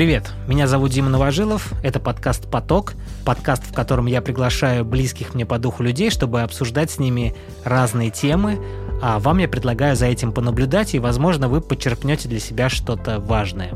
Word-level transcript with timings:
Привет, 0.00 0.32
меня 0.46 0.66
зовут 0.66 0.92
Дима 0.92 1.10
Новожилов, 1.10 1.74
это 1.82 2.00
подкаст 2.00 2.50
«Поток», 2.50 2.94
подкаст, 3.26 3.64
в 3.66 3.74
котором 3.74 4.06
я 4.06 4.22
приглашаю 4.22 4.82
близких 4.82 5.34
мне 5.34 5.44
по 5.44 5.58
духу 5.58 5.82
людей, 5.82 6.08
чтобы 6.08 6.40
обсуждать 6.40 6.90
с 6.90 6.98
ними 6.98 7.34
разные 7.64 8.08
темы, 8.08 8.58
а 9.02 9.18
вам 9.18 9.36
я 9.36 9.46
предлагаю 9.46 9.96
за 9.96 10.06
этим 10.06 10.32
понаблюдать, 10.32 10.94
и, 10.94 10.98
возможно, 10.98 11.50
вы 11.50 11.60
подчерпнете 11.60 12.30
для 12.30 12.40
себя 12.40 12.70
что-то 12.70 13.20
важное. 13.20 13.72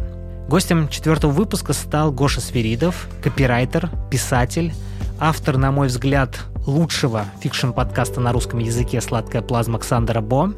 Гостем 0.48 0.89
четвертого 0.89 1.31
выпуска 1.31 1.75
стал 1.75 2.11
Гоша 2.11 2.41
Сверидов, 2.41 3.06
копирайтер, 3.23 3.91
писатель, 4.11 4.73
автор, 5.20 5.59
на 5.59 5.73
мой 5.73 5.89
взгляд, 5.89 6.41
лучшего 6.65 7.27
фикшн-подкаста 7.43 8.20
на 8.20 8.33
русском 8.33 8.61
языке 8.61 9.03
«Сладкая 9.03 9.43
плазма» 9.43 9.79
Ксандера 9.79 10.23
Бо. 10.23 10.55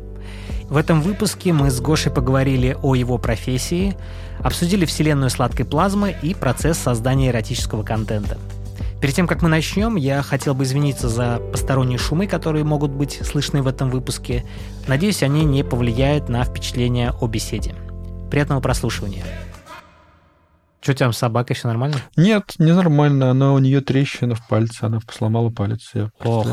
В 0.68 0.76
этом 0.76 1.00
выпуске 1.00 1.52
мы 1.52 1.70
с 1.70 1.80
Гошей 1.80 2.10
поговорили 2.10 2.76
о 2.82 2.96
его 2.96 3.18
профессии, 3.18 3.96
обсудили 4.40 4.84
вселенную 4.84 5.30
сладкой 5.30 5.64
плазмы 5.64 6.14
и 6.22 6.34
процесс 6.34 6.76
создания 6.76 7.28
эротического 7.28 7.84
контента. 7.84 8.36
Перед 9.00 9.14
тем, 9.14 9.28
как 9.28 9.42
мы 9.42 9.48
начнем, 9.48 9.94
я 9.94 10.22
хотел 10.22 10.54
бы 10.54 10.64
извиниться 10.64 11.08
за 11.08 11.38
посторонние 11.52 11.98
шумы, 11.98 12.26
которые 12.26 12.64
могут 12.64 12.90
быть 12.90 13.24
слышны 13.24 13.62
в 13.62 13.68
этом 13.68 13.90
выпуске. 13.90 14.44
Надеюсь, 14.88 15.22
они 15.22 15.44
не 15.44 15.62
повлияют 15.62 16.28
на 16.28 16.42
впечатление 16.42 17.12
о 17.20 17.28
беседе. 17.28 17.76
Приятного 18.30 18.60
прослушивания. 18.60 19.24
Что 20.80 20.92
у 20.92 20.94
тебя 20.94 21.12
с 21.12 21.18
собакой, 21.18 21.54
все 21.54 21.68
нормально? 21.68 21.96
Нет, 22.16 22.54
не 22.58 22.72
нормально. 22.72 23.30
Она 23.30 23.52
у 23.52 23.58
нее 23.58 23.82
трещина 23.82 24.34
в 24.34 24.48
пальце, 24.48 24.84
она 24.84 25.00
сломала 25.12 25.50
палец. 25.50 25.90
Я, 25.94 26.10
Ох. 26.24 26.46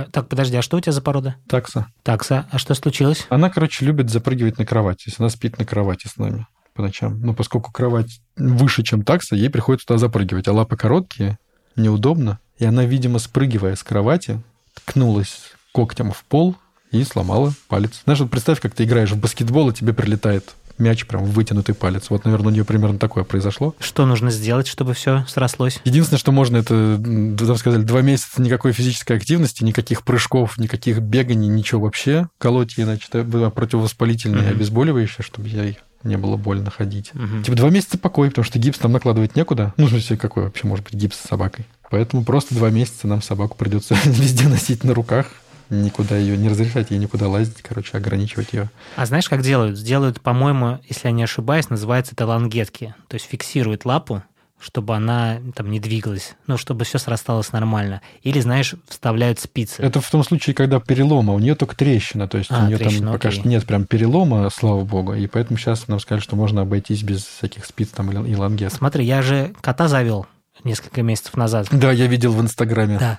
А, 0.00 0.10
так, 0.10 0.28
подожди, 0.28 0.56
а 0.56 0.62
что 0.62 0.78
у 0.78 0.80
тебя 0.80 0.92
за 0.92 1.02
порода? 1.02 1.36
Такса. 1.46 1.86
Такса. 2.02 2.46
А 2.50 2.58
что 2.58 2.74
случилось? 2.74 3.26
Она, 3.28 3.50
короче, 3.50 3.84
любит 3.84 4.10
запрыгивать 4.10 4.58
на 4.58 4.64
кровать. 4.64 5.04
Если 5.06 5.22
она 5.22 5.28
спит 5.28 5.58
на 5.58 5.66
кровати 5.66 6.06
с 6.06 6.16
нами 6.16 6.46
по 6.74 6.82
ночам. 6.82 7.20
Ну, 7.20 7.34
поскольку 7.34 7.70
кровать 7.70 8.20
выше, 8.36 8.82
чем 8.82 9.02
такса, 9.02 9.36
ей 9.36 9.50
приходится 9.50 9.86
туда 9.86 9.98
запрыгивать. 9.98 10.48
А 10.48 10.52
лапы 10.52 10.76
короткие, 10.76 11.38
неудобно. 11.76 12.38
И 12.58 12.64
она, 12.64 12.84
видимо, 12.84 13.18
спрыгивая 13.18 13.76
с 13.76 13.82
кровати, 13.82 14.40
ткнулась 14.74 15.52
когтем 15.74 16.12
в 16.12 16.24
пол 16.24 16.56
и 16.90 17.04
сломала 17.04 17.52
палец. 17.68 18.00
Знаешь, 18.04 18.20
вот 18.20 18.30
представь, 18.30 18.60
как 18.60 18.74
ты 18.74 18.84
играешь 18.84 19.12
в 19.12 19.20
баскетбол, 19.20 19.68
и 19.70 19.74
тебе 19.74 19.92
прилетает 19.92 20.54
мяч 20.80 21.06
прям 21.06 21.24
вытянутый 21.24 21.74
палец. 21.74 22.10
Вот, 22.10 22.24
наверное, 22.24 22.48
у 22.48 22.50
нее 22.50 22.64
примерно 22.64 22.98
такое 22.98 23.24
произошло. 23.24 23.74
Что 23.78 24.06
нужно 24.06 24.30
сделать, 24.30 24.66
чтобы 24.66 24.94
все 24.94 25.24
срослось? 25.28 25.80
Единственное, 25.84 26.18
что 26.18 26.32
можно, 26.32 26.56
это, 26.56 27.00
там 27.02 27.56
сказали, 27.56 27.82
два 27.82 28.02
месяца 28.02 28.42
никакой 28.42 28.72
физической 28.72 29.16
активности, 29.16 29.62
никаких 29.62 30.02
прыжков, 30.02 30.58
никаких 30.58 31.00
беганий, 31.00 31.48
ничего 31.48 31.82
вообще. 31.82 32.28
Колоть 32.38 32.76
ей, 32.78 32.84
значит, 32.84 33.10
противовоспалительные, 33.10 34.44
mm-hmm. 34.44 34.50
обезболивающие, 34.50 35.24
чтобы 35.24 35.48
я 35.48 35.74
не 36.02 36.16
было 36.16 36.36
больно 36.36 36.70
ходить. 36.70 37.10
Угу. 37.14 37.42
Типа 37.44 37.56
два 37.56 37.70
месяца 37.70 37.98
покой, 37.98 38.30
потому 38.30 38.44
что 38.44 38.58
гипс 38.58 38.78
там 38.78 38.92
накладывать 38.92 39.36
некуда. 39.36 39.74
Ну, 39.76 39.86
в 39.86 39.90
смысле, 39.90 40.16
какой 40.16 40.44
вообще 40.44 40.66
может 40.66 40.84
быть 40.84 40.94
гипс 40.94 41.18
с 41.18 41.28
собакой? 41.28 41.66
Поэтому 41.90 42.24
просто 42.24 42.54
два 42.54 42.70
месяца 42.70 43.06
нам 43.06 43.20
собаку 43.20 43.56
придется 43.56 43.94
везде 44.04 44.48
носить 44.48 44.84
на 44.84 44.94
руках 44.94 45.26
никуда 45.70 46.16
ее 46.16 46.36
не 46.36 46.48
разрешать 46.48 46.90
ей 46.90 46.98
никуда 46.98 47.28
лазить, 47.28 47.62
короче, 47.62 47.96
ограничивать 47.96 48.52
ее. 48.52 48.70
А 48.96 49.06
знаешь, 49.06 49.28
как 49.28 49.42
делают? 49.42 49.78
Сделают, 49.78 50.20
по-моему, 50.20 50.80
если 50.88 51.08
я 51.08 51.12
не 51.12 51.22
ошибаюсь, 51.22 51.70
называется 51.70 52.12
это 52.12 52.26
лангетки. 52.26 52.94
То 53.08 53.14
есть 53.14 53.26
фиксируют 53.26 53.84
лапу, 53.84 54.22
чтобы 54.60 54.94
она 54.94 55.38
там 55.54 55.70
не 55.70 55.80
двигалась, 55.80 56.34
ну, 56.46 56.58
чтобы 56.58 56.84
все 56.84 56.98
срасталось 56.98 57.52
нормально. 57.52 58.02
Или, 58.22 58.40
знаешь, 58.40 58.74
вставляют 58.88 59.40
спицы. 59.40 59.82
Это 59.82 60.00
в 60.00 60.10
том 60.10 60.22
случае, 60.22 60.54
когда 60.54 60.80
перелома, 60.80 61.32
у 61.32 61.38
нее 61.38 61.54
только 61.54 61.74
трещина, 61.74 62.28
то 62.28 62.36
есть 62.36 62.50
а, 62.52 62.64
у 62.64 62.66
нее 62.66 62.76
трещина, 62.76 63.06
там 63.06 63.14
окей. 63.14 63.18
пока 63.18 63.30
что 63.30 63.48
нет 63.48 63.64
прям 63.64 63.86
перелома, 63.86 64.50
слава 64.50 64.84
богу, 64.84 65.14
и 65.14 65.26
поэтому 65.26 65.58
сейчас 65.58 65.88
нам 65.88 65.98
сказали, 65.98 66.22
что 66.22 66.36
можно 66.36 66.62
обойтись 66.62 67.02
без 67.02 67.24
всяких 67.24 67.64
спиц 67.64 67.88
там 67.88 68.10
и 68.10 68.34
лангет. 68.34 68.72
Смотри, 68.72 69.04
я 69.04 69.22
же 69.22 69.54
кота 69.62 69.88
завел 69.88 70.26
несколько 70.62 71.02
месяцев 71.02 71.36
назад. 71.36 71.68
Да, 71.70 71.90
я 71.90 72.06
видел 72.06 72.32
в 72.32 72.40
Инстаграме. 72.40 72.98
Да. 72.98 73.18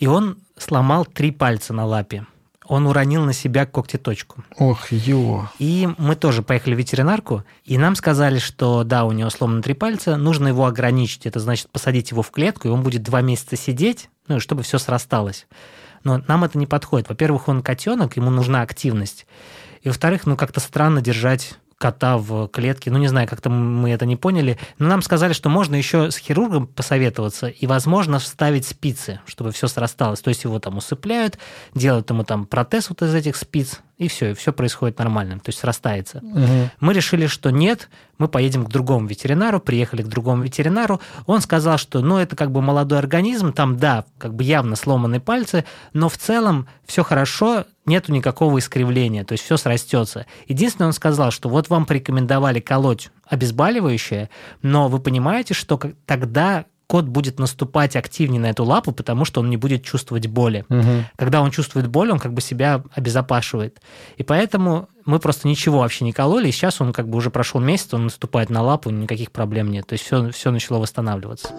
И 0.00 0.06
он 0.06 0.38
сломал 0.56 1.04
три 1.04 1.30
пальца 1.30 1.72
на 1.72 1.84
лапе. 1.84 2.26
Он 2.64 2.86
уронил 2.86 3.24
на 3.24 3.32
себя 3.32 3.66
когтеточку. 3.66 4.44
Ох, 4.56 4.90
ё. 4.92 5.48
И 5.58 5.88
мы 5.98 6.16
тоже 6.16 6.42
поехали 6.42 6.74
в 6.74 6.78
ветеринарку, 6.78 7.44
и 7.64 7.76
нам 7.76 7.96
сказали, 7.96 8.38
что 8.38 8.84
да, 8.84 9.04
у 9.04 9.12
него 9.12 9.28
сломаны 9.28 9.60
три 9.60 9.74
пальца, 9.74 10.16
нужно 10.16 10.48
его 10.48 10.64
ограничить. 10.66 11.26
Это 11.26 11.38
значит 11.40 11.68
посадить 11.68 12.12
его 12.12 12.22
в 12.22 12.30
клетку, 12.30 12.68
и 12.68 12.70
он 12.70 12.82
будет 12.82 13.02
два 13.02 13.20
месяца 13.20 13.56
сидеть, 13.56 14.08
ну, 14.26 14.40
чтобы 14.40 14.62
все 14.62 14.78
срасталось. 14.78 15.46
Но 16.04 16.22
нам 16.28 16.44
это 16.44 16.56
не 16.58 16.66
подходит. 16.66 17.08
Во-первых, 17.08 17.48
он 17.48 17.62
котенок, 17.62 18.16
ему 18.16 18.30
нужна 18.30 18.62
активность. 18.62 19.26
И 19.82 19.88
во-вторых, 19.88 20.24
ну 20.24 20.36
как-то 20.36 20.60
странно 20.60 21.02
держать 21.02 21.54
кота 21.80 22.18
в 22.18 22.46
клетке. 22.48 22.90
Ну, 22.90 22.98
не 22.98 23.08
знаю, 23.08 23.26
как-то 23.26 23.48
мы 23.48 23.90
это 23.90 24.04
не 24.04 24.16
поняли. 24.16 24.58
Но 24.78 24.86
нам 24.86 25.00
сказали, 25.00 25.32
что 25.32 25.48
можно 25.48 25.74
еще 25.74 26.10
с 26.10 26.18
хирургом 26.18 26.66
посоветоваться 26.66 27.46
и, 27.46 27.66
возможно, 27.66 28.18
вставить 28.18 28.66
спицы, 28.66 29.20
чтобы 29.24 29.50
все 29.50 29.66
срасталось. 29.66 30.20
То 30.20 30.28
есть 30.28 30.44
его 30.44 30.58
там 30.58 30.76
усыпляют, 30.76 31.38
делают 31.74 32.10
ему 32.10 32.22
там 32.22 32.44
протез 32.44 32.90
вот 32.90 33.00
из 33.00 33.14
этих 33.14 33.34
спиц, 33.34 33.80
и 33.96 34.08
все, 34.08 34.30
и 34.30 34.34
все 34.34 34.52
происходит 34.52 34.98
нормально, 34.98 35.36
то 35.36 35.48
есть 35.48 35.58
срастается. 35.58 36.18
Угу. 36.18 36.70
Мы 36.80 36.94
решили, 36.94 37.26
что 37.26 37.50
нет, 37.50 37.88
мы 38.18 38.28
поедем 38.28 38.64
к 38.64 38.70
другому 38.70 39.06
ветеринару, 39.06 39.60
приехали 39.60 40.02
к 40.02 40.08
другому 40.08 40.42
ветеринару, 40.42 41.00
он 41.26 41.40
сказал, 41.42 41.76
что, 41.76 42.00
ну, 42.00 42.16
это 42.16 42.34
как 42.34 42.50
бы 42.50 42.62
молодой 42.62 42.98
организм, 42.98 43.52
там, 43.52 43.76
да, 43.76 44.04
как 44.18 44.34
бы 44.34 44.42
явно 44.42 44.76
сломаны 44.76 45.20
пальцы, 45.20 45.66
но 45.92 46.08
в 46.08 46.16
целом 46.16 46.66
все 46.86 47.04
хорошо, 47.04 47.66
нету 47.90 48.12
никакого 48.12 48.58
искривления, 48.58 49.24
то 49.24 49.32
есть 49.32 49.44
все 49.44 49.58
срастется. 49.58 50.26
Единственное, 50.46 50.86
он 50.86 50.92
сказал, 50.94 51.30
что 51.30 51.50
вот 51.50 51.68
вам 51.68 51.84
порекомендовали 51.84 52.60
колоть 52.60 53.10
обезболивающее, 53.26 54.30
но 54.62 54.88
вы 54.88 54.98
понимаете, 55.00 55.52
что 55.52 55.78
тогда 56.06 56.64
кот 56.86 57.04
будет 57.04 57.38
наступать 57.38 57.94
активнее 57.94 58.40
на 58.40 58.50
эту 58.50 58.64
лапу, 58.64 58.90
потому 58.90 59.24
что 59.24 59.40
он 59.40 59.48
не 59.48 59.56
будет 59.56 59.84
чувствовать 59.84 60.26
боли. 60.26 60.64
Угу. 60.68 61.04
Когда 61.14 61.40
он 61.40 61.52
чувствует 61.52 61.86
боль, 61.86 62.10
он 62.10 62.18
как 62.18 62.32
бы 62.32 62.40
себя 62.40 62.82
обезопашивает. 62.92 63.80
И 64.16 64.24
поэтому 64.24 64.88
мы 65.04 65.20
просто 65.20 65.46
ничего 65.46 65.78
вообще 65.78 66.04
не 66.04 66.12
кололи, 66.12 66.48
и 66.48 66.52
сейчас 66.52 66.80
он 66.80 66.92
как 66.92 67.08
бы 67.08 67.18
уже 67.18 67.30
прошел 67.30 67.60
месяц, 67.60 67.94
он 67.94 68.04
наступает 68.04 68.50
на 68.50 68.62
лапу, 68.62 68.90
никаких 68.90 69.30
проблем 69.30 69.70
нет. 69.70 69.86
То 69.86 69.92
есть 69.92 70.04
все, 70.04 70.30
все 70.30 70.50
начало 70.50 70.78
восстанавливаться. 70.78 71.50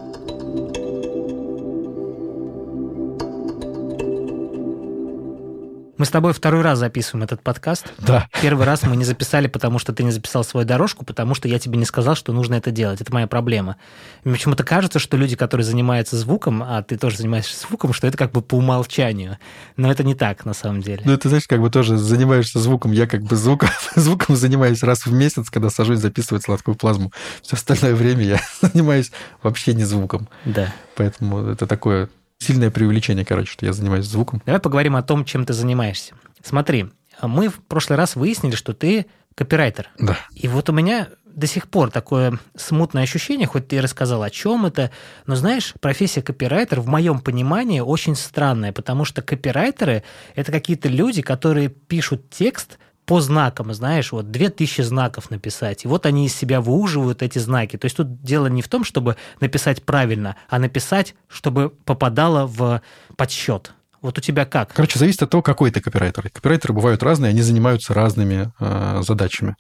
Мы 6.01 6.05
с 6.05 6.09
тобой 6.09 6.33
второй 6.33 6.63
раз 6.63 6.79
записываем 6.79 7.25
этот 7.25 7.43
подкаст. 7.43 7.93
Да. 7.99 8.27
Первый 8.41 8.65
раз 8.65 8.81
мы 8.81 8.95
не 8.95 9.05
записали, 9.05 9.45
потому 9.45 9.77
что 9.77 9.93
ты 9.93 10.01
не 10.01 10.09
записал 10.09 10.43
свою 10.43 10.65
дорожку, 10.65 11.05
потому 11.05 11.35
что 11.35 11.47
я 11.47 11.59
тебе 11.59 11.77
не 11.77 11.85
сказал, 11.85 12.15
что 12.15 12.33
нужно 12.33 12.55
это 12.55 12.71
делать. 12.71 13.01
Это 13.01 13.13
моя 13.13 13.27
проблема. 13.27 13.75
Мне 14.23 14.33
почему-то 14.33 14.63
кажется, 14.63 14.97
что 14.97 15.15
люди, 15.15 15.35
которые 15.35 15.63
занимаются 15.63 16.17
звуком, 16.17 16.63
а 16.63 16.81
ты 16.81 16.97
тоже 16.97 17.17
занимаешься 17.17 17.67
звуком, 17.67 17.93
что 17.93 18.07
это 18.07 18.17
как 18.17 18.31
бы 18.31 18.41
по 18.41 18.55
умолчанию. 18.55 19.37
Но 19.77 19.91
это 19.91 20.03
не 20.03 20.15
так 20.15 20.43
на 20.43 20.55
самом 20.55 20.81
деле. 20.81 21.03
Ну, 21.05 21.15
ты 21.19 21.29
знаешь, 21.29 21.45
как 21.45 21.61
бы 21.61 21.69
тоже 21.69 21.97
занимаешься 21.97 22.57
звуком. 22.57 22.93
Я 22.93 23.05
как 23.05 23.21
бы 23.21 23.35
звуком, 23.35 23.69
звуком 23.95 24.35
занимаюсь 24.35 24.81
раз 24.81 25.05
в 25.05 25.13
месяц, 25.13 25.51
когда 25.51 25.69
сажусь 25.69 25.99
записывать 25.99 26.45
сладкую 26.45 26.73
плазму. 26.73 27.13
Все 27.43 27.57
остальное 27.57 27.93
время 27.93 28.23
я 28.23 28.41
занимаюсь 28.63 29.11
вообще 29.43 29.75
не 29.75 29.83
звуком. 29.83 30.29
Да. 30.45 30.73
Поэтому 30.95 31.45
это 31.45 31.67
такое 31.67 32.09
сильное 32.41 32.71
преувеличение, 32.71 33.23
короче, 33.23 33.51
что 33.51 33.65
я 33.65 33.73
занимаюсь 33.73 34.05
звуком. 34.05 34.41
Давай 34.45 34.59
поговорим 34.59 34.95
о 34.95 35.03
том, 35.03 35.23
чем 35.25 35.45
ты 35.45 35.53
занимаешься. 35.53 36.15
Смотри, 36.43 36.87
мы 37.21 37.49
в 37.49 37.61
прошлый 37.61 37.97
раз 37.97 38.15
выяснили, 38.15 38.55
что 38.55 38.73
ты 38.73 39.05
копирайтер. 39.35 39.89
Да. 39.99 40.17
И 40.33 40.47
вот 40.47 40.69
у 40.69 40.73
меня 40.73 41.09
до 41.25 41.47
сих 41.47 41.69
пор 41.69 41.91
такое 41.91 42.39
смутное 42.57 43.03
ощущение, 43.03 43.47
хоть 43.47 43.67
ты 43.67 43.77
и 43.77 43.79
рассказал, 43.79 44.23
о 44.23 44.29
чем 44.29 44.65
это, 44.65 44.91
но 45.27 45.35
знаешь, 45.35 45.73
профессия 45.79 46.21
копирайтер 46.21 46.81
в 46.81 46.87
моем 46.87 47.19
понимании 47.19 47.79
очень 47.79 48.15
странная, 48.15 48.73
потому 48.73 49.05
что 49.05 49.21
копирайтеры– 49.21 50.03
это 50.35 50.51
какие-то 50.51 50.89
люди, 50.89 51.21
которые 51.21 51.69
пишут 51.69 52.29
текст– 52.29 52.79
по 53.11 53.19
знакам, 53.19 53.73
знаешь, 53.73 54.13
вот 54.13 54.31
2000 54.31 54.83
знаков 54.83 55.31
написать, 55.31 55.83
и 55.83 55.87
вот 55.89 56.05
они 56.05 56.27
из 56.27 56.33
себя 56.33 56.61
выуживают 56.61 57.21
эти 57.21 57.39
знаки. 57.39 57.75
То 57.75 57.83
есть 57.83 57.97
тут 57.97 58.23
дело 58.23 58.47
не 58.47 58.61
в 58.61 58.69
том, 58.69 58.85
чтобы 58.85 59.17
написать 59.41 59.83
правильно, 59.83 60.37
а 60.47 60.59
написать, 60.59 61.13
чтобы 61.27 61.71
попадало 61.83 62.47
в 62.47 62.81
подсчет. 63.17 63.73
Вот 64.01 64.17
у 64.17 64.21
тебя 64.21 64.45
как? 64.45 64.73
Короче, 64.73 64.97
зависит 64.97 65.21
от 65.21 65.29
того, 65.29 65.43
какой 65.43 65.69
ты 65.69 65.79
копирайтер. 65.79 66.29
Копирайтеры 66.29 66.73
бывают 66.73 67.03
разные, 67.03 67.29
они 67.29 67.41
занимаются 67.41 67.93
разными 67.93 68.51
э, 68.59 69.01
задачами. 69.03 69.55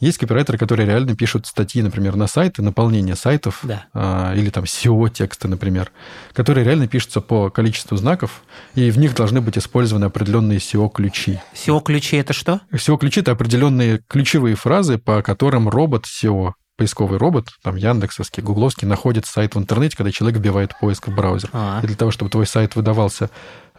Есть 0.00 0.18
копирайтеры, 0.18 0.58
которые 0.58 0.86
реально 0.86 1.16
пишут 1.16 1.46
статьи, 1.46 1.80
например, 1.80 2.14
на 2.16 2.26
сайты, 2.26 2.60
наполнение 2.60 3.16
сайтов, 3.16 3.60
да. 3.62 3.86
э, 3.94 4.38
или 4.38 4.50
там 4.50 4.64
SEO-тексты, 4.64 5.48
например, 5.48 5.90
которые 6.34 6.64
реально 6.64 6.88
пишутся 6.88 7.22
по 7.22 7.48
количеству 7.48 7.96
знаков, 7.96 8.42
и 8.74 8.90
в 8.90 8.98
них 8.98 9.14
должны 9.14 9.40
быть 9.40 9.56
использованы 9.56 10.04
определенные 10.04 10.58
SEO-ключи. 10.58 11.40
SEO-ключи 11.54 12.18
это 12.18 12.34
что? 12.34 12.60
SEO-ключи 12.72 13.20
это 13.20 13.32
определенные 13.32 14.02
ключевые 14.08 14.56
фразы, 14.56 14.98
по 14.98 15.22
которым 15.22 15.70
робот 15.70 16.04
SEO 16.04 16.52
поисковый 16.76 17.18
робот, 17.18 17.48
там 17.62 17.76
Яндексовский, 17.76 18.42
Гугловский, 18.42 18.86
находит 18.86 19.26
сайт 19.26 19.54
в 19.54 19.58
интернете, 19.58 19.96
когда 19.96 20.12
человек 20.12 20.38
вбивает 20.38 20.78
поиск 20.78 21.08
в 21.08 21.14
браузер. 21.14 21.48
А-а. 21.52 21.80
И 21.82 21.86
для 21.86 21.96
того, 21.96 22.10
чтобы 22.10 22.30
твой 22.30 22.46
сайт 22.46 22.76
выдавался 22.76 23.30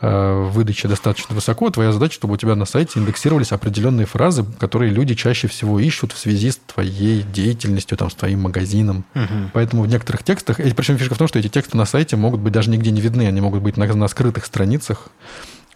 э, 0.01 0.47
выдачи 0.51 0.87
достаточно 0.87 1.35
высоко, 1.35 1.69
твоя 1.69 1.91
задача, 1.91 2.15
чтобы 2.15 2.33
у 2.33 2.37
тебя 2.37 2.55
на 2.55 2.65
сайте 2.65 2.99
индексировались 2.99 3.51
определенные 3.51 4.07
фразы, 4.07 4.43
которые 4.59 4.91
люди 4.91 5.13
чаще 5.13 5.47
всего 5.47 5.79
ищут 5.79 6.11
в 6.11 6.17
связи 6.17 6.51
с 6.51 6.57
твоей 6.57 7.21
деятельностью, 7.21 7.97
там, 7.97 8.09
с 8.09 8.15
твоим 8.15 8.41
магазином. 8.41 9.05
Угу. 9.13 9.51
Поэтому 9.53 9.83
в 9.83 9.87
некоторых 9.87 10.23
текстах, 10.23 10.59
и 10.59 10.73
причем 10.73 10.97
фишка 10.97 11.15
в 11.15 11.17
том, 11.19 11.27
что 11.27 11.37
эти 11.37 11.49
тексты 11.49 11.77
на 11.77 11.85
сайте 11.85 12.15
могут 12.15 12.41
быть 12.41 12.53
даже 12.53 12.71
нигде 12.71 12.91
не 12.91 13.01
видны, 13.01 13.27
они 13.27 13.41
могут 13.41 13.61
быть 13.61 13.77
на, 13.77 13.85
на 13.85 14.07
скрытых 14.07 14.45
страницах. 14.45 15.09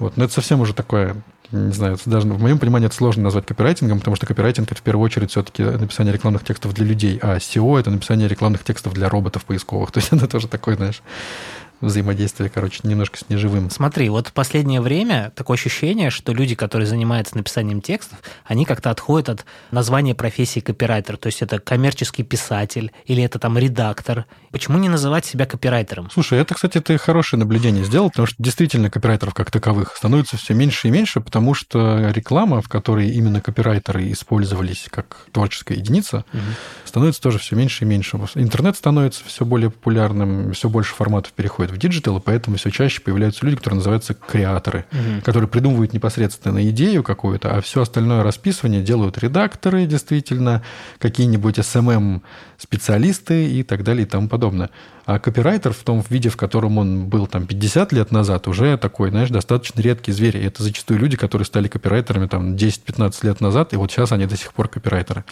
Вот. 0.02 0.18
Но 0.18 0.24
это 0.24 0.34
совсем 0.34 0.60
уже 0.62 0.74
такое 0.74 1.16
не 1.52 1.74
знаю, 1.74 1.98
даже 2.06 2.28
в 2.28 2.42
моем 2.42 2.60
понимании 2.60 2.88
это 2.88 2.96
сложно 2.96 3.24
назвать 3.24 3.46
копирайтингом, 3.46 4.00
потому 4.00 4.16
что 4.16 4.26
копирайтинг 4.26 4.72
это 4.72 4.80
в 4.80 4.84
первую 4.84 5.04
очередь 5.04 5.32
все-таки 5.32 5.64
написание 5.64 6.14
рекламных 6.14 6.46
текстов 6.46 6.74
для 6.74 6.86
людей, 6.86 7.20
а 7.22 7.36
SEO 7.38 7.78
это 7.78 7.90
написание 7.92 8.30
рекламных 8.30 8.64
текстов 8.64 8.94
для 8.94 9.10
роботов 9.10 9.44
поисковых. 9.44 9.92
То 9.92 10.00
есть 10.00 10.14
это 10.14 10.28
тоже 10.28 10.48
такой, 10.48 10.76
знаешь, 10.76 11.02
взаимодействие, 11.82 12.50
короче, 12.50 12.80
немножко 12.84 13.18
с 13.18 13.30
неживым. 13.30 13.70
Смотри, 13.70 14.10
вот 14.10 14.28
в 14.28 14.34
последнее 14.34 14.82
время 14.82 15.32
такое 15.36 15.56
ощущение, 15.56 16.10
что 16.10 16.34
люди, 16.34 16.56
которые 16.56 16.88
занимаются 16.88 17.36
написанием 17.36 17.82
текстов, 17.82 18.20
они 18.46 18.66
как-то 18.66 18.92
отходят 18.92 19.30
от 19.30 19.46
названия 19.72 20.16
профессии 20.16 20.60
копирайтер. 20.60 21.18
То 21.18 21.28
есть 21.28 21.42
это 21.42 21.60
коммерческий 21.60 22.24
писатель 22.24 22.92
или 23.06 23.24
это 23.24 23.40
там 23.40 23.58
редактор. 23.58 24.26
Почему 24.52 24.78
не 24.78 24.90
называть 24.90 25.26
себя 25.26 25.46
копирайтером? 25.46 26.10
Слушай, 26.12 26.40
это, 26.40 26.56
кстати, 26.56 26.80
ты 26.80 26.98
хорошее 26.98 27.40
наблюдение 27.40 27.84
сделал, 27.84 28.10
потому 28.10 28.28
что 28.28 28.36
действительно 28.40 28.90
копирайтеров 28.90 29.34
как 29.34 29.50
таковых 29.52 29.96
становится 29.96 30.38
все 30.38 30.54
меньше 30.54 30.88
и 30.88 30.92
меньше, 30.92 31.22
потому 31.22 31.54
что 31.54 32.12
реклама, 32.12 32.62
в 32.62 32.70
которой 32.70 33.10
именно 33.10 33.42
копирайтеры 33.42 34.12
использовались 34.12 34.88
как 34.90 35.26
творческая 35.32 35.78
единица, 35.78 36.26
угу. 36.34 36.42
становится 36.86 37.22
тоже 37.22 37.40
все 37.40 37.56
меньше 37.56 37.86
и 37.86 37.88
меньше. 37.88 38.18
Интернет 38.36 38.76
становится 38.76 39.24
все 39.26 39.46
более 39.46 39.70
популярным, 39.70 40.54
все 40.54 40.70
больше 40.70 40.94
форматов 40.94 41.34
переходит 41.34 41.71
в 41.72 41.78
digital, 41.78 42.18
и 42.18 42.22
поэтому 42.22 42.58
все 42.58 42.70
чаще 42.70 43.02
появляются 43.02 43.46
люди, 43.46 43.58
которые 43.58 43.78
называются 43.78 44.14
креаторы, 44.14 44.86
угу. 44.92 45.22
которые 45.24 45.48
придумывают 45.48 45.94
непосредственно 45.94 46.68
идею 46.70 47.04
какую-то, 47.04 47.58
а 47.58 47.62
все 47.62 47.82
остальное 47.82 48.24
расписывание 48.24 48.82
делают 48.82 49.18
редакторы, 49.18 49.86
действительно, 49.86 50.62
какие-нибудь 51.00 51.58
SMM-специалисты 51.60 53.50
и 53.50 53.64
так 53.64 53.84
далее 53.84 54.06
и 54.06 54.10
тому 54.10 54.28
подобное. 54.28 54.70
А 55.06 55.20
копирайтер 55.20 55.74
в 55.74 55.84
том 55.84 56.04
виде, 56.10 56.30
в 56.30 56.38
котором 56.38 56.78
он 56.78 57.08
был 57.08 57.28
там 57.28 57.48
50 57.48 57.92
лет 57.92 58.12
назад, 58.12 58.48
уже 58.48 58.78
такой, 58.78 59.10
знаешь, 59.10 59.30
достаточно 59.30 59.82
редкий 59.82 60.12
зверь. 60.12 60.38
И 60.38 60.44
это 60.44 60.62
зачастую 60.64 61.00
люди, 61.00 61.18
которые 61.18 61.46
стали 61.46 61.68
копирайтерами 61.68 62.28
там 62.28 62.56
10-15 62.56 63.26
лет 63.26 63.42
назад, 63.42 63.74
и 63.74 63.78
вот 63.78 63.92
сейчас 63.92 64.12
они 64.12 64.26
до 64.26 64.38
сих 64.38 64.54
пор 64.54 64.68
копирайтеры 64.68 65.24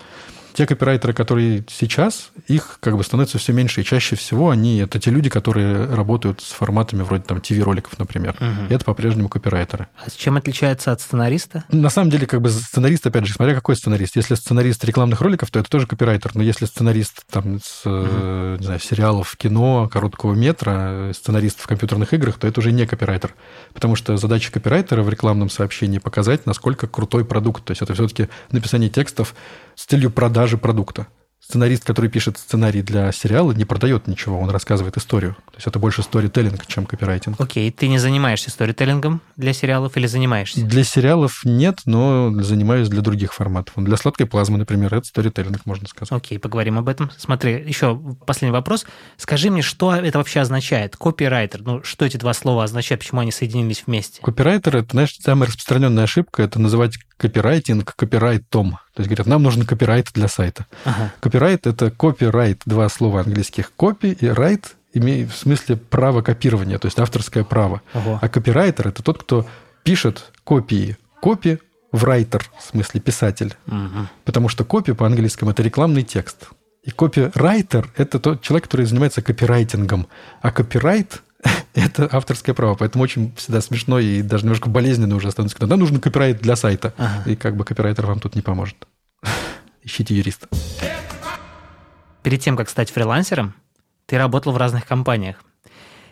те 0.59 0.65
копирайтеры, 0.65 1.13
которые 1.13 1.63
сейчас, 1.69 2.31
их 2.47 2.79
как 2.81 2.97
бы 2.97 3.03
становится 3.05 3.37
все 3.37 3.53
меньше, 3.53 3.79
и 3.79 3.85
чаще 3.85 4.17
всего 4.17 4.49
они 4.49 4.79
это 4.79 4.99
те 4.99 5.09
люди, 5.09 5.29
которые 5.29 5.85
работают 5.85 6.41
с 6.41 6.51
форматами 6.51 7.01
вроде 7.01 7.23
там 7.23 7.37
TV-роликов, 7.37 7.97
например. 7.97 8.35
Угу. 8.41 8.67
И 8.69 8.73
это 8.73 8.83
по-прежнему 8.83 9.29
копирайтеры. 9.29 9.87
А 10.05 10.09
с 10.09 10.15
чем 10.15 10.35
отличается 10.35 10.91
от 10.91 10.99
сценариста? 10.99 11.63
На 11.69 11.89
самом 11.89 12.09
деле, 12.09 12.27
как 12.27 12.41
бы 12.41 12.49
сценарист, 12.49 13.07
опять 13.07 13.25
же, 13.25 13.33
смотря 13.33 13.55
какой 13.55 13.77
сценарист. 13.77 14.17
Если 14.17 14.35
сценарист 14.35 14.83
рекламных 14.83 15.21
роликов, 15.21 15.49
то 15.49 15.59
это 15.59 15.69
тоже 15.69 15.87
копирайтер. 15.87 16.31
Но 16.33 16.43
если 16.43 16.65
сценарист 16.65 17.23
там 17.31 17.61
с, 17.63 17.85
угу. 17.85 18.57
не 18.59 18.65
знаю, 18.65 18.81
сериалов, 18.81 19.37
кино, 19.37 19.87
короткого 19.87 20.33
метра, 20.33 21.13
сценарист 21.13 21.61
в 21.61 21.67
компьютерных 21.67 22.13
играх, 22.13 22.37
то 22.37 22.47
это 22.47 22.59
уже 22.59 22.73
не 22.73 22.85
копирайтер. 22.85 23.33
Потому 23.73 23.95
что 23.95 24.17
задача 24.17 24.51
копирайтера 24.51 25.03
в 25.03 25.09
рекламном 25.09 25.49
сообщении 25.49 25.99
показать, 25.99 26.45
насколько 26.45 26.85
крутой 26.85 27.23
продукт. 27.23 27.63
То 27.63 27.71
есть 27.71 27.81
это 27.81 27.93
все-таки 27.93 28.27
написание 28.51 28.89
текстов 28.89 29.33
с 29.79 29.85
целью 29.85 30.11
продажи 30.11 30.57
продукта. 30.57 31.07
Сценарист, 31.39 31.85
который 31.85 32.09
пишет 32.09 32.37
сценарий 32.37 32.81
для 32.81 33.13
сериала, 33.13 33.53
не 33.53 33.63
продает 33.63 34.07
ничего, 34.07 34.37
он 34.37 34.49
рассказывает 34.49 34.97
историю. 34.97 35.35
То 35.51 35.55
есть 35.55 35.67
это 35.67 35.79
больше 35.79 36.03
сторителлинг, 36.03 36.67
чем 36.67 36.85
копирайтинг. 36.85 37.39
Окей, 37.39 37.71
ты 37.71 37.87
не 37.87 37.97
занимаешься 37.97 38.51
сторителлингом 38.51 39.21
для 39.37 39.53
сериалов 39.53 39.95
или 39.95 40.05
занимаешься? 40.05 40.65
Для 40.65 40.83
сериалов 40.83 41.45
нет, 41.45 41.79
но 41.85 42.29
занимаюсь 42.43 42.89
для 42.89 43.01
других 43.01 43.33
форматов. 43.33 43.73
Для 43.77 43.95
сладкой 43.95 44.27
плазмы, 44.27 44.57
например, 44.57 44.93
это 44.93 45.07
сторителлинг, 45.07 45.65
можно 45.65 45.87
сказать. 45.87 46.11
Окей, 46.11 46.37
поговорим 46.39 46.77
об 46.77 46.89
этом. 46.89 47.09
Смотри, 47.17 47.63
еще 47.65 47.97
последний 48.27 48.53
вопрос. 48.53 48.85
Скажи 49.15 49.49
мне, 49.49 49.61
что 49.61 49.95
это 49.95 50.17
вообще 50.17 50.41
означает? 50.41 50.97
Копирайтер, 50.97 51.61
ну 51.61 51.83
что 51.83 52.03
эти 52.03 52.17
два 52.17 52.33
слова 52.33 52.65
означают, 52.65 52.99
почему 52.99 53.21
они 53.21 53.31
соединились 53.31 53.83
вместе? 53.87 54.21
Копирайтер, 54.21 54.75
это, 54.75 54.89
знаешь, 54.91 55.15
самая 55.17 55.47
распространенная 55.47 56.03
ошибка, 56.03 56.43
это 56.43 56.59
называть 56.59 56.97
копирайтинг 57.15 57.95
копирайтом. 57.95 58.77
То 58.99 59.01
есть 59.01 59.09
говорят, 59.11 59.27
нам 59.27 59.43
нужен 59.43 59.65
копирайт 59.65 60.09
для 60.13 60.27
сайта. 60.27 60.65
Ага. 60.83 61.13
Копирайт— 61.21 61.65
это 61.67 61.89
копирайт, 61.89 62.63
два 62.65 62.89
слова 62.89 63.21
английских. 63.21 63.71
Копи 63.77 64.11
и 64.11 64.27
райт 64.27 64.75
имеет 64.91 65.31
в 65.31 65.37
смысле 65.37 65.77
право 65.77 66.21
копирования, 66.21 66.77
то 66.79 66.87
есть 66.87 66.99
авторское 66.99 67.45
право. 67.45 67.81
Ого. 67.93 68.19
А 68.21 68.27
копирайтер— 68.27 68.87
это 68.89 69.01
тот, 69.01 69.23
кто 69.23 69.45
пишет 69.83 70.33
копии. 70.43 70.97
Копи 71.21 71.59
в 71.93 72.03
райтер, 72.03 72.43
в 72.59 72.61
смысле 72.61 72.99
писатель. 72.99 73.55
Угу. 73.67 74.07
Потому 74.25 74.49
что 74.49 74.65
копи 74.65 74.91
по-английскому— 74.91 75.51
это 75.51 75.63
рекламный 75.63 76.03
текст. 76.03 76.49
И 76.83 76.91
копирайтер— 76.91 77.89
это 77.95 78.19
тот 78.19 78.41
человек, 78.41 78.65
который 78.65 78.85
занимается 78.85 79.21
копирайтингом. 79.21 80.07
А 80.41 80.51
копирайт 80.51 81.21
это 81.73 82.09
авторское 82.11 82.53
право. 82.55 82.75
Поэтому 82.75 83.03
очень 83.03 83.33
всегда 83.35 83.61
смешно 83.61 83.99
и 83.99 84.21
даже 84.21 84.43
немножко 84.43 84.69
болезненно 84.69 85.15
уже 85.15 85.31
становится, 85.31 85.57
когда 85.57 85.77
нужен 85.77 85.99
копирайт 85.99 86.39
для 86.41 86.55
сайта. 86.55 86.93
Ага. 86.97 87.29
И 87.29 87.35
как 87.35 87.55
бы 87.55 87.63
копирайтер 87.63 88.05
вам 88.05 88.19
тут 88.19 88.35
не 88.35 88.41
поможет. 88.41 88.75
Ищите 89.83 90.15
юриста. 90.15 90.47
Перед 92.23 92.41
тем, 92.41 92.57
как 92.57 92.69
стать 92.69 92.91
фрилансером, 92.91 93.55
ты 94.05 94.17
работал 94.17 94.51
в 94.51 94.57
разных 94.57 94.85
компаниях. 94.85 95.43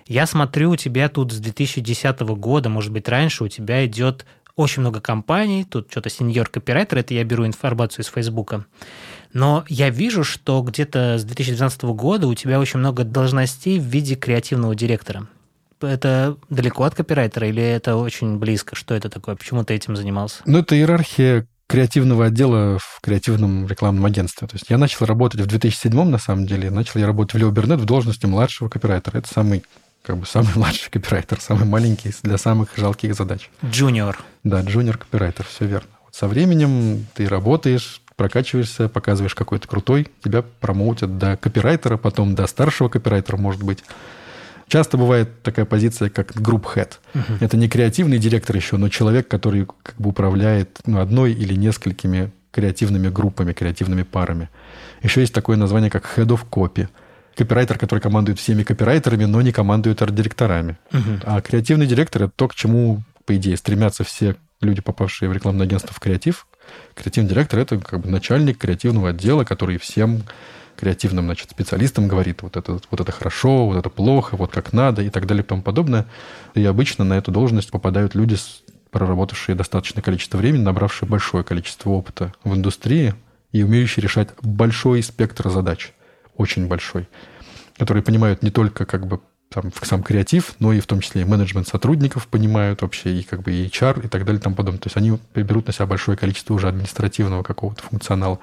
Я 0.06 0.26
смотрю, 0.26 0.72
у 0.72 0.76
тебя 0.78 1.10
тут 1.10 1.34
с 1.34 1.38
2010 1.38 2.20
года, 2.22 2.70
может 2.70 2.94
быть, 2.94 3.10
раньше, 3.10 3.44
у 3.44 3.50
тебя 3.50 3.86
идет 3.86 4.26
очень 4.56 4.82
много 4.82 5.02
компаний, 5.02 5.66
тут 5.66 5.92
что-то 5.92 6.10
сеньор 6.10 6.48
копирайтер, 6.48 7.00
это 7.00 7.14
я 7.14 7.24
беру 7.26 7.46
информацию 7.46 8.04
из 8.04 8.08
Фейсбука. 8.08 8.66
Но 9.34 9.66
я 9.68 9.90
вижу, 9.90 10.24
что 10.24 10.62
где-то 10.62 11.18
с 11.18 11.24
2012 11.24 11.84
года 11.84 12.28
у 12.28 12.34
тебя 12.34 12.60
очень 12.60 12.80
много 12.80 13.04
должностей 13.04 13.80
в 13.80 13.84
виде 13.84 14.16
креативного 14.16 14.76
директора. 14.76 15.28
Это 15.82 16.38
далеко 16.50 16.84
от 16.84 16.96
копирайтера 16.96 17.48
или 17.48 17.62
это 17.62 17.98
очень 17.98 18.38
близко? 18.38 18.76
Что 18.76 18.96
это 18.96 19.10
такое? 19.10 19.36
Почему 19.36 19.64
ты 19.64 19.76
этим 19.76 19.96
занимался? 19.96 20.42
Ну, 20.46 20.60
это 20.60 20.76
иерархия 20.76 21.46
креативного 21.68 22.26
отдела 22.26 22.80
в 22.80 23.00
креативном 23.02 23.68
рекламном 23.68 24.06
агентстве. 24.06 24.48
То 24.48 24.56
есть 24.56 24.70
я 24.70 24.78
начал 24.78 25.06
работать 25.06 25.42
в 25.42 25.46
2007 25.46 26.04
на 26.04 26.18
самом 26.18 26.48
деле. 26.48 26.72
Начал 26.72 27.00
я 27.00 27.06
работать 27.06 27.36
в 27.36 27.38
Лео 27.38 27.52
Бернет 27.52 27.80
в 27.80 27.86
должности 27.86 28.26
младшего 28.26 28.70
копирайтера. 28.70 29.18
Это 29.18 29.28
самый 29.28 29.64
как 30.02 30.18
бы 30.18 30.26
самый 30.26 30.50
младший 30.56 30.90
копирайтер, 30.90 31.40
самый 31.42 31.66
маленький 31.66 32.14
для 32.24 32.38
самых 32.38 32.70
жалких 32.78 33.14
задач. 33.14 33.50
Джуниор. 33.66 34.18
Да, 34.44 34.62
джуниор 34.62 34.98
копирайтер, 34.98 35.46
все 35.46 35.66
верно. 35.66 35.90
Вот 36.06 36.16
со 36.16 36.28
временем 36.28 37.06
ты 37.14 37.28
работаешь, 37.28 38.02
прокачиваешься, 38.18 38.90
показываешь 38.90 39.36
какой-то 39.36 39.68
крутой, 39.68 40.08
тебя 40.24 40.42
промоутят 40.42 41.18
до 41.18 41.38
копирайтера, 41.38 41.98
потом 41.98 42.36
до 42.36 42.48
старшего 42.48 42.90
копирайтера, 42.90 43.38
может 43.38 43.64
быть. 43.64 43.84
Часто 44.68 44.98
бывает 44.98 45.44
такая 45.44 45.66
позиция, 45.66 46.10
как 46.10 46.32
group 46.36 46.66
head. 46.76 46.94
Uh-huh. 47.14 47.38
Это 47.40 47.56
не 47.56 47.70
креативный 47.70 48.18
директор 48.18 48.54
еще, 48.54 48.76
но 48.76 48.90
человек, 48.90 49.30
который 49.30 49.66
как 49.82 49.96
бы 49.98 50.10
управляет 50.10 50.80
ну, 50.86 51.00
одной 51.00 51.32
или 51.32 51.54
несколькими 51.54 52.32
креативными 52.52 53.08
группами, 53.08 53.54
креативными 53.54 54.04
парами. 54.04 54.50
Еще 55.04 55.22
есть 55.22 55.34
такое 55.34 55.56
название, 55.56 55.90
как 55.90 56.12
head 56.18 56.28
of 56.28 56.42
copy. 56.52 56.90
Копирайтер, 57.36 57.78
который 57.78 58.00
командует 58.00 58.40
всеми 58.40 58.64
копирайтерами, 58.64 59.26
но 59.26 59.42
не 59.42 59.52
командует 59.54 60.02
арт-директорами. 60.02 60.78
Uh-huh. 60.92 61.22
А 61.24 61.40
креативный 61.40 61.86
директор– 61.86 62.24
это 62.24 62.34
то, 62.36 62.48
к 62.50 62.56
чему, 62.56 63.04
по 63.26 63.38
идее, 63.38 63.56
стремятся 63.56 64.04
все 64.04 64.36
люди, 64.60 64.82
попавшие 64.82 65.30
в 65.30 65.34
рекламное 65.34 65.66
агентство 65.66 65.94
в 65.94 66.00
креатив. 66.00 66.48
Креативный 66.96 67.30
директор– 67.30 67.60
это 67.62 67.78
как 67.80 68.02
бы 68.02 68.10
начальник 68.10 68.58
креативного 68.58 69.10
отдела, 69.10 69.44
который 69.44 69.78
всем 69.78 70.24
креативным 70.78 71.26
значит, 71.26 71.50
специалистам 71.50 72.08
говорит, 72.08 72.44
вот 72.44 72.56
это, 72.56 72.80
вот 72.90 73.02
это 73.02 73.12
хорошо, 73.12 73.66
вот 73.66 73.78
это 73.78 73.90
плохо, 73.90 74.38
вот 74.38 74.52
как 74.52 74.74
надо 74.74 75.02
и 75.02 75.10
так 75.10 75.26
далее 75.26 75.44
и 75.44 75.48
тому 75.48 75.62
подобное. 75.62 76.06
И 76.54 76.64
обычно 76.64 77.04
на 77.04 77.18
эту 77.18 77.32
должность 77.32 77.72
попадают 77.72 78.16
люди, 78.16 78.38
проработавшие 78.92 79.56
достаточное 79.56 80.04
количество 80.04 80.38
времени, 80.38 80.62
набравшие 80.62 81.10
большое 81.10 81.44
количество 81.44 81.90
опыта 81.90 82.34
в 82.44 82.56
индустрии 82.56 83.16
и 83.52 83.64
умеющие 83.64 84.04
решать 84.04 84.30
большой 84.42 85.02
спектр 85.04 85.50
задач, 85.50 85.94
очень 86.36 86.68
большой, 86.68 87.10
которые 87.78 88.04
понимают 88.04 88.44
не 88.44 88.52
только 88.52 88.86
как 88.86 89.08
бы 89.08 89.20
там, 89.50 89.72
сам 89.82 90.04
креатив, 90.04 90.56
но 90.60 90.74
и 90.74 90.80
в 90.80 90.88
том 90.88 91.00
числе 91.00 91.22
и 91.22 91.26
менеджмент 91.26 91.68
сотрудников 91.68 92.28
понимают 92.28 92.82
вообще, 92.82 93.20
и 93.20 93.24
как 93.24 93.42
бы 93.44 93.52
и 93.52 93.68
HR, 93.68 94.06
и 94.06 94.08
так 94.08 94.26
далее 94.26 94.40
и 94.40 94.44
тому 94.44 94.56
подобное. 94.56 94.80
То 94.80 94.88
есть 94.88 94.98
они 94.98 95.18
берут 95.34 95.68
на 95.68 95.74
себя 95.74 95.86
большое 95.86 96.18
количество 96.18 96.54
уже 96.54 96.68
административного 96.68 97.44
какого-то 97.44 97.84
функционала. 97.84 98.40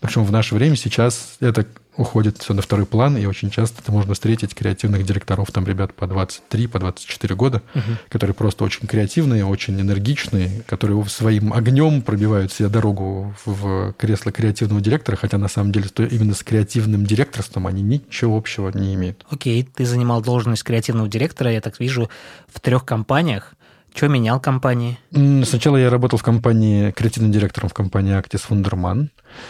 Причем 0.00 0.24
в 0.24 0.32
наше 0.32 0.54
время 0.54 0.76
сейчас 0.76 1.36
это 1.40 1.66
уходит 1.98 2.38
все 2.38 2.54
на 2.54 2.62
второй 2.62 2.86
план, 2.86 3.16
и 3.16 3.26
очень 3.26 3.50
часто 3.50 3.82
это 3.82 3.90
можно 3.90 4.14
встретить 4.14 4.54
креативных 4.54 5.04
директоров, 5.04 5.50
там 5.50 5.66
ребят 5.66 5.92
по 5.92 6.06
23, 6.06 6.68
по 6.68 6.78
24 6.78 7.34
года, 7.34 7.62
угу. 7.74 7.82
которые 8.08 8.34
просто 8.34 8.64
очень 8.64 8.86
креативные, 8.86 9.44
очень 9.44 9.78
энергичные, 9.80 10.62
которые 10.66 11.04
своим 11.06 11.52
огнем 11.52 12.02
пробивают 12.02 12.52
себе 12.52 12.68
дорогу 12.68 13.34
в 13.44 13.92
кресло 13.94 14.30
креативного 14.30 14.80
директора, 14.80 15.16
хотя 15.16 15.38
на 15.38 15.48
самом 15.48 15.72
деле 15.72 15.88
именно 16.10 16.34
с 16.34 16.44
креативным 16.44 17.04
директорством 17.04 17.66
они 17.66 17.82
ничего 17.82 18.36
общего 18.36 18.70
не 18.70 18.94
имеют. 18.94 19.26
Окей, 19.28 19.64
ты 19.64 19.84
занимал 19.84 20.22
должность 20.22 20.62
креативного 20.62 21.08
директора, 21.08 21.50
я 21.50 21.60
так 21.60 21.80
вижу, 21.80 22.08
в 22.46 22.60
трех 22.60 22.84
компаниях. 22.84 23.54
Что 23.98 24.06
менял 24.06 24.38
компании? 24.38 24.96
Сначала 25.42 25.76
я 25.76 25.90
работал 25.90 26.20
в 26.20 26.22
компании, 26.22 26.92
креативным 26.92 27.32
директором 27.32 27.68
в 27.68 27.74
компании 27.74 28.16
Actis 28.16 28.44
Wunderman. 28.48 29.08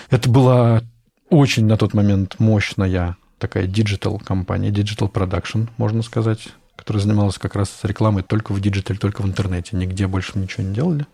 Это 0.08 0.30
была 0.30 0.80
очень 1.28 1.66
на 1.66 1.76
тот 1.76 1.92
момент 1.92 2.36
мощная 2.38 3.18
такая 3.38 3.66
digital 3.66 4.18
компания, 4.18 4.70
digital 4.70 5.12
production, 5.12 5.68
можно 5.76 6.00
сказать, 6.00 6.48
которая 6.76 7.02
занималась 7.02 7.36
как 7.36 7.56
раз 7.56 7.80
рекламой 7.82 8.22
только 8.22 8.54
в 8.54 8.60
digital'е, 8.62 8.98
только 8.98 9.20
в 9.20 9.26
интернете. 9.26 9.76
Нигде 9.76 10.06
больше 10.06 10.38
ничего 10.38 10.62
не 10.62 10.74
делали. 10.74 11.06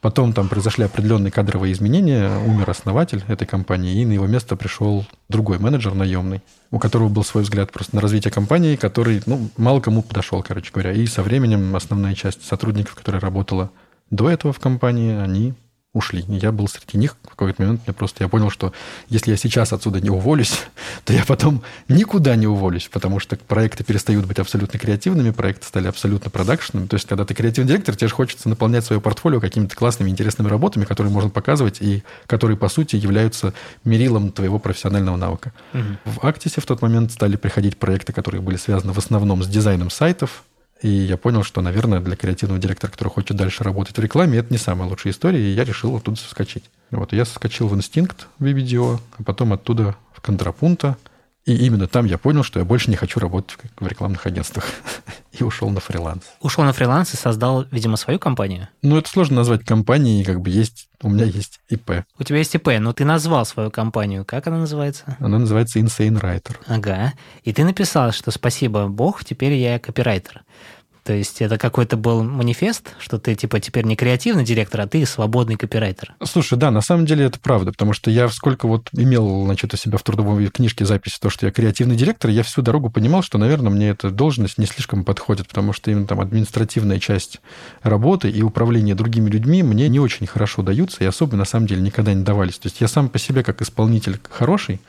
Потом 0.00 0.32
там 0.32 0.48
произошли 0.48 0.84
определенные 0.84 1.30
кадровые 1.30 1.74
изменения, 1.74 2.38
умер 2.38 2.70
основатель 2.70 3.22
этой 3.28 3.46
компании, 3.46 4.00
и 4.00 4.06
на 4.06 4.12
его 4.12 4.26
место 4.26 4.56
пришел 4.56 5.04
другой 5.28 5.58
менеджер 5.58 5.94
наемный, 5.94 6.40
у 6.70 6.78
которого 6.78 7.10
был 7.10 7.22
свой 7.22 7.42
взгляд 7.42 7.70
просто 7.70 7.96
на 7.96 8.00
развитие 8.00 8.32
компании, 8.32 8.76
который, 8.76 9.22
ну, 9.26 9.50
мало 9.58 9.80
кому 9.80 10.02
подошел, 10.02 10.42
короче 10.42 10.72
говоря. 10.72 10.92
И 10.92 11.04
со 11.06 11.22
временем 11.22 11.76
основная 11.76 12.14
часть 12.14 12.46
сотрудников, 12.46 12.94
которая 12.94 13.20
работала 13.20 13.70
до 14.08 14.30
этого 14.30 14.54
в 14.54 14.58
компании, 14.58 15.14
они 15.14 15.52
ушли. 15.92 16.24
я 16.28 16.52
был 16.52 16.68
среди 16.68 16.98
них 16.98 17.16
в 17.24 17.30
какой-то 17.30 17.62
момент. 17.62 17.80
Мне 17.84 17.92
просто 17.92 18.22
я 18.22 18.28
понял, 18.28 18.48
что 18.50 18.72
если 19.08 19.32
я 19.32 19.36
сейчас 19.36 19.72
отсюда 19.72 20.00
не 20.00 20.10
уволюсь, 20.10 20.60
то 21.04 21.12
я 21.12 21.24
потом 21.24 21.62
никуда 21.88 22.36
не 22.36 22.46
уволюсь, 22.46 22.88
потому 22.88 23.18
что 23.18 23.36
проекты 23.36 23.82
перестают 23.82 24.26
быть 24.26 24.38
абсолютно 24.38 24.78
креативными, 24.78 25.30
проекты 25.30 25.66
стали 25.66 25.88
абсолютно 25.88 26.30
продакшенными. 26.30 26.86
То 26.86 26.94
есть, 26.94 27.08
когда 27.08 27.24
ты 27.24 27.34
креативный 27.34 27.68
директор, 27.68 27.96
тебе 27.96 28.06
же 28.06 28.14
хочется 28.14 28.48
наполнять 28.48 28.84
свое 28.84 29.00
портфолио 29.00 29.40
какими-то 29.40 29.74
классными, 29.74 30.10
интересными 30.10 30.48
работами, 30.48 30.84
которые 30.84 31.12
можно 31.12 31.30
показывать 31.30 31.78
и 31.80 32.04
которые, 32.26 32.56
по 32.56 32.68
сути, 32.68 32.94
являются 32.94 33.52
мерилом 33.84 34.30
твоего 34.30 34.60
профессионального 34.60 35.16
навыка. 35.16 35.52
Угу. 35.74 35.82
В 36.20 36.26
Актисе 36.26 36.60
в 36.60 36.66
тот 36.66 36.82
момент 36.82 37.10
стали 37.10 37.34
приходить 37.34 37.76
проекты, 37.78 38.12
которые 38.12 38.40
были 38.40 38.56
связаны 38.56 38.92
в 38.92 38.98
основном 38.98 39.42
с 39.42 39.48
дизайном 39.48 39.90
сайтов, 39.90 40.44
и 40.82 40.88
я 40.88 41.16
понял, 41.16 41.42
что, 41.42 41.60
наверное, 41.60 42.00
для 42.00 42.16
креативного 42.16 42.60
директора, 42.60 42.90
который 42.90 43.08
хочет 43.08 43.36
дальше 43.36 43.64
работать 43.64 43.96
в 43.96 44.00
рекламе, 44.00 44.38
это 44.38 44.52
не 44.52 44.58
самая 44.58 44.88
лучшая 44.88 45.12
история, 45.12 45.40
и 45.40 45.52
я 45.52 45.64
решил 45.64 45.94
оттуда 45.96 46.18
соскочить. 46.18 46.64
Вот, 46.90 47.12
я 47.12 47.24
соскочил 47.24 47.68
в 47.68 47.74
инстинкт 47.74 48.28
в 48.38 48.46
видео, 48.46 48.98
а 49.18 49.22
потом 49.22 49.52
оттуда 49.52 49.96
в 50.12 50.20
контрапунта, 50.20 50.96
и 51.46 51.54
именно 51.66 51.86
там 51.86 52.04
я 52.04 52.18
понял, 52.18 52.42
что 52.42 52.58
я 52.58 52.64
больше 52.64 52.90
не 52.90 52.96
хочу 52.96 53.18
работать 53.18 53.58
в 53.78 53.86
рекламных 53.86 54.26
агентствах. 54.26 54.64
и 55.32 55.44
ушел 55.44 55.70
на 55.70 55.80
фриланс. 55.80 56.24
Ушел 56.40 56.64
на 56.64 56.72
фриланс 56.72 57.14
и 57.14 57.16
создал, 57.16 57.64
видимо, 57.70 57.96
свою 57.96 58.18
компанию? 58.18 58.68
Ну, 58.82 58.96
это 58.98 59.08
сложно 59.08 59.36
назвать 59.36 59.64
компанией, 59.64 60.24
как 60.24 60.40
бы 60.40 60.50
есть... 60.50 60.88
У 61.02 61.08
меня 61.08 61.24
есть 61.24 61.60
ИП. 61.70 62.04
У 62.18 62.24
тебя 62.24 62.38
есть 62.38 62.54
ИП, 62.54 62.68
но 62.78 62.92
ты 62.92 63.06
назвал 63.06 63.46
свою 63.46 63.70
компанию. 63.70 64.24
Как 64.26 64.46
она 64.48 64.58
называется? 64.58 65.16
Она 65.18 65.38
называется 65.38 65.78
Insane 65.78 66.20
Writer. 66.20 66.56
Ага. 66.66 67.14
И 67.42 67.54
ты 67.54 67.64
написал, 67.64 68.12
что 68.12 68.30
спасибо 68.30 68.86
Бог, 68.86 69.24
теперь 69.24 69.54
я 69.54 69.78
копирайтер. 69.78 70.42
То 71.04 71.12
есть 71.12 71.40
это 71.40 71.58
какой-то 71.58 71.96
был 71.96 72.22
манифест, 72.22 72.94
что 72.98 73.18
ты 73.18 73.34
типа 73.34 73.60
теперь 73.60 73.84
не 73.84 73.96
креативный 73.96 74.44
директор, 74.44 74.82
а 74.82 74.86
ты 74.86 75.04
свободный 75.06 75.56
копирайтер. 75.56 76.14
Слушай, 76.22 76.58
да, 76.58 76.70
на 76.70 76.80
самом 76.80 77.06
деле 77.06 77.24
это 77.24 77.38
правда, 77.40 77.72
потому 77.72 77.92
что 77.92 78.10
я 78.10 78.28
сколько 78.28 78.68
вот 78.68 78.88
имел, 78.92 79.44
значит, 79.44 79.72
у 79.72 79.76
себя 79.76 79.98
в 79.98 80.02
трудовой 80.02 80.46
книжке 80.48 80.84
записи 80.84 81.18
то, 81.20 81.30
что 81.30 81.46
я 81.46 81.52
креативный 81.52 81.96
директор, 81.96 82.30
я 82.30 82.42
всю 82.42 82.62
дорогу 82.62 82.90
понимал, 82.90 83.22
что, 83.22 83.38
наверное, 83.38 83.70
мне 83.70 83.88
эта 83.90 84.10
должность 84.10 84.58
не 84.58 84.66
слишком 84.66 85.04
подходит, 85.04 85.48
потому 85.48 85.72
что 85.72 85.90
именно 85.90 86.06
там 86.06 86.20
административная 86.20 86.98
часть 86.98 87.40
работы 87.82 88.30
и 88.30 88.42
управление 88.42 88.94
другими 88.94 89.30
людьми 89.30 89.62
мне 89.62 89.88
не 89.88 90.00
очень 90.00 90.26
хорошо 90.26 90.62
даются, 90.62 91.02
и 91.02 91.06
особо 91.06 91.36
на 91.36 91.44
самом 91.44 91.66
деле 91.66 91.80
никогда 91.82 92.12
не 92.12 92.22
давались. 92.22 92.58
То 92.58 92.66
есть 92.66 92.80
я 92.80 92.88
сам 92.88 93.08
по 93.08 93.18
себе 93.18 93.42
как 93.42 93.62
исполнитель 93.62 94.20
хороший, 94.28 94.80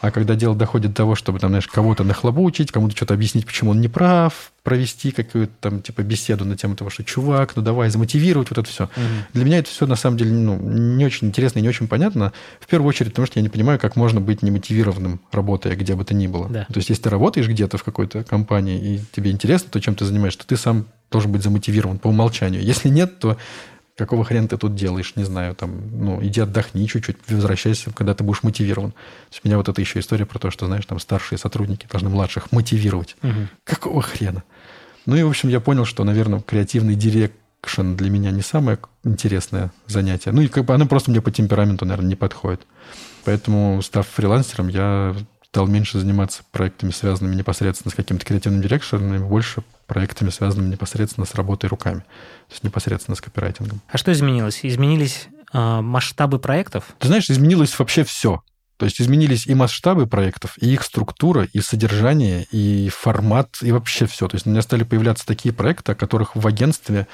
а 0.00 0.10
когда 0.10 0.34
дело 0.34 0.54
доходит 0.54 0.92
до 0.92 0.96
того, 0.96 1.14
чтобы, 1.14 1.38
там, 1.38 1.50
знаешь, 1.50 1.66
кого-то 1.66 2.04
нахлобучить, 2.04 2.70
кому-то 2.70 2.96
что-то 2.96 3.14
объяснить, 3.14 3.46
почему 3.46 3.72
он 3.72 3.80
не 3.80 3.88
прав, 3.88 4.52
провести 4.62 5.10
какую-то 5.10 5.52
там, 5.60 5.82
типа, 5.82 6.02
беседу 6.02 6.44
на 6.44 6.56
тему 6.56 6.76
того, 6.76 6.90
что 6.90 7.02
чувак, 7.02 7.56
ну 7.56 7.62
давай, 7.62 7.90
замотивировать 7.90 8.50
вот 8.50 8.58
это 8.58 8.68
все. 8.68 8.84
Угу. 8.84 9.02
Для 9.34 9.44
меня 9.44 9.58
это 9.58 9.70
все, 9.70 9.86
на 9.86 9.96
самом 9.96 10.16
деле, 10.16 10.32
ну, 10.32 10.56
не 10.58 11.04
очень 11.04 11.28
интересно 11.28 11.58
и 11.58 11.62
не 11.62 11.68
очень 11.68 11.88
понятно. 11.88 12.32
В 12.60 12.66
первую 12.66 12.88
очередь, 12.88 13.10
потому 13.10 13.26
что 13.26 13.38
я 13.38 13.42
не 13.42 13.48
понимаю, 13.48 13.78
как 13.78 13.96
можно 13.96 14.20
быть 14.20 14.42
немотивированным, 14.42 15.20
работая 15.32 15.74
где 15.74 15.94
бы 15.94 16.04
то 16.04 16.14
ни 16.14 16.26
было. 16.26 16.48
Да. 16.48 16.64
То 16.66 16.76
есть, 16.76 16.90
если 16.90 17.04
ты 17.04 17.10
работаешь 17.10 17.48
где-то 17.48 17.78
в 17.78 17.82
какой-то 17.82 18.22
компании, 18.24 18.78
и 18.78 19.00
тебе 19.12 19.30
интересно 19.30 19.70
то, 19.70 19.80
чем 19.80 19.94
ты 19.94 20.04
занимаешься, 20.04 20.40
то 20.40 20.46
ты 20.46 20.56
сам 20.56 20.86
должен 21.10 21.32
быть 21.32 21.42
замотивирован 21.42 21.98
по 21.98 22.08
умолчанию. 22.08 22.62
Если 22.62 22.88
нет, 22.88 23.18
то 23.18 23.36
какого 23.98 24.24
хрена 24.24 24.46
ты 24.46 24.56
тут 24.56 24.76
делаешь, 24.76 25.14
не 25.16 25.24
знаю, 25.24 25.56
там, 25.56 25.72
ну, 25.92 26.22
иди 26.24 26.40
отдохни 26.40 26.86
чуть-чуть, 26.86 27.16
возвращайся, 27.28 27.90
когда 27.90 28.14
ты 28.14 28.22
будешь 28.22 28.44
мотивирован. 28.44 28.92
То 28.92 29.32
есть 29.32 29.40
у 29.44 29.48
меня 29.48 29.58
вот 29.58 29.68
эта 29.68 29.80
еще 29.80 29.98
история 29.98 30.24
про 30.24 30.38
то, 30.38 30.50
что, 30.52 30.66
знаешь, 30.66 30.86
там 30.86 31.00
старшие 31.00 31.38
сотрудники 31.38 31.86
должны 31.90 32.08
младших 32.08 32.52
мотивировать. 32.52 33.16
Угу. 33.22 33.48
Какого 33.64 34.00
хрена? 34.00 34.44
Ну 35.04 35.16
и, 35.16 35.22
в 35.22 35.28
общем, 35.28 35.48
я 35.48 35.58
понял, 35.58 35.84
что, 35.84 36.04
наверное, 36.04 36.40
креативный 36.40 36.94
direction 36.94 37.94
для 37.94 38.08
меня 38.08 38.30
не 38.30 38.42
самое 38.42 38.78
интересное 39.02 39.72
занятие. 39.88 40.30
Ну 40.30 40.42
и 40.42 40.48
как 40.48 40.64
бы 40.64 40.74
оно 40.74 40.86
просто 40.86 41.10
мне 41.10 41.20
по 41.20 41.32
темпераменту, 41.32 41.84
наверное, 41.84 42.10
не 42.10 42.16
подходит. 42.16 42.66
Поэтому, 43.24 43.82
став 43.82 44.06
фрилансером, 44.06 44.68
я 44.68 45.16
стал 45.50 45.66
меньше 45.66 45.98
заниматься 45.98 46.42
проектами, 46.52 46.90
связанными 46.90 47.34
непосредственно 47.34 47.90
с 47.90 47.94
каким-то 47.94 48.24
креативным 48.26 48.60
директором, 48.60 49.26
больше 49.28 49.62
проектами, 49.86 50.30
связанными 50.30 50.70
непосредственно 50.70 51.26
с 51.26 51.34
работой 51.34 51.66
руками, 51.66 52.00
то 52.00 52.52
есть 52.52 52.64
непосредственно 52.64 53.14
с 53.14 53.20
копирайтингом. 53.20 53.80
А 53.90 53.96
что 53.96 54.12
изменилось? 54.12 54.60
Изменились 54.62 55.28
э, 55.52 55.80
масштабы 55.80 56.38
проектов? 56.38 56.84
Ты 56.98 57.08
знаешь, 57.08 57.30
изменилось 57.30 57.78
вообще 57.78 58.04
все. 58.04 58.42
То 58.76 58.84
есть 58.84 59.00
изменились 59.00 59.46
и 59.46 59.54
масштабы 59.54 60.06
проектов, 60.06 60.54
и 60.60 60.72
их 60.72 60.84
структура, 60.84 61.48
и 61.52 61.60
содержание, 61.60 62.44
и 62.52 62.88
формат, 62.90 63.58
и 63.60 63.72
вообще 63.72 64.06
все. 64.06 64.28
То 64.28 64.36
есть 64.36 64.46
у 64.46 64.50
меня 64.50 64.62
стали 64.62 64.84
появляться 64.84 65.26
такие 65.26 65.52
проекты, 65.52 65.92
о 65.92 65.94
которых 65.96 66.36
в 66.36 66.46
агентстве 66.46 67.08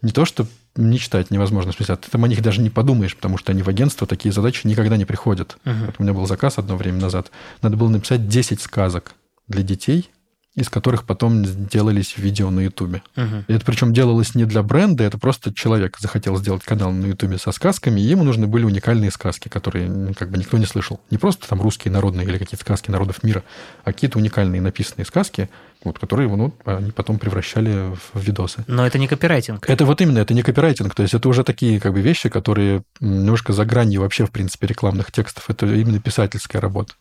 не 0.00 0.12
то 0.12 0.24
что 0.24 0.46
мечтать 0.76 1.30
невозможно. 1.30 1.72
В 1.72 1.76
смысле, 1.76 1.96
ты 1.96 2.10
там 2.10 2.24
о 2.24 2.28
них 2.28 2.42
даже 2.42 2.60
не 2.60 2.70
подумаешь, 2.70 3.16
потому 3.16 3.38
что 3.38 3.52
они 3.52 3.62
в 3.62 3.68
агентство 3.68 4.06
такие 4.06 4.32
задачи 4.32 4.66
никогда 4.66 4.96
не 4.96 5.04
приходят. 5.04 5.58
Uh-huh. 5.64 5.86
Вот 5.86 5.94
у 5.98 6.02
меня 6.02 6.12
был 6.12 6.26
заказ 6.26 6.58
одно 6.58 6.76
время 6.76 7.00
назад. 7.00 7.30
Надо 7.60 7.76
было 7.76 7.88
написать 7.88 8.28
10 8.28 8.60
сказок 8.60 9.14
для 9.48 9.62
детей– 9.62 10.10
из 10.54 10.68
которых 10.68 11.04
потом 11.04 11.44
делались 11.44 12.18
видео 12.18 12.50
на 12.50 12.60
Ютубе. 12.60 13.02
Uh-huh. 13.16 13.44
И 13.48 13.54
это 13.54 13.64
причем 13.64 13.94
делалось 13.94 14.34
не 14.34 14.44
для 14.44 14.62
бренда, 14.62 15.04
это 15.04 15.18
просто 15.18 15.52
человек 15.54 15.98
захотел 15.98 16.36
сделать 16.36 16.62
канал 16.62 16.92
на 16.92 17.06
Ютубе 17.06 17.38
со 17.38 17.52
сказками, 17.52 18.00
и 18.00 18.04
ему 18.04 18.22
нужны 18.22 18.46
были 18.46 18.64
уникальные 18.64 19.10
сказки, 19.10 19.48
которые 19.48 20.12
как 20.14 20.30
бы 20.30 20.36
никто 20.36 20.58
не 20.58 20.66
слышал. 20.66 21.00
Не 21.10 21.16
просто 21.16 21.48
там 21.48 21.62
русские 21.62 21.92
народные 21.92 22.26
или 22.26 22.36
какие-то 22.36 22.64
сказки 22.64 22.90
народов 22.90 23.22
мира, 23.22 23.44
а 23.84 23.92
какие-то 23.92 24.18
уникальные 24.18 24.60
написанные 24.60 25.06
сказки, 25.06 25.48
вот, 25.84 25.98
которые 25.98 26.28
ну, 26.28 26.54
они 26.64 26.92
потом 26.92 27.18
превращали 27.18 27.94
в 28.12 28.20
видосы. 28.20 28.64
Но 28.66 28.86
это 28.86 28.98
не 28.98 29.08
копирайтинг. 29.08 29.68
Это 29.68 29.84
вот 29.84 30.00
именно, 30.00 30.18
это 30.18 30.34
не 30.34 30.42
копирайтинг. 30.42 30.94
То 30.94 31.02
есть 31.02 31.14
это 31.14 31.28
уже 31.28 31.44
такие 31.44 31.80
как 31.80 31.92
бы 31.92 32.00
вещи, 32.00 32.28
которые 32.28 32.82
немножко 33.00 33.52
за 33.52 33.64
гранью 33.64 34.02
вообще, 34.02 34.26
в 34.26 34.30
принципе, 34.30 34.66
рекламных 34.66 35.10
текстов. 35.10 35.48
Это 35.48 35.66
именно 35.66 35.98
писательская 35.98 36.60
работа. 36.60 36.92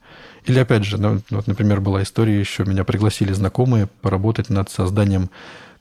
Или, 0.46 0.60
опять 0.60 0.84
же, 0.84 0.98
ну, 0.98 1.22
вот, 1.30 1.48
например, 1.48 1.82
была 1.82 2.04
история 2.04 2.40
еще, 2.40 2.66
меня 2.66 2.84
пригласили 2.84 3.32
знакомые 3.34 3.88
поработать 3.88 4.50
над 4.50 4.70
созданием 4.70 5.30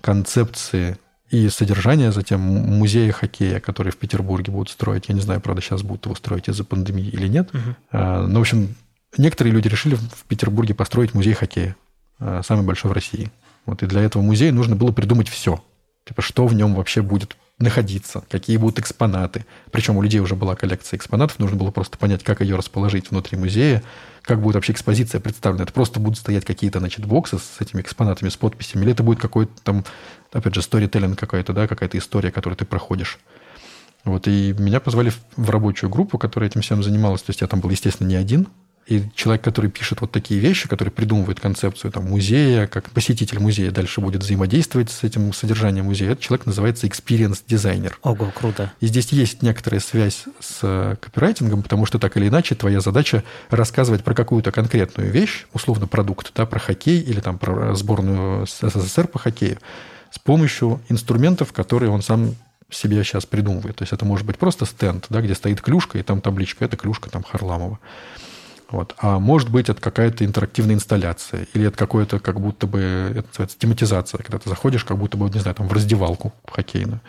концепции 0.01 0.99
и 1.31 1.49
содержания 1.49 2.11
затем 2.11 2.41
музея 2.41 3.13
хоккея, 3.13 3.61
который 3.61 3.93
в 3.93 3.97
Петербурге 3.97 4.53
будут 4.53 4.69
строить. 4.69 5.09
Я 5.09 5.15
не 5.15 5.21
знаю, 5.21 5.41
правда, 5.41 5.63
сейчас 5.63 5.83
будут 5.83 6.05
его 6.07 6.15
строить 6.17 6.49
из-за 6.49 6.65
пандемии 6.65 7.09
или 7.09 7.29
нет. 7.29 7.51
Угу. 7.55 7.77
А, 7.93 8.27
но, 8.27 8.41
в 8.41 8.43
общем, 8.43 8.75
некоторые 9.17 9.55
люди 9.55 9.69
решили 9.69 9.95
в 9.95 10.25
Петербурге 10.27 10.75
построить 10.75 11.15
музей 11.15 11.35
хоккея, 11.35 11.77
а, 12.19 12.43
самый 12.43 12.67
большой 12.67 12.91
в 12.91 12.95
России. 12.95 13.31
Вот, 13.65 13.83
и 13.83 13.87
для 13.87 14.01
этого 14.03 14.23
музея 14.23 14.53
нужно 14.53 14.75
было 14.75 14.91
придумать 14.91 15.29
все. 15.29 15.63
Типа, 16.05 16.23
что 16.23 16.47
в 16.47 16.55
нем 16.55 16.75
вообще 16.75 17.03
будет 17.03 17.37
находиться, 17.59 18.25
какие 18.29 18.57
будут 18.57 18.81
экспонаты. 18.81 19.47
Причем 19.71 19.97
у 19.97 20.03
людей 20.03 20.19
уже 20.19 20.35
была 20.35 20.57
коллекция 20.57 20.97
экспонатов, 20.97 21.39
нужно 21.39 21.57
было 21.57 21.71
просто 21.71 21.99
понять, 21.99 22.25
как 22.25 22.41
ее 22.41 22.57
расположить 22.57 23.11
внутри 23.11 23.39
музея, 23.39 23.85
как 24.23 24.41
будет 24.41 24.55
вообще 24.55 24.73
экспозиция 24.73 25.21
представлена. 25.21 25.65
Это 25.65 25.73
просто 25.73 26.01
будут 26.01 26.19
стоять 26.19 26.45
какие-то, 26.45 26.79
значит, 26.79 27.05
боксы 27.07 27.39
с 27.39 27.61
этими 27.61 27.81
экспонатами, 27.81 28.29
с 28.29 28.37
подписями, 28.37 28.83
или 28.83 28.93
это 28.93 29.03
будет 29.03 29.21
какой-то 29.21 29.53
там, 29.63 29.85
опять 30.33 30.55
же, 30.55 30.63
сторителлинг 30.63 31.19
какой-то, 31.19 31.53
да, 31.53 31.67
какая-то 31.67 31.99
история, 31.99 32.31
которую 32.31 32.57
ты 32.57 32.65
проходишь. 32.65 33.19
Вот, 34.05 34.27
и 34.29 34.55
меня 34.59 34.81
позвали 34.81 35.13
в 35.37 35.51
рабочую 35.51 35.91
группу, 35.91 36.19
которая 36.19 36.49
этим 36.49 36.63
всем 36.63 36.83
занималась. 36.83 37.23
То 37.23 37.31
есть 37.31 37.41
я 37.43 37.47
там 37.47 37.61
был, 37.61 37.71
естественно, 37.71 38.09
не 38.09 38.17
один, 38.17 38.49
и 38.91 39.05
человек, 39.15 39.43
который 39.43 39.71
пишет 39.71 40.01
вот 40.01 40.11
такие 40.11 40.41
вещи, 40.41 40.69
который 40.69 40.91
придумывает 40.91 41.39
концепцию 41.39 41.93
там, 41.93 42.07
музея, 42.07 42.67
как 42.67 42.91
посетитель 42.91 43.39
музея 43.39 43.71
дальше 43.71 44.01
будет 44.01 44.25
взаимодействовать 44.25 44.91
с 44.91 45.05
этим 45.05 45.33
содержанием 45.33 45.85
музея, 45.85 46.11
этот 46.11 46.25
человек 46.25 46.45
называется 46.45 46.89
experience 46.89 47.45
дизайнер. 47.47 47.97
Ого, 48.03 48.33
круто. 48.35 48.73
И 48.81 48.87
здесь 48.89 49.13
есть 49.13 49.43
некоторая 49.43 49.81
связь 49.81 50.25
с 50.41 50.59
э, 50.63 50.97
копирайтингом, 51.01 51.63
потому 51.63 51.87
что 51.87 52.01
так 52.01 52.17
или 52.17 52.27
иначе 52.27 52.57
твоя 52.57 52.81
задача 52.81 53.23
рассказывать 53.49 54.03
про 54.03 54.13
какую-то 54.13 54.51
конкретную 54.51 55.13
вещь, 55.13 55.47
условно 55.53 55.87
продукт, 55.87 56.33
да, 56.35 56.45
про 56.45 56.59
хоккей 56.59 56.99
или 56.99 57.21
там 57.21 57.39
про 57.39 57.77
сборную 57.77 58.45
СССР 58.49 59.07
по 59.07 59.21
хоккею, 59.21 59.59
с 60.11 60.19
помощью 60.19 60.81
инструментов, 60.89 61.53
которые 61.53 61.91
он 61.91 62.03
сам 62.03 62.35
себе 62.71 63.05
сейчас 63.05 63.25
придумывает. 63.25 63.77
То 63.77 63.83
есть 63.83 63.93
это 63.93 64.05
может 64.05 64.27
быть 64.27 64.37
просто 64.37 64.67
стенд, 64.67 65.07
да, 65.11 65.21
где 65.21 65.37
стоит 65.37 65.61
клюшка, 65.61 65.99
и 65.99 66.03
там 66.03 66.21
табличка, 66.21 66.65
это 66.65 66.77
клюшка 66.77 67.09
там 67.09 67.23
Харламова 67.23 67.79
Вот. 68.71 68.95
А 68.99 69.19
может 69.19 69.51
быть, 69.51 69.69
это 69.69 69.81
какая-то 69.81 70.25
интерактивная 70.25 70.75
инсталляция, 70.77 71.47
или 71.55 71.67
это 71.67 71.77
какое-то, 71.77 72.21
как 72.21 72.41
будто 72.41 72.67
бы, 72.67 72.81
это 73.11 73.27
называется 73.29 73.59
тематизация, 73.59 74.19
когда 74.19 74.39
ты 74.39 74.49
заходишь, 74.49 74.85
как 74.85 74.97
будто 74.97 75.17
бы, 75.17 75.29
не 75.29 75.41
знаю, 75.41 75.57
там, 75.57 75.69
в 75.69 75.73
раздевалку 75.73 76.33
хоккейную. 76.47 77.01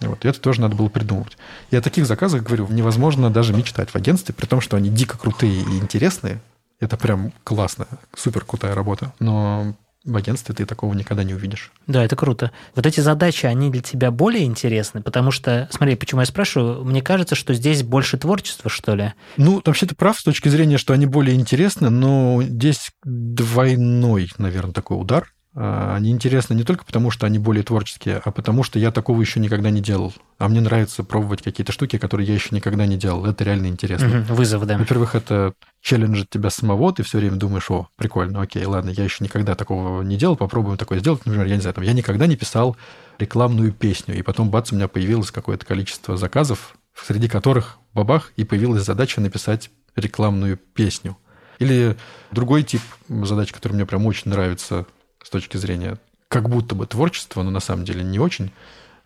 Вот. 0.00 0.24
И 0.24 0.28
это 0.28 0.40
тоже 0.40 0.60
надо 0.60 0.76
было 0.76 0.88
придумывать. 0.88 1.36
И 1.70 1.76
о 1.76 1.82
таких 1.82 2.06
заказах, 2.06 2.42
говорю, 2.42 2.68
невозможно 2.68 3.30
даже 3.30 3.52
мечтать 3.52 3.90
в 3.90 3.96
агентстве, 3.96 4.34
при 4.34 4.46
том, 4.46 4.60
что 4.60 4.76
они 4.76 4.88
дико 4.90 5.18
крутые 5.18 5.60
и 5.60 5.78
интересные. 5.78 6.40
Это 6.80 6.96
прям 6.96 7.32
классно, 7.44 7.86
супер 8.16 8.44
крутая 8.44 8.74
работа. 8.74 9.12
Но 9.18 9.74
в 10.08 10.16
агентстве 10.16 10.54
ты 10.54 10.64
такого 10.64 10.94
никогда 10.94 11.22
не 11.22 11.34
увидишь. 11.34 11.70
Да, 11.86 12.04
это 12.04 12.16
круто. 12.16 12.50
Вот 12.74 12.86
эти 12.86 13.00
задачи, 13.00 13.46
они 13.46 13.70
для 13.70 13.82
тебя 13.82 14.10
более 14.10 14.44
интересны, 14.44 15.02
потому 15.02 15.30
что, 15.30 15.68
смотри, 15.70 15.96
почему 15.96 16.20
я 16.20 16.26
спрашиваю, 16.26 16.84
мне 16.84 17.02
кажется, 17.02 17.34
что 17.34 17.54
здесь 17.54 17.82
больше 17.82 18.18
творчества, 18.18 18.70
что 18.70 18.94
ли? 18.94 19.12
Ну, 19.36 19.62
вообще 19.64 19.86
ты 19.86 19.94
прав 19.94 20.18
с 20.18 20.24
точки 20.24 20.48
зрения, 20.48 20.78
что 20.78 20.94
они 20.94 21.06
более 21.06 21.36
интересны, 21.36 21.90
но 21.90 22.42
здесь 22.42 22.90
двойной, 23.04 24.30
наверное, 24.38 24.72
такой 24.72 25.00
удар. 25.00 25.32
А, 25.54 25.94
они 25.96 26.10
интересны 26.10 26.54
не 26.54 26.62
только 26.62 26.84
потому, 26.84 27.10
что 27.10 27.26
они 27.26 27.38
более 27.38 27.62
творческие, 27.62 28.20
а 28.24 28.30
потому 28.30 28.62
что 28.62 28.78
я 28.78 28.90
такого 28.90 29.20
еще 29.20 29.40
никогда 29.40 29.70
не 29.70 29.80
делал. 29.80 30.14
А 30.38 30.48
мне 30.48 30.60
нравится 30.60 31.04
пробовать 31.04 31.42
какие-то 31.42 31.72
штуки, 31.72 31.98
которые 31.98 32.28
я 32.28 32.34
еще 32.34 32.54
никогда 32.54 32.86
не 32.86 32.96
делал. 32.96 33.26
Это 33.26 33.44
реально 33.44 33.66
интересно. 33.66 34.20
Угу, 34.20 34.34
вызов, 34.34 34.66
да. 34.66 34.78
Во-первых, 34.78 35.14
это 35.14 35.54
челленджит 35.80 36.30
тебя 36.30 36.50
самого, 36.50 36.92
ты 36.92 37.02
все 37.02 37.18
время 37.18 37.36
думаешь, 37.36 37.70
о, 37.70 37.88
прикольно, 37.96 38.42
окей, 38.42 38.64
ладно, 38.64 38.90
я 38.90 39.04
еще 39.04 39.24
никогда 39.24 39.54
такого 39.54 40.02
не 40.02 40.16
делал, 40.16 40.36
попробуем 40.36 40.76
такое 40.76 40.98
сделать. 40.98 41.24
Например, 41.24 41.46
я 41.46 41.54
не 41.54 41.60
знаю, 41.60 41.74
там, 41.74 41.84
я 41.84 41.92
никогда 41.92 42.26
не 42.26 42.36
писал 42.36 42.76
рекламную 43.18 43.72
песню, 43.72 44.16
и 44.16 44.22
потом, 44.22 44.50
бац, 44.50 44.72
у 44.72 44.76
меня 44.76 44.88
появилось 44.88 45.30
какое-то 45.30 45.64
количество 45.66 46.16
заказов, 46.16 46.76
среди 46.94 47.28
которых, 47.28 47.78
бабах, 47.94 48.32
и 48.36 48.44
появилась 48.44 48.84
задача 48.84 49.20
написать 49.20 49.70
рекламную 49.96 50.56
песню. 50.56 51.16
Или 51.58 51.96
другой 52.30 52.62
тип 52.62 52.82
задач, 53.08 53.52
который 53.52 53.72
мне 53.72 53.86
прям 53.86 54.06
очень 54.06 54.30
нравится, 54.30 54.86
с 55.22 55.30
точки 55.30 55.56
зрения 55.56 55.98
как 56.28 56.48
будто 56.48 56.74
бы 56.74 56.86
творчества, 56.86 57.42
но 57.42 57.50
на 57.50 57.60
самом 57.60 57.84
деле 57.84 58.04
не 58.04 58.18
очень, 58.18 58.50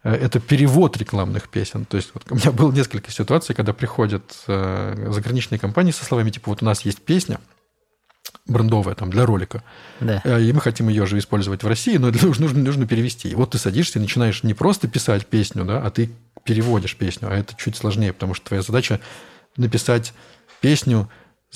э, 0.03 0.13
это 0.13 0.41
перевод 0.41 0.97
рекламных 0.97 1.49
песен. 1.49 1.85
То 1.85 1.97
есть 1.97 2.11
вот 2.15 2.25
у 2.31 2.35
меня 2.35 2.53
было 2.53 2.73
несколько 2.73 3.11
ситуаций, 3.11 3.55
когда 3.55 3.73
приходят 3.73 4.23
э, 4.49 5.09
заграничные 5.11 5.59
компании 5.59 5.93
со 5.93 6.05
словами 6.05 6.31
типа 6.31 6.51
вот 6.51 6.63
у 6.63 6.65
нас 6.65 6.85
есть 6.85 7.03
песня, 7.03 7.39
брендовая 8.47 8.95
там 8.95 9.11
для 9.11 9.25
ролика. 9.25 9.63
Да. 10.01 10.21
Э, 10.25 10.43
и 10.43 10.53
мы 10.53 10.61
хотим 10.61 10.89
ее 10.89 11.07
же 11.07 11.19
использовать 11.19 11.63
в 11.63 11.67
России, 11.67 11.97
но 11.97 12.09
это 12.09 12.27
нужно, 12.27 12.49
нужно 12.61 12.87
перевести. 12.87 13.29
И 13.29 13.35
вот 13.35 13.51
ты 13.51 13.59
садишься 13.59 13.99
и 13.99 14.03
начинаешь 14.03 14.43
не 14.43 14.55
просто 14.55 14.89
писать 14.89 15.27
песню, 15.27 15.65
да, 15.65 15.81
а 15.81 15.91
ты 15.91 16.11
переводишь 16.45 16.97
песню. 16.97 17.29
А 17.31 17.35
это 17.35 17.55
чуть 17.57 17.77
сложнее, 17.77 18.13
потому 18.13 18.35
что 18.35 18.47
твоя 18.47 18.63
задача 18.63 19.01
написать 19.57 20.13
песню 20.61 21.09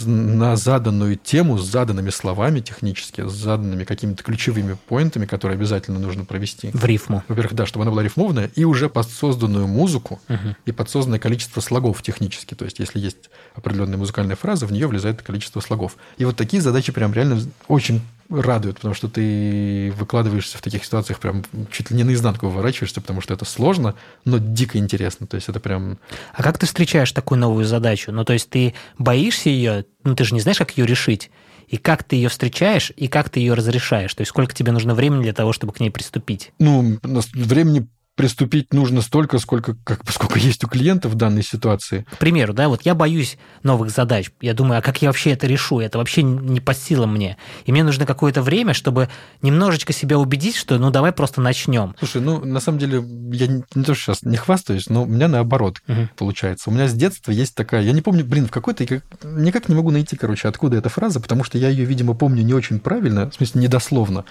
на 0.04 0.56
заданную 0.56 1.16
тему 1.16 1.58
с 1.58 1.64
заданными 1.64 2.10
словами 2.10 2.60
технически, 2.60 3.26
с 3.26 3.32
заданными 3.32 3.84
какими-то 3.84 4.22
ключевыми 4.22 4.76
поинтами, 4.88 5.24
которые 5.24 5.56
обязательно 5.56 5.98
нужно 5.98 6.24
провести. 6.24 6.70
В 6.72 6.84
рифму. 6.84 7.22
Во-первых, 7.28 7.54
да, 7.54 7.66
чтобы 7.66 7.84
она 7.84 7.92
была 7.92 8.02
рифмованная, 8.02 8.50
и 8.54 8.64
уже 8.64 8.90
под 8.90 9.08
созданную 9.08 9.66
музыку 9.66 10.20
угу. 10.28 10.56
и 10.66 10.72
под 10.72 10.90
созданное 10.90 11.18
количество 11.18 11.60
слогов 11.60 12.02
технически. 12.02 12.54
То 12.54 12.64
есть, 12.64 12.78
если 12.78 12.98
есть 12.98 13.30
определенная 13.54 13.96
музыкальная 13.96 14.36
фраза, 14.36 14.66
в 14.66 14.72
нее 14.72 14.86
влезает 14.86 15.22
количество 15.22 15.60
слогов. 15.60 15.96
И 16.18 16.24
вот 16.24 16.36
такие 16.36 16.60
задачи 16.60 16.92
прям 16.92 17.12
реально 17.14 17.40
очень 17.68 18.02
радует, 18.28 18.76
потому 18.76 18.94
что 18.94 19.08
ты 19.08 19.92
выкладываешься 19.96 20.58
в 20.58 20.62
таких 20.62 20.84
ситуациях 20.84 21.20
прям 21.20 21.44
чуть 21.70 21.90
ли 21.90 21.96
не 21.96 22.04
наизнанку 22.04 22.46
выворачиваешься, 22.46 23.00
потому 23.00 23.20
что 23.20 23.34
это 23.34 23.44
сложно, 23.44 23.94
но 24.24 24.38
дико 24.38 24.78
интересно. 24.78 25.26
То 25.26 25.36
есть 25.36 25.48
это 25.48 25.60
прям... 25.60 25.98
А 26.34 26.42
как 26.42 26.58
ты 26.58 26.66
встречаешь 26.66 27.12
такую 27.12 27.38
новую 27.38 27.64
задачу? 27.64 28.12
Ну, 28.12 28.24
то 28.24 28.32
есть 28.32 28.50
ты 28.50 28.74
боишься 28.98 29.48
ее, 29.50 29.86
ну, 30.04 30.14
ты 30.14 30.24
же 30.24 30.34
не 30.34 30.40
знаешь, 30.40 30.58
как 30.58 30.76
ее 30.76 30.86
решить. 30.86 31.30
И 31.68 31.78
как 31.78 32.04
ты 32.04 32.16
ее 32.16 32.28
встречаешь, 32.28 32.92
и 32.96 33.08
как 33.08 33.28
ты 33.28 33.40
ее 33.40 33.54
разрешаешь? 33.54 34.14
То 34.14 34.20
есть 34.20 34.30
сколько 34.30 34.54
тебе 34.54 34.70
нужно 34.70 34.94
времени 34.94 35.22
для 35.22 35.32
того, 35.32 35.52
чтобы 35.52 35.72
к 35.72 35.80
ней 35.80 35.90
приступить? 35.90 36.52
Ну, 36.60 36.98
времени 37.02 37.88
приступить 38.16 38.72
нужно 38.72 39.02
столько, 39.02 39.38
сколько, 39.38 39.76
как, 39.84 40.00
сколько 40.10 40.38
есть 40.38 40.64
у 40.64 40.68
клиента 40.68 41.08
в 41.08 41.14
данной 41.14 41.42
ситуации. 41.42 42.06
К 42.10 42.18
примеру, 42.18 42.54
да, 42.54 42.68
вот 42.68 42.82
я 42.82 42.94
боюсь 42.94 43.38
новых 43.62 43.90
задач. 43.90 44.30
Я 44.40 44.54
думаю, 44.54 44.78
а 44.78 44.82
как 44.82 45.00
я 45.02 45.10
вообще 45.10 45.32
это 45.32 45.46
решу? 45.46 45.80
Это 45.80 45.98
вообще 45.98 46.22
не 46.22 46.60
по 46.60 46.74
силам 46.74 47.14
мне. 47.14 47.36
И 47.66 47.72
мне 47.72 47.84
нужно 47.84 48.06
какое-то 48.06 48.42
время, 48.42 48.72
чтобы 48.74 49.08
немножечко 49.42 49.92
себя 49.92 50.18
убедить, 50.18 50.56
что 50.56 50.78
ну 50.78 50.90
давай 50.90 51.12
просто 51.12 51.40
начнем. 51.40 51.94
Слушай, 51.98 52.22
ну 52.22 52.44
на 52.44 52.60
самом 52.60 52.78
деле 52.78 53.04
я 53.32 53.46
не, 53.46 53.62
не 53.74 53.84
то, 53.84 53.94
что 53.94 54.14
сейчас 54.14 54.22
не 54.22 54.38
хвастаюсь, 54.38 54.88
но 54.88 55.02
у 55.02 55.06
меня 55.06 55.28
наоборот 55.28 55.82
угу. 55.86 56.08
получается. 56.16 56.70
У 56.70 56.72
меня 56.72 56.88
с 56.88 56.94
детства 56.94 57.30
есть 57.30 57.54
такая, 57.54 57.82
я 57.82 57.92
не 57.92 58.00
помню, 58.00 58.24
блин, 58.24 58.46
в 58.46 58.50
какой-то, 58.50 58.84
никак 59.22 59.68
не 59.68 59.74
могу 59.74 59.90
найти, 59.90 60.16
короче, 60.16 60.48
откуда 60.48 60.78
эта 60.78 60.88
фраза, 60.88 61.20
потому 61.20 61.44
что 61.44 61.58
я 61.58 61.68
ее, 61.68 61.84
видимо, 61.84 62.14
помню 62.14 62.42
не 62.42 62.54
очень 62.54 62.80
правильно, 62.80 63.30
в 63.30 63.34
смысле 63.34 63.62
недословно. 63.62 64.24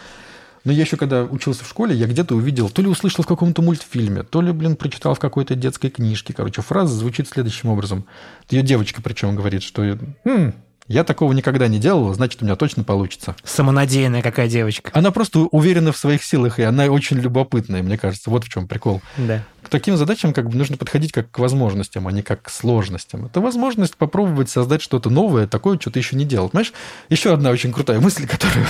Но 0.66 0.72
я 0.72 0.82
еще 0.82 0.98
когда 0.98 1.24
учился 1.24 1.64
в 1.64 1.70
школе, 1.70 1.96
я 1.96 2.08
где-то 2.08 2.36
увидел, 2.36 2.70
то 2.70 2.82
ли 2.82 2.88
услышал 2.88 3.24
в 3.24 3.28
каком-то 3.28 3.62
мультфильме, 3.62 4.24
то 4.24 4.42
ли, 4.42 4.52
блин, 4.52 4.76
прочитал 4.76 5.14
в 5.14 5.20
какой-то 5.20 5.56
детской 5.56 5.90
книжке. 5.90 6.34
Короче, 6.34 6.62
фраза 6.62 6.94
звучит 6.94 7.30
следующим 7.30 7.70
образом. 7.70 8.06
Ее 8.50 8.64
девочка 8.64 9.02
причем 9.02 9.36
говорит, 9.36 9.62
что 9.62 9.98
«Хм, 10.26 10.54
я 10.88 11.04
такого 11.04 11.34
никогда 11.34 11.68
не 11.68 11.80
делала, 11.80 12.14
значит, 12.14 12.42
у 12.42 12.46
меня 12.46 12.56
точно 12.56 12.84
получится. 12.84 13.36
Самонадеянная 13.44 14.22
какая 14.22 14.48
девочка. 14.48 14.92
Она 14.94 15.10
просто 15.12 15.40
уверена 15.40 15.92
в 15.92 15.98
своих 15.98 16.24
силах, 16.24 16.60
и 16.60 16.64
она 16.64 16.86
очень 16.86 17.18
любопытная, 17.18 17.82
мне 17.82 17.98
кажется. 17.98 18.30
Вот 18.30 18.44
в 18.44 18.50
чем 18.50 18.68
прикол. 18.68 19.02
Да. 19.18 19.44
Таким 19.76 19.98
задачам 19.98 20.32
как 20.32 20.50
бы 20.50 20.56
нужно 20.58 20.78
подходить 20.78 21.12
как 21.12 21.30
к 21.30 21.38
возможностям, 21.38 22.08
а 22.08 22.12
не 22.14 22.22
как 22.22 22.44
к 22.44 22.50
сложностям. 22.50 23.26
Это 23.26 23.42
возможность 23.42 23.98
попробовать 23.98 24.50
создать 24.50 24.82
что-то 24.82 25.10
новое, 25.10 25.48
такое, 25.48 25.78
что 25.78 25.92
ты 25.92 26.00
еще 26.00 26.16
не 26.16 26.24
делал. 26.24 26.48
Понимаешь, 26.48 26.72
еще 27.10 27.34
одна 27.34 27.50
очень 27.50 27.74
крутая 27.74 28.00
мысль, 28.00 28.26
которую 28.28 28.66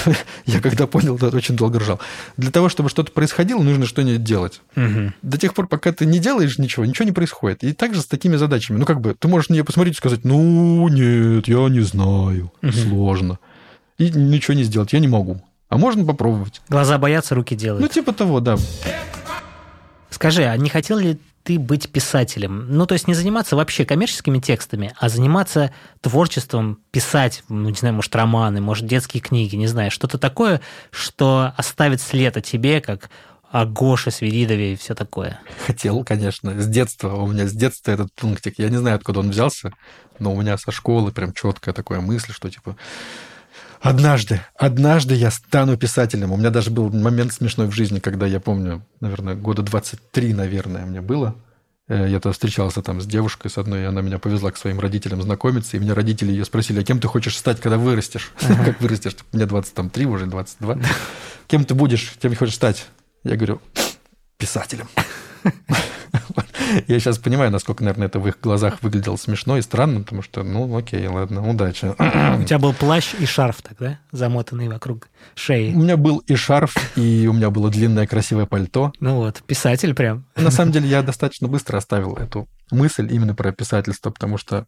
я 0.48 0.60
когда 0.62 0.88
понял, 0.88 1.16
очень 1.32 1.56
долго 1.56 1.78
ржал. 1.78 2.00
Для 2.38 2.50
того, 2.50 2.70
чтобы 2.70 2.90
что-то 2.90 3.12
происходило, 3.12 3.62
нужно 3.62 3.86
что-нибудь 3.86 4.24
делать. 4.24 4.62
Угу. 4.76 5.14
До 5.22 5.38
тех 5.38 5.54
пор, 5.54 5.68
пока 5.68 5.92
ты 5.92 6.08
не 6.08 6.18
делаешь 6.18 6.58
ничего, 6.58 6.86
ничего 6.86 7.06
не 7.06 7.12
происходит. 7.12 7.64
И 7.64 7.74
также 7.74 8.02
с 8.02 8.08
такими 8.08 8.36
задачами. 8.36 8.80
Ну, 8.80 8.86
как 8.88 9.00
бы, 9.00 9.14
ты 9.14 9.28
можешь 9.28 9.50
на 9.50 9.54
нее 9.54 9.64
посмотреть 9.64 9.94
и 9.94 9.98
сказать, 9.98 10.22
ну, 10.24 10.88
нет, 10.88 11.48
я 11.48 11.70
не 11.70 11.82
знаю, 11.82 12.52
угу. 12.64 12.72
сложно. 12.72 13.38
И 14.00 14.10
ничего 14.10 14.56
не 14.56 14.64
сделать 14.64 14.92
я 14.92 14.98
не 14.98 15.08
могу. 15.08 15.40
А 15.70 15.78
можно 15.78 16.04
попробовать. 16.04 16.64
Глаза 16.68 16.98
боятся, 16.98 17.36
руки 17.36 17.56
делают. 17.56 17.84
Ну, 17.84 17.88
типа 17.90 18.12
того, 18.12 18.40
да. 18.40 18.58
Скажи, 20.16 20.46
а 20.46 20.56
не 20.56 20.70
хотел 20.70 20.98
ли 20.98 21.20
ты 21.44 21.60
быть 21.60 21.92
писателем? 21.92 22.68
Ну, 22.70 22.86
то 22.86 22.94
есть 22.94 23.06
не 23.06 23.14
заниматься 23.14 23.58
вообще 23.58 23.84
коммерческими 23.84 24.40
текстами, 24.40 24.94
а 24.98 25.10
заниматься 25.10 25.74
творчеством, 26.00 26.80
писать, 26.92 27.44
ну, 27.50 27.68
не 27.68 27.76
знаю, 27.76 27.96
может, 27.96 28.16
романы, 28.16 28.62
может, 28.62 28.88
детские 28.88 29.20
книги, 29.20 29.58
не 29.58 29.68
знаю, 29.68 29.92
что-то 29.92 30.18
такое, 30.18 30.62
что 30.90 31.52
оставит 31.58 32.00
след 32.00 32.38
о 32.38 32.42
тебе, 32.42 32.80
как 32.80 33.10
о 33.52 33.66
Гоше 33.66 34.10
Свиридове 34.10 34.72
и 34.72 34.76
все 34.78 34.96
такое. 34.96 35.42
Хотел, 35.68 36.06
конечно. 36.06 36.58
С 36.62 36.66
детства. 36.66 37.14
У 37.16 37.28
меня 37.28 37.46
с 37.46 37.52
детства 37.52 37.92
этот 37.92 38.14
пунктик. 38.14 38.58
Я 38.58 38.70
не 38.70 38.78
знаю, 38.78 38.96
откуда 38.96 39.20
он 39.20 39.32
взялся, 39.32 39.74
но 40.18 40.34
у 40.34 40.42
меня 40.42 40.58
со 40.58 40.72
школы 40.72 41.12
прям 41.12 41.34
четкая 41.34 41.74
такая 41.74 42.00
мысль, 42.00 42.32
что 42.32 42.50
типа 42.50 42.78
Однажды, 43.82 44.42
однажды 44.58 45.16
я 45.16 45.32
стану 45.32 45.78
писателем. 45.78 46.32
У 46.32 46.38
меня 46.38 46.50
даже 46.50 46.72
был 46.72 46.90
момент 46.92 47.34
смешной 47.34 47.68
в 47.68 47.72
жизни, 47.72 48.00
когда 48.00 48.26
я 48.26 48.40
помню, 48.40 48.86
наверное, 49.00 49.36
года 49.36 49.62
23, 49.62 50.34
наверное, 50.34 50.86
мне 50.86 51.02
было. 51.02 51.36
Э, 51.88 52.08
я 52.10 52.20
тогда 52.20 52.32
встречался 52.32 52.82
там 52.82 53.00
с 53.02 53.06
девушкой 53.06 53.50
с 53.50 53.58
одной, 53.58 53.82
и 53.82 53.86
она 53.86 54.02
меня 54.02 54.18
повезла 54.18 54.52
к 54.52 54.58
своим 54.58 54.80
родителям 54.80 55.22
знакомиться, 55.22 55.78
и 55.78 55.80
меня 55.80 55.94
родители 55.94 56.32
ее 56.32 56.46
спросили, 56.46 56.80
а 56.80 56.84
кем 56.84 57.00
ты 57.00 57.08
хочешь 57.08 57.38
стать, 57.38 57.60
когда 57.60 57.78
вырастешь? 57.78 58.32
Как 58.40 58.82
вырастешь? 58.82 59.16
Мне 59.32 59.46
23, 59.46 60.06
уже 60.06 60.26
22. 60.26 60.80
кем 61.48 61.66
ты 61.66 61.76
будешь, 61.76 62.14
кем 62.20 62.32
ты 62.32 62.38
хочешь 62.38 62.56
стать? 62.56 62.88
Я 63.24 63.36
говорю, 63.36 63.62
писателем. 64.38 64.88
Я 66.88 67.00
сейчас 67.00 67.18
понимаю, 67.18 67.52
насколько, 67.52 67.84
наверное, 67.84 68.08
это 68.08 68.20
в 68.20 68.28
их 68.28 68.40
глазах 68.42 68.82
выглядело 68.82 69.16
смешно 69.16 69.58
и 69.58 69.62
странно, 69.62 70.02
потому 70.02 70.22
что, 70.22 70.44
ну, 70.44 70.76
окей, 70.76 71.08
ладно, 71.08 71.48
удачи. 71.48 71.86
У 71.86 72.44
тебя 72.44 72.60
был 72.60 72.74
плащ 72.74 73.14
и 73.20 73.26
шарф 73.26 73.62
тогда, 73.62 74.00
замотанный 74.12 74.68
вокруг 74.68 75.10
шеи? 75.36 75.74
У 75.74 75.80
меня 75.80 75.98
был 75.98 76.20
и 76.20 76.36
шарф, 76.36 76.76
и 76.98 77.28
у 77.28 77.34
меня 77.34 77.50
было 77.50 77.70
длинное 77.70 78.08
красивое 78.08 78.46
пальто. 78.46 78.94
Ну 79.00 79.18
вот, 79.18 79.44
писатель 79.46 79.94
прям. 79.94 80.26
На 80.36 80.52
самом 80.52 80.72
деле 80.72 80.88
я 80.88 81.02
достаточно 81.02 81.48
быстро 81.48 81.78
оставил 81.78 82.16
эту 82.16 82.48
мысль 82.72 83.08
именно 83.12 83.36
про 83.36 83.52
писательство, 83.52 84.10
потому 84.10 84.38
что 84.38 84.68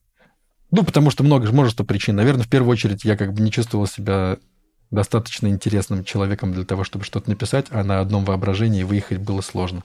ну, 0.69 0.83
потому 0.83 1.11
что 1.11 1.23
много, 1.23 1.49
множество 1.51 1.85
причин. 1.85 2.17
Наверное, 2.17 2.43
в 2.43 2.49
первую 2.49 2.73
очередь 2.73 3.05
я 3.05 3.15
как 3.15 3.33
бы 3.33 3.41
не 3.41 3.51
чувствовал 3.51 3.87
себя 3.87 4.37
достаточно 4.91 5.47
интересным 5.47 6.03
человеком 6.03 6.53
для 6.53 6.65
того, 6.65 6.83
чтобы 6.83 7.05
что-то 7.05 7.29
написать, 7.29 7.67
а 7.69 7.83
на 7.83 7.99
одном 7.99 8.25
воображении 8.25 8.83
выехать 8.83 9.19
было 9.19 9.41
сложно 9.41 9.83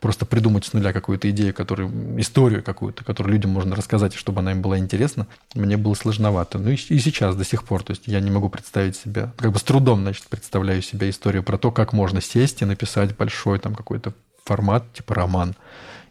просто 0.00 0.26
придумать 0.26 0.64
с 0.64 0.72
нуля 0.72 0.92
какую-то 0.92 1.30
идею, 1.30 1.54
которую, 1.54 2.20
историю 2.20 2.62
какую-то, 2.62 3.04
которую 3.04 3.34
людям 3.34 3.50
можно 3.50 3.76
рассказать, 3.76 4.14
чтобы 4.14 4.40
она 4.40 4.52
им 4.52 4.62
была 4.62 4.78
интересна, 4.78 5.26
мне 5.54 5.76
было 5.76 5.94
сложновато. 5.94 6.58
Ну 6.58 6.70
и, 6.70 6.74
и 6.74 6.98
сейчас 6.98 7.36
до 7.36 7.44
сих 7.44 7.64
пор. 7.64 7.82
То 7.82 7.92
есть 7.92 8.02
я 8.06 8.20
не 8.20 8.30
могу 8.30 8.48
представить 8.48 8.96
себя, 8.96 9.32
как 9.36 9.52
бы 9.52 9.58
с 9.58 9.62
трудом, 9.62 10.02
значит, 10.02 10.24
представляю 10.28 10.82
себе 10.82 11.10
историю 11.10 11.42
про 11.42 11.58
то, 11.58 11.70
как 11.70 11.92
можно 11.92 12.20
сесть 12.20 12.62
и 12.62 12.64
написать 12.64 13.16
большой 13.16 13.58
там 13.58 13.74
какой-то 13.74 14.12
формат, 14.44 14.92
типа 14.94 15.14
роман 15.14 15.54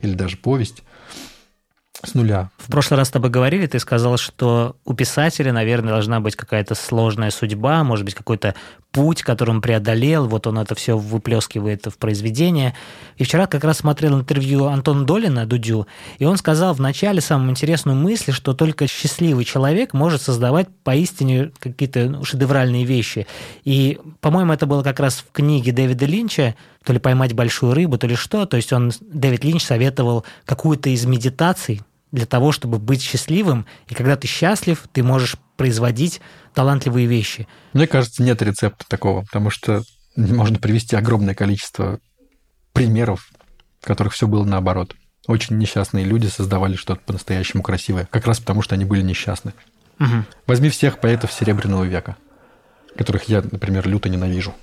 или 0.01 0.13
даже 0.13 0.37
повесть, 0.37 0.83
с 2.05 2.13
нуля. 2.13 2.49
В 2.57 2.71
прошлый 2.71 2.97
раз 2.97 3.09
с 3.09 3.11
тобой 3.11 3.29
говорили, 3.29 3.65
ты 3.67 3.79
сказал, 3.79 4.17
что 4.17 4.75
у 4.85 4.93
писателя, 4.93 5.51
наверное, 5.51 5.93
должна 5.93 6.19
быть 6.19 6.35
какая-то 6.35 6.75
сложная 6.75 7.31
судьба, 7.31 7.83
может 7.83 8.05
быть, 8.05 8.15
какой-то 8.15 8.55
путь, 8.91 9.21
который 9.21 9.51
он 9.51 9.61
преодолел, 9.61 10.27
вот 10.27 10.47
он 10.47 10.57
это 10.57 10.75
все 10.75 10.97
выплескивает 10.97 11.85
в 11.85 11.97
произведение. 11.97 12.73
И 13.17 13.23
вчера 13.23 13.47
как 13.47 13.63
раз 13.63 13.79
смотрел 13.79 14.17
интервью 14.17 14.65
Антона 14.65 15.05
Долина, 15.05 15.45
Дудю, 15.45 15.87
и 16.17 16.25
он 16.25 16.37
сказал 16.37 16.73
в 16.73 16.81
начале 16.81 17.21
самую 17.21 17.51
интересную 17.51 17.97
мысль, 17.97 18.31
что 18.31 18.53
только 18.53 18.87
счастливый 18.87 19.45
человек 19.45 19.93
может 19.93 20.21
создавать 20.21 20.67
поистине 20.83 21.51
какие-то 21.59 22.23
шедевральные 22.23 22.85
вещи. 22.85 23.27
И, 23.63 23.99
по-моему, 24.21 24.53
это 24.53 24.65
было 24.65 24.83
как 24.83 24.99
раз 24.99 25.17
в 25.27 25.31
книге 25.31 25.71
Дэвида 25.71 26.05
Линча 26.05 26.55
то 26.83 26.93
ли 26.93 26.99
поймать 26.99 27.33
большую 27.33 27.73
рыбу, 27.73 27.97
то 27.97 28.07
ли 28.07 28.15
что. 28.15 28.45
То 28.45 28.57
есть 28.57 28.71
он, 28.71 28.91
Дэвид 29.01 29.43
Линч 29.43 29.63
советовал 29.63 30.23
какую-то 30.45 30.89
из 30.89 31.05
медитаций 31.05 31.81
для 32.11 32.25
того, 32.25 32.51
чтобы 32.51 32.79
быть 32.79 33.01
счастливым. 33.01 33.65
И 33.87 33.93
когда 33.93 34.15
ты 34.15 34.27
счастлив, 34.27 34.87
ты 34.91 35.03
можешь 35.03 35.37
производить 35.57 36.21
талантливые 36.53 37.07
вещи. 37.07 37.47
Мне 37.73 37.87
кажется, 37.87 38.23
нет 38.23 38.41
рецепта 38.41 38.85
такого, 38.87 39.21
потому 39.21 39.49
что 39.49 39.83
можно 40.15 40.57
привести 40.57 40.95
огромное 40.95 41.35
количество 41.35 41.99
примеров, 42.73 43.29
в 43.81 43.85
которых 43.85 44.13
все 44.13 44.27
было 44.27 44.43
наоборот. 44.43 44.95
Очень 45.27 45.57
несчастные 45.57 46.05
люди 46.05 46.27
создавали 46.27 46.75
что-то 46.75 47.01
по-настоящему 47.05 47.61
красивое, 47.61 48.07
как 48.09 48.25
раз 48.25 48.39
потому, 48.39 48.61
что 48.61 48.75
они 48.75 48.85
были 48.85 49.01
несчастны. 49.01 49.53
Угу. 49.99 50.25
Возьми 50.47 50.69
всех 50.69 50.99
поэтов 50.99 51.31
Серебряного 51.31 51.83
века, 51.83 52.15
которых 52.97 53.25
я, 53.25 53.41
например, 53.41 53.87
люто 53.87 54.09
ненавижу 54.09 54.55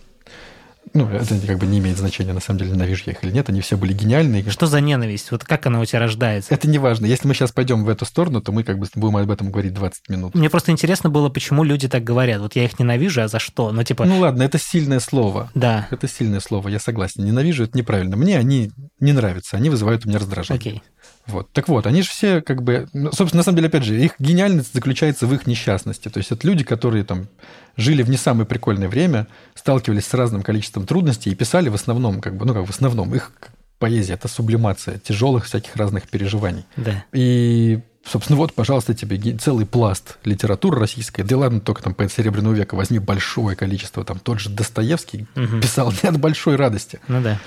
ну, 0.97 1.09
это 1.11 1.47
как 1.47 1.59
бы 1.59 1.67
не 1.67 1.79
имеет 1.79 1.99
значения, 1.99 2.33
на 2.33 2.41
самом 2.41 2.59
деле, 2.59 2.73
ненавижу 2.73 3.05
я 3.07 3.13
их 3.13 3.23
или 3.23 3.31
нет, 3.31 3.49
они 3.49 3.61
все 3.61 3.77
были 3.77 3.93
гениальные. 3.93 4.49
Что 4.51 4.67
за 4.67 4.81
ненависть? 4.81 5.31
Вот 5.31 5.45
как 5.45 5.67
она 5.67 5.81
у 5.81 5.85
тебя 5.85 6.01
рождается? 6.01 6.53
Это 6.53 6.69
не 6.69 6.79
важно. 6.79 7.07
Если 7.07 7.29
мы 7.29 7.35
сейчас 7.35 7.53
пойдем 7.53 7.85
в 7.85 7.89
эту 7.89 8.05
сторону, 8.05 8.41
то 8.41 8.53
мы 8.53 8.63
как 8.63 8.79
бы 8.79 8.87
будем 8.95 9.17
об 9.17 9.31
этом 9.31 9.51
говорить 9.51 9.75
20 9.75 10.09
минут. 10.09 10.35
Мне 10.35 10.51
просто 10.51 10.73
интересно 10.73 11.11
было, 11.11 11.29
почему 11.29 11.65
люди 11.65 11.89
так 11.89 12.05
говорят. 12.05 12.41
Вот 12.41 12.57
я 12.57 12.65
их 12.65 12.79
ненавижу, 12.79 13.23
а 13.23 13.29
за 13.29 13.39
что? 13.39 13.73
Ну, 13.73 13.83
типа... 13.83 14.05
Ну, 14.05 14.19
ладно, 14.19 14.43
это 14.43 14.59
сильное 14.59 15.01
слово. 15.01 15.51
Да. 15.55 15.89
Это 15.91 16.09
сильное 16.09 16.41
слово, 16.41 16.69
я 16.69 16.79
согласен. 16.79 17.25
Ненавижу– 17.25 17.65
это 17.65 17.77
неправильно. 17.77 18.17
Мне 18.17 18.39
они 18.39 18.73
не 19.01 19.13
нравятся, 19.13 19.57
они 19.57 19.71
вызывают 19.71 20.07
у 20.07 20.09
меня 20.09 20.19
раздражение. 20.19 20.59
Окей. 20.59 20.83
Вот. 21.27 21.51
Так 21.53 21.69
вот, 21.69 21.87
они 21.87 22.03
же 22.03 22.09
все 22.09 22.41
как 22.41 22.63
бы... 22.63 22.89
Ну, 22.93 23.13
собственно, 23.13 23.41
на 23.41 23.45
самом 23.45 23.57
деле, 23.57 23.69
опять 23.69 23.85
же, 23.85 24.01
их 24.01 24.13
гениальность 24.19 24.73
заключается 24.73 25.27
в 25.27 25.35
их 25.35 25.47
несчастности. 25.47 26.09
То 26.09 26.19
есть 26.19 26.31
это 26.31 26.47
люди, 26.47 26.65
которые 26.65 27.05
там 27.05 27.29
жили 27.77 28.03
в 28.03 28.11
не 28.11 28.17
самое 28.17 28.47
прикольное 28.47 28.89
время, 28.89 29.27
сталкивались 29.55 30.07
с 30.07 30.15
разным 30.15 30.43
количеством 30.43 30.87
трудностей 30.87 31.31
и 31.31 31.35
писали 31.35 31.69
в 31.69 31.75
основном, 31.75 32.21
как 32.21 32.37
бы, 32.37 32.47
ну 32.47 32.55
как 32.55 32.67
в 32.67 32.71
основном, 32.71 33.15
их 33.15 33.33
поэзия– 33.79 34.13
это 34.15 34.29
сублимация 34.29 34.99
тяжелых 34.99 35.45
всяких 35.45 35.77
разных 35.77 36.09
переживаний. 36.09 36.65
Да. 36.77 37.05
И 37.13 37.81
Собственно, 38.07 38.37
вот, 38.37 38.55
пожалуйста, 38.55 38.95
тебе 38.95 39.19
целый 39.37 39.67
пласт 39.67 40.19
литературы 40.25 40.79
российской. 40.79 41.23
Да 41.23 41.37
ладно, 41.39 41.61
только 41.61 41.83
там 41.83 41.93
поэт 41.93 42.13
Серебряного 42.13 42.55
века 42.55 42.77
возьми 42.77 43.01
большое 43.01 43.57
количество. 43.57 44.05
Там 44.05 44.21
тот 44.21 44.39
же 44.39 44.49
Достоевский 44.49 45.27
угу. 45.35 45.61
писал 45.61 45.93
не 46.03 46.09
от 46.09 46.21
большой 46.21 46.55
радости. 46.55 47.01
Ну 47.09 47.21
да. 47.21 47.41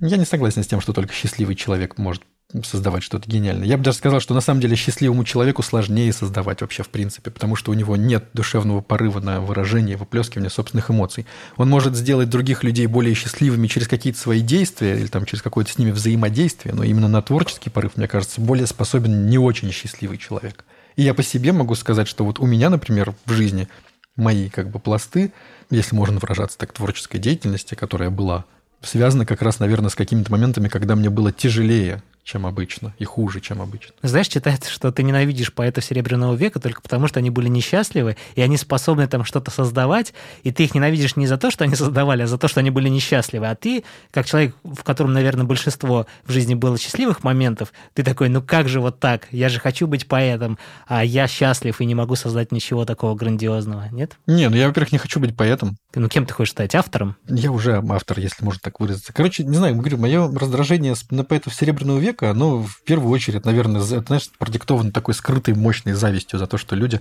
Я 0.00 0.16
не 0.16 0.24
согласен 0.24 0.62
с 0.62 0.66
тем, 0.66 0.80
что 0.80 0.94
только 0.94 1.12
счастливый 1.12 1.54
человек 1.54 1.98
может 1.98 2.22
создавать 2.62 3.02
что-то 3.02 3.28
гениальное. 3.28 3.66
Я 3.66 3.76
бы 3.76 3.82
даже 3.82 3.98
сказал, 3.98 4.20
что 4.20 4.34
на 4.34 4.40
самом 4.40 4.60
деле 4.60 4.76
счастливому 4.76 5.24
человеку 5.24 5.62
сложнее 5.62 6.12
создавать 6.12 6.60
вообще 6.60 6.82
в 6.82 6.88
принципе, 6.88 7.30
потому 7.30 7.56
что 7.56 7.72
у 7.72 7.74
него 7.74 7.96
нет 7.96 8.26
душевного 8.32 8.80
порыва 8.80 9.20
на 9.20 9.40
выражение, 9.40 9.96
выплескивание 9.96 10.50
собственных 10.50 10.90
эмоций. 10.90 11.26
Он 11.56 11.68
может 11.68 11.96
сделать 11.96 12.30
других 12.30 12.62
людей 12.62 12.86
более 12.86 13.14
счастливыми 13.14 13.66
через 13.66 13.88
какие-то 13.88 14.18
свои 14.18 14.40
действия 14.40 14.96
или 14.98 15.06
там 15.06 15.24
через 15.24 15.42
какое-то 15.42 15.72
с 15.72 15.78
ними 15.78 15.90
взаимодействие, 15.90 16.74
но 16.74 16.84
именно 16.84 17.08
на 17.08 17.22
творческий 17.22 17.70
порыв, 17.70 17.96
мне 17.96 18.06
кажется, 18.06 18.40
более 18.40 18.66
способен 18.66 19.28
не 19.28 19.38
очень 19.38 19.72
счастливый 19.72 20.18
человек. 20.18 20.64
И 20.96 21.02
я 21.02 21.14
по 21.14 21.22
себе 21.22 21.52
могу 21.52 21.74
сказать, 21.74 22.06
что 22.06 22.24
вот 22.24 22.38
у 22.38 22.46
меня, 22.46 22.70
например, 22.70 23.14
в 23.24 23.32
жизни 23.32 23.68
мои 24.16 24.48
как 24.48 24.70
бы 24.70 24.78
пласты, 24.78 25.32
если 25.70 25.96
можно 25.96 26.20
выражаться 26.20 26.56
так, 26.58 26.72
творческой 26.72 27.18
деятельности, 27.18 27.74
которая 27.74 28.10
была, 28.10 28.44
связаны 28.80 29.26
как 29.26 29.42
раз, 29.42 29.58
наверное, 29.58 29.90
с 29.90 29.94
какими-то 29.94 30.30
моментами, 30.30 30.68
когда 30.68 30.94
мне 30.94 31.10
было 31.10 31.32
тяжелее 31.32 32.02
чем 32.24 32.46
обычно, 32.46 32.94
и 32.98 33.04
хуже, 33.04 33.40
чем 33.40 33.60
обычно. 33.60 33.92
Знаешь, 34.02 34.28
читается, 34.28 34.70
что 34.70 34.90
ты 34.90 35.02
ненавидишь 35.02 35.52
поэтов 35.52 35.84
Серебряного 35.84 36.34
века 36.34 36.58
только 36.58 36.80
потому, 36.80 37.06
что 37.06 37.20
они 37.20 37.28
были 37.28 37.48
несчастливы, 37.48 38.16
и 38.34 38.40
они 38.40 38.56
способны 38.56 39.06
там 39.06 39.24
что-то 39.24 39.50
создавать, 39.50 40.14
и 40.42 40.50
ты 40.50 40.64
их 40.64 40.74
ненавидишь 40.74 41.16
не 41.16 41.26
за 41.26 41.36
то, 41.36 41.50
что 41.50 41.64
они 41.64 41.74
создавали, 41.76 42.22
а 42.22 42.26
за 42.26 42.38
то, 42.38 42.48
что 42.48 42.60
они 42.60 42.70
были 42.70 42.88
несчастливы. 42.88 43.46
А 43.46 43.54
ты, 43.54 43.84
как 44.10 44.24
человек, 44.24 44.56
в 44.64 44.82
котором, 44.82 45.12
наверное, 45.12 45.44
большинство 45.44 46.06
в 46.24 46.32
жизни 46.32 46.54
было 46.54 46.78
счастливых 46.78 47.22
моментов, 47.22 47.72
ты 47.92 48.02
такой, 48.02 48.30
ну 48.30 48.40
как 48.40 48.68
же 48.68 48.80
вот 48.80 48.98
так? 48.98 49.28
Я 49.30 49.50
же 49.50 49.60
хочу 49.60 49.86
быть 49.86 50.08
поэтом, 50.08 50.58
а 50.86 51.04
я 51.04 51.28
счастлив 51.28 51.78
и 51.80 51.84
не 51.84 51.94
могу 51.94 52.16
создать 52.16 52.52
ничего 52.52 52.86
такого 52.86 53.14
грандиозного, 53.14 53.88
нет? 53.92 54.16
Не, 54.26 54.48
ну 54.48 54.56
я, 54.56 54.68
во-первых, 54.68 54.92
не 54.92 54.98
хочу 54.98 55.20
быть 55.20 55.36
поэтом. 55.36 55.76
Ну 55.94 56.08
кем 56.08 56.24
ты 56.24 56.32
хочешь 56.32 56.52
стать? 56.52 56.74
Автором? 56.74 57.16
Я 57.28 57.52
уже 57.52 57.82
автор, 57.90 58.18
если 58.18 58.42
можно 58.42 58.60
так 58.62 58.80
выразиться. 58.80 59.12
Короче, 59.12 59.44
не 59.44 59.56
знаю, 59.56 59.76
говорю, 59.76 59.98
мое 59.98 60.32
раздражение 60.34 60.94
на 61.10 61.22
поэтов 61.24 61.54
Серебряного 61.54 61.98
века 61.98 62.13
человека, 62.14 62.30
оно 62.30 62.62
в 62.62 62.82
первую 62.82 63.10
очередь, 63.10 63.44
наверное, 63.44 63.80
знаешь, 63.80 64.30
продиктовано 64.38 64.92
такой 64.92 65.14
скрытой 65.14 65.54
мощной 65.54 65.94
завистью 65.94 66.38
за 66.38 66.46
то, 66.46 66.58
что 66.58 66.76
люди, 66.76 67.00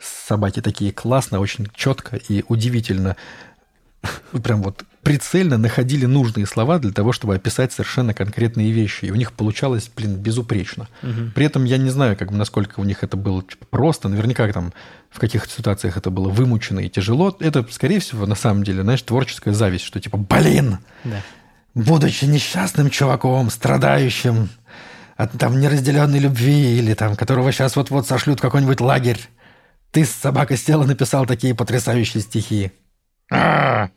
собаки 0.00 0.60
такие 0.60 0.92
классно, 0.92 1.40
очень 1.40 1.68
четко 1.74 2.16
и 2.16 2.44
удивительно 2.48 3.16
прям 4.42 4.62
вот 4.62 4.82
прицельно 5.02 5.58
находили 5.58 6.06
нужные 6.06 6.44
слова 6.46 6.78
для 6.78 6.90
того, 6.92 7.12
чтобы 7.12 7.36
описать 7.36 7.72
совершенно 7.72 8.14
конкретные 8.14 8.72
вещи. 8.72 9.04
И 9.04 9.10
у 9.12 9.14
них 9.14 9.32
получалось, 9.32 9.90
блин, 9.94 10.16
безупречно. 10.16 10.88
Угу. 11.02 11.32
При 11.34 11.46
этом 11.46 11.64
я 11.64 11.76
не 11.76 11.90
знаю, 11.90 12.16
как 12.16 12.32
бы, 12.32 12.36
насколько 12.36 12.80
у 12.80 12.84
них 12.84 13.04
это 13.04 13.16
было 13.16 13.42
типа, 13.42 13.64
просто. 13.70 14.08
Наверняка 14.08 14.52
там 14.52 14.72
в 15.10 15.20
каких-то 15.20 15.52
ситуациях 15.52 15.96
это 15.96 16.10
было 16.10 16.28
вымучено 16.28 16.80
и 16.80 16.88
тяжело. 16.88 17.36
Это, 17.38 17.64
скорее 17.70 18.00
всего, 18.00 18.26
на 18.26 18.34
самом 18.34 18.64
деле, 18.64 18.82
знаешь, 18.82 19.02
творческая 19.02 19.54
зависть, 19.54 19.84
что 19.84 20.00
типа, 20.00 20.16
блин, 20.16 20.78
да. 21.04 21.22
Будучи 21.74 22.24
несчастным 22.24 22.90
чуваком, 22.90 23.50
страдающим, 23.50 24.50
от 25.16 25.32
там 25.32 25.60
неразделенной 25.60 26.18
любви 26.18 26.78
или 26.78 26.94
там, 26.94 27.16
которого 27.16 27.52
сейчас 27.52 27.76
вот-вот 27.76 28.06
сошлют 28.06 28.38
в 28.38 28.42
какой-нибудь 28.42 28.80
лагерь. 28.80 29.20
Ты, 29.90 30.04
собака, 30.04 30.56
села 30.56 30.84
написал 30.84 31.26
такие 31.26 31.54
потрясающие 31.54 32.22
стихи. 32.22 32.72
А-а-а! 33.30 33.90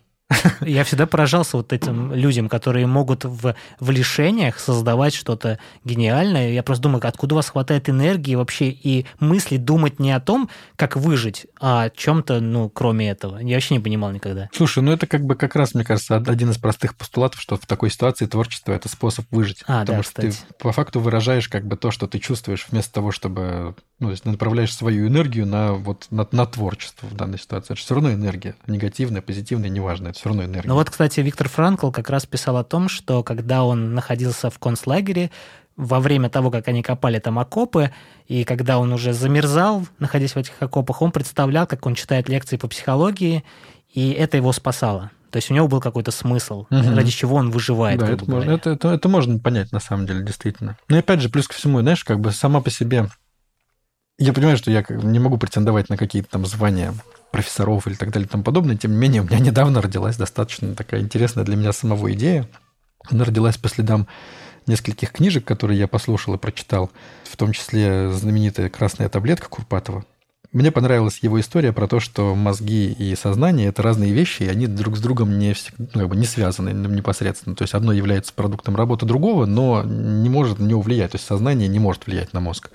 Я 0.61 0.83
всегда 0.83 1.05
поражался 1.05 1.57
вот 1.57 1.71
этим 1.71 2.13
людям, 2.13 2.49
которые 2.49 2.87
могут 2.87 3.25
в, 3.25 3.55
в 3.79 3.89
лишениях 3.91 4.59
создавать 4.59 5.13
что-то 5.13 5.59
гениальное. 5.83 6.51
Я 6.51 6.63
просто 6.63 6.83
думаю, 6.83 7.01
откуда 7.05 7.35
у 7.35 7.37
вас 7.37 7.49
хватает 7.49 7.89
энергии 7.89 8.35
вообще 8.35 8.69
и 8.69 9.05
мысли 9.19 9.57
думать 9.57 9.99
не 9.99 10.11
о 10.11 10.19
том, 10.19 10.49
как 10.75 10.95
выжить, 10.95 11.45
а 11.59 11.83
о 11.83 11.89
чем-то, 11.89 12.39
ну, 12.39 12.69
кроме 12.69 13.09
этого. 13.09 13.37
Я 13.37 13.55
вообще 13.55 13.75
не 13.75 13.79
понимал 13.79 14.11
никогда. 14.11 14.49
Слушай, 14.51 14.81
ну 14.81 14.91
это 14.91 15.05
как 15.05 15.23
бы 15.25 15.35
как 15.35 15.55
раз, 15.55 15.75
мне 15.75 15.83
кажется, 15.83 16.15
один 16.15 16.49
из 16.49 16.57
простых 16.57 16.95
постулатов, 16.95 17.39
что 17.39 17.57
в 17.57 17.65
такой 17.67 17.91
ситуации 17.91 18.25
творчество– 18.25 18.71
это 18.73 18.89
способ 18.89 19.25
выжить. 19.29 19.63
А, 19.67 19.81
потому 19.81 19.97
да, 19.99 20.03
что 20.03 20.21
кстати. 20.21 20.37
ты 20.47 20.53
по 20.59 20.71
факту 20.71 20.99
выражаешь 20.99 21.49
как 21.49 21.67
бы 21.67 21.77
то, 21.77 21.91
что 21.91 22.07
ты 22.07 22.17
чувствуешь, 22.19 22.65
вместо 22.69 22.91
того, 22.93 23.11
чтобы 23.11 23.75
ну, 23.99 24.07
то 24.07 24.11
есть 24.11 24.25
направляешь 24.25 24.75
свою 24.75 25.07
энергию 25.07 25.45
на, 25.45 25.73
вот, 25.73 26.07
на, 26.11 26.27
на 26.31 26.45
творчество 26.45 27.07
в 27.07 27.15
данной 27.15 27.39
ситуации. 27.39 27.67
Это 27.67 27.75
же 27.77 27.81
все 27.81 27.95
равно 27.95 28.11
энергия. 28.11 28.55
Негативная, 28.67 29.21
позитивная, 29.21 29.69
неважно, 29.69 30.09
это 30.09 30.19
все 30.19 30.29
равно 30.29 30.43
энергия. 30.43 30.67
Ну 30.67 30.75
вот, 30.75 30.89
кстати, 30.89 31.21
Виктор 31.21 31.47
Франкл 31.47 31.91
как 31.91 32.09
раз 32.09 32.25
писал 32.25 32.57
о 32.57 32.65
том, 32.65 32.89
что 32.89 33.23
когда 33.23 33.63
он 33.63 33.93
находился 33.93 34.49
в 34.49 34.59
концлагере, 34.59 35.31
во 35.77 35.99
время 35.99 36.29
того, 36.29 36.51
как 36.51 36.67
они 36.67 36.81
копали 36.83 37.19
там 37.19 37.37
окопы, 37.39 37.91
и 38.27 38.43
когда 38.43 38.79
он 38.79 38.93
уже 38.93 39.13
замерзал, 39.13 39.85
находясь 39.99 40.33
в 40.33 40.37
этих 40.37 40.53
окопах, 40.59 41.01
он 41.01 41.11
представлял, 41.11 41.67
как 41.67 41.85
он 41.85 41.95
читает 41.95 42.29
лекции 42.29 42.57
по 42.57 42.67
психологии, 42.67 43.43
и 43.93 44.11
это 44.11 44.37
его 44.37 44.51
спасало. 44.51 45.11
То 45.31 45.37
есть 45.37 45.51
у 45.51 45.53
него 45.53 45.67
был 45.67 45.81
какой-то 45.81 46.11
смысл, 46.11 46.65
угу. 46.69 46.95
ради 46.95 47.11
чего 47.11 47.35
он 47.35 47.51
выживает. 47.51 47.99
Да, 47.99 48.09
это 48.09 48.29
можно, 48.29 48.51
это, 48.51 48.69
это, 48.69 48.87
это 48.89 49.09
можно 49.09 49.37
понять 49.37 49.73
на 49.73 49.81
самом 49.81 50.05
деле, 50.05 50.23
действительно. 50.23 50.77
Но 50.87 50.95
и 50.95 50.99
опять 50.99 51.19
же, 51.19 51.27
плюс 51.27 51.47
ко 51.47 51.53
всему, 51.53 51.81
знаешь, 51.81 52.05
как 52.05 52.21
бы 52.21 52.31
сама 52.31 52.61
по 52.61 52.69
себе 52.69 53.09
я 54.17 54.33
понимаю, 54.33 54.57
что 54.57 54.71
я 54.71 54.83
не 54.89 55.19
могу 55.19 55.37
претендовать 55.37 55.89
на 55.89 55.97
какие-то 55.97 56.29
там 56.29 56.45
звания 56.45 56.93
профессоров 57.31 57.85
или 57.87 57.95
так 57.95 58.11
далее 58.11 58.27
и 58.27 58.29
тому 58.29 58.43
подобное. 58.43 58.77
Тем 58.77 58.91
не 58.91 58.97
менее, 58.97 59.21
у 59.21 59.25
меня 59.25 59.39
недавно 59.39 59.81
родилась 59.81 60.15
достаточно 60.15 60.73
такая 60.73 61.01
интересная 61.01 61.43
для 61.43 61.55
меня 61.55 61.73
самого 61.73 62.13
идея. 62.13 62.47
Она 63.09 63.25
родилась 63.25 63.57
по 63.57 63.67
следам 63.67 64.07
нескольких 64.67 65.11
книжек, 65.11 65.45
которые 65.45 65.77
я 65.77 65.87
послушал 65.87 66.35
и 66.35 66.37
прочитал, 66.37 66.91
в 67.23 67.37
том 67.37 67.51
числе 67.51 68.11
знаменитая 68.11 68.69
«Красная 68.69 69.09
таблетка» 69.09 69.47
Курпатова. 69.49 70.05
Мне 70.51 70.71
понравилась 70.71 71.19
его 71.19 71.37
история 71.41 71.73
про 71.73 71.85
то, 71.85 71.99
что 71.99 72.33
мозги 72.33 72.89
и 72.93 73.13
сознание– 73.15 73.67
это 73.69 73.81
разные 73.81 74.13
вещи, 74.13 74.43
и 74.43 74.47
они 74.47 74.67
друг 74.67 74.95
с 74.95 75.01
другом 75.01 75.37
не, 75.37 75.53
ну, 75.77 75.87
как 75.93 76.07
бы 76.07 76.15
не 76.15 76.25
связаны 76.25 76.69
непосредственно. 76.69 77.57
То 77.57 77.63
есть 77.63 77.73
одно 77.73 77.91
является 77.91 78.31
продуктом 78.33 78.77
работы 78.77 79.05
другого, 79.05 79.45
но 79.45 79.83
не 79.83 80.29
может 80.29 80.59
на 80.59 80.77
влиять. 80.77 81.11
То 81.11 81.17
есть 81.17 81.27
сознание 81.27 81.67
не 81.67 81.79
может 81.79 82.07
влиять 82.07 82.31
на 82.31 82.39
мозг. 82.39 82.69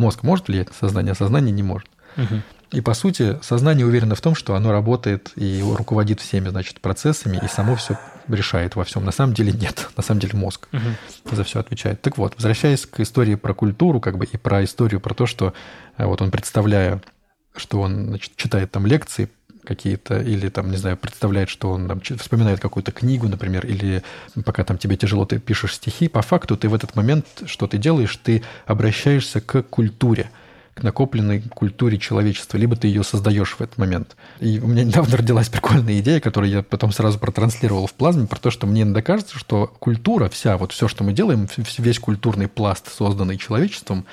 Мозг 0.00 0.22
может 0.22 0.48
влиять 0.48 0.68
на 0.68 0.74
сознание, 0.74 1.12
а 1.12 1.14
сознание 1.14 1.52
не 1.52 1.62
может. 1.62 1.86
Угу. 2.16 2.42
И, 2.72 2.80
по 2.80 2.94
сути, 2.94 3.38
сознание 3.42 3.84
уверено 3.84 4.14
в 4.14 4.20
том, 4.22 4.34
что 4.34 4.54
оно 4.54 4.72
работает 4.72 5.32
и 5.36 5.62
руководит 5.62 6.20
всеми, 6.20 6.48
значит, 6.48 6.80
процессами, 6.80 7.38
и 7.42 7.48
само 7.48 7.76
все 7.76 7.98
решает 8.28 8.76
во 8.76 8.84
всем. 8.84 9.04
На 9.04 9.12
самом 9.12 9.34
деле 9.34 9.52
нет. 9.52 9.90
На 9.96 10.02
самом 10.02 10.20
деле 10.20 10.38
мозг 10.38 10.68
угу. 10.72 11.34
за 11.36 11.44
все 11.44 11.60
отвечает. 11.60 12.00
Так 12.00 12.16
вот, 12.16 12.34
возвращаясь 12.36 12.86
к 12.86 13.00
истории 13.00 13.34
про 13.34 13.52
культуру, 13.52 14.00
как 14.00 14.16
бы, 14.16 14.24
и 14.24 14.38
про 14.38 14.64
историю 14.64 15.00
про 15.00 15.12
то, 15.12 15.26
что 15.26 15.52
э, 15.98 16.06
вот 16.06 16.22
он, 16.22 16.30
представляя, 16.30 17.02
что 17.54 17.82
он 17.82 18.06
значит, 18.06 18.36
читает 18.36 18.70
там 18.70 18.86
лекции 18.86 19.28
какие-то, 19.64 20.20
или 20.20 20.48
там, 20.48 20.70
не 20.70 20.76
знаю, 20.76 20.96
представляет, 20.96 21.48
что 21.48 21.70
он 21.70 21.88
там 21.88 22.00
вспоминает 22.00 22.60
какую-то 22.60 22.92
книгу, 22.92 23.28
например, 23.28 23.66
или 23.66 24.02
пока 24.44 24.64
там 24.64 24.78
тебе 24.78 24.96
тяжело, 24.96 25.24
ты 25.24 25.38
пишешь 25.38 25.74
стихи, 25.74 26.08
по 26.08 26.22
факту 26.22 26.56
ты 26.56 26.68
в 26.68 26.74
этот 26.74 26.96
момент, 26.96 27.26
что 27.46 27.66
ты 27.66 27.78
делаешь, 27.78 28.16
ты 28.22 28.42
обращаешься 28.66 29.40
к 29.40 29.62
культуре 29.62 30.30
к 30.74 30.82
накопленной 30.82 31.42
культуре 31.42 31.98
человечества, 31.98 32.56
либо 32.56 32.76
ты 32.76 32.88
ее 32.88 33.02
создаешь 33.02 33.56
в 33.58 33.60
этот 33.60 33.76
момент. 33.76 34.16
И 34.38 34.60
у 34.60 34.66
меня 34.66 34.84
недавно 34.84 35.16
родилась 35.16 35.48
прикольная 35.48 35.98
идея, 36.00 36.20
которую 36.20 36.50
я 36.50 36.62
потом 36.62 36.92
сразу 36.92 37.18
протранслировал 37.18 37.86
в 37.86 37.92
плазме, 37.92 38.26
про 38.26 38.38
то, 38.38 38.50
что 38.50 38.66
мне 38.66 38.82
иногда 38.82 39.02
кажется, 39.02 39.38
что 39.38 39.66
культура, 39.66 40.28
вся, 40.30 40.56
вот 40.56 40.72
все, 40.72 40.88
что 40.88 41.04
мы 41.04 41.12
делаем, 41.12 41.48
весь 41.78 41.98
культурный 41.98 42.48
пласт, 42.48 42.90
созданный 42.96 43.36
человечеством, 43.36 44.06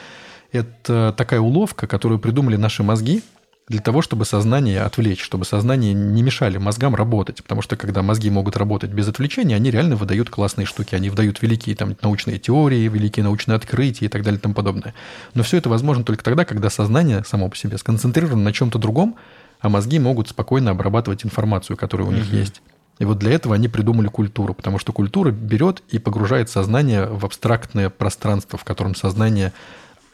это 0.51 1.13
такая 1.17 1.39
уловка, 1.39 1.87
которую 1.87 2.19
придумали 2.19 2.55
наши 2.55 2.83
мозги, 2.83 3.23
для 3.67 3.81
того, 3.81 4.01
чтобы 4.01 4.23
сознание 4.23 4.81
отвлечь, 4.81 5.21
чтобы 5.21 5.43
сознание 5.43 5.93
не 5.93 6.23
мешали 6.23 6.57
мозгам 6.57 6.95
работать. 6.95 7.43
Потому 7.43 7.61
что 7.61 7.75
когда 7.75 8.01
мозги 8.01 8.29
могут 8.29 8.55
работать 8.55 8.91
без 8.91 9.09
отвлечения, 9.09 9.55
они 9.55 9.71
реально 9.71 9.97
выдают 9.97 10.29
классные 10.29 10.65
штуки. 10.65 10.95
Они 10.95 11.09
выдают 11.09 11.41
великие 11.41 11.75
там, 11.75 11.95
научные 12.01 12.39
теории, 12.39 12.87
великие 12.87 13.23
научные 13.23 13.57
открытия 13.57 14.05
и 14.05 14.09
так 14.09 14.23
далее 14.23 14.39
и 14.39 14.41
тому 14.41 14.55
подобное. 14.55 14.93
Но 15.33 15.43
все 15.43 15.57
это 15.57 15.67
возможно 15.67 16.05
только 16.05 16.23
тогда, 16.23 16.45
когда 16.45 16.69
сознание 16.69 17.23
само 17.25 17.49
по 17.49 17.57
себе 17.57 17.77
сконцентрировано 17.77 18.41
на 18.41 18.53
чем-то 18.53 18.79
другом, 18.79 19.17
а 19.59 19.67
мозги 19.67 19.99
могут 19.99 20.29
спокойно 20.29 20.71
обрабатывать 20.71 21.25
информацию, 21.25 21.75
которая 21.75 22.07
у 22.07 22.11
них 22.11 22.27
угу. 22.27 22.37
есть. 22.37 22.61
И 22.99 23.05
вот 23.05 23.19
для 23.19 23.31
этого 23.31 23.53
они 23.53 23.67
придумали 23.67 24.07
культуру, 24.07 24.53
потому 24.53 24.79
что 24.79 24.93
культура 24.93 25.31
берет 25.31 25.83
и 25.89 25.99
погружает 25.99 26.49
сознание 26.49 27.05
в 27.05 27.25
абстрактное 27.25 27.89
пространство, 27.89 28.57
в 28.57 28.63
котором 28.63 28.95
сознание 28.95 29.53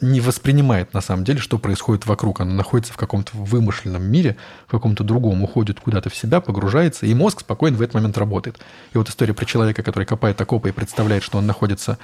не 0.04 0.20
воспринимает 0.22 0.94
на 0.94 1.02
самом 1.02 1.24
деле, 1.24 1.39
что 1.39 1.58
происходит 1.58 2.06
вокруг. 2.06 2.42
Она 2.42 2.54
находится 2.54 2.94
в 2.94 2.98
каком-то 2.98 3.32
вымышленном 3.36 4.04
мире, 4.04 4.38
в 4.68 4.72
каком-то 4.72 5.04
другом, 5.04 5.44
уходит 5.44 5.80
куда-то 5.80 6.10
в 6.10 6.16
себя, 6.16 6.42
погружается, 6.42 7.06
и 7.06 7.13
мозг 7.13 7.39
спокойно 7.39 7.78
в 7.78 7.82
этот 7.82 7.96
момент 7.96 8.18
работает. 8.18 8.60
И 8.94 8.98
вот 8.98 9.10
история 9.10 9.34
про 9.34 9.46
человека, 9.46 9.82
который 9.82 10.06
копает 10.06 10.39
окопы 10.39 10.70
и 10.70 10.72
представляет, 10.72 11.24
что 11.24 11.38
он 11.38 11.48
находится 11.48 11.98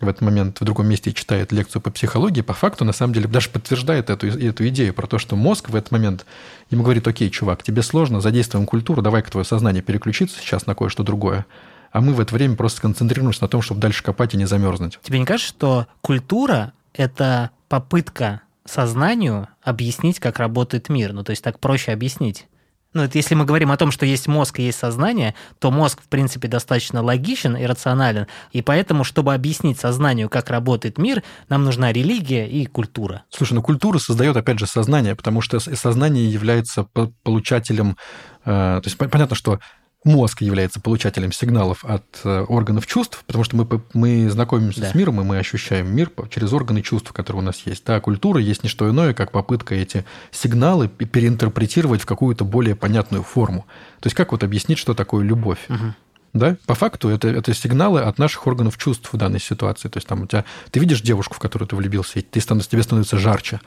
в 0.00 0.08
этот 0.08 0.22
момент 0.22 0.60
в 0.60 0.64
другом 0.64 0.88
месте 0.88 1.10
и 1.10 1.14
читает 1.14 1.52
лекцию 1.52 1.80
по 1.80 1.90
психологии, 1.90 2.40
по 2.40 2.54
факту, 2.54 2.84
на 2.84 2.92
самом 2.92 3.14
деле, 3.14 3.28
даже 3.28 3.48
подтверждает 3.50 4.10
эту, 4.10 4.26
эту 4.26 4.68
идею 4.68 4.92
про 4.92 5.06
то, 5.06 5.18
что 5.18 5.36
мозг 5.36 5.68
в 5.68 5.76
этот 5.76 5.92
момент 5.92 6.26
ему 6.70 6.82
говорит, 6.82 7.06
окей, 7.06 7.30
чувак, 7.30 7.62
тебе 7.62 7.82
сложно, 7.82 8.20
задействуем 8.20 8.66
культуру, 8.66 9.00
давай-ка 9.00 9.30
твое 9.30 9.44
сознание 9.44 9.82
переключится 9.82 10.38
сейчас 10.40 10.66
на 10.66 10.74
кое-что 10.74 11.02
другое 11.02 11.46
а 11.92 12.00
мы 12.00 12.12
в 12.12 12.18
это 12.18 12.34
время 12.34 12.56
просто 12.56 12.80
концентрируемся 12.80 13.42
на 13.42 13.48
том, 13.48 13.62
чтобы 13.62 13.80
дальше 13.80 14.02
копать 14.02 14.34
и 14.34 14.36
не 14.36 14.46
замерзнуть. 14.46 14.98
Тебе 15.04 15.20
не 15.20 15.24
кажется, 15.24 15.48
что 15.48 15.86
культура 16.00 16.72
это 16.94 17.50
попытка 17.68 18.42
сознанию 18.64 19.48
объяснить, 19.62 20.20
как 20.20 20.38
работает 20.38 20.88
мир. 20.88 21.12
Ну, 21.12 21.22
то 21.22 21.30
есть 21.30 21.42
так 21.42 21.58
проще 21.58 21.92
объяснить. 21.92 22.46
Ну, 22.94 23.02
это 23.02 23.18
если 23.18 23.34
мы 23.34 23.44
говорим 23.44 23.72
о 23.72 23.76
том, 23.76 23.90
что 23.90 24.06
есть 24.06 24.28
мозг 24.28 24.60
и 24.60 24.62
есть 24.62 24.78
сознание, 24.78 25.34
то 25.58 25.72
мозг, 25.72 26.00
в 26.00 26.08
принципе, 26.08 26.46
достаточно 26.46 27.02
логичен 27.02 27.56
и 27.56 27.66
рационален. 27.66 28.28
И 28.52 28.62
поэтому, 28.62 29.02
чтобы 29.02 29.34
объяснить 29.34 29.80
сознанию, 29.80 30.30
как 30.30 30.48
работает 30.48 30.96
мир, 30.96 31.24
нам 31.48 31.64
нужна 31.64 31.92
религия 31.92 32.48
и 32.48 32.66
культура. 32.66 33.24
Слушай, 33.30 33.54
ну 33.54 33.62
культура 33.62 33.98
создает, 33.98 34.36
опять 34.36 34.60
же, 34.60 34.68
сознание, 34.68 35.16
потому 35.16 35.40
что 35.40 35.58
сознание 35.58 36.30
является 36.30 36.84
получателем... 37.24 37.96
Э, 38.44 38.80
то 38.80 38.84
есть 38.84 38.96
понятно, 38.96 39.34
что 39.34 39.58
мозг 40.04 40.42
является 40.42 40.80
получателем 40.80 41.32
сигналов 41.32 41.84
от 41.84 42.04
э, 42.24 42.44
органов 42.48 42.86
чувств, 42.86 43.22
потому 43.26 43.44
что 43.44 43.56
мы, 43.56 43.82
мы 43.94 44.30
знакомимся 44.30 44.82
да. 44.82 44.90
с 44.90 44.94
миром, 44.94 45.20
и 45.20 45.24
мы 45.24 45.38
ощущаем 45.38 45.94
мир 45.94 46.10
через 46.30 46.52
органы 46.52 46.82
чувств, 46.82 47.12
которые 47.12 47.42
у 47.42 47.44
нас 47.44 47.62
есть. 47.64 47.84
Да, 47.84 48.00
культура 48.00 48.40
есть 48.40 48.62
не 48.62 48.68
что 48.68 48.88
иное, 48.88 49.14
как 49.14 49.32
попытка 49.32 49.74
эти 49.74 50.04
сигналы 50.30 50.88
переинтерпретировать 50.88 52.02
в 52.02 52.06
какую-то 52.06 52.44
более 52.44 52.76
понятную 52.76 53.22
форму. 53.22 53.66
То 54.00 54.06
есть 54.06 54.16
как 54.16 54.32
вот 54.32 54.44
объяснить, 54.44 54.78
что 54.78 54.94
такое 54.94 55.24
любовь? 55.24 55.60
Угу. 55.68 55.94
Да, 56.34 56.56
по 56.66 56.74
факту 56.74 57.08
это, 57.08 57.28
это 57.28 57.54
сигналы 57.54 58.00
от 58.00 58.18
наших 58.18 58.46
органов 58.48 58.76
чувств 58.76 59.12
в 59.12 59.16
данной 59.16 59.40
ситуации. 59.40 59.88
То 59.88 59.98
есть 59.98 60.08
там 60.08 60.22
у 60.22 60.26
тебя, 60.26 60.44
ты 60.72 60.80
видишь 60.80 61.00
девушку, 61.00 61.34
в 61.34 61.38
которую 61.38 61.68
ты 61.68 61.76
влюбился, 61.76 62.18
и 62.18 62.22
ты, 62.22 62.40
тебе 62.40 62.82
становится 62.82 63.18
жарче 63.18 63.60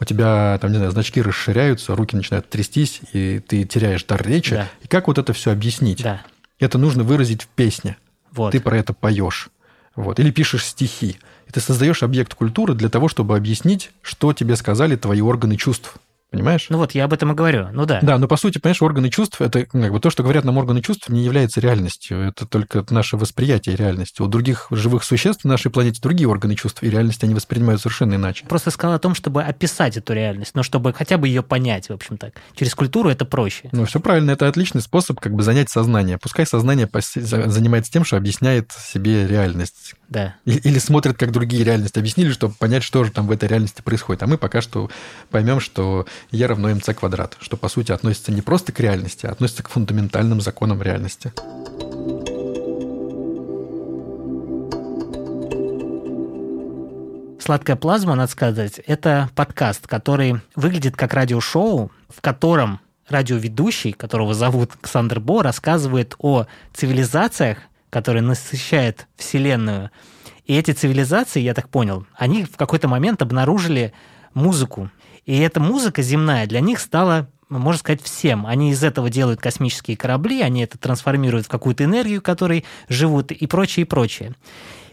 у 0.00 0.04
тебя, 0.04 0.58
там, 0.60 0.70
не 0.70 0.76
знаю, 0.76 0.92
значки 0.92 1.22
расширяются, 1.22 1.94
руки 1.94 2.16
начинают 2.16 2.48
трястись, 2.48 3.00
и 3.12 3.40
ты 3.40 3.64
теряешь 3.64 4.04
дар 4.04 4.26
речи. 4.26 4.54
Да. 4.54 4.68
И 4.82 4.88
как 4.88 5.06
вот 5.06 5.18
это 5.18 5.32
все 5.32 5.50
объяснить? 5.52 6.02
Да. 6.02 6.22
Это 6.58 6.78
нужно 6.78 7.04
выразить 7.04 7.42
в 7.42 7.48
песне. 7.48 7.96
Вот. 8.32 8.52
Ты 8.52 8.60
про 8.60 8.76
это 8.76 8.92
поешь. 8.92 9.48
Вот. 9.94 10.18
Или 10.18 10.30
пишешь 10.30 10.64
стихи. 10.64 11.18
И 11.46 11.52
ты 11.52 11.60
создаешь 11.60 12.02
объект 12.02 12.34
культуры 12.34 12.74
для 12.74 12.88
того, 12.88 13.08
чтобы 13.08 13.36
объяснить, 13.36 13.90
что 14.02 14.32
тебе 14.32 14.56
сказали 14.56 14.96
твои 14.96 15.20
органы 15.20 15.56
чувств. 15.56 15.96
Понимаешь? 16.34 16.66
Ну 16.68 16.78
вот, 16.78 16.92
я 16.92 17.04
об 17.04 17.12
этом 17.12 17.32
и 17.32 17.34
говорю. 17.34 17.68
Ну 17.72 17.86
да. 17.86 18.00
Да, 18.02 18.18
но 18.18 18.28
по 18.28 18.36
сути, 18.36 18.58
понимаешь, 18.58 18.82
органы 18.82 19.10
чувств, 19.10 19.40
это 19.40 19.66
как 19.66 19.92
бы 19.92 20.00
то, 20.00 20.10
что 20.10 20.22
говорят 20.22 20.44
нам 20.44 20.58
органы 20.58 20.82
чувств, 20.82 21.08
не 21.08 21.24
является 21.24 21.60
реальностью. 21.60 22.20
Это 22.20 22.46
только 22.46 22.84
наше 22.90 23.16
восприятие 23.16 23.76
реальности. 23.76 24.22
У 24.22 24.26
других 24.26 24.66
живых 24.70 25.04
существ 25.04 25.44
на 25.44 25.50
нашей 25.50 25.70
планете 25.70 26.00
другие 26.00 26.28
органы 26.28 26.54
чувств, 26.54 26.82
и 26.82 26.90
реальность 26.90 27.22
они 27.24 27.34
воспринимают 27.34 27.80
совершенно 27.80 28.14
иначе. 28.14 28.44
Просто 28.46 28.70
сказал 28.70 28.96
о 28.96 28.98
том, 28.98 29.14
чтобы 29.14 29.42
описать 29.42 29.96
эту 29.96 30.12
реальность, 30.12 30.52
но 30.54 30.62
чтобы 30.62 30.92
хотя 30.92 31.18
бы 31.18 31.28
ее 31.28 31.42
понять, 31.42 31.88
в 31.88 31.92
общем 31.92 32.16
так. 32.16 32.34
Через 32.54 32.74
культуру 32.74 33.08
это 33.08 33.24
проще. 33.24 33.68
Ну, 33.72 33.84
все 33.84 34.00
правильно, 34.00 34.32
это 34.32 34.48
отличный 34.48 34.82
способ 34.82 35.20
как 35.20 35.34
бы 35.34 35.42
занять 35.42 35.70
сознание. 35.70 36.18
Пускай 36.18 36.46
сознание 36.46 36.88
занимается 36.92 37.92
тем, 37.92 38.04
что 38.04 38.16
объясняет 38.16 38.72
себе 38.72 39.26
реальность. 39.26 39.94
Да. 40.08 40.36
Или 40.44 40.78
смотрят, 40.78 41.16
как 41.16 41.32
другие 41.32 41.64
реальности 41.64 41.98
объяснили, 41.98 42.32
чтобы 42.32 42.54
понять, 42.54 42.82
что 42.82 43.04
же 43.04 43.10
там 43.10 43.26
в 43.26 43.30
этой 43.30 43.48
реальности 43.48 43.82
происходит. 43.82 44.22
А 44.22 44.26
мы 44.26 44.38
пока 44.38 44.60
что 44.60 44.90
поймем, 45.30 45.60
что 45.60 46.06
Е 46.30 46.46
равно 46.46 46.74
МЦ 46.74 46.90
квадрат, 46.94 47.36
что 47.40 47.56
по 47.56 47.68
сути 47.68 47.92
относится 47.92 48.32
не 48.32 48.42
просто 48.42 48.72
к 48.72 48.80
реальности, 48.80 49.26
а 49.26 49.32
относится 49.32 49.62
к 49.62 49.68
фундаментальным 49.68 50.40
законам 50.40 50.82
реальности. 50.82 51.32
«Сладкая 57.40 57.76
плазма», 57.76 58.14
надо 58.14 58.32
сказать, 58.32 58.80
это 58.86 59.28
подкаст, 59.34 59.86
который 59.86 60.40
выглядит 60.56 60.96
как 60.96 61.12
радиошоу, 61.12 61.92
в 62.08 62.20
котором 62.22 62.80
радиоведущий, 63.06 63.92
которого 63.92 64.32
зовут 64.32 64.72
Александр 64.80 65.20
Бо, 65.20 65.42
рассказывает 65.42 66.14
о 66.18 66.46
цивилизациях, 66.72 67.58
которые 67.90 68.22
насыщают 68.22 69.06
Вселенную. 69.16 69.90
И 70.46 70.56
эти 70.56 70.70
цивилизации, 70.70 71.40
я 71.40 71.54
так 71.54 71.68
понял, 71.68 72.06
они 72.14 72.44
в 72.44 72.56
какой-то 72.56 72.88
момент 72.88 73.20
обнаружили 73.20 73.92
музыку. 74.32 74.90
И 75.26 75.38
эта 75.38 75.60
музыка 75.60 76.02
земная 76.02 76.46
для 76.46 76.60
них 76.60 76.80
стала 76.80 77.28
можно 77.48 77.78
сказать, 77.78 78.02
всем. 78.02 78.46
Они 78.46 78.70
из 78.70 78.82
этого 78.82 79.10
делают 79.10 79.40
космические 79.40 79.96
корабли, 79.96 80.40
они 80.40 80.62
это 80.62 80.78
трансформируют 80.78 81.46
в 81.46 81.50
какую-то 81.50 81.84
энергию, 81.84 82.22
которой 82.22 82.64
живут, 82.88 83.30
и 83.30 83.46
прочее, 83.46 83.84
и 83.84 83.88
прочее. 83.88 84.34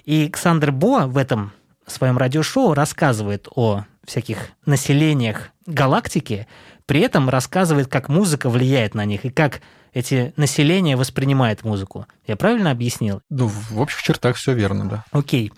И 0.05 0.23
Александр 0.23 0.71
Бо 0.71 1.07
в 1.07 1.17
этом 1.17 1.53
своем 1.87 2.17
радиошоу 2.17 2.73
рассказывает 2.73 3.47
о 3.55 3.85
всяких 4.05 4.49
населениях 4.65 5.49
галактики, 5.65 6.47
при 6.85 7.01
этом 7.01 7.29
рассказывает, 7.29 7.87
как 7.87 8.09
музыка 8.09 8.49
влияет 8.49 8.95
на 8.95 9.05
них, 9.05 9.25
и 9.25 9.29
как 9.29 9.61
эти 9.93 10.33
населения 10.37 10.95
воспринимают 10.95 11.63
музыку. 11.63 12.05
Я 12.25 12.35
правильно 12.35 12.71
объяснил? 12.71 13.21
Ну, 13.29 13.47
в 13.47 13.79
общих 13.79 14.01
чертах 14.01 14.37
все 14.37 14.53
верно, 14.53 14.87
да. 14.87 15.05
Окей. 15.11 15.51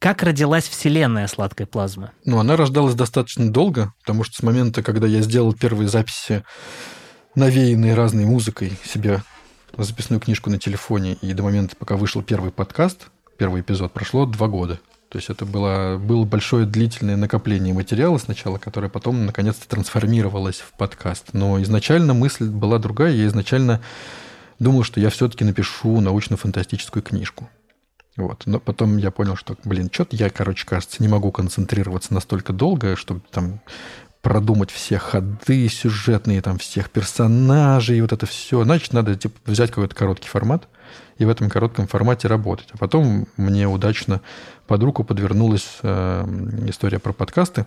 Как 0.00 0.22
родилась 0.22 0.66
Вселенная 0.66 1.26
сладкой 1.26 1.66
плазмы? 1.66 2.12
Ну, 2.24 2.38
она 2.38 2.56
рождалась 2.56 2.94
достаточно 2.94 3.52
долго, 3.52 3.92
потому 4.00 4.24
что 4.24 4.34
с 4.34 4.42
момента, 4.42 4.82
когда 4.82 5.06
я 5.06 5.20
сделал 5.20 5.52
первые 5.52 5.90
записи, 5.90 6.42
навеянные 7.34 7.92
разной 7.94 8.24
музыкой 8.24 8.72
себе 8.82 9.22
записную 9.76 10.18
книжку 10.18 10.48
на 10.48 10.58
телефоне, 10.58 11.18
и 11.20 11.34
до 11.34 11.42
момента, 11.42 11.76
пока 11.76 11.96
вышел 11.96 12.22
первый 12.22 12.50
подкаст, 12.50 13.08
первый 13.36 13.60
эпизод, 13.60 13.92
прошло 13.92 14.24
два 14.24 14.48
года. 14.48 14.80
То 15.10 15.18
есть 15.18 15.28
это 15.28 15.44
было, 15.44 15.98
было 15.98 16.24
большое 16.24 16.64
длительное 16.64 17.16
накопление 17.16 17.74
материала 17.74 18.16
сначала, 18.16 18.56
которое 18.56 18.88
потом 18.88 19.26
наконец-то 19.26 19.68
трансформировалось 19.68 20.60
в 20.60 20.72
подкаст. 20.78 21.34
Но 21.34 21.60
изначально 21.60 22.14
мысль 22.14 22.48
была 22.48 22.78
другая. 22.78 23.12
Я 23.12 23.26
изначально 23.26 23.82
думал, 24.58 24.82
что 24.82 24.98
я 24.98 25.10
все-таки 25.10 25.44
напишу 25.44 26.00
научно-фантастическую 26.00 27.02
книжку. 27.02 27.50
Вот. 28.20 28.42
Но 28.44 28.60
потом 28.60 28.98
я 28.98 29.10
понял, 29.10 29.34
что, 29.34 29.56
блин, 29.64 29.88
что-то 29.90 30.14
я, 30.14 30.28
короче, 30.28 30.66
кажется, 30.66 31.02
не 31.02 31.08
могу 31.08 31.32
концентрироваться 31.32 32.12
настолько 32.12 32.52
долго, 32.52 32.96
чтобы 32.96 33.22
там 33.30 33.60
продумать 34.20 34.70
все 34.70 34.98
ходы 34.98 35.68
сюжетные, 35.68 36.42
там, 36.42 36.58
всех 36.58 36.90
персонажей, 36.90 37.96
и 37.96 38.00
вот 38.02 38.12
это 38.12 38.26
все. 38.26 38.62
Значит, 38.62 38.92
надо 38.92 39.14
типа, 39.14 39.38
взять 39.46 39.70
какой-то 39.70 39.94
короткий 39.94 40.28
формат 40.28 40.68
и 41.16 41.24
в 41.24 41.30
этом 41.30 41.48
коротком 41.48 41.86
формате 41.86 42.28
работать. 42.28 42.68
А 42.72 42.76
потом 42.76 43.26
мне 43.38 43.66
удачно 43.66 44.20
под 44.66 44.82
руку 44.82 45.04
подвернулась 45.04 45.78
э, 45.82 46.24
история 46.66 46.98
про 46.98 47.12
подкасты. 47.12 47.64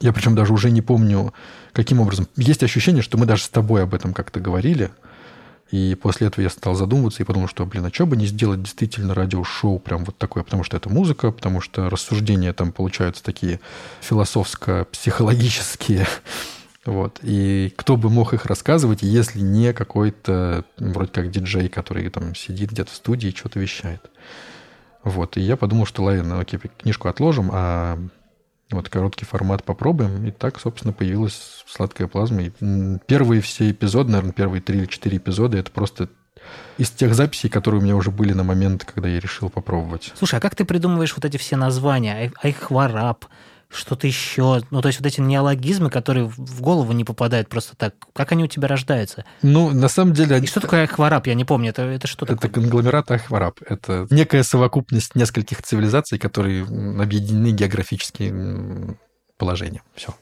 Я 0.00 0.12
причем 0.12 0.34
даже 0.34 0.52
уже 0.52 0.70
не 0.70 0.82
помню, 0.82 1.32
каким 1.72 2.00
образом. 2.00 2.28
Есть 2.36 2.62
ощущение, 2.62 3.02
что 3.02 3.18
мы 3.18 3.26
даже 3.26 3.44
с 3.44 3.48
тобой 3.48 3.82
об 3.82 3.94
этом 3.94 4.14
как-то 4.14 4.40
говорили. 4.40 4.90
И 5.70 5.96
после 6.00 6.28
этого 6.28 6.42
я 6.42 6.50
стал 6.50 6.74
задумываться 6.74 7.22
и 7.22 7.26
подумал, 7.26 7.48
что, 7.48 7.66
блин, 7.66 7.84
а 7.86 7.92
что 7.92 8.06
бы 8.06 8.16
не 8.16 8.26
сделать 8.26 8.62
действительно 8.62 9.14
радиошоу 9.14 9.80
прям 9.80 10.04
вот 10.04 10.16
такое, 10.16 10.44
потому 10.44 10.62
что 10.62 10.76
это 10.76 10.88
музыка, 10.88 11.32
потому 11.32 11.60
что 11.60 11.90
рассуждения 11.90 12.52
там 12.52 12.70
получаются 12.70 13.24
такие 13.24 13.58
философско-психологические. 14.00 16.06
Вот. 16.84 17.18
И 17.22 17.72
кто 17.76 17.96
бы 17.96 18.10
мог 18.10 18.32
их 18.32 18.46
рассказывать, 18.46 19.02
если 19.02 19.40
не 19.40 19.72
какой-то, 19.72 20.64
вроде 20.78 21.10
как 21.10 21.32
диджей, 21.32 21.68
который 21.68 22.08
там 22.10 22.36
сидит 22.36 22.70
где-то 22.70 22.92
в 22.92 22.94
студии 22.94 23.30
и 23.30 23.34
что-то 23.34 23.58
вещает. 23.58 24.08
Вот. 25.02 25.36
И 25.36 25.40
я 25.40 25.56
подумал, 25.56 25.84
что 25.84 26.04
ладно, 26.04 26.38
окей, 26.38 26.60
книжку 26.78 27.08
отложим, 27.08 27.50
а 27.52 27.98
вот 28.70 28.88
короткий 28.88 29.24
формат 29.24 29.64
попробуем. 29.64 30.26
И 30.26 30.30
так, 30.30 30.58
собственно, 30.60 30.92
появилась 30.92 31.64
сладкая 31.66 32.08
плазма. 32.08 32.42
И 32.42 32.52
первые 33.06 33.40
все 33.40 33.70
эпизоды, 33.70 34.10
наверное, 34.10 34.32
первые 34.32 34.60
три 34.60 34.78
или 34.78 34.86
четыре 34.86 35.18
эпизода, 35.18 35.56
это 35.56 35.70
просто 35.70 36.08
из 36.78 36.90
тех 36.90 37.14
записей, 37.14 37.48
которые 37.48 37.80
у 37.80 37.84
меня 37.84 37.96
уже 37.96 38.10
были 38.10 38.32
на 38.32 38.44
момент, 38.44 38.84
когда 38.84 39.08
я 39.08 39.18
решил 39.18 39.50
попробовать. 39.50 40.12
Слушай, 40.16 40.38
а 40.38 40.40
как 40.40 40.54
ты 40.54 40.64
придумываешь 40.64 41.14
вот 41.14 41.24
эти 41.24 41.36
все 41.36 41.56
названия? 41.56 42.32
Айхвараб, 42.42 43.24
что-то 43.76 44.06
еще. 44.06 44.62
Ну, 44.70 44.80
то 44.80 44.88
есть 44.88 45.00
вот 45.00 45.06
эти 45.06 45.20
неологизмы, 45.20 45.90
которые 45.90 46.26
в 46.26 46.60
голову 46.60 46.92
не 46.92 47.04
попадают 47.04 47.48
просто 47.48 47.76
так. 47.76 47.94
Как 48.12 48.32
они 48.32 48.44
у 48.44 48.46
тебя 48.46 48.68
рождаются? 48.68 49.24
Ну, 49.42 49.70
на 49.70 49.88
самом 49.88 50.12
деле... 50.12 50.38
И 50.38 50.46
что 50.46 50.60
такое 50.60 50.84
Ахвараб? 50.84 51.26
Я 51.26 51.34
не 51.34 51.44
помню. 51.44 51.70
Это, 51.70 51.82
это 51.82 52.06
что 52.06 52.24
это 52.24 52.34
такое? 52.34 52.50
Это 52.50 52.60
конгломерат 52.60 53.10
Ахвараб. 53.10 53.60
Это 53.68 54.06
некая 54.10 54.42
совокупность 54.42 55.14
нескольких 55.14 55.62
цивилизаций, 55.62 56.18
которые 56.18 56.64
объединены 56.64 57.52
географическим 57.52 58.98
положением. 59.38 59.82
Все. 59.94 60.14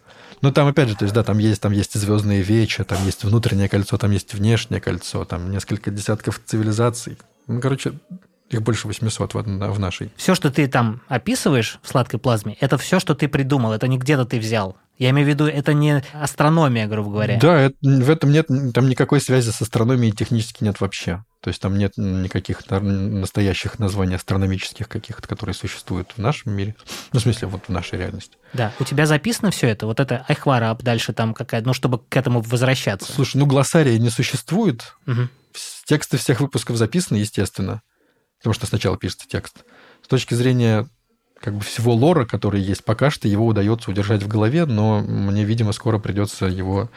Ну, 0.42 0.52
там, 0.52 0.66
опять 0.66 0.88
же, 0.88 0.96
то 0.96 1.04
есть, 1.04 1.14
да, 1.14 1.22
там 1.22 1.38
есть, 1.38 1.62
там 1.62 1.72
есть 1.72 1.94
звездные 1.98 2.42
вечи, 2.42 2.84
там 2.84 3.02
есть 3.06 3.24
внутреннее 3.24 3.68
кольцо, 3.68 3.96
там 3.96 4.10
есть 4.10 4.34
внешнее 4.34 4.80
кольцо, 4.80 5.24
там 5.24 5.50
несколько 5.50 5.90
десятков 5.90 6.40
цивилизаций. 6.44 7.16
Ну, 7.46 7.60
короче, 7.60 7.94
их 8.50 8.62
больше 8.62 8.86
800 8.86 9.34
в, 9.34 9.42
в 9.42 9.78
нашей. 9.78 10.12
Все, 10.16 10.34
что 10.34 10.50
ты 10.50 10.66
там 10.66 11.00
описываешь 11.08 11.78
в 11.82 11.88
сладкой 11.88 12.20
плазме, 12.20 12.56
это 12.60 12.78
все, 12.78 13.00
что 13.00 13.14
ты 13.14 13.28
придумал, 13.28 13.72
это 13.72 13.88
не 13.88 13.98
где-то 13.98 14.24
ты 14.24 14.38
взял. 14.38 14.76
Я 14.96 15.10
имею 15.10 15.26
в 15.26 15.28
виду, 15.28 15.46
это 15.46 15.74
не 15.74 16.04
астрономия, 16.12 16.86
грубо 16.86 17.10
говоря. 17.10 17.38
Да, 17.40 17.58
это, 17.58 17.76
в 17.82 18.08
этом 18.08 18.30
нет, 18.30 18.46
там 18.72 18.88
никакой 18.88 19.20
связи 19.20 19.50
с 19.50 19.60
астрономией 19.60 20.12
технически 20.12 20.62
нет 20.62 20.80
вообще. 20.80 21.24
То 21.40 21.48
есть 21.48 21.60
там 21.60 21.76
нет 21.76 21.94
никаких 21.96 22.62
настоящих 22.70 23.80
названий 23.80 24.14
астрономических 24.14 24.88
каких-то, 24.88 25.26
которые 25.26 25.54
существуют 25.54 26.12
в 26.16 26.20
нашем 26.20 26.52
мире. 26.52 26.76
Ну, 27.12 27.18
в 27.18 27.22
смысле, 27.22 27.48
вот 27.48 27.64
в 27.66 27.68
нашей 27.70 27.98
реальности. 27.98 28.38
Да, 28.52 28.72
у 28.78 28.84
тебя 28.84 29.06
записано 29.06 29.50
все 29.50 29.66
это? 29.68 29.86
Вот 29.86 29.98
это 29.98 30.24
Айхвараб, 30.28 30.82
дальше 30.82 31.12
там 31.12 31.34
какая 31.34 31.62
ну, 31.62 31.74
чтобы 31.74 31.98
к 31.98 32.16
этому 32.16 32.40
возвращаться. 32.40 33.12
Слушай, 33.12 33.38
ну, 33.38 33.46
глоссария 33.46 33.98
не 33.98 34.10
существует. 34.10 34.94
Угу. 35.08 35.28
Тексты 35.86 36.18
всех 36.18 36.40
выпусков 36.40 36.76
записаны, 36.76 37.18
естественно 37.18 37.82
потому 38.44 38.52
что 38.52 38.66
сначала 38.66 38.98
пишется 38.98 39.26
текст. 39.26 39.64
С 40.02 40.06
точки 40.06 40.34
зрения 40.34 40.86
как 41.40 41.54
бы 41.54 41.60
всего 41.64 41.94
лора, 41.94 42.26
который 42.26 42.60
есть 42.60 42.84
пока 42.84 43.08
что, 43.08 43.26
его 43.26 43.46
удается 43.46 43.90
удержать 43.90 44.22
в 44.22 44.28
голове, 44.28 44.66
но 44.66 45.00
мне, 45.00 45.44
видимо, 45.44 45.72
скоро 45.72 45.98
придется 45.98 46.44
его 46.44 46.90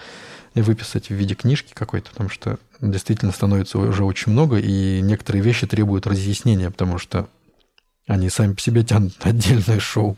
выписать 0.56 1.08
в 1.08 1.14
виде 1.14 1.36
книжки 1.36 1.72
какой-то, 1.74 2.12
потому 2.12 2.28
что 2.28 2.60
действительно 2.82 3.32
становится 3.32 3.78
уже 3.78 4.04
очень 4.04 4.34
много, 4.34 4.58
и 4.58 5.00
некоторые 5.00 5.42
вещи 5.42 5.68
требуют 5.68 6.06
разъяснения, 6.06 6.70
потому 6.70 6.98
что 6.98 7.30
они 8.08 8.30
сами 8.30 8.54
по 8.54 8.60
себе 8.60 8.84
тянут 8.84 9.14
отдельное 9.22 9.80
шоу 9.80 10.18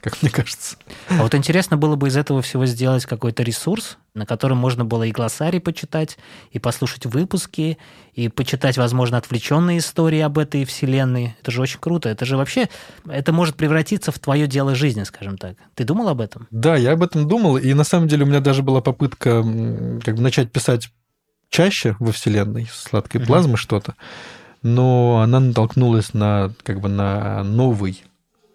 как 0.00 0.22
мне 0.22 0.30
кажется. 0.30 0.76
А 1.08 1.22
вот 1.22 1.34
интересно 1.34 1.76
было 1.76 1.96
бы 1.96 2.08
из 2.08 2.16
этого 2.16 2.40
всего 2.42 2.66
сделать 2.66 3.04
какой-то 3.04 3.42
ресурс, 3.42 3.98
на 4.14 4.26
котором 4.26 4.58
можно 4.58 4.84
было 4.84 5.04
и 5.04 5.10
глоссарий 5.10 5.60
почитать, 5.60 6.18
и 6.50 6.58
послушать 6.58 7.06
выпуски, 7.06 7.78
и 8.14 8.28
почитать, 8.28 8.76
возможно, 8.76 9.18
отвлеченные 9.18 9.78
истории 9.78 10.20
об 10.20 10.38
этой 10.38 10.64
вселенной. 10.64 11.36
Это 11.40 11.50
же 11.50 11.62
очень 11.62 11.80
круто. 11.80 12.08
Это 12.08 12.24
же 12.24 12.36
вообще, 12.36 12.68
это 13.08 13.32
может 13.32 13.56
превратиться 13.56 14.12
в 14.12 14.18
твое 14.18 14.46
дело 14.46 14.74
жизни, 14.74 15.02
скажем 15.04 15.36
так. 15.36 15.56
Ты 15.74 15.84
думал 15.84 16.08
об 16.08 16.20
этом? 16.20 16.46
Да, 16.50 16.76
я 16.76 16.92
об 16.92 17.02
этом 17.02 17.26
думал, 17.26 17.56
и 17.56 17.74
на 17.74 17.84
самом 17.84 18.08
деле 18.08 18.24
у 18.24 18.26
меня 18.26 18.40
даже 18.40 18.62
была 18.62 18.80
попытка 18.80 19.42
как 20.04 20.14
бы 20.16 20.22
начать 20.22 20.52
писать 20.52 20.90
чаще 21.50 21.96
во 21.98 22.12
вселенной 22.12 22.68
сладкой 22.72 23.20
плазмы 23.20 23.54
mm-hmm. 23.54 23.56
что-то, 23.56 23.94
но 24.62 25.20
она 25.22 25.40
натолкнулась 25.40 26.14
на 26.14 26.52
как 26.62 26.80
бы 26.80 26.88
на 26.88 27.42
новый, 27.42 28.04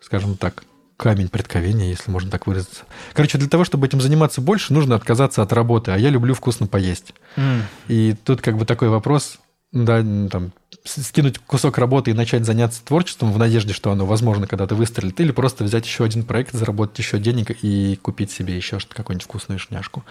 скажем 0.02 0.38
так, 0.38 0.64
камень 0.98 1.30
преткновения, 1.30 1.90
если 1.90 2.12
можно 2.12 2.30
так 2.30 2.48
выразиться. 2.48 2.84
Короче, 3.14 3.38
для 3.38 3.50
того, 3.50 3.64
чтобы 3.64 3.88
этим 3.88 4.02
заниматься 4.02 4.42
больше, 4.42 4.74
нужно 4.74 4.96
отказаться 4.96 5.42
от 5.42 5.54
работы, 5.54 5.92
а 5.92 5.98
я 5.98 6.10
люблю 6.10 6.34
вкусно 6.34 6.68
поесть. 6.68 7.14
Mm. 7.36 7.62
И 7.88 8.16
тут 8.24 8.42
как 8.42 8.58
бы 8.58 8.66
такой 8.66 8.90
вопрос, 8.90 9.40
да, 9.72 10.04
там, 10.30 10.54
скинуть 10.86 11.40
кусок 11.40 11.78
работы 11.78 12.12
и 12.12 12.14
начать 12.14 12.46
заняться 12.46 12.84
творчеством 12.86 13.32
в 13.34 13.40
надежде, 13.40 13.74
что 13.74 13.92
оно, 13.92 14.06
возможно, 14.06 14.48
когда-то 14.48 14.76
выстрелит, 14.76 15.20
или 15.20 15.32
просто 15.32 15.64
взять 15.64 15.86
еще 15.86 16.04
один 16.04 16.24
проект, 16.24 16.54
заработать 16.54 17.00
еще 17.00 17.18
денег 17.18 17.52
и 17.64 17.98
купить 18.02 18.32
себе 18.32 18.56
еще 18.56 18.78
какую-нибудь 18.80 19.26
вкусную 19.26 19.60
шняшку. 19.60 20.04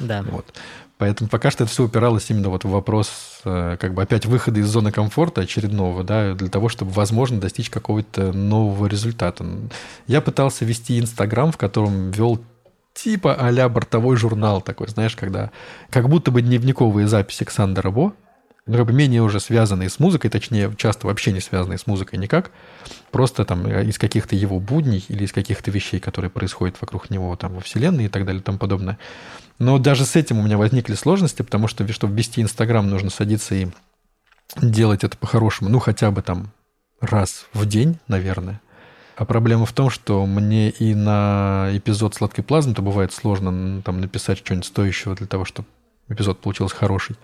Да. 0.00 0.22
Вот. 0.22 0.52
Поэтому 0.96 1.28
пока 1.28 1.50
что 1.50 1.64
это 1.64 1.72
все 1.72 1.84
упиралось 1.84 2.30
именно 2.30 2.50
вот 2.50 2.64
в 2.64 2.70
вопрос 2.70 3.40
э, 3.44 3.76
как 3.80 3.94
бы 3.94 4.02
опять 4.02 4.26
выхода 4.26 4.60
из 4.60 4.68
зоны 4.68 4.92
комфорта 4.92 5.40
очередного, 5.40 6.04
да, 6.04 6.34
для 6.34 6.48
того, 6.48 6.68
чтобы, 6.68 6.92
возможно, 6.92 7.40
достичь 7.40 7.68
какого-то 7.68 8.32
нового 8.32 8.86
результата. 8.86 9.44
Я 10.06 10.20
пытался 10.20 10.64
вести 10.64 11.00
Инстаграм, 11.00 11.50
в 11.50 11.56
котором 11.56 12.12
вел 12.12 12.40
типа 12.94 13.34
а-ля 13.34 13.68
бортовой 13.68 14.16
журнал 14.16 14.60
такой, 14.60 14.88
знаешь, 14.88 15.16
когда 15.16 15.50
как 15.90 16.08
будто 16.08 16.30
бы 16.30 16.42
дневниковые 16.42 17.08
записи 17.08 17.42
Александра 17.42 17.90
Бо, 17.90 18.12
ну, 18.66 18.78
как 18.78 18.86
бы 18.86 18.92
менее 18.92 19.22
уже 19.22 19.40
связанные 19.40 19.90
с 19.90 19.98
музыкой, 19.98 20.30
точнее, 20.30 20.72
часто 20.76 21.06
вообще 21.06 21.32
не 21.32 21.40
связанные 21.40 21.78
с 21.78 21.86
музыкой 21.86 22.18
никак, 22.18 22.50
просто 23.10 23.44
там 23.44 23.66
э, 23.66 23.84
из 23.84 23.98
каких-то 23.98 24.34
его 24.36 24.58
будней 24.58 25.04
или 25.08 25.24
из 25.24 25.32
каких-то 25.32 25.70
вещей, 25.70 26.00
которые 26.00 26.30
происходят 26.30 26.80
вокруг 26.80 27.10
него 27.10 27.36
там 27.36 27.54
во 27.54 27.60
Вселенной 27.60 28.06
и 28.06 28.08
так 28.08 28.24
далее 28.24 28.40
и 28.40 28.44
тому 28.44 28.58
подобное. 28.58 28.98
Но 29.58 29.78
даже 29.78 30.06
с 30.06 30.16
этим 30.16 30.38
у 30.38 30.42
меня 30.42 30.56
возникли 30.56 30.94
сложности, 30.94 31.42
потому 31.42 31.68
что, 31.68 31.86
чтобы 31.92 32.16
вести 32.16 32.40
Инстаграм, 32.40 32.88
нужно 32.88 33.10
садиться 33.10 33.54
и 33.54 33.68
делать 34.60 35.04
это 35.04 35.16
по-хорошему, 35.18 35.68
ну, 35.68 35.78
хотя 35.78 36.10
бы 36.10 36.22
там 36.22 36.50
раз 37.00 37.46
в 37.52 37.66
день, 37.66 37.98
наверное. 38.08 38.60
А 39.16 39.24
проблема 39.24 39.64
в 39.66 39.72
том, 39.72 39.90
что 39.90 40.24
мне 40.26 40.70
и 40.70 40.94
на 40.94 41.68
эпизод 41.72 42.14
сладкой 42.14 42.42
плазмы 42.42 42.74
то 42.74 42.82
бывает 42.82 43.12
сложно 43.12 43.80
там 43.82 44.00
написать 44.00 44.38
что-нибудь 44.38 44.66
стоящего 44.66 45.14
для 45.14 45.26
того, 45.26 45.44
чтобы 45.44 45.68
эпизод 46.08 46.40
получился 46.40 46.74
хороший. 46.74 47.16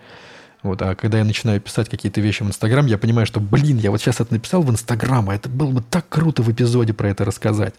Вот, 0.63 0.81
а 0.81 0.95
когда 0.95 1.17
я 1.17 1.23
начинаю 1.23 1.59
писать 1.59 1.89
какие-то 1.89 2.21
вещи 2.21 2.43
в 2.43 2.47
Инстаграм, 2.47 2.85
я 2.85 2.97
понимаю, 2.97 3.25
что, 3.25 3.39
блин, 3.39 3.77
я 3.77 3.89
вот 3.89 3.99
сейчас 3.99 4.19
это 4.19 4.33
написал 4.33 4.61
в 4.61 4.69
Инстаграм, 4.69 5.27
а 5.29 5.35
это 5.35 5.49
было 5.49 5.71
бы 5.71 5.81
так 5.81 6.07
круто 6.07 6.43
в 6.43 6.51
эпизоде 6.51 6.93
про 6.93 7.09
это 7.09 7.25
рассказать 7.25 7.73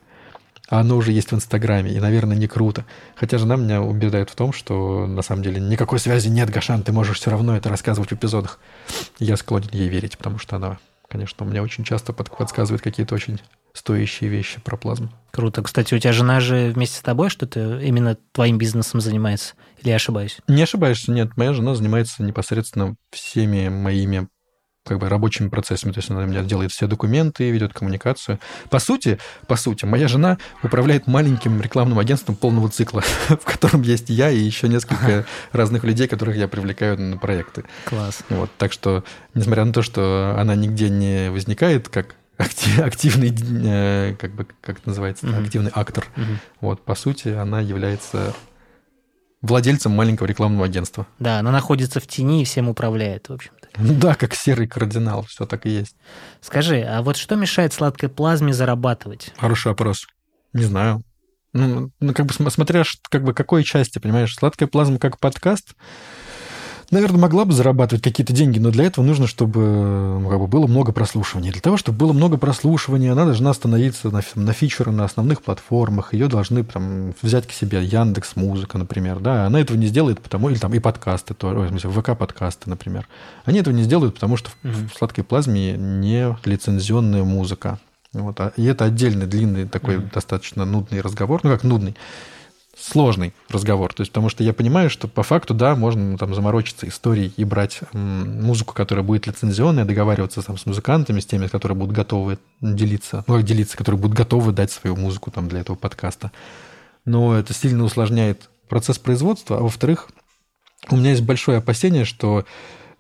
а 0.73 0.81
оно 0.81 0.97
уже 0.97 1.13
есть 1.13 1.31
в 1.31 1.35
Инстаграме, 1.35 1.93
и, 1.93 2.01
наверное, 2.01 2.35
не 2.35 2.47
круто. 2.47 2.87
Хотя 3.15 3.37
жена 3.37 3.57
меня 3.57 3.83
убеждает 3.83 4.31
в 4.31 4.35
том, 4.35 4.55
что 4.55 5.07
на 5.07 5.21
самом 5.21 5.43
деле 5.43 5.61
никакой 5.61 5.99
связи 5.99 6.29
нет, 6.29 6.49
Гашан, 6.49 6.83
ты 6.83 6.93
можешь 6.93 7.19
все 7.19 7.31
равно 7.31 7.55
это 7.55 7.69
рассказывать 7.69 8.11
в 8.11 8.15
эпизодах. 8.15 8.59
я 9.19 9.37
склонен 9.37 9.69
ей 9.73 9.89
верить, 9.89 10.17
потому 10.17 10.39
что 10.39 10.57
она, 10.57 10.79
конечно, 11.09 11.45
у 11.45 11.49
меня 11.51 11.63
очень 11.63 11.85
часто 11.85 12.15
подсказывает 12.15 12.81
какие-то 12.81 13.15
очень 13.15 13.39
стоящие 13.73 14.31
вещи 14.31 14.61
про 14.61 14.77
плазму. 14.77 15.11
Круто. 15.31 15.63
Кстати, 15.63 15.95
у 15.95 15.99
тебя 15.99 16.13
жена 16.13 16.41
же 16.41 16.73
вместе 16.75 16.99
с 16.99 17.03
тобой 17.03 17.31
что-то 17.31 17.79
именно 17.81 18.17
твоим 18.33 18.59
бизнесом 18.59 19.01
занимается? 19.01 19.55
Или 19.81 19.91
я 19.91 19.97
ошибаюсь? 19.97 20.39
Не 20.47 20.63
ошибаешься, 20.63 21.11
нет. 21.11 21.37
Моя 21.37 21.55
жена 21.55 21.75
занимается 21.75 22.23
непосредственно 22.23 22.97
всеми 23.11 23.69
моими 23.69 24.29
как 24.85 24.99
бы 24.99 25.09
рабочими 25.09 25.49
процессами. 25.49 25.93
То 25.93 26.01
есть 26.01 26.11
она 26.11 26.23
у 26.23 26.27
меня 26.27 26.43
делает 26.43 26.73
все 26.73 26.87
документы, 26.87 27.51
ведет 27.51 27.73
коммуникацию. 27.73 28.41
По 28.69 28.79
сути, 28.79 29.19
по 29.47 29.57
сути, 29.57 29.85
моя 29.85 30.09
жена 30.09 30.39
управляет 30.63 31.07
маленьким 31.07 31.61
рекламным 31.61 31.99
агентством 31.99 32.35
полного 32.35 32.69
цикла, 32.69 33.01
в 33.29 33.45
котором 33.45 33.83
есть 33.83 34.11
я 34.11 34.31
и 34.31 34.39
еще 34.39 34.69
несколько 34.69 35.25
разных 35.53 35.85
людей, 35.85 36.09
которых 36.09 36.37
я 36.37 36.49
привлекаю 36.49 37.01
на 37.01 37.17
проекты. 37.17 37.65
Класс. 37.85 38.23
Вот, 38.29 38.51
так 38.59 38.73
что, 38.73 39.05
несмотря 39.35 39.65
на 39.65 39.73
то, 39.73 39.83
что 39.83 40.35
она 40.37 40.55
нигде 40.57 40.91
не 40.91 41.31
возникает 41.31 41.89
как 41.89 42.17
активный, 42.79 43.35
э, 43.65 44.15
как 44.19 44.35
бы, 44.35 44.47
как 44.61 44.79
это 44.79 44.89
называется, 44.89 45.27
mm-hmm. 45.27 45.45
активный 45.45 45.71
актор. 45.75 46.07
Mm-hmm. 46.17 46.37
Вот, 46.61 46.85
по 46.85 46.95
сути, 46.95 47.29
она 47.29 47.61
является 47.61 48.35
владельцем 49.43 49.93
маленького 49.93 50.27
рекламного 50.27 50.67
агентства. 50.67 51.07
Да, 51.19 51.39
она 51.39 51.51
находится 51.51 52.01
в 52.01 52.07
тени 52.07 52.43
и 52.43 52.45
всем 52.45 52.69
управляет, 52.69 53.29
в 53.29 53.33
общем-то. 53.33 53.69
Ну 53.79 53.95
да, 53.95 54.15
как 54.15 54.35
серый 54.35 54.67
кардинал, 54.67 55.25
все 55.25 55.47
так 55.47 55.67
и 55.67 55.71
есть. 55.71 55.97
Скажи, 56.41 56.81
а 56.83 57.03
вот 57.03 57.17
что 57.17 57.37
мешает 57.37 57.73
сладкой 57.73 58.09
плазме 58.09 58.53
зарабатывать? 58.53 59.33
Хороший 59.37 59.69
вопрос. 59.69 60.07
Не 60.53 60.65
знаю. 60.65 61.03
Ну, 61.53 61.91
ну 62.01 62.15
как 62.15 62.27
бы 62.27 62.51
смотря 62.51 62.83
как 63.11 63.25
бы 63.25 63.35
какой 63.35 63.65
части, 63.65 63.99
понимаешь, 63.99 64.35
сладкая 64.35 64.69
плазма 64.69 64.99
как 64.99 65.19
подкаст, 65.19 65.75
Наверное, 66.93 67.21
могла 67.21 67.47
бы 67.47 67.55
зарабатывать 67.55 68.05
какие-то 68.05 68.35
деньги, 68.35 68.59
но 68.59 68.71
для 68.71 68.85
этого 68.85 69.03
нужно, 69.03 69.27
чтобы 69.27 69.61
ну, 70.21 70.29
как 70.29 70.39
бы, 70.39 70.47
было 70.47 70.67
много 70.67 70.93
прослушивания. 70.93 71.51
Для 71.51 71.63
того, 71.63 71.79
чтобы 71.79 71.97
было 71.97 72.13
много 72.13 72.37
прослушивания, 72.37 73.13
она 73.13 73.25
должна 73.25 73.55
становиться 73.55 74.11
на, 74.11 74.21
на 74.35 74.53
фичеры 74.53 74.93
на 74.93 75.05
основных 75.05 75.41
платформах. 75.41 76.13
Ее 76.13 76.29
должны 76.29 76.63
там, 76.65 77.15
взять 77.23 77.47
к 77.47 77.53
себе 77.53 77.83
Яндекс 77.83 78.37
Музыка, 78.37 78.77
например. 78.77 79.21
Да? 79.21 79.47
Она 79.47 79.59
этого 79.59 79.79
не 79.79 79.87
сделает, 79.87 80.21
потому 80.21 80.51
или 80.51 80.59
там 80.59 80.75
и 80.75 80.81
подкасты, 80.81 81.33
то, 81.33 81.49
в 81.49 81.69
смысле, 81.69 81.89
ВК-подкасты, 81.89 82.69
например. 82.69 83.09
Они 83.47 83.61
этого 83.61 83.73
не 83.73 83.85
сделают, 83.85 84.17
потому 84.17 84.37
что 84.37 84.51
mm-hmm. 84.63 84.91
в 84.93 84.99
сладкой 84.99 85.25
плазме 85.25 85.79
не 85.79 86.37
лицензионная 86.45 87.25
музыка. 87.25 87.79
Вот, 88.13 88.39
а, 88.39 88.53
и 88.59 88.67
это 88.67 88.85
отдельный, 88.85 89.25
длинный, 89.25 89.67
такой 89.67 89.97
mm-hmm. 89.97 90.13
достаточно 90.13 90.67
нудный 90.67 91.01
разговор. 91.01 91.41
Ну, 91.43 91.49
как 91.49 91.65
нудный 91.65 91.97
сложный 92.83 93.33
разговор. 93.49 93.95
То 93.95 94.01
есть, 94.01 94.11
потому 94.11 94.29
что 94.29 94.43
я 94.43 94.53
понимаю, 94.53 94.91
что 94.91 95.07
по 95.07 95.23
факту, 95.23 95.55
да, 95.55 95.77
можно 95.77 96.19
там 96.19 96.35
заморочиться 96.35 96.89
историей 96.89 97.33
и 97.37 97.45
брать 97.45 97.81
музыку, 97.93 98.75
которая 98.75 99.05
будет 99.05 99.27
лицензионная, 99.27 99.85
договариваться 99.85 100.43
там 100.43 100.59
с 100.59 100.67
музыкантами, 100.67 101.21
с 101.21 101.27
теми, 101.27 101.47
которые 101.47 101.77
будут 101.77 101.95
готовы 101.95 102.39
делиться, 102.61 103.25
ну, 103.27 103.41
делиться, 103.41 103.77
которые 103.77 104.01
будут 104.01 104.17
готовы 104.17 104.53
дать 104.53 104.73
свою 104.73 104.97
музыку 104.97 105.31
там 105.31 105.49
для 105.49 105.61
этого 105.61 105.77
подкаста. 105.77 106.33
Но 107.05 107.35
это 107.37 107.55
сильно 107.55 107.85
усложняет 107.85 108.51
процесс 108.69 108.99
производства. 108.99 109.59
А 109.59 109.61
во-вторых, 109.61 110.09
у 110.91 110.97
меня 110.97 111.11
есть 111.11 111.23
большое 111.23 111.59
опасение, 111.59 112.05
что 112.05 112.45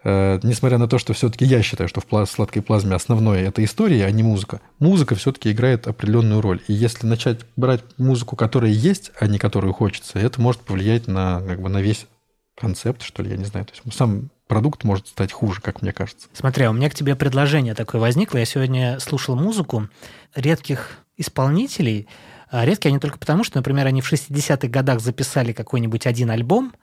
Э, 0.04 0.40
несмотря 0.42 0.78
на 0.78 0.88
то, 0.88 0.98
что 0.98 1.12
все-таки 1.12 1.44
я 1.44 1.62
считаю, 1.62 1.88
что 1.88 2.00
в 2.00 2.26
сладкой 2.26 2.62
плазме 2.62 2.94
основное 2.94 3.46
это 3.46 3.64
история, 3.64 4.06
а 4.06 4.10
не 4.10 4.22
музыка, 4.22 4.60
музыка 4.78 5.14
все-таки 5.14 5.52
играет 5.52 5.86
определенную 5.86 6.40
роль. 6.40 6.60
И 6.68 6.72
если 6.72 7.06
начать 7.06 7.40
брать 7.56 7.82
музыку, 7.98 8.36
которая 8.36 8.72
есть, 8.72 9.12
а 9.18 9.26
не 9.26 9.38
которую 9.38 9.72
хочется, 9.72 10.18
это 10.18 10.40
может 10.40 10.62
повлиять 10.62 11.06
на, 11.06 11.40
как 11.46 11.60
бы, 11.60 11.68
на 11.68 11.80
весь 11.80 12.06
концепт, 12.56 13.02
что 13.02 13.22
ли, 13.22 13.30
я 13.30 13.36
не 13.36 13.44
знаю. 13.44 13.66
То 13.66 13.72
есть 13.72 13.96
сам 13.96 14.30
продукт 14.48 14.84
может 14.84 15.08
стать 15.08 15.32
хуже, 15.32 15.60
как 15.60 15.82
мне 15.82 15.92
кажется. 15.92 16.28
Смотри, 16.32 16.64
а 16.64 16.70
у 16.70 16.74
меня 16.74 16.90
к 16.90 16.94
тебе 16.94 17.16
предложение 17.16 17.74
такое 17.74 18.00
возникло. 18.00 18.38
Я 18.38 18.44
сегодня 18.44 18.98
слушал 19.00 19.36
музыку 19.36 19.88
редких 20.34 20.98
исполнителей. 21.16 22.08
А 22.50 22.66
редкие 22.66 22.90
они 22.90 22.98
только 22.98 23.18
потому, 23.18 23.44
что, 23.44 23.56
например, 23.56 23.86
они 23.86 24.02
в 24.02 24.12
60-х 24.12 24.68
годах 24.68 25.00
записали 25.00 25.52
какой-нибудь 25.52 26.06
один 26.06 26.30
альбом, 26.30 26.74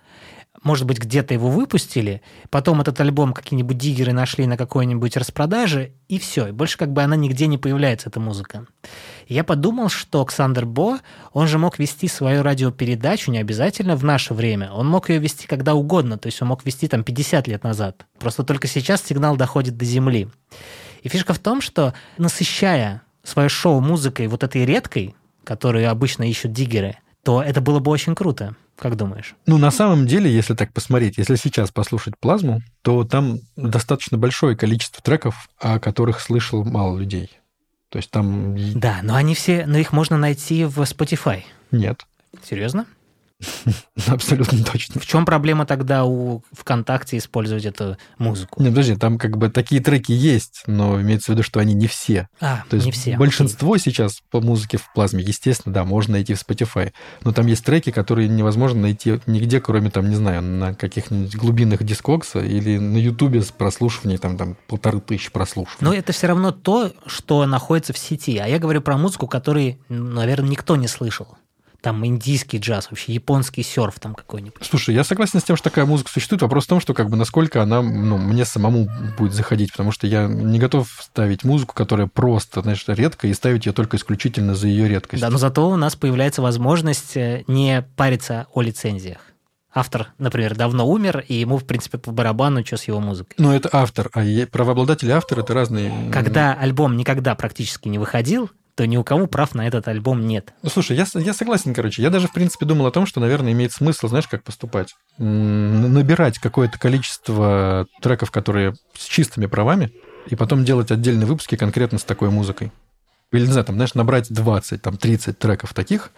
может 0.64 0.86
быть, 0.86 1.00
где-то 1.00 1.34
его 1.34 1.50
выпустили, 1.50 2.22
потом 2.50 2.82
этот 2.82 3.00
альбом 3.00 3.34
какие-нибудь 3.34 3.78
диггеры 3.78 4.14
нашли 4.14 4.46
на 4.46 4.58
какой-нибудь 4.58 5.16
распродаже, 5.16 5.94
и 6.08 6.20
все, 6.20 6.48
и 6.48 6.52
больше 6.52 6.78
как 6.78 6.92
бы 6.92 7.02
она 7.02 7.16
нигде 7.16 7.48
не 7.48 7.58
появляется, 7.58 8.10
эта 8.10 8.20
музыка. 8.20 8.66
И 9.28 9.34
я 9.34 9.44
подумал, 9.44 9.90
что 9.90 10.22
Александр 10.22 10.66
Бо, 10.66 11.00
он 11.34 11.48
же 11.48 11.58
мог 11.58 11.80
вести 11.80 12.08
свою 12.08 12.44
радиопередачу 12.44 13.32
не 13.32 13.38
обязательно 13.38 13.96
в 13.96 14.04
наше 14.04 14.34
время, 14.34 14.72
он 14.72 14.88
мог 14.88 15.10
ее 15.10 15.20
вести 15.20 15.48
когда 15.48 15.76
угодно, 15.76 16.18
то 16.18 16.28
есть 16.28 16.42
он 16.42 16.50
мог 16.50 16.66
вести 16.66 16.88
там 16.88 17.04
50 17.04 17.48
лет 17.48 17.64
назад. 17.64 18.06
Просто 18.20 18.44
только 18.44 18.68
сейчас 18.68 19.04
сигнал 19.04 19.38
доходит 19.38 19.78
до 19.78 19.86
земли. 19.86 20.30
И 21.04 21.10
фишка 21.10 21.34
в 21.34 21.40
том, 21.40 21.62
что 21.62 21.94
насыщая 22.18 23.02
свое 23.24 23.48
шоу 23.48 23.80
музыкой 23.80 24.28
вот 24.28 24.44
этой 24.44 24.66
редкой, 24.66 25.16
которую 25.44 25.90
обычно 25.90 26.30
ищут 26.30 26.52
диггеры, 26.52 26.98
то 27.24 27.42
это 27.42 27.62
было 27.62 27.80
бы 27.80 27.92
очень 27.92 28.16
круто. 28.16 28.56
Как 28.80 28.96
думаешь? 28.96 29.36
Ну, 29.46 29.58
на 29.58 29.72
самом 29.72 30.08
деле, 30.08 30.34
если 30.34 30.54
так 30.54 30.72
посмотреть, 30.72 31.18
если 31.18 31.36
сейчас 31.36 31.70
послушать 31.70 32.18
плазму, 32.18 32.62
то 32.82 33.04
там 33.04 33.40
достаточно 33.58 34.18
большое 34.18 34.56
количество 34.56 35.04
треков, 35.04 35.50
о 35.60 35.80
которых 35.80 36.22
слышал 36.22 36.64
мало 36.64 36.98
людей. 36.98 37.30
То 37.90 37.98
есть 37.98 38.10
там... 38.10 38.56
Да, 38.80 39.00
но 39.04 39.16
они 39.16 39.36
все, 39.36 39.66
но 39.66 39.78
их 39.78 39.92
можно 39.92 40.18
найти 40.18 40.64
в 40.64 40.80
Spotify. 40.82 41.44
Нет. 41.72 42.06
Серьезно? 42.42 42.86
Абсолютно 44.08 44.64
точно. 44.64 45.00
В 45.00 45.06
чем 45.06 45.26
проблема 45.26 45.66
тогда 45.66 46.06
у 46.06 46.44
ВКонтакте 46.52 47.18
использовать 47.18 47.66
эту 47.66 47.98
музыку? 48.18 48.62
Не, 48.62 48.70
подожди, 48.70 48.96
там 48.96 49.18
как 49.18 49.38
бы 49.38 49.50
такие 49.50 49.82
треки 49.82 50.12
есть, 50.12 50.64
но 50.68 51.00
имеется 51.02 51.32
в 51.32 51.36
виду, 51.36 51.44
что 51.44 51.60
они 51.60 51.74
не 51.74 51.88
все. 51.88 52.28
А, 52.42 52.64
То 52.70 52.76
есть 52.76 52.86
не 52.86 52.92
все. 52.92 53.18
Большинство 53.18 53.74
окей. 53.74 53.92
сейчас 53.92 54.22
по 54.30 54.42
музыке 54.42 54.78
в 54.78 54.92
плазме, 54.94 55.24
естественно, 55.24 55.74
да, 55.74 55.86
можно 55.86 56.14
найти 56.14 56.34
в 56.34 56.42
Spotify. 56.42 56.92
Но 57.24 57.32
там 57.32 57.48
есть 57.48 57.64
треки, 57.64 57.92
которые 57.92 58.28
невозможно 58.28 58.82
найти 58.82 59.20
нигде, 59.26 59.62
кроме 59.62 59.90
там, 59.90 60.10
не 60.10 60.16
знаю, 60.16 60.42
на 60.42 60.74
каких-нибудь 60.74 61.36
глубинных 61.36 61.84
дискокса 61.84 62.40
или 62.40 62.78
на 62.78 62.98
Ютубе 62.98 63.42
с 63.42 63.52
прослушиванием 63.52 64.20
там, 64.20 64.38
там 64.38 64.58
полторы 64.68 65.00
тысячи 65.00 65.32
прослушиваний. 65.32 65.78
Но 65.82 65.94
это 65.94 66.12
все 66.12 66.28
равно 66.28 66.52
то, 66.52 66.92
что 67.06 67.46
находится 67.46 67.94
в 67.94 67.98
сети. 67.98 68.38
А 68.38 68.48
я 68.48 68.60
говорю 68.60 68.82
про 68.82 68.98
музыку, 68.98 69.28
которую, 69.28 69.78
наверное, 69.88 70.50
никто 70.50 70.76
не 70.76 70.88
слышал 70.88 71.38
там 71.82 72.06
индийский 72.06 72.58
джаз, 72.58 72.90
вообще 72.90 73.14
японский 73.14 73.64
серф 73.64 74.00
там 74.00 74.16
какой-нибудь. 74.16 74.62
Слушай, 74.62 74.96
я 74.96 75.04
согласен 75.04 75.40
с 75.40 75.44
тем, 75.44 75.56
что 75.56 75.70
такая 75.70 75.86
музыка 75.86 76.12
существует. 76.12 76.42
Вопрос 76.42 76.66
в 76.66 76.68
том, 76.68 76.80
что 76.80 76.94
как 76.94 77.10
бы 77.10 77.18
насколько 77.18 77.62
она 77.62 77.82
ну, 77.82 78.18
мне 78.18 78.46
самому 78.46 78.90
будет 79.18 79.34
заходить, 79.34 79.72
потому 79.72 79.92
что 79.92 80.08
я 80.08 80.28
не 80.28 80.60
готов 80.60 80.90
ставить 81.02 81.44
музыку, 81.44 81.74
которая 81.74 82.08
просто, 82.08 82.62
знаешь, 82.62 82.84
редкая, 82.88 83.32
и 83.32 83.34
ставить 83.34 83.66
ее 83.66 83.74
только 83.74 83.98
исключительно 83.98 84.56
за 84.56 84.68
ее 84.68 84.88
редкость. 84.88 85.22
Да, 85.22 85.30
но 85.30 85.38
зато 85.38 85.70
у 85.70 85.76
нас 85.76 85.96
появляется 85.96 86.42
возможность 86.42 87.16
э, 87.16 87.44
не 87.48 87.86
париться 87.96 88.48
о 88.54 88.62
лицензиях 88.62 89.20
автор, 89.74 90.08
например, 90.18 90.56
давно 90.56 90.88
умер, 90.88 91.24
и 91.28 91.36
ему, 91.36 91.58
в 91.58 91.66
принципе, 91.66 91.98
по 91.98 92.12
барабану, 92.12 92.66
что 92.66 92.78
с 92.78 92.84
его 92.86 93.00
музыкой. 93.00 93.36
Ну, 93.38 93.52
это 93.52 93.70
автор, 93.72 94.10
а 94.14 94.24
правообладатель 94.52 95.08
и 95.08 95.12
автор— 95.12 95.40
это 95.42 95.54
разные... 95.54 96.12
Когда 96.12 96.54
альбом 96.54 96.98
никогда 96.98 97.36
практически 97.36 97.88
не 97.88 98.00
выходил, 98.00 98.50
то 98.80 98.88
ни 98.88 98.96
у 98.96 99.04
кого 99.04 99.28
прав 99.28 99.56
на 99.56 99.68
этот 99.68 99.90
альбом 99.90 100.26
нет. 100.26 100.54
Ну, 100.64 100.70
слушай, 100.70 100.96
я, 100.96 101.06
я 101.16 101.34
согласен, 101.34 101.74
короче. 101.74 102.02
Я 102.02 102.10
даже, 102.10 102.30
в 102.30 102.32
принципе, 102.32 102.66
думал 102.66 102.86
о 102.86 102.92
том, 102.92 103.06
что, 103.06 103.20
наверное, 103.20 103.52
имеет 103.52 103.74
смысл, 103.74 104.08
знаешь, 104.08 104.30
как 104.30 104.42
поступать? 104.42 104.96
Набирать 105.18 106.40
какое-то 106.40 106.80
количество 106.80 107.88
треков, 108.02 108.32
которые 108.32 108.76
с 108.98 109.04
чистыми 109.04 109.48
правами, 109.48 109.92
и 110.28 110.38
потом 110.38 110.64
делать 110.64 110.92
отдельные 110.92 111.26
выпуски 111.26 111.58
конкретно 111.58 112.00
с 112.00 112.06
такой 112.06 112.30
музыкой. 112.30 112.72
Или, 113.34 113.48
не 113.48 113.52
знаю, 113.52 113.66
там, 113.66 113.76
знаешь, 113.76 113.96
набрать 113.96 114.34
20, 114.34 114.82
там, 114.82 114.96
30 114.96 115.38
треков 115.38 115.74
таких, 115.74 116.12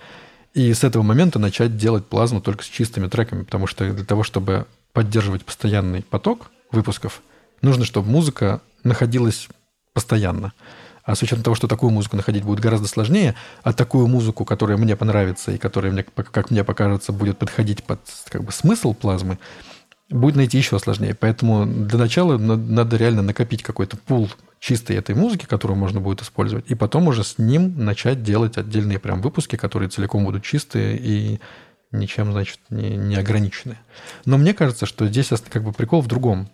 и 0.53 0.72
с 0.72 0.84
этого 0.84 1.01
момента 1.01 1.39
начать 1.39 1.78
делать 1.78 2.05
плазму 2.05 2.41
только 2.41 2.64
с 2.64 2.68
чистыми 2.68 3.07
треками, 3.07 3.41
потому 3.41 3.66
что 3.66 3.91
для 3.91 4.05
того, 4.05 4.22
чтобы 4.22 4.68
поддерживать 4.93 5.45
постоянный 5.45 6.03
поток 6.03 6.51
выпусков, 6.72 7.24
нужно, 7.64 7.86
чтобы 7.86 8.07
музыка 8.07 8.62
находилась 8.84 9.47
постоянно. 9.95 10.53
А 11.03 11.15
с 11.15 11.21
учетом 11.23 11.43
того, 11.43 11.55
что 11.55 11.67
такую 11.67 11.91
музыку 11.91 12.15
находить 12.15 12.43
будет 12.43 12.59
гораздо 12.59 12.87
сложнее, 12.87 13.35
а 13.63 13.73
такую 13.73 14.07
музыку, 14.07 14.45
которая 14.45 14.77
мне 14.77 14.95
понравится 14.95 15.51
и 15.51 15.57
которая, 15.57 15.91
мне, 15.91 16.03
как 16.03 16.51
мне 16.51 16.63
покажется, 16.63 17.11
будет 17.11 17.37
подходить 17.37 17.83
под 17.83 18.01
как 18.29 18.43
бы, 18.43 18.51
смысл 18.51 18.93
плазмы, 18.93 19.39
будет 20.09 20.35
найти 20.35 20.57
еще 20.57 20.77
сложнее. 20.79 21.15
Поэтому 21.15 21.65
для 21.65 21.97
начала 21.97 22.37
надо 22.37 22.97
реально 22.97 23.21
накопить 23.21 23.63
какой-то 23.63 23.97
пул 23.97 24.29
чистой 24.59 24.95
этой 24.97 25.15
музыки, 25.15 25.45
которую 25.45 25.77
можно 25.77 25.99
будет 25.99 26.21
использовать, 26.21 26.69
и 26.69 26.75
потом 26.75 27.07
уже 27.07 27.23
с 27.23 27.37
ним 27.39 27.83
начать 27.83 28.21
делать 28.21 28.57
отдельные 28.57 28.99
прям 28.99 29.21
выпуски, 29.21 29.55
которые 29.55 29.89
целиком 29.89 30.23
будут 30.23 30.43
чистые 30.43 30.97
и 30.97 31.39
ничем, 31.91 32.31
значит, 32.31 32.59
не, 32.69 32.95
не 32.95 33.15
ограничены. 33.15 33.77
Но 34.25 34.37
мне 34.37 34.53
кажется, 34.53 34.85
что 34.85 35.07
здесь 35.07 35.29
как 35.49 35.63
бы 35.63 35.73
прикол 35.73 36.01
в 36.01 36.07
другом. 36.07 36.49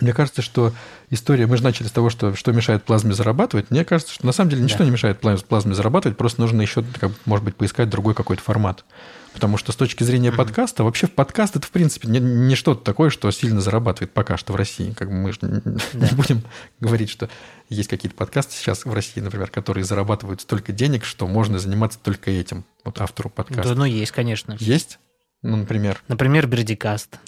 Мне 0.00 0.12
кажется, 0.12 0.42
что 0.42 0.72
история... 1.10 1.46
Мы 1.46 1.56
же 1.56 1.64
начали 1.64 1.86
с 1.88 1.92
того, 1.92 2.10
что, 2.10 2.34
что 2.34 2.52
мешает 2.52 2.84
плазме 2.84 3.14
зарабатывать. 3.14 3.70
Мне 3.70 3.84
кажется, 3.84 4.14
что 4.14 4.26
на 4.26 4.32
самом 4.32 4.50
деле 4.50 4.62
ничто 4.62 4.78
да. 4.78 4.84
не 4.84 4.90
мешает 4.90 5.18
плазме 5.20 5.74
зарабатывать, 5.74 6.16
просто 6.16 6.40
нужно 6.40 6.62
еще, 6.62 6.84
как, 7.00 7.12
может 7.24 7.44
быть, 7.44 7.56
поискать 7.56 7.88
другой 7.88 8.14
какой-то 8.14 8.42
формат. 8.42 8.84
Потому 9.32 9.56
что 9.56 9.72
с 9.72 9.76
точки 9.76 10.04
зрения 10.04 10.30
mm-hmm. 10.30 10.36
подкаста, 10.36 10.84
вообще 10.84 11.06
подкаст 11.06 11.56
это, 11.56 11.66
в 11.66 11.70
принципе, 11.70 12.08
не, 12.08 12.18
не 12.18 12.54
что-то 12.54 12.82
такое, 12.84 13.10
что 13.10 13.30
сильно 13.30 13.60
зарабатывает 13.60 14.12
пока 14.12 14.36
что 14.36 14.52
в 14.52 14.56
России. 14.56 14.92
Как 14.92 15.08
бы 15.08 15.14
мы 15.14 15.32
же 15.32 15.38
да. 15.40 16.08
не 16.08 16.14
будем 16.14 16.42
говорить, 16.80 17.10
что 17.10 17.28
есть 17.68 17.88
какие-то 17.88 18.16
подкасты 18.16 18.54
сейчас 18.54 18.84
в 18.84 18.92
России, 18.92 19.20
например, 19.20 19.50
которые 19.50 19.84
зарабатывают 19.84 20.40
столько 20.40 20.72
денег, 20.72 21.04
что 21.04 21.26
можно 21.26 21.58
заниматься 21.58 21.98
только 22.02 22.30
этим, 22.30 22.64
вот 22.84 23.00
автору 23.00 23.30
подкаста. 23.30 23.70
Да, 23.70 23.74
ну 23.74 23.84
есть, 23.84 24.12
конечно. 24.12 24.56
Есть? 24.60 24.98
Ну, 25.42 25.56
например. 25.56 26.02
Например, 26.08 26.46
Бердикаст. 26.46 27.18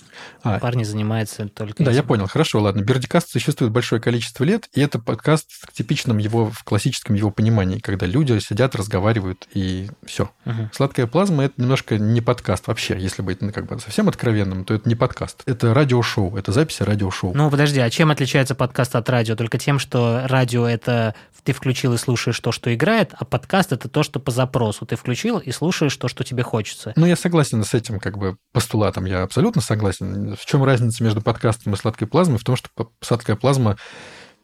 А, 0.43 0.59
Парни 0.59 0.85
занимаются 0.85 1.49
только 1.49 1.83
Да, 1.83 1.91
этим. 1.91 1.97
я 1.97 2.03
понял. 2.03 2.27
Хорошо, 2.27 2.61
ладно. 2.61 2.83
Бердикаст 2.83 3.31
существует 3.31 3.73
большое 3.73 4.01
количество 4.01 4.45
лет, 4.45 4.69
и 4.75 4.81
это 4.81 4.99
подкаст 4.99 5.51
в 5.51 5.73
типичном 5.73 6.19
его, 6.19 6.51
в 6.51 6.65
классическом 6.65 7.15
его 7.15 7.31
понимании, 7.31 7.79
когда 7.79 8.07
люди 8.07 8.39
сидят, 8.39 8.75
разговаривают, 8.75 9.49
и 9.53 9.89
все. 10.05 10.31
Угу. 10.47 10.71
Сладкая 10.73 11.07
плазма— 11.07 11.45
это 11.45 11.61
немножко 11.61 11.99
не 11.99 12.21
подкаст 12.21 12.67
вообще. 12.67 12.97
Если 12.99 13.23
быть 13.23 13.41
ну, 13.41 13.53
как 13.53 13.67
бы 13.67 13.79
совсем 13.79 14.09
откровенным, 14.09 14.65
то 14.65 14.75
это 14.75 14.89
не 14.89 14.95
подкаст. 14.95 15.43
Это 15.47 15.75
радиошоу, 15.75 16.37
это 16.37 16.53
записи 16.53 16.83
радиошоу. 16.83 17.35
Ну, 17.35 17.51
подожди, 17.51 17.81
а 17.81 17.91
чем 17.91 18.11
отличается 18.11 18.55
подкаст 18.55 18.97
от 18.97 19.09
радио? 19.09 19.37
Только 19.37 19.59
тем, 19.59 19.79
что 19.79 20.23
радио— 20.27 20.67
это 20.69 21.15
ты 21.43 21.53
включил 21.53 21.95
и 21.95 21.99
слушаешь 21.99 22.39
то, 22.39 22.53
что 22.53 22.73
играет, 22.75 23.15
а 23.19 23.25
подкаст— 23.25 23.73
это 23.73 23.89
то, 23.89 24.03
что 24.03 24.21
по 24.21 24.31
запросу. 24.31 24.87
Ты 24.87 24.97
включил 24.97 25.39
и 25.39 25.51
слушаешь 25.53 25.97
то, 25.97 26.09
что 26.09 26.25
тебе 26.25 26.43
хочется. 26.43 26.93
Ну, 26.97 27.07
я 27.07 27.17
согласен 27.17 27.65
с 27.65 27.75
этим 27.75 27.99
как 27.99 28.19
бы 28.19 28.37
постулатом, 28.53 29.05
я 29.05 29.23
абсолютно 29.23 29.63
согласен. 29.63 30.10
В 30.37 30.47
чем 30.47 30.65
разница 30.65 31.03
между 31.03 31.21
подкастом 31.21 31.75
и 31.75 31.77
сладкой 31.77 32.09
плазмой? 32.09 32.39
В 32.39 32.45
том, 32.45 32.57
что 32.57 32.69
сладкая 33.01 33.37
плазма 33.37 33.77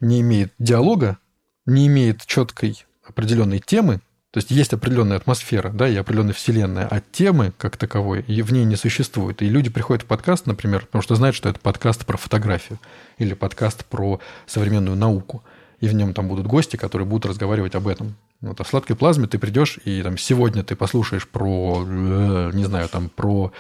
не 0.00 0.20
имеет 0.20 0.52
диалога, 0.58 1.18
не 1.64 1.86
имеет 1.86 2.24
четкой 2.26 2.84
определенной 3.06 3.60
темы, 3.60 4.00
То 4.36 4.38
есть 4.38 4.50
есть 4.50 4.74
определенная 4.74 5.16
атмосфера, 5.16 5.70
да, 5.70 5.88
и 5.88 5.96
определенная 5.96 6.34
вселенная, 6.34 6.86
а 6.90 7.00
темы 7.00 7.54
как 7.56 7.78
таковой 7.78 8.20
в 8.20 8.52
ней 8.52 8.64
не 8.66 8.76
существует. 8.76 9.40
И 9.40 9.48
люди 9.48 9.70
приходят 9.70 10.02
в 10.02 10.06
подкаст, 10.06 10.44
например, 10.44 10.84
потому 10.84 11.00
что 11.00 11.14
знают, 11.14 11.34
что 11.34 11.48
это 11.48 11.58
подкаст 11.58 12.04
про 12.04 12.18
фотографию 12.18 12.78
или 13.16 13.32
подкаст 13.32 13.86
про 13.86 14.20
современную 14.46 14.94
науку. 14.94 15.42
И 15.80 15.88
в 15.88 15.94
нем 15.94 16.12
там 16.12 16.28
будут 16.28 16.46
гости, 16.46 16.76
которые 16.76 17.08
будут 17.08 17.24
разговаривать 17.24 17.74
об 17.74 17.88
этом. 17.88 18.14
Вот, 18.42 18.60
а 18.60 18.64
в 18.64 18.68
сладкой 18.68 18.94
плазме 18.94 19.26
ты 19.26 19.38
придешь, 19.38 19.78
и 19.86 20.02
там 20.02 20.18
сегодня 20.18 20.62
ты 20.62 20.76
послушаешь 20.76 21.26
про, 21.26 21.82
э, 21.86 22.50
не 22.52 22.64
знаю, 22.66 22.90
там 22.90 23.08
про 23.08 23.52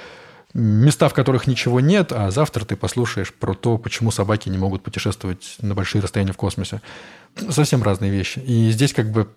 места, 0.56 1.08
в 1.08 1.14
которых 1.14 1.46
ничего 1.46 1.80
нет, 1.80 2.12
а 2.12 2.30
завтра 2.30 2.64
ты 2.64 2.76
послушаешь 2.76 3.32
про 3.32 3.54
то, 3.54 3.76
почему 3.76 4.10
собаки 4.10 4.48
не 4.48 4.58
могут 4.58 4.82
путешествовать 4.82 5.56
на 5.60 5.74
большие 5.74 6.00
расстояния 6.02 6.32
в 6.32 6.36
космосе. 6.36 6.80
Совсем 7.50 7.82
разные 7.82 8.10
вещи. 8.10 8.38
И 8.38 8.70
здесь 8.70 8.94
как 8.94 9.10
бы 9.10 9.28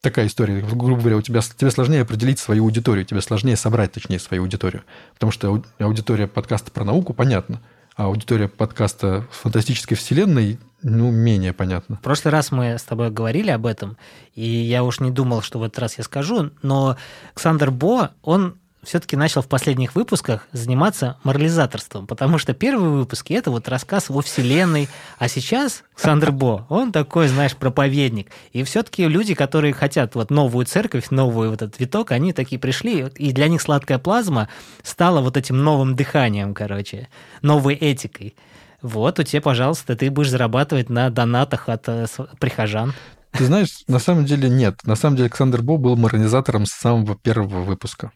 такая 0.00 0.28
история. 0.28 0.60
Грубо 0.60 1.00
говоря, 1.00 1.16
у 1.16 1.22
тебя, 1.22 1.40
тебе 1.40 1.70
сложнее 1.70 2.02
определить 2.02 2.38
свою 2.38 2.64
аудиторию, 2.64 3.04
тебе 3.04 3.20
сложнее 3.20 3.56
собрать, 3.56 3.92
точнее, 3.92 4.20
свою 4.20 4.44
аудиторию. 4.44 4.84
Потому 5.14 5.32
что 5.32 5.62
аудитория 5.78 6.28
подкаста 6.28 6.70
про 6.70 6.84
науку 6.84 7.12
понятна, 7.12 7.60
а 7.96 8.04
аудитория 8.04 8.46
подкаста 8.46 9.26
фантастической 9.32 9.96
вселенной 9.96 10.60
ну, 10.82 11.10
менее 11.10 11.52
понятно. 11.52 11.96
В 11.96 12.02
прошлый 12.02 12.30
раз 12.30 12.52
мы 12.52 12.78
с 12.78 12.82
тобой 12.84 13.10
говорили 13.10 13.50
об 13.50 13.66
этом, 13.66 13.96
и 14.36 14.46
я 14.46 14.84
уж 14.84 15.00
не 15.00 15.10
думал, 15.10 15.42
что 15.42 15.58
в 15.58 15.64
этот 15.64 15.80
раз 15.80 15.98
я 15.98 16.04
скажу, 16.04 16.52
но 16.62 16.96
Александр 17.34 17.72
Бо, 17.72 18.12
он 18.22 18.54
все-таки 18.88 19.16
начал 19.16 19.42
в 19.42 19.48
последних 19.48 19.94
выпусках 19.94 20.48
заниматься 20.52 21.18
морализаторством, 21.22 22.06
потому 22.06 22.38
что 22.38 22.54
первые 22.54 22.88
выпуски– 22.88 23.32
это 23.34 23.50
вот 23.50 23.68
рассказ 23.68 24.08
во 24.08 24.22
Вселенной, 24.22 24.88
а 25.18 25.28
сейчас 25.28 25.84
Сандер 25.94 26.32
Бо, 26.32 26.64
он 26.70 26.90
такой, 26.90 27.28
знаешь, 27.28 27.54
проповедник. 27.54 28.30
И 28.52 28.62
все-таки 28.62 29.06
люди, 29.06 29.34
которые 29.34 29.74
хотят 29.74 30.14
вот 30.14 30.30
новую 30.30 30.64
церковь, 30.64 31.10
новый 31.10 31.50
вот 31.50 31.60
этот 31.60 31.78
виток, 31.78 32.12
они 32.12 32.32
такие 32.32 32.58
пришли, 32.58 33.06
и 33.16 33.32
для 33.32 33.48
них 33.48 33.60
сладкая 33.60 33.98
плазма 33.98 34.48
стала 34.82 35.20
вот 35.20 35.36
этим 35.36 35.62
новым 35.62 35.94
дыханием, 35.94 36.54
короче, 36.54 37.08
новой 37.42 37.74
этикой. 37.74 38.36
Вот, 38.80 39.18
у 39.18 39.22
тебя, 39.22 39.42
пожалуйста, 39.42 39.96
ты 39.96 40.10
будешь 40.10 40.30
зарабатывать 40.30 40.88
на 40.88 41.10
донатах 41.10 41.68
от 41.68 41.86
э, 41.88 42.06
прихожан. 42.40 42.94
Ты 43.32 43.44
знаешь, 43.44 43.82
на 43.86 43.98
самом 43.98 44.24
деле 44.24 44.48
нет. 44.48 44.80
На 44.84 44.94
самом 44.94 45.16
деле 45.16 45.26
Александр 45.26 45.60
Бо 45.60 45.76
был 45.76 45.96
морализатором 45.96 46.64
с 46.64 46.70
самого 46.70 47.16
первого 47.16 47.62
выпуска. 47.62 48.12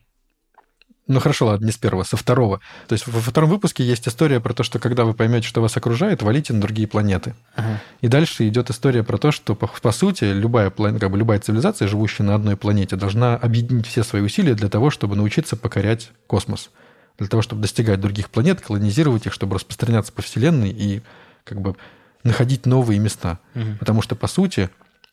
Ну 1.09 1.19
хорошо, 1.19 1.47
ладно, 1.47 1.67
не 1.67 1.73
с 1.73 1.79
первого, 1.79 2.05
со 2.05 2.17
второго. 2.17 2.61
То 2.87 2.93
есть 2.93 3.07
во 3.09 3.21
втором 3.21 3.51
выпуске 3.51 3.85
есть 3.85 4.07
история 4.07 4.39
про 4.39 4.55
то, 4.55 4.63
что 4.63 4.79
когда 4.79 5.05
вы 5.05 5.15
поймете, 5.15 5.49
что 5.49 5.61
вас 5.61 5.77
окружает, 5.77 6.23
валите 6.23 6.53
на 6.53 6.61
другие 6.61 6.87
планеты. 6.87 7.35
Ага. 7.57 7.81
И 8.01 8.09
дальше 8.09 8.47
идет 8.47 8.71
история 8.71 9.03
про 9.03 9.19
то, 9.19 9.33
что 9.33 9.57
по, 9.57 9.67
по 9.67 9.93
сути 9.93 10.25
любая, 10.25 10.71
как 10.71 11.11
бы, 11.11 11.19
любая 11.19 11.41
цивилизация, 11.41 11.89
живущая 11.89 12.25
на 12.25 12.37
одной 12.37 12.57
планете, 12.57 12.95
должна 12.95 13.35
объединить 13.35 13.89
все 13.89 14.05
свои 14.05 14.23
усилия 14.23 14.55
для 14.55 14.69
того, 14.69 14.91
чтобы 14.91 15.17
научиться 15.17 15.57
покорять 15.57 16.13
космос. 16.29 16.71
Для 17.19 17.27
того, 17.27 17.43
чтобы 17.43 17.63
достигать 17.63 18.01
других 18.01 18.31
планет, 18.31 18.61
колонизировать 18.61 19.27
их, 19.27 19.33
чтобы 19.33 19.57
распространяться 19.57 20.13
по 20.13 20.23
Вселенной 20.23 20.71
и 20.71 21.03
как 21.45 21.61
бы 21.61 21.77
находить 22.23 22.65
новые 22.65 23.01
места. 23.01 23.41
Угу. 23.55 23.65
Потому 23.81 24.03
что, 24.03 24.15
по 24.15 24.29
сути, 24.29 24.71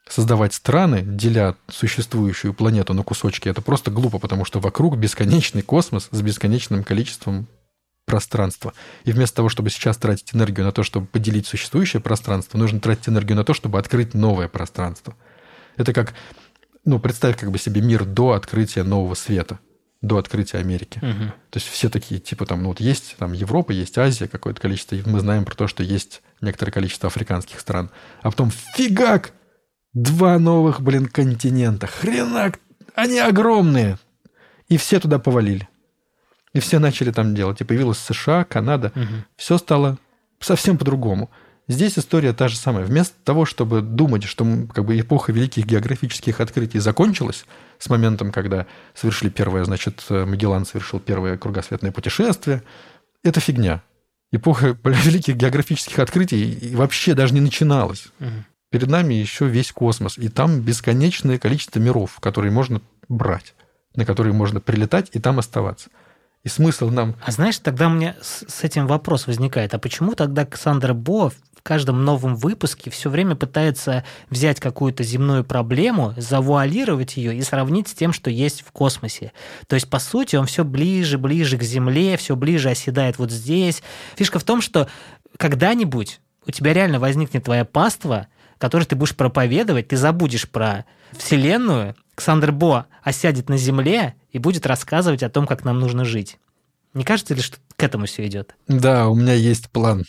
создавать 0.10 0.54
страны, 0.54 1.04
деля 1.06 1.56
существующую 1.70 2.54
планету 2.54 2.94
на 2.94 3.04
кусочки, 3.04 3.48
это 3.48 3.62
просто 3.62 3.92
глупо, 3.92 4.18
потому 4.18 4.44
что 4.44 4.60
вокруг 4.60 4.98
бесконечный 4.98 5.62
космос 5.62 6.10
с 6.12 6.22
бесконечным 6.22 6.84
количеством 6.84 7.48
пространства. 8.06 8.74
И 9.06 9.12
вместо 9.12 9.38
того, 9.38 9.50
чтобы 9.50 9.70
сейчас 9.70 9.98
тратить 9.98 10.34
энергию 10.34 10.66
на 10.66 10.72
то, 10.72 10.82
чтобы 10.82 11.06
поделить 11.06 11.46
существующее 11.46 12.02
пространство, 12.02 12.58
нужно 12.58 12.80
тратить 12.80 13.08
энергию 13.08 13.38
на 13.38 13.44
то, 13.44 13.54
чтобы 13.54 13.78
открыть 13.78 14.16
новое 14.16 14.48
пространство. 14.48 15.16
Это 15.78 15.94
как, 15.94 16.16
ну, 16.86 17.00
представь 17.00 17.38
как 17.38 17.52
бы 17.52 17.60
себе 17.60 17.82
мир 17.82 18.04
до 18.04 18.32
открытия 18.32 18.82
нового 18.82 19.14
света, 19.14 19.60
до 20.02 20.18
открытия 20.18 20.58
Америки. 20.58 20.98
Угу. 21.04 21.32
То 21.52 21.58
есть 21.58 21.68
все 21.68 21.88
такие, 21.88 22.20
типа 22.20 22.48
там, 22.48 22.64
ну 22.64 22.70
вот 22.70 22.80
есть 22.80 23.16
там 23.20 23.34
Европа, 23.34 23.72
есть 23.74 23.96
Азия, 24.00 24.28
какое-то 24.28 24.60
количество, 24.60 24.96
и 24.96 25.04
мы 25.06 25.20
знаем 25.20 25.46
про 25.46 25.54
то, 25.54 25.68
что 25.68 25.84
есть 25.84 26.24
некоторое 26.42 26.72
количество 26.72 27.08
африканских 27.08 27.60
стран. 27.60 27.92
А 28.24 28.32
потом 28.32 28.52
фигак! 28.76 29.34
Два 29.94 30.38
новых, 30.38 30.82
блин, 30.82 31.08
континента. 31.08 31.88
Хренак! 31.88 32.60
Они 32.96 33.20
огромные! 33.20 33.98
И 34.68 34.78
все 34.78 35.00
туда 35.00 35.20
повалили. 35.20 35.68
И 36.54 36.60
все 36.60 36.80
начали 36.80 37.12
там 37.12 37.36
делать. 37.36 37.62
И 37.62 37.64
появилась 37.64 37.98
США, 37.98 38.44
Канада. 38.44 38.92
Угу. 38.96 39.06
Все 39.36 39.58
стало 39.58 39.98
совсем 40.40 40.78
по-другому. 40.78 41.30
Здесь 41.68 42.00
история 42.00 42.34
та 42.34 42.48
же 42.48 42.58
самая. 42.58 42.84
Вместо 42.84 43.16
того, 43.24 43.46
чтобы 43.46 43.82
думать, 43.82 44.24
что 44.24 44.44
как 44.74 44.86
бы 44.86 45.00
эпоха 45.00 45.32
великих 45.32 45.66
географических 45.66 46.42
открытий 46.42 46.80
закончилась 46.80 47.46
с 47.78 47.90
моментом, 47.90 48.32
когда 48.32 48.66
совершили 48.96 49.30
первое, 49.30 49.64
значит, 49.64 50.04
Магеллан 50.10 50.66
совершил 50.66 51.00
первое 51.00 51.38
кругосветное 51.38 51.92
путешествие, 51.92 52.64
это 53.24 53.40
фигня. 53.40 53.84
Эпоха 54.32 54.78
великих 54.84 55.36
географических 55.36 56.00
открытий 56.00 56.74
вообще 56.74 57.14
даже 57.14 57.36
не 57.36 57.42
начиналась. 57.42 58.08
Угу. 58.20 58.46
Перед 58.70 58.88
нами 58.88 59.16
еще 59.16 59.48
весь 59.48 59.72
космос, 59.72 60.18
и 60.18 60.30
там 60.30 60.62
бесконечное 60.62 61.40
количество 61.40 61.80
миров, 61.80 62.20
которые 62.20 62.52
можно 62.52 62.82
брать, 63.08 63.56
на 63.96 64.06
которые 64.06 64.34
можно 64.34 64.62
прилетать 64.62 65.10
и 65.14 65.20
там 65.20 65.40
оставаться. 65.40 65.90
И 66.44 66.50
смысл 66.50 66.90
нам... 66.90 67.16
А 67.26 67.32
знаешь, 67.32 67.58
тогда 67.58 67.90
меня 67.90 68.16
с 68.22 68.64
этим 68.64 68.88
вопрос 68.88 69.28
возникает. 69.28 69.74
А 69.74 69.80
почему 69.80 70.14
тогда 70.14 70.46
Ксандра 70.46 70.94
Бо 70.94 71.32
в 71.32 71.64
каждом 71.64 72.06
новом 72.06 72.38
выпуске 72.38 72.90
все 72.90 73.10
время 73.10 73.36
пытается 73.36 74.06
взять 74.30 74.62
какую-то 74.62 75.04
земную 75.04 75.44
проблему, 75.44 76.14
завуалировать 76.16 77.18
ее 77.18 77.36
и 77.36 77.42
сравнить 77.42 77.90
с 77.90 77.94
тем, 77.94 78.14
что 78.14 78.30
есть 78.30 78.62
в 78.62 78.72
космосе? 78.72 79.34
То 79.68 79.74
есть, 79.74 79.90
по 79.90 80.00
сути, 80.00 80.38
он 80.38 80.46
все 80.46 80.64
ближе, 80.64 81.18
ближе 81.18 81.58
к 81.58 81.64
Земле, 81.64 82.16
все 82.16 82.38
ближе 82.38 82.70
оседает 82.70 83.18
вот 83.18 83.32
здесь. 83.32 83.84
Фишка 84.16 84.40
в 84.40 84.44
том, 84.44 84.62
что 84.62 84.88
когда-нибудь 85.36 86.22
у 86.48 86.52
тебя 86.52 86.72
реально 86.72 87.00
возникнет 87.00 87.44
твоя 87.44 87.66
паства– 87.66 88.28
который 88.60 88.84
ты 88.84 88.96
будешь 88.96 89.16
проповедовать, 89.16 89.88
ты 89.88 89.98
забудешь 89.98 90.48
про 90.48 90.86
Вселенную, 91.14 91.96
Ксандр 92.14 92.52
Бо 92.52 92.86
осядет 93.02 93.50
на 93.50 93.58
земле 93.58 94.16
и 94.32 94.38
будет 94.38 94.68
рассказывать 94.68 95.24
о 95.24 95.30
том, 95.30 95.48
как 95.48 95.66
нам 95.66 95.80
нужно 95.80 96.06
жить. 96.06 96.38
Не 96.94 97.04
кажется 97.04 97.34
ли, 97.34 97.42
что 97.42 97.58
к 97.76 97.82
этому 97.84 98.06
все 98.06 98.28
идет? 98.28 98.56
Да, 98.68 99.08
у 99.08 99.16
меня 99.16 99.34
есть 99.34 99.70
план. 99.70 100.04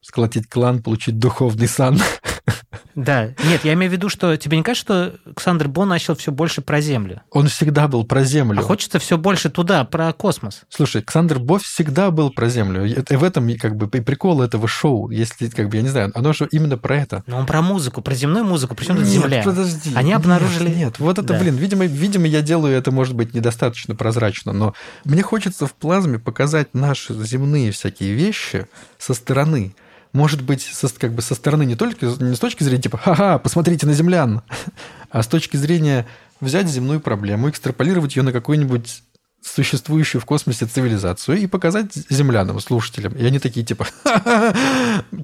Сколотить 0.00 0.48
клан, 0.48 0.82
получить 0.82 1.18
духовный 1.18 1.66
сан. 1.66 1.98
Да, 2.94 3.30
нет, 3.44 3.64
я 3.64 3.74
имею 3.74 3.90
в 3.90 3.92
виду, 3.92 4.08
что 4.08 4.36
тебе 4.36 4.56
не 4.56 4.62
кажется, 4.62 4.84
что 4.84 5.14
Александр 5.26 5.68
Бо 5.68 5.84
начал 5.84 6.14
все 6.14 6.32
больше 6.32 6.60
про 6.60 6.80
Землю? 6.80 7.22
Он 7.30 7.48
всегда 7.48 7.88
был 7.88 8.04
про 8.04 8.24
Землю. 8.24 8.60
А 8.60 8.62
хочется 8.62 8.98
все 8.98 9.18
больше 9.18 9.50
туда, 9.50 9.84
про 9.84 10.12
космос. 10.12 10.62
Слушай, 10.68 10.98
Александр 10.98 11.38
Бо 11.38 11.58
всегда 11.58 12.10
был 12.10 12.30
про 12.30 12.48
Землю. 12.48 12.84
И 12.84 13.16
в 13.16 13.24
этом 13.24 13.48
как 13.58 13.76
бы 13.76 13.88
прикол 13.88 14.42
этого 14.42 14.68
шоу, 14.68 15.10
если, 15.10 15.48
как 15.48 15.68
бы, 15.68 15.76
я 15.76 15.82
не 15.82 15.88
знаю, 15.88 16.12
оно 16.14 16.32
же 16.32 16.48
именно 16.50 16.78
про 16.78 16.96
это. 16.96 17.24
Но 17.26 17.38
он 17.38 17.46
про 17.46 17.62
музыку, 17.62 18.02
про 18.02 18.14
земную 18.14 18.44
музыку, 18.44 18.74
причем 18.74 18.96
тут 18.96 19.06
Земля. 19.06 19.42
подожди. 19.44 19.92
Они 19.94 20.12
обнаружили... 20.12 20.68
Нет, 20.68 20.76
нет, 20.76 20.98
вот 20.98 21.18
это, 21.18 21.28
да. 21.28 21.38
блин, 21.38 21.56
видимо, 21.56 21.86
видимо, 21.86 22.26
я 22.26 22.42
делаю 22.42 22.76
это, 22.76 22.90
может 22.90 23.14
быть, 23.14 23.34
недостаточно 23.34 23.94
прозрачно, 23.94 24.52
но 24.52 24.74
мне 25.04 25.22
хочется 25.22 25.66
в 25.66 25.72
плазме 25.72 26.18
показать 26.18 26.74
наши 26.74 27.14
земные 27.14 27.70
всякие 27.70 28.14
вещи 28.14 28.66
со 28.98 29.14
стороны 29.14 29.74
может 30.14 30.42
быть, 30.42 30.62
со, 30.62 30.88
как 30.88 31.12
бы 31.12 31.20
со 31.20 31.34
стороны 31.34 31.66
не 31.66 31.74
только 31.74 32.06
не 32.06 32.36
с 32.36 32.38
точки 32.38 32.62
зрения 32.62 32.82
типа 32.82 32.96
«ха-ха, 32.96 33.38
посмотрите 33.38 33.84
на 33.84 33.92
землян», 33.92 34.42
а 35.10 35.22
с 35.22 35.26
точки 35.26 35.56
зрения 35.56 36.06
взять 36.40 36.68
земную 36.68 37.00
проблему, 37.00 37.50
экстраполировать 37.50 38.16
ее 38.16 38.22
на 38.22 38.32
какую-нибудь 38.32 39.02
существующую 39.42 40.20
в 40.20 40.24
космосе 40.24 40.66
цивилизацию 40.66 41.38
и 41.38 41.46
показать 41.48 41.92
землянам, 42.08 42.60
слушателям. 42.60 43.12
И 43.14 43.24
они 43.24 43.40
такие 43.40 43.66
типа 43.66 43.86
«ха-ха, 44.04 44.54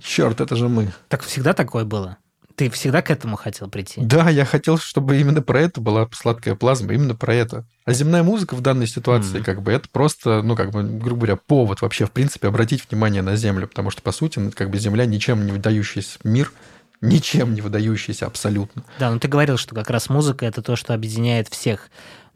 черт, 0.02 0.40
это 0.40 0.56
же 0.56 0.68
мы». 0.68 0.92
Так 1.08 1.22
всегда 1.22 1.54
такое 1.54 1.84
было? 1.84 2.18
Ты 2.56 2.68
всегда 2.70 3.02
к 3.02 3.10
этому 3.10 3.36
хотел 3.36 3.68
прийти? 3.68 4.00
Да, 4.02 4.28
я 4.28 4.44
хотел, 4.44 4.78
чтобы 4.78 5.18
именно 5.18 5.42
про 5.42 5.60
это 5.60 5.80
была 5.80 6.08
сладкая 6.12 6.54
плазма, 6.54 6.92
именно 6.92 7.14
про 7.14 7.34
это. 7.34 7.64
А 7.84 7.92
земная 7.92 8.22
музыка 8.22 8.54
в 8.54 8.60
данной 8.60 8.86
ситуации, 8.86 9.40
mm. 9.40 9.44
как 9.44 9.62
бы, 9.62 9.72
это 9.72 9.88
просто, 9.90 10.42
ну, 10.42 10.56
как 10.56 10.70
бы, 10.70 10.82
грубо 10.82 11.26
говоря, 11.26 11.36
повод 11.36 11.80
вообще, 11.80 12.06
в 12.06 12.10
принципе, 12.10 12.48
обратить 12.48 12.88
внимание 12.90 13.22
на 13.22 13.36
Землю, 13.36 13.66
потому 13.66 13.90
что, 13.90 14.02
по 14.02 14.12
сути, 14.12 14.38
ну, 14.38 14.52
как 14.54 14.70
бы 14.70 14.78
Земля 14.78 15.06
ничем 15.06 15.46
не 15.46 15.52
выдающийся 15.52 16.18
мир, 16.24 16.52
ничем 17.00 17.54
не 17.54 17.60
выдающийся 17.60 18.26
абсолютно. 18.26 18.84
Да, 18.98 19.10
но 19.10 19.18
ты 19.18 19.28
говорил, 19.28 19.56
что 19.56 19.74
как 19.74 19.90
раз 19.90 20.08
музыка 20.08 20.44
это 20.46 20.62
то, 20.62 20.76
что 20.76 20.94
объединяет 20.94 21.48
всех. 21.48 21.90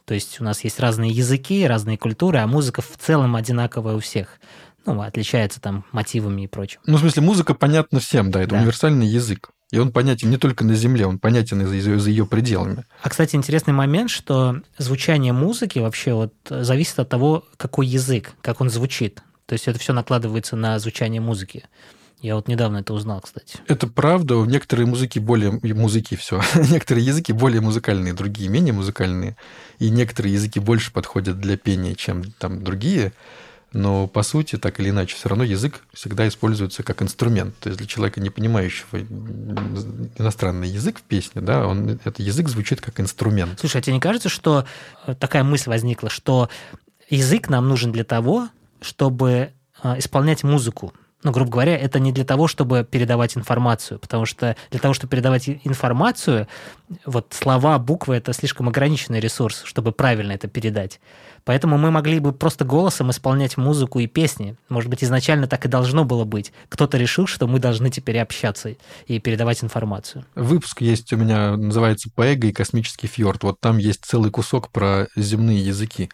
То 0.04 0.14
есть 0.14 0.40
у 0.40 0.44
нас 0.44 0.64
есть 0.64 0.80
разные 0.80 1.10
языки, 1.10 1.66
разные 1.66 1.96
культуры, 1.96 2.38
а 2.38 2.46
музыка 2.46 2.82
в 2.82 2.96
целом 2.98 3.36
одинаковая 3.36 3.94
у 3.94 4.00
всех. 4.00 4.38
Ну, 4.86 5.00
отличается 5.00 5.60
там 5.60 5.84
мотивами 5.92 6.42
и 6.42 6.46
прочим. 6.46 6.80
Ну, 6.84 6.98
в 6.98 7.00
смысле, 7.00 7.22
музыка 7.22 7.54
понятна 7.54 8.00
всем, 8.00 8.30
да, 8.30 8.42
это 8.42 8.50
да. 8.50 8.58
универсальный 8.58 9.06
язык. 9.06 9.50
И 9.74 9.78
он 9.78 9.90
понятен 9.90 10.30
не 10.30 10.36
только 10.36 10.64
на 10.64 10.76
Земле, 10.76 11.04
он 11.04 11.18
понятен 11.18 11.60
и 11.62 11.80
за, 11.80 11.98
за 11.98 12.08
ее 12.08 12.26
пределами. 12.26 12.84
А, 13.02 13.08
кстати, 13.08 13.34
интересный 13.34 13.72
момент, 13.72 14.08
что 14.08 14.60
звучание 14.78 15.32
музыки 15.32 15.80
вообще 15.80 16.14
вот 16.14 16.32
зависит 16.48 17.00
от 17.00 17.08
того, 17.08 17.44
какой 17.56 17.88
язык, 17.88 18.34
как 18.40 18.60
он 18.60 18.70
звучит. 18.70 19.20
То 19.46 19.54
есть 19.54 19.66
это 19.66 19.80
все 19.80 19.92
накладывается 19.92 20.54
на 20.54 20.78
звучание 20.78 21.20
музыки. 21.20 21.64
Я 22.20 22.36
вот 22.36 22.46
недавно 22.46 22.76
это 22.76 22.94
узнал, 22.94 23.20
кстати. 23.20 23.58
Это 23.66 23.88
правда. 23.88 24.36
Некоторые 24.44 24.86
музыки 24.86 25.18
более... 25.18 25.58
Музыки, 25.74 26.14
все. 26.14 26.40
некоторые 26.70 27.04
языки 27.04 27.32
более 27.32 27.60
музыкальные, 27.60 28.14
другие 28.14 28.48
менее 28.48 28.74
музыкальные. 28.74 29.36
И 29.80 29.90
некоторые 29.90 30.34
языки 30.34 30.60
больше 30.60 30.92
подходят 30.92 31.40
для 31.40 31.56
пения, 31.56 31.96
чем 31.96 32.30
там 32.38 32.62
другие. 32.62 33.12
Но, 33.74 34.06
по 34.06 34.22
сути, 34.22 34.56
так 34.56 34.78
или 34.78 34.90
иначе, 34.90 35.16
все 35.16 35.28
равно 35.28 35.42
язык 35.42 35.82
всегда 35.92 36.26
используется 36.28 36.84
как 36.84 37.02
инструмент. 37.02 37.56
То 37.58 37.68
есть 37.68 37.78
для 37.78 37.88
человека, 37.88 38.20
не 38.20 38.30
понимающего 38.30 39.00
иностранный 40.16 40.68
язык 40.68 41.00
в 41.00 41.02
песне, 41.02 41.42
да, 41.42 41.66
он, 41.66 41.90
этот 41.90 42.20
язык 42.20 42.48
звучит 42.48 42.80
как 42.80 43.00
инструмент. 43.00 43.58
Слушай, 43.58 43.78
а 43.78 43.82
тебе 43.82 43.94
не 43.94 44.00
кажется, 44.00 44.28
что 44.28 44.64
э, 45.06 45.16
такая 45.16 45.42
мысль 45.42 45.70
возникла, 45.70 46.08
что 46.08 46.48
язык 47.10 47.48
нам 47.48 47.68
нужен 47.68 47.90
для 47.90 48.04
того, 48.04 48.48
чтобы 48.80 49.50
э, 49.82 49.98
исполнять 49.98 50.44
музыку? 50.44 50.94
ну, 51.24 51.32
грубо 51.32 51.50
говоря, 51.50 51.76
это 51.76 51.98
не 51.98 52.12
для 52.12 52.24
того, 52.24 52.46
чтобы 52.46 52.86
передавать 52.88 53.36
информацию, 53.36 53.98
потому 53.98 54.26
что 54.26 54.56
для 54.70 54.78
того, 54.78 54.92
чтобы 54.92 55.10
передавать 55.10 55.48
информацию, 55.48 56.46
вот 57.06 57.32
слова, 57.32 57.78
буквы— 57.78 58.16
это 58.16 58.34
слишком 58.34 58.68
ограниченный 58.68 59.20
ресурс, 59.20 59.62
чтобы 59.64 59.92
правильно 59.92 60.32
это 60.32 60.48
передать. 60.48 61.00
Поэтому 61.44 61.76
мы 61.78 61.90
могли 61.90 62.18
бы 62.20 62.32
просто 62.32 62.64
голосом 62.64 63.10
исполнять 63.10 63.56
музыку 63.56 63.98
и 63.98 64.06
песни. 64.06 64.56
Может 64.68 64.90
быть, 64.90 65.04
изначально 65.04 65.46
так 65.46 65.64
и 65.66 65.68
должно 65.68 66.04
было 66.04 66.24
быть. 66.24 66.52
Кто-то 66.68 66.96
решил, 66.96 67.26
что 67.26 67.46
мы 67.46 67.58
должны 67.58 67.90
теперь 67.90 68.18
общаться 68.18 68.74
и 69.06 69.18
передавать 69.18 69.62
информацию. 69.62 70.24
Выпуск 70.34 70.80
есть 70.80 71.12
у 71.12 71.16
меня, 71.16 71.56
называется 71.56 72.10
«Поэго 72.14 72.48
и 72.48 72.52
космический 72.52 73.06
фьорд». 73.06 73.42
Вот 73.42 73.60
там 73.60 73.78
есть 73.78 74.04
целый 74.04 74.30
кусок 74.30 74.70
про 74.70 75.08
земные 75.16 75.64
языки 75.64 76.10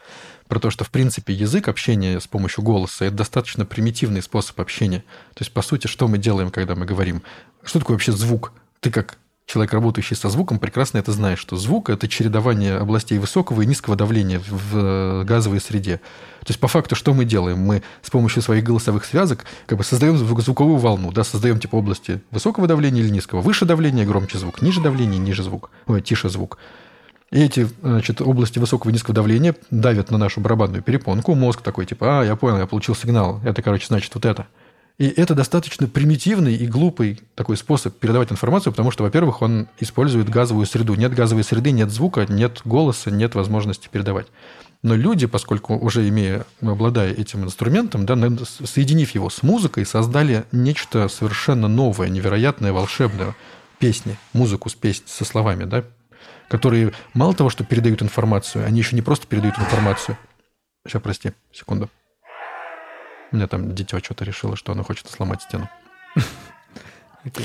про 0.49 0.59
то, 0.59 0.71
что, 0.71 0.85
в 0.85 0.91
принципе, 0.91 1.33
язык 1.33 1.69
общения 1.69 2.19
с 2.19 2.27
помощью 2.27 2.65
голоса– 2.65 3.05
это 3.07 3.19
достаточно 3.19 3.65
примитивный 3.65 4.21
способ 4.21 4.61
общения. 4.61 5.05
То 5.35 5.43
есть, 5.43 5.53
по 5.53 5.63
сути, 5.63 5.87
что 5.87 6.09
мы 6.09 6.19
делаем, 6.19 6.51
когда 6.51 6.75
мы 6.75 6.87
говорим? 6.87 7.23
Что 7.63 7.79
такое 7.79 7.95
вообще 7.95 8.11
звук? 8.11 8.53
Ты 8.81 8.91
как 8.91 9.17
человек, 9.51 9.73
работающий 9.73 10.15
со 10.15 10.29
звуком, 10.29 10.59
прекрасно 10.59 10.99
это 10.99 11.11
знаешь, 11.13 11.41
что 11.41 11.57
звук– 11.57 11.91
это 11.91 12.07
чередование 12.07 12.77
областей 12.77 13.19
высокого 13.19 13.63
и 13.63 13.67
низкого 13.67 13.97
давления 13.97 14.41
в 14.49 14.77
э, 14.77 15.25
газовой 15.25 15.61
среде. 15.61 15.97
То 16.41 16.47
есть, 16.49 16.61
по 16.61 16.69
факту, 16.69 16.95
что 16.95 17.13
мы 17.13 17.25
делаем? 17.25 17.59
Мы 17.59 17.83
с 18.03 18.11
помощью 18.11 18.43
своих 18.43 18.63
голосовых 18.63 19.05
связок 19.05 19.45
как 19.67 19.77
бы 19.77 19.85
создаем 19.85 20.17
звуковую 20.17 20.79
волну, 20.79 21.11
да, 21.11 21.25
создаем 21.25 21.59
типа 21.59 21.77
области 21.77 22.23
высокого 22.31 22.69
давления 22.69 23.03
или 23.03 23.11
низкого. 23.11 23.41
Выше 23.41 23.65
давление– 23.65 24.07
громче 24.07 24.39
звук, 24.39 24.63
ниже 24.63 24.81
давление– 24.81 25.19
ниже 25.21 25.43
звук, 25.43 25.71
ой, 25.87 26.01
тише 26.01 26.29
звук. 26.29 26.59
И 27.33 27.43
эти 27.43 27.69
значит, 27.83 28.21
области 28.21 28.59
высокого 28.59 28.91
и 28.91 28.93
низкого 28.93 29.15
давления 29.15 29.57
давят 29.71 30.11
на 30.11 30.19
нашу 30.19 30.41
барабанную 30.41 30.83
перепонку. 30.83 31.35
Мозг 31.35 31.63
такой, 31.63 31.87
типа, 31.87 32.21
а, 32.21 32.25
я 32.25 32.37
понял, 32.37 32.59
я 32.59 32.67
получил 32.67 32.95
сигнал. 32.95 33.41
Это, 33.45 33.63
короче, 33.63 33.87
значит 33.87 34.15
вот 34.15 34.25
это. 34.25 34.47
И 35.01 35.07
это 35.09 35.35
достаточно 35.35 35.87
примитивный 35.87 36.55
и 36.55 36.67
глупый 36.67 37.21
такой 37.35 37.57
способ 37.57 37.97
передавать 37.99 38.31
информацию, 38.31 38.71
потому 38.71 38.91
что, 38.91 39.03
во-первых, 39.03 39.41
он 39.41 39.67
использует 39.79 40.29
газовую 40.29 40.67
среду. 40.67 40.95
Нет 40.95 41.15
газовой 41.15 41.43
среды, 41.43 41.71
нет 41.71 41.91
звука, 41.91 42.27
нет 42.29 42.61
голоса, 42.67 43.11
нет 43.11 43.35
возможности 43.35 43.89
передавать. 43.91 44.27
Но 44.83 44.95
люди, 44.95 45.27
поскольку 45.27 45.75
уже 45.75 46.07
имея, 46.11 46.45
обладая 46.61 47.15
этим 47.15 47.45
инструментом, 47.45 48.05
да, 48.05 48.15
соединив 48.45 49.15
его 49.15 49.31
с 49.31 49.43
музыкой, 49.43 49.87
создали 49.87 50.45
нечто 50.53 51.09
совершенно 51.09 51.67
новое, 51.67 52.11
невероятное, 52.11 52.75
волшебное. 52.75 53.35
Песни, 53.79 54.19
музыку 54.35 54.69
с 54.69 54.75
песней, 54.75 55.09
со 55.09 55.25
словами, 55.25 55.65
да, 55.65 55.83
которые 56.51 56.93
мало 57.15 57.33
того, 57.33 57.49
что 57.49 57.65
передают 57.65 58.03
информацию, 58.03 58.67
они 58.67 58.81
еще 58.81 58.95
не 58.95 59.01
просто 59.01 59.27
передают 59.27 59.59
информацию. 59.59 60.19
Сейчас, 60.87 61.01
прости, 61.01 61.33
секунду. 61.53 61.89
У 63.33 63.37
меня 63.37 63.47
там 63.47 63.75
дитё 63.75 64.01
что-то 64.01 64.25
решило, 64.25 64.57
что 64.57 64.73
оно 64.73 64.83
хочет 64.83 65.09
сломать 65.09 65.43
стену. 65.43 65.69
Okay. 67.23 67.45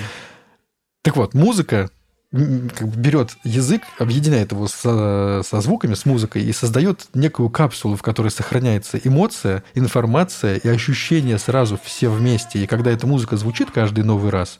Так 1.01 1.17
вот, 1.17 1.33
музыка 1.33 1.89
как 2.31 2.87
бы 2.87 2.97
берет 2.97 3.37
язык, 3.43 3.83
объединяет 3.99 4.51
его 4.51 4.67
со, 4.67 5.41
со 5.43 5.61
звуками, 5.61 5.93
с 5.93 6.05
музыкой 6.05 6.43
и 6.43 6.51
создает 6.51 7.07
некую 7.13 7.49
капсулу, 7.49 7.95
в 7.95 8.01
которой 8.01 8.29
сохраняется 8.29 8.97
эмоция, 8.97 9.63
информация 9.73 10.57
и 10.57 10.67
ощущения 10.67 11.37
сразу 11.37 11.79
все 11.81 12.09
вместе. 12.09 12.59
И 12.59 12.67
когда 12.67 12.91
эта 12.91 13.07
музыка 13.07 13.37
звучит 13.37 13.71
каждый 13.71 14.03
новый 14.03 14.31
раз, 14.31 14.59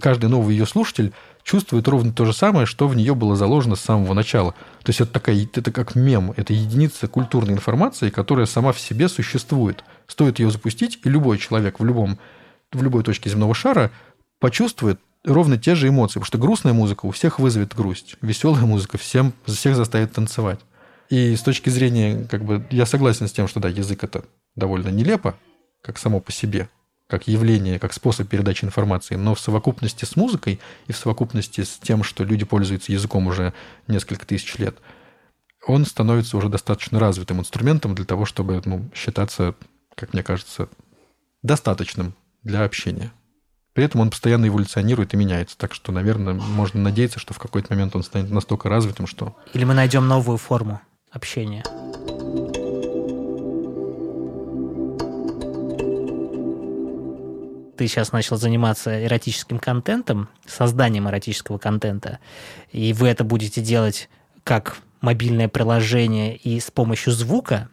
каждый 0.00 0.28
новый 0.28 0.54
ее 0.54 0.66
слушатель 0.66 1.12
чувствует 1.46 1.86
ровно 1.86 2.12
то 2.12 2.24
же 2.24 2.32
самое, 2.32 2.66
что 2.66 2.88
в 2.88 2.96
нее 2.96 3.14
было 3.14 3.36
заложено 3.36 3.76
с 3.76 3.80
самого 3.80 4.14
начала. 4.14 4.52
То 4.82 4.90
есть 4.90 5.00
это, 5.00 5.12
такая, 5.12 5.46
это 5.54 5.70
как 5.70 5.94
мем, 5.94 6.34
это 6.36 6.52
единица 6.52 7.06
культурной 7.06 7.54
информации, 7.54 8.10
которая 8.10 8.46
сама 8.46 8.72
в 8.72 8.80
себе 8.80 9.08
существует. 9.08 9.84
Стоит 10.08 10.40
ее 10.40 10.50
запустить, 10.50 10.98
и 11.04 11.08
любой 11.08 11.38
человек 11.38 11.78
в, 11.78 11.84
любом, 11.84 12.18
в 12.72 12.82
любой 12.82 13.04
точке 13.04 13.30
земного 13.30 13.54
шара 13.54 13.92
почувствует 14.40 14.98
ровно 15.24 15.56
те 15.56 15.76
же 15.76 15.86
эмоции. 15.86 16.14
Потому 16.14 16.26
что 16.26 16.38
грустная 16.38 16.72
музыка 16.72 17.06
у 17.06 17.12
всех 17.12 17.38
вызовет 17.38 17.76
грусть. 17.76 18.16
Веселая 18.22 18.64
музыка 18.64 18.98
всем, 18.98 19.32
всех 19.44 19.76
заставит 19.76 20.12
танцевать. 20.12 20.58
И 21.10 21.36
с 21.36 21.42
точки 21.42 21.70
зрения, 21.70 22.26
как 22.28 22.44
бы, 22.44 22.66
я 22.70 22.86
согласен 22.86 23.28
с 23.28 23.32
тем, 23.32 23.46
что 23.46 23.60
да, 23.60 23.68
язык 23.68 24.02
это 24.02 24.24
довольно 24.56 24.88
нелепо, 24.88 25.36
как 25.80 25.96
само 25.98 26.18
по 26.18 26.32
себе 26.32 26.68
как 27.06 27.28
явление, 27.28 27.78
как 27.78 27.92
способ 27.92 28.28
передачи 28.28 28.64
информации, 28.64 29.14
но 29.14 29.34
в 29.34 29.40
совокупности 29.40 30.04
с 30.04 30.16
музыкой 30.16 30.60
и 30.86 30.92
в 30.92 30.96
совокупности 30.96 31.62
с 31.62 31.78
тем, 31.78 32.02
что 32.02 32.24
люди 32.24 32.44
пользуются 32.44 32.92
языком 32.92 33.26
уже 33.26 33.52
несколько 33.86 34.26
тысяч 34.26 34.56
лет, 34.56 34.76
он 35.66 35.84
становится 35.84 36.36
уже 36.36 36.48
достаточно 36.48 36.98
развитым 36.98 37.40
инструментом 37.40 37.94
для 37.94 38.04
того, 38.04 38.24
чтобы 38.24 38.60
ну, 38.64 38.88
считаться, 38.94 39.54
как 39.94 40.12
мне 40.12 40.22
кажется, 40.22 40.68
достаточным 41.42 42.14
для 42.42 42.64
общения. 42.64 43.12
При 43.72 43.84
этом 43.84 44.00
он 44.00 44.10
постоянно 44.10 44.48
эволюционирует 44.48 45.12
и 45.12 45.16
меняется. 45.16 45.58
Так 45.58 45.74
что, 45.74 45.92
наверное, 45.92 46.32
можно 46.32 46.80
надеяться, 46.80 47.18
что 47.18 47.34
в 47.34 47.38
какой-то 47.38 47.74
момент 47.74 47.94
он 47.94 48.02
станет 48.02 48.30
настолько 48.30 48.68
развитым, 48.70 49.06
что... 49.06 49.36
Или 49.52 49.64
мы 49.64 49.74
найдем 49.74 50.08
новую 50.08 50.38
форму 50.38 50.80
общения. 51.10 51.62
Ты 57.76 57.86
сейчас 57.86 58.12
начал 58.12 58.36
заниматься 58.36 59.04
эротическим 59.04 59.58
контентом, 59.58 60.28
созданием 60.46 61.08
эротического 61.08 61.58
контента, 61.58 62.18
и 62.72 62.92
вы 62.92 63.08
это 63.08 63.24
будете 63.24 63.60
делать 63.60 64.08
как 64.44 64.78
мобильное 65.00 65.48
приложение 65.48 66.36
и 66.36 66.58
с 66.58 66.70
помощью 66.70 67.12
звука, 67.12 67.68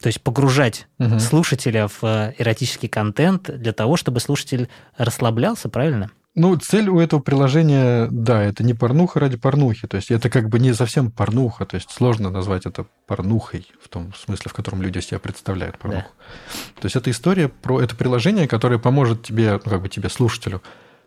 то 0.00 0.08
есть 0.08 0.20
погружать 0.20 0.86
угу. 0.98 1.18
слушателя 1.18 1.88
в 1.88 2.02
э, 2.02 2.34
эротический 2.38 2.88
контент 2.88 3.50
для 3.50 3.72
того, 3.72 3.96
чтобы 3.96 4.20
слушатель 4.20 4.68
расслаблялся, 4.96 5.68
правильно? 5.68 6.10
Ну, 6.34 6.56
цель 6.56 6.88
у 6.88 6.98
этого 6.98 7.20
приложения, 7.20 8.08
да, 8.10 8.42
это 8.42 8.64
не 8.64 8.72
порнуха 8.72 9.20
ради 9.20 9.36
порнухи. 9.36 9.86
То 9.86 9.98
есть 9.98 10.10
это 10.10 10.30
как 10.30 10.48
бы 10.48 10.58
не 10.58 10.72
совсем 10.72 11.10
порнуха. 11.10 11.66
То 11.66 11.74
есть 11.74 11.90
сложно 11.90 12.30
назвать 12.30 12.64
это 12.64 12.86
порнухой 13.06 13.66
в 13.82 13.88
том 13.88 14.14
смысле, 14.14 14.50
в 14.50 14.54
котором 14.54 14.80
люди 14.80 14.98
себя 15.00 15.18
представляют 15.18 15.78
порнуху. 15.78 16.08
Да. 16.08 16.80
То 16.80 16.86
есть 16.86 16.96
это 16.96 17.10
история 17.10 17.48
про 17.48 17.82
это 17.82 17.94
приложение, 17.96 18.48
которое 18.48 18.78
поможет 18.78 19.22
тебе, 19.22 19.60
ну, 19.62 19.70
как 19.70 19.82
бы 19.82 19.90
тебе, 19.90 20.08
слушателю, 20.08 20.62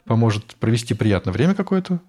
поможет 0.05 0.55
провести 0.57 0.93
приятное 0.93 1.33
время 1.33 1.55
какое-то, 1.55 2.01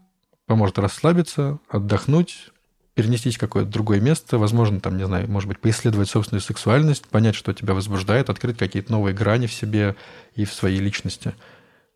поможет 0.44 0.78
расслабиться, 0.78 1.58
отдохнуть, 1.70 2.50
перенестись 2.92 3.36
в 3.36 3.40
какое-то 3.40 3.70
другое 3.70 4.00
место, 4.00 4.36
возможно, 4.36 4.78
там, 4.80 4.98
не 4.98 5.06
знаю, 5.06 5.30
может 5.30 5.48
быть, 5.48 5.60
поисследовать 5.60 6.10
собственную 6.10 6.42
сексуальность, 6.42 7.06
понять, 7.08 7.34
что 7.34 7.54
тебя 7.54 7.72
возбуждает, 7.72 8.28
открыть 8.28 8.58
какие-то 8.58 8.92
новые 8.92 9.14
грани 9.14 9.46
в 9.46 9.54
себе 9.54 9.96
и 10.34 10.44
в 10.44 10.52
своей 10.52 10.80
личности– 10.80 11.34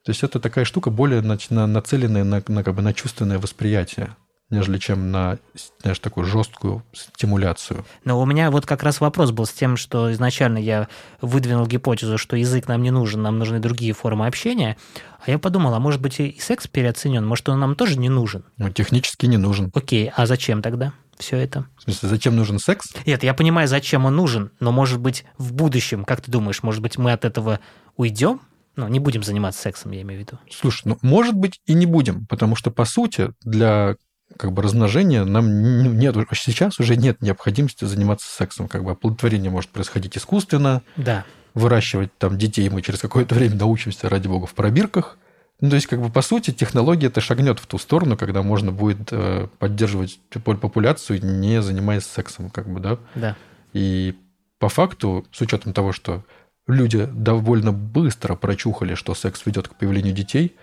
то 0.04 0.10
есть 0.10 0.22
это 0.22 0.40
такая 0.40 0.64
штука 0.64 0.90
более 0.90 1.20
нацеленная 1.20 2.24
на, 2.24 2.42
на, 2.46 2.64
как 2.64 2.74
бы, 2.74 2.82
на 2.82 2.94
чувственное 2.94 3.38
восприятие 3.38 4.16
нежели 4.50 4.78
чем 4.78 5.10
на, 5.10 5.38
знаешь, 5.80 5.98
такую 6.00 6.26
жесткую 6.26 6.82
стимуляцию. 6.92 7.84
Но 8.04 8.20
у 8.20 8.26
меня 8.26 8.50
вот 8.50 8.66
как 8.66 8.82
раз 8.82 9.00
вопрос 9.00 9.30
был 9.30 9.46
с 9.46 9.52
тем, 9.52 9.76
что 9.76 10.12
изначально 10.12 10.58
я 10.58 10.88
выдвинул 11.20 11.66
гипотезу, 11.66 12.18
что 12.18 12.36
язык 12.36 12.66
нам 12.68 12.82
не 12.82 12.90
нужен, 12.90 13.22
нам 13.22 13.38
нужны 13.38 13.60
другие 13.60 13.92
формы 13.92 14.26
общения. 14.26 14.76
А 15.24 15.30
я 15.30 15.38
подумал, 15.38 15.72
а 15.74 15.78
может 15.78 16.00
быть 16.00 16.18
и 16.18 16.36
секс 16.40 16.66
переоценен, 16.66 17.24
может 17.24 17.48
он 17.48 17.60
нам 17.60 17.76
тоже 17.76 17.98
не 17.98 18.08
нужен? 18.08 18.44
Ну, 18.56 18.70
технически 18.70 19.26
не 19.26 19.36
нужен. 19.36 19.70
Окей, 19.74 20.10
а 20.14 20.26
зачем 20.26 20.62
тогда? 20.62 20.92
все 21.18 21.36
это. 21.36 21.66
В 21.76 21.82
смысле, 21.82 22.08
зачем 22.08 22.34
нужен 22.34 22.58
секс? 22.58 22.94
Нет, 23.04 23.22
я 23.22 23.34
понимаю, 23.34 23.68
зачем 23.68 24.06
он 24.06 24.16
нужен, 24.16 24.52
но, 24.58 24.72
может 24.72 25.00
быть, 25.00 25.26
в 25.36 25.52
будущем, 25.52 26.06
как 26.06 26.22
ты 26.22 26.30
думаешь, 26.30 26.62
может 26.62 26.80
быть, 26.80 26.96
мы 26.96 27.12
от 27.12 27.26
этого 27.26 27.60
уйдем? 27.96 28.40
Ну, 28.80 28.88
не 28.88 28.98
будем 28.98 29.22
заниматься 29.22 29.60
сексом, 29.60 29.92
я 29.92 30.02
имею 30.02 30.20
в 30.20 30.24
виду. 30.24 30.38
Слушай, 30.50 30.82
ну, 30.86 30.98
может 31.02 31.34
быть, 31.34 31.60
и 31.66 31.74
не 31.74 31.86
будем, 31.86 32.26
потому 32.26 32.56
что, 32.56 32.70
по 32.70 32.84
сути, 32.84 33.32
для 33.42 33.96
как 34.36 34.52
бы 34.52 34.62
размножения 34.62 35.24
нам 35.24 35.98
нет, 35.98 36.16
сейчас 36.32 36.78
уже 36.80 36.96
нет 36.96 37.20
необходимости 37.20 37.84
заниматься 37.84 38.28
сексом. 38.28 38.68
Как 38.68 38.84
бы 38.84 38.92
оплодотворение 38.92 39.50
может 39.50 39.70
происходить 39.70 40.16
искусственно. 40.16 40.82
Да. 40.96 41.24
Выращивать 41.54 42.16
там 42.16 42.38
детей 42.38 42.68
мы 42.70 42.80
через 42.80 43.00
какое-то 43.00 43.34
время 43.34 43.56
научимся, 43.56 44.08
ради 44.08 44.28
бога, 44.28 44.46
в 44.46 44.54
пробирках. 44.54 45.18
Ну, 45.60 45.68
то 45.68 45.74
есть, 45.74 45.88
как 45.88 46.00
бы, 46.00 46.08
по 46.08 46.22
сути, 46.22 46.52
технология 46.52 47.08
это 47.08 47.20
шагнет 47.20 47.58
в 47.58 47.66
ту 47.66 47.76
сторону, 47.76 48.16
когда 48.16 48.42
можно 48.42 48.72
будет 48.72 49.12
э, 49.12 49.48
поддерживать 49.58 50.18
популяцию, 50.30 51.22
не 51.22 51.60
занимаясь 51.60 52.06
сексом, 52.06 52.48
как 52.48 52.72
бы, 52.72 52.80
да? 52.80 52.98
Да. 53.14 53.36
И 53.74 54.16
по 54.58 54.68
факту, 54.68 55.26
с 55.32 55.40
учетом 55.40 55.72
того, 55.72 55.92
что 55.92 56.24
люди 56.70 57.06
довольно 57.12 57.72
быстро 57.72 58.34
прочухали, 58.34 58.94
что 58.94 59.14
секс 59.14 59.44
ведет 59.46 59.68
к 59.68 59.74
появлению 59.74 60.14
детей, 60.14 60.56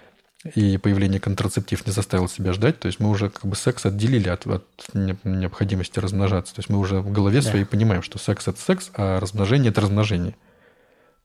и 0.55 0.77
появление 0.77 1.19
контрацептив 1.19 1.85
не 1.85 1.91
заставило 1.91 2.29
себя 2.29 2.53
ждать. 2.53 2.79
То 2.79 2.87
есть 2.87 2.99
мы 2.99 3.09
уже 3.09 3.29
как 3.29 3.45
бы 3.45 3.55
секс 3.55 3.85
отделили 3.85 4.29
от, 4.29 4.45
от 4.45 4.65
необходимости 4.93 5.99
размножаться. 5.99 6.53
То 6.55 6.59
есть 6.59 6.69
мы 6.69 6.77
уже 6.77 6.99
в 6.99 7.11
голове 7.11 7.41
да. 7.41 7.49
своей 7.49 7.65
понимаем, 7.65 8.03
что 8.03 8.19
секс– 8.19 8.47
это 8.49 8.59
секс, 8.59 8.91
а 8.93 9.19
размножение– 9.19 9.69
это 9.71 9.81
размножение. 9.81 10.35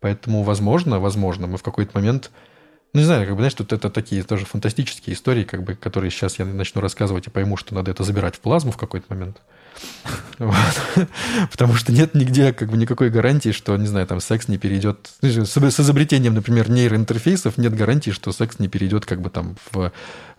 Поэтому, 0.01 0.43
возможно, 0.43 0.99
возможно, 0.99 1.47
мы 1.47 1.59
в 1.59 1.63
какой-то 1.63 1.93
момент 1.95 2.31
ну, 2.93 3.01
не 3.01 3.07
знаю, 3.07 3.27
как 3.27 3.35
бы, 3.35 3.41
знаешь, 3.41 3.55
тут 3.55 3.73
это 3.73 3.89
такие 3.89 4.23
тоже 4.23 4.45
фантастические 4.45 5.15
истории, 5.15 5.45
как 5.45 5.63
бы, 5.63 5.75
которые 5.75 6.11
сейчас 6.11 6.39
я 6.39 6.45
начну 6.45 6.83
рассказывать 6.83 7.27
и 7.27 7.31
пойму, 7.31 7.57
что 7.57 7.75
надо 7.75 7.91
это 7.91 8.05
забирать 8.05 8.37
в 8.37 8.41
плазму 8.41 8.71
в 8.71 8.77
какой-то 8.77 9.07
момент. 9.09 9.41
Вот. 10.39 11.09
Потому 11.51 11.75
что 11.75 11.93
нет 11.93 12.15
нигде 12.15 12.53
как 12.53 12.69
бы 12.69 12.77
никакой 12.77 13.11
гарантии, 13.11 13.53
что, 13.53 13.77
не 13.77 13.87
знаю, 13.87 14.07
там 14.07 14.21
секс 14.21 14.49
не 14.49 14.59
перейдет... 14.59 15.11
Ну, 15.21 15.31
с 15.31 15.81
изобретением, 15.81 16.35
например, 16.35 16.69
нейроинтерфейсов 16.69 17.59
нет 17.59 17.75
гарантии, 17.77 18.11
что 18.11 18.33
секс 18.33 18.59
не 18.59 18.67
перейдет 18.67 19.07
как 19.07 19.21
бы 19.21 19.31
там 19.31 19.57
в, 19.71 19.93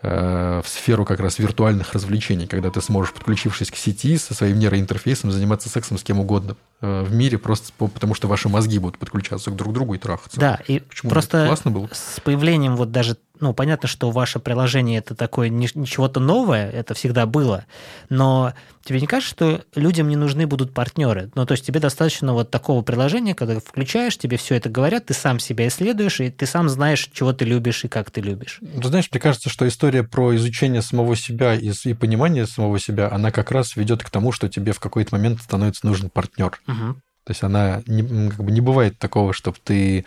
в 0.03 0.67
сферу 0.67 1.05
как 1.05 1.19
раз 1.21 1.39
виртуальных 1.39 1.93
развлечений, 1.93 2.45
когда 2.45 2.69
ты 2.69 2.81
сможешь, 2.81 3.13
подключившись 3.13 3.71
к 3.71 3.75
сети 3.75 4.17
со 4.17 4.33
своим 4.33 4.59
нейроинтерфейсом, 4.59 5.31
заниматься 5.31 5.69
сексом 5.69 5.97
с 5.97 6.03
кем 6.03 6.19
угодно 6.19 6.57
э, 6.81 7.03
в 7.03 7.13
мире, 7.13 7.37
просто 7.37 7.71
потому 7.77 8.13
что 8.13 8.27
ваши 8.27 8.49
мозги 8.49 8.79
будут 8.79 8.97
подключаться 8.97 9.49
друг 9.51 9.71
к 9.71 9.73
другу 9.73 9.93
и 9.93 9.97
трахаться. 9.97 10.39
Да, 10.39 10.59
и 10.67 10.79
Почему? 10.79 11.09
просто 11.09 11.45
Классно 11.47 11.71
было. 11.71 11.89
с 11.91 12.19
появлением 12.19 12.75
вот 12.75 12.91
даже 12.91 13.17
ну, 13.39 13.53
понятно, 13.53 13.89
что 13.89 14.09
ваше 14.09 14.39
приложение 14.39 14.99
это 14.99 15.15
такое 15.15 15.49
ничего-то 15.49 16.19
новое, 16.19 16.69
это 16.69 16.93
всегда 16.93 17.25
было, 17.25 17.65
но 18.09 18.53
тебе 18.85 19.01
не 19.01 19.07
кажется, 19.07 19.33
что 19.33 19.63
людям 19.75 20.07
не 20.07 20.15
нужны 20.15 20.47
будут 20.47 20.73
партнеры? 20.73 21.29
Ну, 21.35 21.45
то 21.45 21.53
есть 21.53 21.65
тебе 21.65 21.79
достаточно 21.79 22.33
вот 22.33 22.51
такого 22.51 22.81
приложения, 22.83 23.35
когда 23.35 23.59
включаешь, 23.59 24.17
тебе 24.17 24.37
все 24.37 24.55
это 24.55 24.69
говорят, 24.69 25.07
ты 25.07 25.13
сам 25.13 25.39
себя 25.39 25.67
исследуешь, 25.67 26.21
и 26.21 26.29
ты 26.29 26.45
сам 26.45 26.69
знаешь, 26.69 27.09
чего 27.11 27.33
ты 27.33 27.43
любишь 27.43 27.83
и 27.83 27.89
как 27.89 28.11
ты 28.11 28.21
любишь. 28.21 28.59
Ты 28.61 28.87
знаешь, 28.87 29.09
мне 29.11 29.19
кажется, 29.19 29.49
что 29.49 29.67
история 29.67 29.92
про 30.01 30.35
изучение 30.35 30.81
самого 30.81 31.15
себя 31.15 31.53
и, 31.53 31.71
и 31.83 31.93
понимание 31.93 32.47
самого 32.47 32.79
себя, 32.79 33.11
она 33.11 33.29
как 33.29 33.51
раз 33.51 33.75
ведет 33.75 34.03
к 34.03 34.09
тому, 34.09 34.31
что 34.31 34.49
тебе 34.49 34.71
в 34.71 34.79
какой-то 34.79 35.15
момент 35.15 35.41
становится 35.41 35.85
нужен 35.85 36.09
партнер. 36.09 36.59
Угу. 36.67 36.95
То 37.25 37.29
есть 37.29 37.43
она 37.43 37.83
не, 37.85 38.29
как 38.31 38.43
бы 38.43 38.51
не 38.51 38.61
бывает 38.61 38.97
такого, 38.97 39.33
чтобы 39.33 39.57
ты 39.63 40.05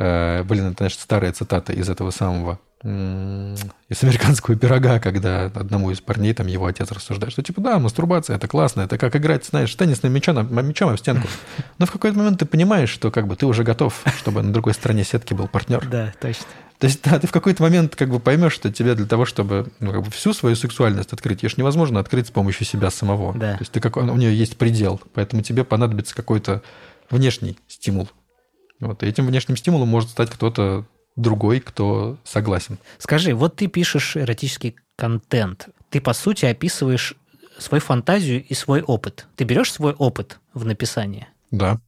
Э, 0.00 0.42
блин, 0.44 0.68
это, 0.68 0.84
значит, 0.84 0.98
старая 1.00 1.30
цитата 1.32 1.74
из 1.74 1.88
этого 1.88 2.10
самого 2.10 2.58
из 2.82 4.02
американского 4.02 4.56
пирога, 4.56 5.00
когда 5.00 5.44
одному 5.44 5.90
из 5.90 6.00
парней 6.00 6.32
там 6.32 6.46
его 6.46 6.64
отец 6.64 6.90
рассуждает, 6.90 7.30
что 7.30 7.42
типа, 7.42 7.60
да, 7.60 7.78
мастурбация, 7.78 8.36
это 8.36 8.48
классно, 8.48 8.80
это 8.80 8.96
как 8.96 9.14
играть, 9.14 9.44
знаешь, 9.44 9.74
теннисным 9.74 10.10
мячом, 10.14 10.50
мячом 10.66 10.96
в 10.96 10.98
стенку. 10.98 11.28
Но 11.78 11.84
в 11.84 11.90
какой-то 11.90 12.16
момент 12.16 12.38
ты 12.38 12.46
понимаешь, 12.46 12.88
что 12.88 13.10
как 13.10 13.26
бы 13.26 13.36
ты 13.36 13.44
уже 13.44 13.64
готов, 13.64 14.02
чтобы 14.16 14.40
на 14.40 14.50
другой 14.50 14.72
стороне 14.72 15.04
сетки 15.04 15.34
был 15.34 15.46
партнер. 15.46 15.86
Да, 15.86 16.14
точно. 16.22 16.46
То 16.80 16.86
есть, 16.86 17.02
да, 17.02 17.18
ты 17.18 17.26
в 17.26 17.30
какой-то 17.30 17.62
момент 17.62 17.94
как 17.94 18.08
бы 18.08 18.18
поймешь, 18.18 18.54
что 18.54 18.72
тебе 18.72 18.94
для 18.94 19.04
того, 19.04 19.26
чтобы 19.26 19.70
ну, 19.80 19.92
как 19.92 20.02
бы 20.02 20.10
всю 20.10 20.32
свою 20.32 20.56
сексуальность 20.56 21.12
открыть, 21.12 21.42
ее 21.42 21.50
же 21.50 21.56
невозможно 21.58 22.00
открыть 22.00 22.28
с 22.28 22.30
помощью 22.30 22.64
себя 22.64 22.90
самого. 22.90 23.34
Да. 23.34 23.52
То 23.52 23.60
есть 23.60 23.72
ты 23.72 23.80
как, 23.80 23.98
у 23.98 24.16
нее 24.16 24.34
есть 24.34 24.56
предел, 24.56 24.98
поэтому 25.12 25.42
тебе 25.42 25.64
понадобится 25.64 26.14
какой-то 26.14 26.62
внешний 27.10 27.58
стимул. 27.68 28.08
Вот, 28.80 29.02
и 29.02 29.06
этим 29.06 29.26
внешним 29.26 29.58
стимулом 29.58 29.88
может 29.88 30.08
стать 30.08 30.30
кто-то 30.30 30.86
другой, 31.16 31.60
кто 31.60 32.16
согласен. 32.24 32.78
Скажи, 32.96 33.34
вот 33.34 33.56
ты 33.56 33.66
пишешь 33.66 34.16
эротический 34.16 34.76
контент. 34.96 35.68
Ты, 35.90 36.00
по 36.00 36.14
сути, 36.14 36.46
описываешь 36.46 37.14
свою 37.58 37.82
фантазию 37.82 38.42
и 38.42 38.54
свой 38.54 38.80
опыт. 38.80 39.26
Ты 39.36 39.44
берешь 39.44 39.70
свой 39.70 39.92
опыт 39.92 40.38
в 40.54 40.64
написании? 40.64 41.28
Да, 41.50 41.78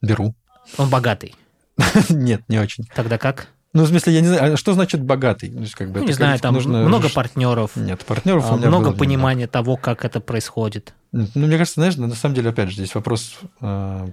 беру. 0.00 0.34
Он 0.78 0.88
богатый? 0.88 1.34
Нет, 2.08 2.48
не 2.48 2.58
очень. 2.58 2.84
Тогда 2.94 3.18
как? 3.18 3.48
Ну, 3.74 3.84
в 3.84 3.88
смысле, 3.88 4.12
я 4.12 4.20
не 4.20 4.28
знаю, 4.28 4.54
а 4.54 4.56
что 4.56 4.74
значит 4.74 5.02
богатый? 5.02 5.50
То 5.50 5.60
есть, 5.60 5.74
как 5.74 5.90
бы, 5.90 6.00
ну, 6.00 6.06
не 6.06 6.12
знаю, 6.12 6.38
там 6.38 6.54
нужно... 6.54 6.84
много 6.86 7.08
партнеров. 7.08 7.74
Нет, 7.74 8.04
партнеров 8.04 8.44
а, 8.50 8.54
у 8.54 8.58
меня 8.58 8.68
Много 8.68 8.92
понимания 8.92 9.46
того, 9.46 9.76
как 9.76 10.04
это 10.04 10.20
происходит. 10.20 10.92
Ну, 11.12 11.26
мне 11.34 11.56
кажется, 11.56 11.80
знаешь, 11.80 11.96
на 11.96 12.14
самом 12.14 12.34
деле, 12.34 12.50
опять 12.50 12.68
же, 12.68 12.74
здесь 12.74 12.94
вопрос 12.94 13.38
а, 13.60 14.10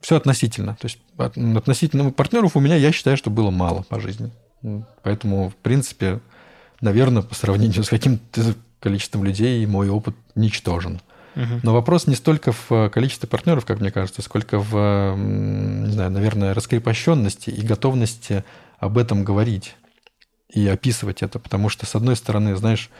все 0.00 0.16
относительно. 0.16 0.76
То 0.80 0.86
есть 0.86 0.98
относительно 1.18 2.12
партнеров 2.12 2.56
у 2.56 2.60
меня, 2.60 2.76
я 2.76 2.92
считаю, 2.92 3.16
что 3.16 3.28
было 3.28 3.50
мало 3.50 3.82
по 3.82 3.98
жизни. 3.98 4.30
Поэтому, 5.02 5.50
в 5.50 5.56
принципе, 5.56 6.20
наверное, 6.80 7.22
по 7.22 7.34
сравнению 7.34 7.82
с 7.82 7.88
каким-то 7.88 8.54
количеством 8.78 9.24
людей 9.24 9.66
мой 9.66 9.88
опыт 9.88 10.14
ничтожен. 10.36 11.00
Но 11.34 11.74
вопрос 11.74 12.06
не 12.06 12.14
столько 12.14 12.52
в 12.52 12.88
количестве 12.88 13.28
партнеров, 13.28 13.66
как 13.66 13.80
мне 13.80 13.90
кажется, 13.90 14.22
сколько 14.22 14.58
в, 14.58 15.14
не 15.16 15.90
знаю, 15.92 16.10
наверное, 16.10 16.54
раскрепощенности 16.54 17.50
и 17.50 17.60
готовности 17.60 18.42
об 18.78 18.98
этом 18.98 19.24
говорить 19.24 19.76
и 20.48 20.66
описывать 20.66 21.22
это. 21.22 21.38
Потому 21.38 21.68
что, 21.68 21.86
с 21.86 21.94
одной 21.94 22.16
стороны, 22.16 22.56
знаешь, 22.56 22.90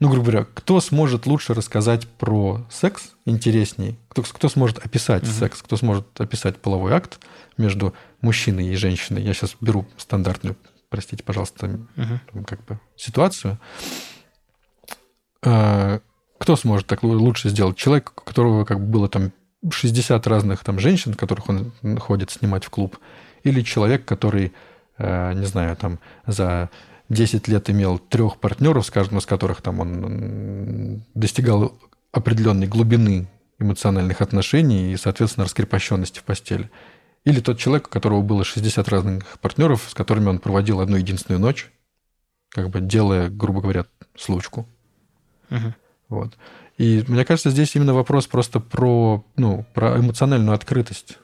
ну, 0.00 0.08
грубо 0.08 0.30
говоря, 0.30 0.46
кто 0.54 0.80
сможет 0.80 1.26
лучше 1.26 1.54
рассказать 1.54 2.06
про 2.06 2.64
секс 2.70 3.14
интереснее, 3.24 3.96
кто, 4.08 4.22
кто 4.22 4.48
сможет 4.48 4.78
описать 4.78 5.24
угу. 5.24 5.32
секс, 5.32 5.62
кто 5.62 5.76
сможет 5.76 6.20
описать 6.20 6.58
половой 6.58 6.92
акт 6.92 7.18
между 7.56 7.94
мужчиной 8.20 8.68
и 8.68 8.76
женщиной. 8.76 9.22
Я 9.22 9.34
сейчас 9.34 9.56
беру 9.60 9.86
стандартную, 9.96 10.56
простите, 10.88 11.24
пожалуйста, 11.24 11.80
угу. 11.96 12.44
как 12.44 12.64
бы 12.64 12.80
ситуацию. 12.96 13.58
А, 15.44 16.00
кто 16.38 16.56
сможет 16.56 16.86
так 16.86 17.02
лучше 17.02 17.48
сделать? 17.48 17.76
Человек, 17.76 18.12
у 18.16 18.24
которого 18.24 18.64
как 18.64 18.80
бы 18.80 18.86
было 18.86 19.08
там 19.08 19.32
60 19.68 20.24
разных 20.26 20.62
там 20.62 20.78
женщин, 20.78 21.14
которых 21.14 21.48
он 21.48 21.72
ходит 21.98 22.30
снимать 22.30 22.64
в 22.64 22.70
клуб, 22.70 22.98
или 23.42 23.62
человек, 23.62 24.04
который, 24.04 24.52
не 24.98 25.46
знаю, 25.46 25.76
там 25.76 25.98
за 26.26 26.70
10 27.08 27.48
лет 27.48 27.70
имел 27.70 27.98
трех 27.98 28.38
партнеров, 28.38 28.86
с 28.86 28.90
каждым 28.90 29.18
из 29.18 29.26
которых 29.26 29.62
там 29.62 29.80
он 29.80 31.02
достигал 31.14 31.78
определенной 32.12 32.66
глубины 32.66 33.28
эмоциональных 33.58 34.20
отношений 34.20 34.92
и, 34.92 34.96
соответственно, 34.96 35.44
раскрепощенности 35.44 36.20
в 36.20 36.24
постели. 36.24 36.70
Или 37.24 37.40
тот 37.40 37.58
человек, 37.58 37.88
у 37.88 37.90
которого 37.90 38.22
было 38.22 38.44
60 38.44 38.88
разных 38.88 39.38
партнеров, 39.40 39.86
с 39.88 39.94
которыми 39.94 40.28
он 40.28 40.38
проводил 40.38 40.80
одну 40.80 40.96
единственную 40.96 41.40
ночь, 41.40 41.70
как 42.50 42.70
бы 42.70 42.80
делая, 42.80 43.28
грубо 43.28 43.60
говоря, 43.60 43.86
случку. 44.16 44.66
Угу. 45.50 45.74
Вот. 46.08 46.36
И 46.78 47.04
мне 47.08 47.24
кажется, 47.24 47.50
здесь 47.50 47.74
именно 47.74 47.92
вопрос 47.92 48.26
просто 48.26 48.60
про, 48.60 49.24
ну, 49.36 49.66
про 49.74 49.98
эмоциональную 49.98 50.54
открытость. 50.54 51.18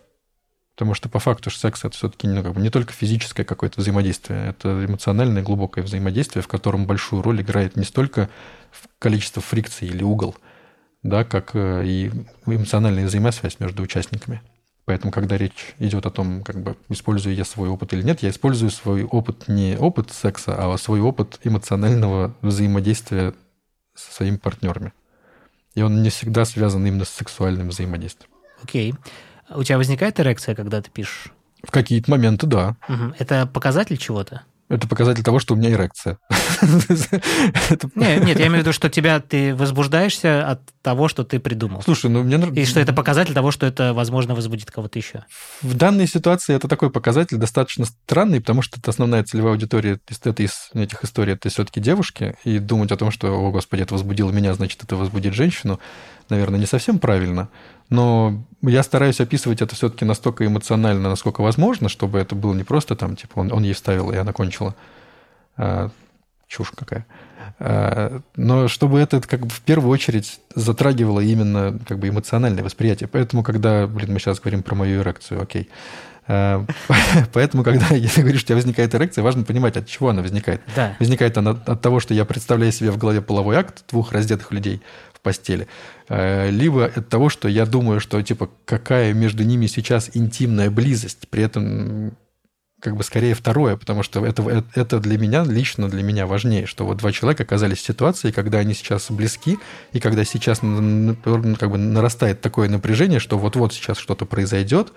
Потому 0.74 0.94
что 0.94 1.08
по 1.08 1.20
факту 1.20 1.50
секс 1.50 1.84
это 1.84 1.94
все-таки 1.94 2.26
ну, 2.26 2.52
не 2.54 2.68
только 2.68 2.92
физическое 2.92 3.44
какое-то 3.44 3.80
взаимодействие, 3.80 4.48
это 4.48 4.84
эмоциональное 4.84 5.42
глубокое 5.42 5.84
взаимодействие, 5.84 6.42
в 6.42 6.48
котором 6.48 6.86
большую 6.86 7.22
роль 7.22 7.42
играет 7.42 7.76
не 7.76 7.84
столько 7.84 8.28
количество 8.98 9.40
фрикций 9.40 9.86
или 9.86 10.02
угол, 10.02 10.34
да, 11.04 11.22
как 11.22 11.50
э, 11.54 11.84
и 11.86 12.10
эмоциональная 12.44 13.06
взаимосвязь 13.06 13.60
между 13.60 13.84
участниками. 13.84 14.42
Поэтому, 14.84 15.12
когда 15.12 15.38
речь 15.38 15.74
идет 15.78 16.06
о 16.06 16.10
том, 16.10 16.42
как 16.42 16.60
бы 16.60 16.76
использую 16.88 17.36
я 17.36 17.44
свой 17.44 17.68
опыт 17.68 17.92
или 17.92 18.02
нет, 18.02 18.22
я 18.22 18.30
использую 18.30 18.70
свой 18.70 19.04
опыт 19.04 19.46
не 19.46 19.78
опыт 19.78 20.10
секса, 20.10 20.56
а 20.58 20.76
свой 20.76 21.00
опыт 21.00 21.38
эмоционального 21.44 22.34
взаимодействия 22.42 23.32
со 23.94 24.12
своими 24.12 24.36
партнерами. 24.36 24.92
И 25.76 25.82
он 25.82 26.02
не 26.02 26.10
всегда 26.10 26.44
связан 26.44 26.84
именно 26.84 27.04
с 27.04 27.10
сексуальным 27.10 27.68
взаимодействием. 27.68 28.30
Окей. 28.62 28.90
Okay. 28.90 28.98
У 29.50 29.62
тебя 29.62 29.78
возникает 29.78 30.20
эрекция, 30.20 30.54
когда 30.54 30.80
ты 30.80 30.90
пишешь? 30.90 31.32
В 31.62 31.70
какие-то 31.70 32.10
моменты, 32.10 32.46
да. 32.46 32.76
Угу. 32.88 33.14
Это 33.18 33.46
показатель 33.46 33.96
чего-то? 33.96 34.42
Это 34.70 34.88
показатель 34.88 35.22
того, 35.22 35.38
что 35.38 35.54
у 35.54 35.56
меня 35.56 35.70
эрекция. 35.70 36.18
Нет, 37.94 38.24
нет, 38.24 38.38
я 38.38 38.46
имею 38.46 38.56
в 38.56 38.60
виду, 38.60 38.72
что 38.72 38.88
тебя 38.88 39.20
ты 39.20 39.54
возбуждаешься 39.54 40.48
от 40.48 40.60
того, 40.80 41.08
что 41.08 41.24
ты 41.24 41.38
придумал. 41.38 41.82
Слушай, 41.82 42.10
ну 42.10 42.22
мне 42.22 42.38
И 42.62 42.64
что 42.64 42.80
это 42.80 42.94
показатель 42.94 43.34
того, 43.34 43.50
что 43.50 43.66
это, 43.66 43.92
возможно, 43.92 44.34
возбудит 44.34 44.70
кого-то 44.70 44.98
еще. 44.98 45.24
В 45.60 45.74
данной 45.74 46.06
ситуации 46.06 46.54
это 46.54 46.68
такой 46.68 46.90
показатель 46.90 47.36
достаточно 47.36 47.84
странный, 47.84 48.40
потому 48.40 48.62
что 48.62 48.80
это 48.80 48.90
основная 48.90 49.24
целевая 49.24 49.52
аудитория 49.52 50.00
этой, 50.08 50.44
из 50.44 50.70
этих 50.72 51.04
историй 51.04 51.34
это 51.34 51.50
все-таки 51.50 51.80
девушки, 51.80 52.36
и 52.44 52.58
думать 52.58 52.90
о 52.92 52.96
том, 52.96 53.10
что, 53.10 53.34
о 53.34 53.50
господи, 53.50 53.82
это 53.82 53.94
возбудило 53.94 54.30
меня, 54.30 54.54
значит, 54.54 54.82
это 54.82 54.96
возбудит 54.96 55.34
женщину, 55.34 55.80
наверное, 56.30 56.60
не 56.60 56.66
совсем 56.66 56.98
правильно. 56.98 57.48
Но 57.90 58.44
я 58.62 58.82
стараюсь 58.82 59.20
описывать 59.20 59.62
это 59.62 59.74
все-таки 59.74 60.04
настолько 60.04 60.46
эмоционально, 60.46 61.08
насколько 61.08 61.42
возможно, 61.42 61.88
чтобы 61.88 62.18
это 62.18 62.34
было 62.34 62.54
не 62.54 62.64
просто 62.64 62.96
там, 62.96 63.16
типа, 63.16 63.40
он, 63.40 63.52
он 63.52 63.62
ей 63.62 63.74
вставил, 63.74 64.10
и 64.10 64.16
она 64.16 64.32
кончила. 64.32 64.74
А, 65.56 65.90
чушь 66.48 66.72
какая. 66.74 67.06
А, 67.58 68.20
но 68.36 68.68
чтобы 68.68 69.00
это 69.00 69.20
как 69.20 69.40
бы 69.40 69.48
в 69.48 69.60
первую 69.60 69.90
очередь 69.90 70.40
затрагивало 70.54 71.20
именно 71.20 71.78
как 71.86 71.98
бы 71.98 72.08
эмоциональное 72.08 72.64
восприятие. 72.64 73.08
Поэтому, 73.08 73.42
когда, 73.42 73.86
блин, 73.86 74.12
мы 74.12 74.18
сейчас 74.18 74.40
говорим 74.40 74.62
про 74.62 74.74
мою 74.74 75.02
эрекцию, 75.02 75.42
окей, 75.42 75.68
Э, 76.26 76.64
поэтому, 77.32 77.62
когда 77.62 77.86
ты 77.88 78.22
говоришь, 78.22 78.40
что 78.40 78.46
у 78.46 78.48
тебя 78.48 78.56
возникает 78.56 78.94
эрекция, 78.94 79.22
важно 79.22 79.44
понимать, 79.44 79.76
от 79.76 79.86
чего 79.86 80.10
она 80.10 80.22
возникает. 80.22 80.62
Да. 80.74 80.96
Возникает 80.98 81.36
она 81.38 81.50
от 81.50 81.80
того, 81.80 82.00
что 82.00 82.14
я 82.14 82.24
представляю 82.24 82.72
себе 82.72 82.90
в 82.90 82.98
голове 82.98 83.20
половой 83.20 83.56
акт 83.56 83.84
двух 83.90 84.12
раздетых 84.12 84.52
людей 84.52 84.82
постели, 85.24 85.66
э, 86.08 86.50
либо 86.50 86.84
от 86.84 87.08
того, 87.08 87.28
что 87.28 87.48
я 87.48 87.66
думаю, 87.66 87.98
что, 87.98 88.22
типа, 88.22 88.48
какая 88.64 89.12
между 89.12 89.42
ними 89.42 89.66
сейчас 89.66 90.10
интимная 90.14 90.70
близость, 90.70 91.26
при 91.28 91.42
этом 91.42 92.16
как 92.80 92.96
бы 92.96 93.02
скорее 93.02 93.34
второе, 93.34 93.76
потому 93.76 94.02
что 94.02 94.24
это, 94.24 94.64
это 94.74 95.00
для 95.00 95.16
меня, 95.16 95.42
лично 95.42 95.88
для 95.88 96.02
меня 96.02 96.26
важнее, 96.26 96.66
что 96.66 96.84
вот 96.84 96.98
два 96.98 97.12
человека 97.12 97.42
оказались 97.42 97.78
в 97.78 97.86
ситуации, 97.86 98.30
когда 98.30 98.58
они 98.58 98.74
сейчас 98.74 99.10
близки, 99.10 99.58
и 99.92 100.00
когда 100.00 100.22
сейчас 100.24 100.60
как 100.60 101.70
бы 101.70 101.78
нарастает 101.78 102.42
такое 102.42 102.68
напряжение, 102.68 103.20
что 103.20 103.38
вот-вот 103.38 103.72
сейчас 103.72 103.96
что-то 103.96 104.26
произойдет, 104.26 104.92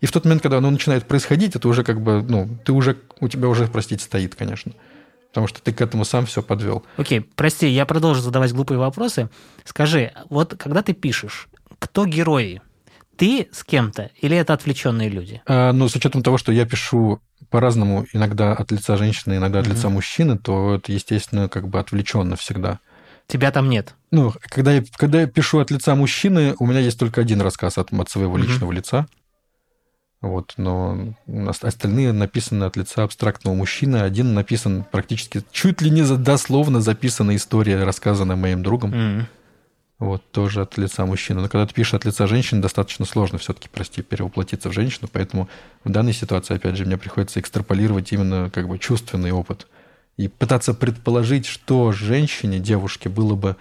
и 0.00 0.06
в 0.06 0.12
тот 0.12 0.24
момент, 0.24 0.42
когда 0.42 0.58
оно 0.58 0.70
начинает 0.70 1.04
происходить, 1.06 1.56
это 1.56 1.68
уже 1.68 1.82
как 1.82 2.00
бы, 2.00 2.22
ну, 2.22 2.48
ты 2.64 2.72
уже, 2.72 2.96
у 3.18 3.28
тебя 3.28 3.48
уже, 3.48 3.66
простите, 3.66 4.04
стоит, 4.04 4.36
конечно. 4.36 4.72
Потому 5.32 5.46
что 5.46 5.62
ты 5.62 5.72
к 5.72 5.80
этому 5.80 6.04
сам 6.04 6.26
все 6.26 6.42
подвел. 6.42 6.84
Окей, 6.98 7.20
okay, 7.20 7.26
прости, 7.34 7.66
я 7.66 7.86
продолжу 7.86 8.20
задавать 8.20 8.52
глупые 8.52 8.78
вопросы. 8.78 9.30
Скажи, 9.64 10.12
вот 10.28 10.54
когда 10.58 10.82
ты 10.82 10.92
пишешь, 10.92 11.48
кто 11.78 12.04
герои? 12.04 12.60
Ты 13.16 13.48
с 13.50 13.64
кем-то 13.64 14.10
или 14.20 14.36
это 14.36 14.52
отвлеченные 14.52 15.08
люди? 15.08 15.40
А, 15.46 15.72
ну, 15.72 15.88
с 15.88 15.96
учетом 15.96 16.22
того, 16.22 16.36
что 16.36 16.52
я 16.52 16.66
пишу 16.66 17.20
по-разному, 17.50 18.06
иногда 18.12 18.52
от 18.52 18.72
лица 18.72 18.96
женщины, 18.96 19.36
иногда 19.36 19.60
от 19.60 19.66
mm-hmm. 19.66 19.70
лица 19.70 19.88
мужчины, 19.88 20.38
то 20.38 20.74
это, 20.74 20.92
естественно, 20.92 21.48
как 21.48 21.68
бы 21.68 21.78
отвлеченно 21.78 22.36
всегда. 22.36 22.80
Тебя 23.26 23.50
там 23.52 23.68
нет? 23.68 23.94
Ну, 24.10 24.34
когда 24.42 24.72
я, 24.74 24.84
когда 24.96 25.22
я 25.22 25.26
пишу 25.26 25.60
от 25.60 25.70
лица 25.70 25.94
мужчины, 25.94 26.54
у 26.58 26.66
меня 26.66 26.80
есть 26.80 26.98
только 26.98 27.20
один 27.20 27.40
рассказ 27.40 27.78
от, 27.78 27.92
от 27.92 28.10
своего 28.10 28.36
mm-hmm. 28.36 28.42
личного 28.42 28.72
лица. 28.72 29.06
Вот, 30.22 30.54
но 30.56 31.14
остальные 31.60 32.12
написаны 32.12 32.62
от 32.64 32.76
лица 32.76 33.02
абстрактного 33.02 33.54
мужчины. 33.56 33.96
Один 33.96 34.34
написан 34.34 34.84
практически 34.88 35.42
чуть 35.50 35.82
ли 35.82 35.90
не 35.90 36.02
дословно 36.16 36.80
записана 36.80 37.34
история, 37.34 37.82
рассказанная 37.82 38.36
моим 38.36 38.62
другом. 38.62 38.92
Mm-hmm. 38.92 39.24
Вот, 39.98 40.22
тоже 40.30 40.62
от 40.62 40.78
лица 40.78 41.04
мужчины. 41.06 41.40
Но 41.40 41.48
когда 41.48 41.66
ты 41.66 41.74
пишешь 41.74 41.94
от 41.94 42.04
лица 42.04 42.28
женщины, 42.28 42.62
достаточно 42.62 43.04
сложно 43.04 43.38
все-таки, 43.38 43.68
прости, 43.70 44.02
перевоплотиться 44.02 44.68
в 44.68 44.72
женщину. 44.72 45.08
Поэтому 45.12 45.48
в 45.82 45.90
данной 45.90 46.12
ситуации, 46.12 46.54
опять 46.54 46.76
же, 46.76 46.84
мне 46.86 46.98
приходится 46.98 47.40
экстраполировать 47.40 48.12
именно 48.12 48.48
как 48.50 48.68
бы 48.68 48.78
чувственный 48.78 49.32
опыт. 49.32 49.66
И 50.16 50.28
пытаться 50.28 50.72
предположить, 50.72 51.46
что 51.46 51.90
женщине, 51.90 52.60
девушке 52.60 53.08
было 53.08 53.34
бы 53.34 53.56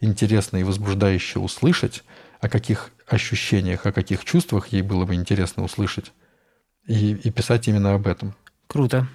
интересно 0.00 0.58
и 0.58 0.64
возбуждающе 0.64 1.38
услышать, 1.38 2.04
о 2.44 2.48
каких 2.48 2.90
ощущениях, 3.06 3.86
о 3.86 3.92
каких 3.92 4.24
чувствах 4.24 4.68
ей 4.68 4.82
было 4.82 5.06
бы 5.06 5.14
интересно 5.14 5.64
услышать. 5.64 6.12
И, 6.86 7.12
и 7.14 7.30
писать 7.30 7.66
именно 7.68 7.94
об 7.94 8.06
этом. 8.06 8.34
Круто. 8.66 9.08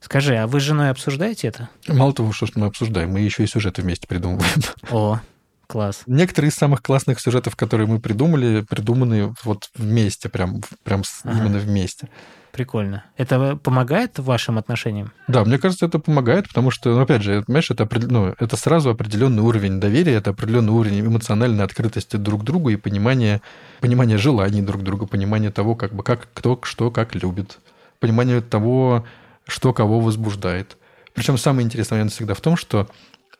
Скажи, 0.00 0.36
а 0.36 0.46
вы 0.46 0.60
с 0.60 0.62
женой 0.62 0.90
обсуждаете 0.90 1.48
это? 1.48 1.68
Мало 1.88 2.12
того, 2.12 2.32
что 2.32 2.46
мы 2.54 2.66
обсуждаем, 2.66 3.10
мы 3.10 3.20
еще 3.20 3.42
и 3.42 3.48
сюжеты 3.48 3.82
вместе 3.82 4.06
придумываем. 4.06 4.62
О, 4.90 5.20
Класс. 5.66 6.02
Некоторые 6.06 6.50
из 6.50 6.54
самых 6.54 6.82
классных 6.82 7.18
сюжетов, 7.18 7.56
которые 7.56 7.88
мы 7.88 7.98
придумали, 7.98 8.60
придуманы 8.60 9.34
вот 9.42 9.70
вместе, 9.74 10.28
прям, 10.28 10.60
прям 10.84 11.02
ага. 11.24 11.38
именно 11.38 11.58
вместе. 11.58 12.08
Прикольно. 12.54 13.04
Это 13.16 13.56
помогает 13.56 14.18
вашим 14.18 14.58
отношениям? 14.58 15.12
Да, 15.28 15.44
мне 15.44 15.58
кажется, 15.58 15.86
это 15.86 15.98
помогает, 15.98 16.48
потому 16.48 16.70
что, 16.70 16.94
ну, 16.94 17.00
опять 17.02 17.22
же, 17.22 17.42
понимаешь, 17.42 17.70
это, 17.70 17.88
ну, 18.08 18.34
это 18.38 18.56
сразу 18.56 18.90
определенный 18.90 19.42
уровень 19.42 19.80
доверия, 19.80 20.14
это 20.14 20.30
определенный 20.30 20.72
уровень 20.72 21.00
эмоциональной 21.00 21.64
открытости 21.64 22.16
друг 22.16 22.42
к 22.42 22.44
другу 22.44 22.70
и 22.70 22.76
понимания, 22.76 23.42
понимания 23.80 24.16
желаний 24.16 24.62
друг 24.62 24.82
друга, 24.82 25.06
понимания 25.06 25.50
того, 25.50 25.74
как 25.74 25.92
бы, 25.92 26.02
как 26.02 26.28
кто 26.32 26.58
что 26.62 26.90
как 26.90 27.14
любит, 27.14 27.58
понимание 27.98 28.40
того, 28.40 29.04
что 29.46 29.72
кого 29.72 30.00
возбуждает. 30.00 30.76
Причем 31.12 31.36
самое 31.36 31.66
интересное, 31.66 31.96
наверное, 31.96 32.12
всегда 32.12 32.34
в 32.34 32.40
том, 32.40 32.56
что 32.56 32.88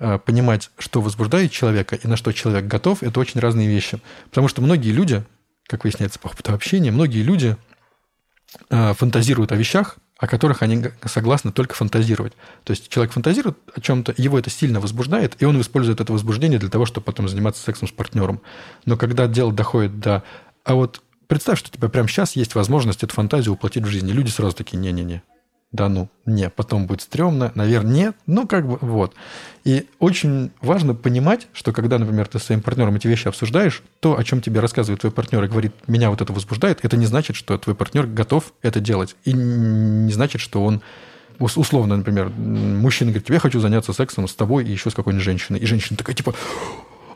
Э, 0.00 0.18
понимать, 0.18 0.70
что 0.78 1.00
возбуждает 1.00 1.52
человека 1.52 1.94
и 1.94 2.08
на 2.08 2.16
что 2.16 2.32
человек 2.32 2.66
готов, 2.66 3.02
это 3.02 3.20
очень 3.20 3.40
разные 3.40 3.68
вещи. 3.68 4.00
Потому 4.28 4.48
что 4.48 4.60
многие 4.60 4.90
люди, 4.90 5.22
как 5.68 5.84
выясняется 5.84 6.18
по 6.18 6.28
опыту 6.28 6.52
общения, 6.52 6.90
многие 6.90 7.22
люди 7.22 7.56
фантазируют 8.70 9.52
о 9.52 9.56
вещах, 9.56 9.96
о 10.18 10.26
которых 10.26 10.62
они 10.62 10.84
согласны 11.04 11.52
только 11.52 11.74
фантазировать. 11.74 12.34
То 12.64 12.70
есть 12.70 12.88
человек 12.88 13.12
фантазирует 13.12 13.58
о 13.74 13.80
чем-то, 13.80 14.14
его 14.16 14.38
это 14.38 14.48
сильно 14.48 14.80
возбуждает, 14.80 15.36
и 15.40 15.44
он 15.44 15.60
использует 15.60 16.00
это 16.00 16.12
возбуждение 16.12 16.58
для 16.58 16.70
того, 16.70 16.86
чтобы 16.86 17.04
потом 17.04 17.28
заниматься 17.28 17.62
сексом 17.62 17.88
с 17.88 17.92
партнером. 17.92 18.40
Но 18.86 18.96
когда 18.96 19.26
дело 19.26 19.52
доходит 19.52 19.98
до... 20.00 20.22
А 20.64 20.74
вот 20.74 21.02
представь, 21.26 21.58
что 21.58 21.68
у 21.68 21.72
тебя 21.72 21.88
прямо 21.88 22.08
сейчас 22.08 22.36
есть 22.36 22.54
возможность 22.54 23.02
эту 23.02 23.12
фантазию 23.12 23.54
воплотить 23.54 23.82
в 23.82 23.88
жизни. 23.88 24.12
Люди 24.12 24.30
сразу 24.30 24.54
такие, 24.54 24.78
не-не-не, 24.78 25.22
да 25.74 25.88
ну, 25.88 26.08
не, 26.24 26.50
потом 26.50 26.86
будет 26.86 27.00
стрёмно, 27.00 27.50
наверное, 27.56 27.92
нет, 27.92 28.16
ну 28.26 28.46
как 28.46 28.64
бы 28.64 28.78
вот. 28.80 29.12
И 29.64 29.88
очень 29.98 30.52
важно 30.60 30.94
понимать, 30.94 31.48
что 31.52 31.72
когда, 31.72 31.98
например, 31.98 32.28
ты 32.28 32.38
с 32.38 32.44
своим 32.44 32.62
партнером 32.62 32.94
эти 32.94 33.08
вещи 33.08 33.26
обсуждаешь, 33.26 33.82
то, 33.98 34.16
о 34.16 34.22
чем 34.22 34.40
тебе 34.40 34.60
рассказывает 34.60 35.00
твой 35.00 35.10
партнер 35.10 35.42
и 35.42 35.48
говорит, 35.48 35.72
меня 35.88 36.10
вот 36.10 36.20
это 36.20 36.32
возбуждает, 36.32 36.78
это 36.84 36.96
не 36.96 37.06
значит, 37.06 37.34
что 37.34 37.58
твой 37.58 37.74
партнер 37.74 38.06
готов 38.06 38.52
это 38.62 38.78
делать. 38.78 39.16
И 39.24 39.32
не 39.32 40.12
значит, 40.12 40.40
что 40.40 40.64
он 40.64 40.80
условно, 41.40 41.96
например, 41.96 42.28
мужчина 42.28 43.10
говорит, 43.10 43.26
тебе 43.26 43.40
хочу 43.40 43.58
заняться 43.58 43.92
сексом 43.92 44.28
с 44.28 44.34
тобой 44.36 44.64
и 44.64 44.70
еще 44.70 44.90
с 44.90 44.94
какой-нибудь 44.94 45.24
женщиной. 45.24 45.58
И 45.58 45.66
женщина 45.66 45.96
такая, 45.96 46.14
типа, 46.14 46.34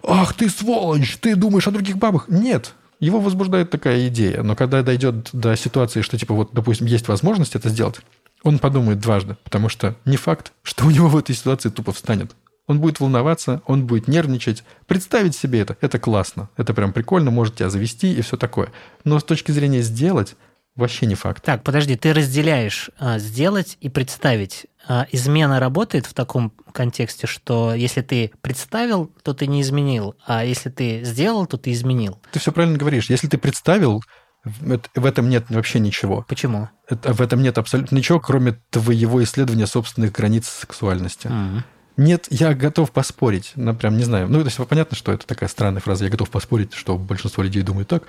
ах 0.02 0.34
ты 0.34 0.50
сволочь, 0.50 1.16
ты 1.18 1.36
думаешь 1.36 1.68
о 1.68 1.70
других 1.70 1.96
бабах. 1.96 2.28
Нет, 2.28 2.74
его 3.00 3.20
возбуждает 3.20 3.70
такая 3.70 4.08
идея. 4.08 4.42
Но 4.42 4.56
когда 4.56 4.82
дойдет 4.82 5.28
до 5.32 5.56
ситуации, 5.56 6.02
что, 6.02 6.18
типа, 6.18 6.34
вот, 6.34 6.50
допустим, 6.52 6.86
есть 6.86 7.06
возможность 7.08 7.54
это 7.54 7.68
сделать, 7.68 8.00
он 8.42 8.58
подумает 8.58 9.00
дважды, 9.00 9.36
потому 9.44 9.68
что 9.68 9.96
не 10.04 10.16
факт, 10.16 10.52
что 10.62 10.86
у 10.86 10.90
него 10.90 11.08
в 11.08 11.16
этой 11.16 11.34
ситуации 11.34 11.70
тупо 11.70 11.92
встанет. 11.92 12.34
Он 12.66 12.80
будет 12.80 13.00
волноваться, 13.00 13.62
он 13.66 13.86
будет 13.86 14.08
нервничать. 14.08 14.62
Представить 14.86 15.34
себе 15.34 15.60
это, 15.60 15.76
это 15.80 15.98
классно. 15.98 16.50
Это 16.56 16.74
прям 16.74 16.92
прикольно, 16.92 17.30
может 17.30 17.56
тебя 17.56 17.70
завести 17.70 18.12
и 18.12 18.20
все 18.20 18.36
такое. 18.36 18.70
Но 19.04 19.18
с 19.18 19.24
точки 19.24 19.52
зрения 19.52 19.80
сделать, 19.80 20.36
вообще 20.76 21.06
не 21.06 21.14
факт. 21.14 21.42
Так, 21.44 21.64
подожди, 21.64 21.96
ты 21.96 22.12
разделяешь 22.12 22.90
а, 22.98 23.18
сделать 23.18 23.78
и 23.80 23.88
представить. 23.88 24.66
А, 24.86 25.06
измена 25.10 25.60
работает 25.60 26.06
в 26.06 26.14
таком 26.14 26.52
контексте, 26.72 27.26
что 27.26 27.74
если 27.74 28.02
ты 28.02 28.32
представил, 28.42 29.10
то 29.22 29.34
ты 29.34 29.46
не 29.46 29.60
изменил, 29.62 30.14
а 30.26 30.44
если 30.44 30.70
ты 30.70 31.02
сделал, 31.04 31.46
то 31.46 31.56
ты 31.56 31.72
изменил. 31.72 32.20
Ты 32.32 32.38
все 32.38 32.52
правильно 32.52 32.78
говоришь. 32.78 33.10
Если 33.10 33.26
ты 33.26 33.38
представил, 33.38 34.02
в 34.44 35.04
этом 35.04 35.28
нет 35.28 35.46
вообще 35.48 35.78
ничего. 35.80 36.24
Почему? 36.28 36.68
Это, 36.88 37.12
в 37.12 37.20
этом 37.20 37.42
нет 37.42 37.58
абсолютно 37.58 37.96
ничего, 37.96 38.20
кроме 38.20 38.58
твоего 38.70 39.22
исследования 39.22 39.66
собственных 39.66 40.12
границ 40.12 40.48
сексуальности. 40.48 41.26
Mm-hmm. 41.26 41.62
Нет, 41.98 42.28
я 42.30 42.54
готов 42.54 42.92
поспорить. 42.92 43.52
Ну, 43.56 43.74
прям 43.74 43.96
не 43.96 44.04
знаю. 44.04 44.28
Ну, 44.28 44.38
то 44.38 44.46
есть 44.46 44.56
понятно, 44.68 44.96
что 44.96 45.12
это 45.12 45.26
такая 45.26 45.48
странная 45.48 45.80
фраза. 45.80 46.04
Я 46.04 46.10
готов 46.10 46.30
поспорить, 46.30 46.72
что 46.72 46.96
большинство 46.96 47.42
людей 47.42 47.62
думают 47.62 47.88
так, 47.88 48.04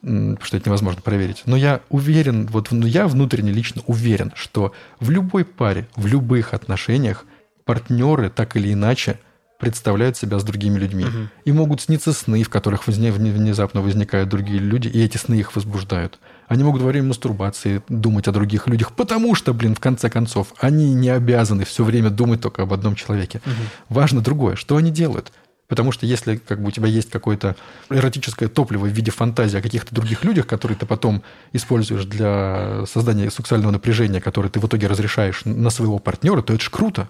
что 0.00 0.56
это 0.56 0.68
невозможно 0.68 1.02
проверить. 1.02 1.42
Но 1.44 1.54
я 1.54 1.82
уверен, 1.90 2.46
вот 2.46 2.68
ну, 2.70 2.86
я 2.86 3.06
внутренне 3.06 3.52
лично 3.52 3.82
уверен, 3.86 4.32
что 4.34 4.72
в 5.00 5.10
любой 5.10 5.44
паре, 5.44 5.86
в 5.96 6.06
любых 6.06 6.54
отношениях 6.54 7.26
партнеры 7.66 8.30
так 8.30 8.56
или 8.56 8.72
иначе 8.72 9.18
представляют 9.58 10.16
себя 10.16 10.38
с 10.38 10.44
другими 10.44 10.78
людьми. 10.78 11.04
Угу. 11.04 11.18
И 11.44 11.52
могут 11.52 11.80
сниться 11.80 12.12
сны, 12.12 12.42
в 12.42 12.48
которых 12.48 12.86
внезапно 12.86 13.80
возникают 13.80 14.28
другие 14.28 14.58
люди, 14.58 14.88
и 14.88 15.02
эти 15.02 15.16
сны 15.16 15.34
их 15.34 15.54
возбуждают. 15.56 16.18
Они 16.48 16.62
могут 16.62 16.82
во 16.82 16.88
время 16.88 17.08
мастурбации 17.08 17.82
думать 17.88 18.28
о 18.28 18.32
других 18.32 18.68
людях, 18.68 18.92
потому 18.92 19.34
что, 19.34 19.52
блин, 19.52 19.74
в 19.74 19.80
конце 19.80 20.08
концов, 20.10 20.54
они 20.58 20.94
не 20.94 21.08
обязаны 21.08 21.64
все 21.64 21.84
время 21.84 22.10
думать 22.10 22.40
только 22.40 22.62
об 22.62 22.72
одном 22.72 22.94
человеке. 22.94 23.40
Угу. 23.44 23.54
Важно 23.88 24.20
другое, 24.20 24.56
что 24.56 24.76
они 24.76 24.90
делают. 24.90 25.32
Потому 25.68 25.90
что 25.90 26.06
если 26.06 26.36
как 26.36 26.62
бы, 26.62 26.68
у 26.68 26.70
тебя 26.70 26.86
есть 26.86 27.10
какое-то 27.10 27.56
эротическое 27.90 28.48
топливо 28.48 28.84
в 28.84 28.90
виде 28.90 29.10
фантазии 29.10 29.58
о 29.58 29.62
каких-то 29.62 29.94
других 29.94 30.22
людях, 30.22 30.46
которые 30.46 30.78
ты 30.78 30.86
потом 30.86 31.22
используешь 31.52 32.04
для 32.04 32.84
создания 32.86 33.30
сексуального 33.30 33.72
напряжения, 33.72 34.20
которое 34.20 34.48
ты 34.48 34.60
в 34.60 34.66
итоге 34.66 34.86
разрешаешь 34.86 35.42
на 35.44 35.70
своего 35.70 35.98
партнера, 35.98 36.42
то 36.42 36.54
это 36.54 36.62
же 36.62 36.70
круто. 36.70 37.08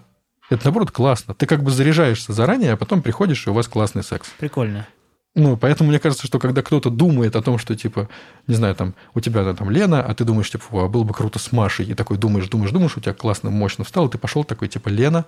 Это, 0.49 0.65
наоборот, 0.65 0.91
классно. 0.91 1.33
Ты 1.33 1.45
как 1.45 1.63
бы 1.63 1.71
заряжаешься 1.71 2.33
заранее, 2.33 2.73
а 2.73 2.77
потом 2.77 3.01
приходишь, 3.01 3.45
и 3.47 3.49
у 3.49 3.53
вас 3.53 3.67
классный 3.67 4.03
секс. 4.03 4.29
Прикольно. 4.37 4.87
Ну, 5.35 5.55
поэтому 5.55 5.89
мне 5.89 5.99
кажется, 5.99 6.25
что 6.25 6.39
когда 6.39 6.63
кто-то 6.63 6.89
думает 6.89 7.35
о 7.35 7.43
том, 7.43 7.59
что, 7.59 7.75
типа, 7.75 8.09
не 8.47 8.55
знаю, 8.55 8.75
там, 8.75 8.95
у 9.13 9.19
тебя 9.19 9.53
там 9.53 9.69
Лена, 9.69 10.01
а 10.01 10.15
ты 10.15 10.23
думаешь, 10.23 10.49
типа, 10.49 10.85
а 10.85 10.87
было 10.87 11.03
бы 11.03 11.13
круто 11.13 11.37
с 11.37 11.51
Машей, 11.51 11.85
и 11.85 11.93
такой 11.93 12.17
думаешь, 12.17 12.47
думаешь, 12.47 12.71
думаешь, 12.71 12.97
у 12.97 13.01
тебя 13.01 13.13
классно, 13.13 13.51
мощно 13.51 13.83
встал, 13.83 14.07
и 14.07 14.11
ты 14.11 14.17
пошел 14.17 14.43
такой, 14.43 14.67
типа, 14.67 14.89
Лена, 14.89 15.25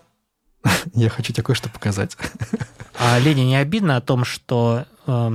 я 0.93 1.09
хочу 1.09 1.31
тебе 1.31 1.43
кое-что 1.43 1.69
показать. 1.69 2.17
А 2.97 3.19
Лене 3.19 3.45
не 3.45 3.55
обидно 3.55 3.97
о 3.97 4.01
том, 4.01 4.25
что 4.25 4.85
э, 5.05 5.31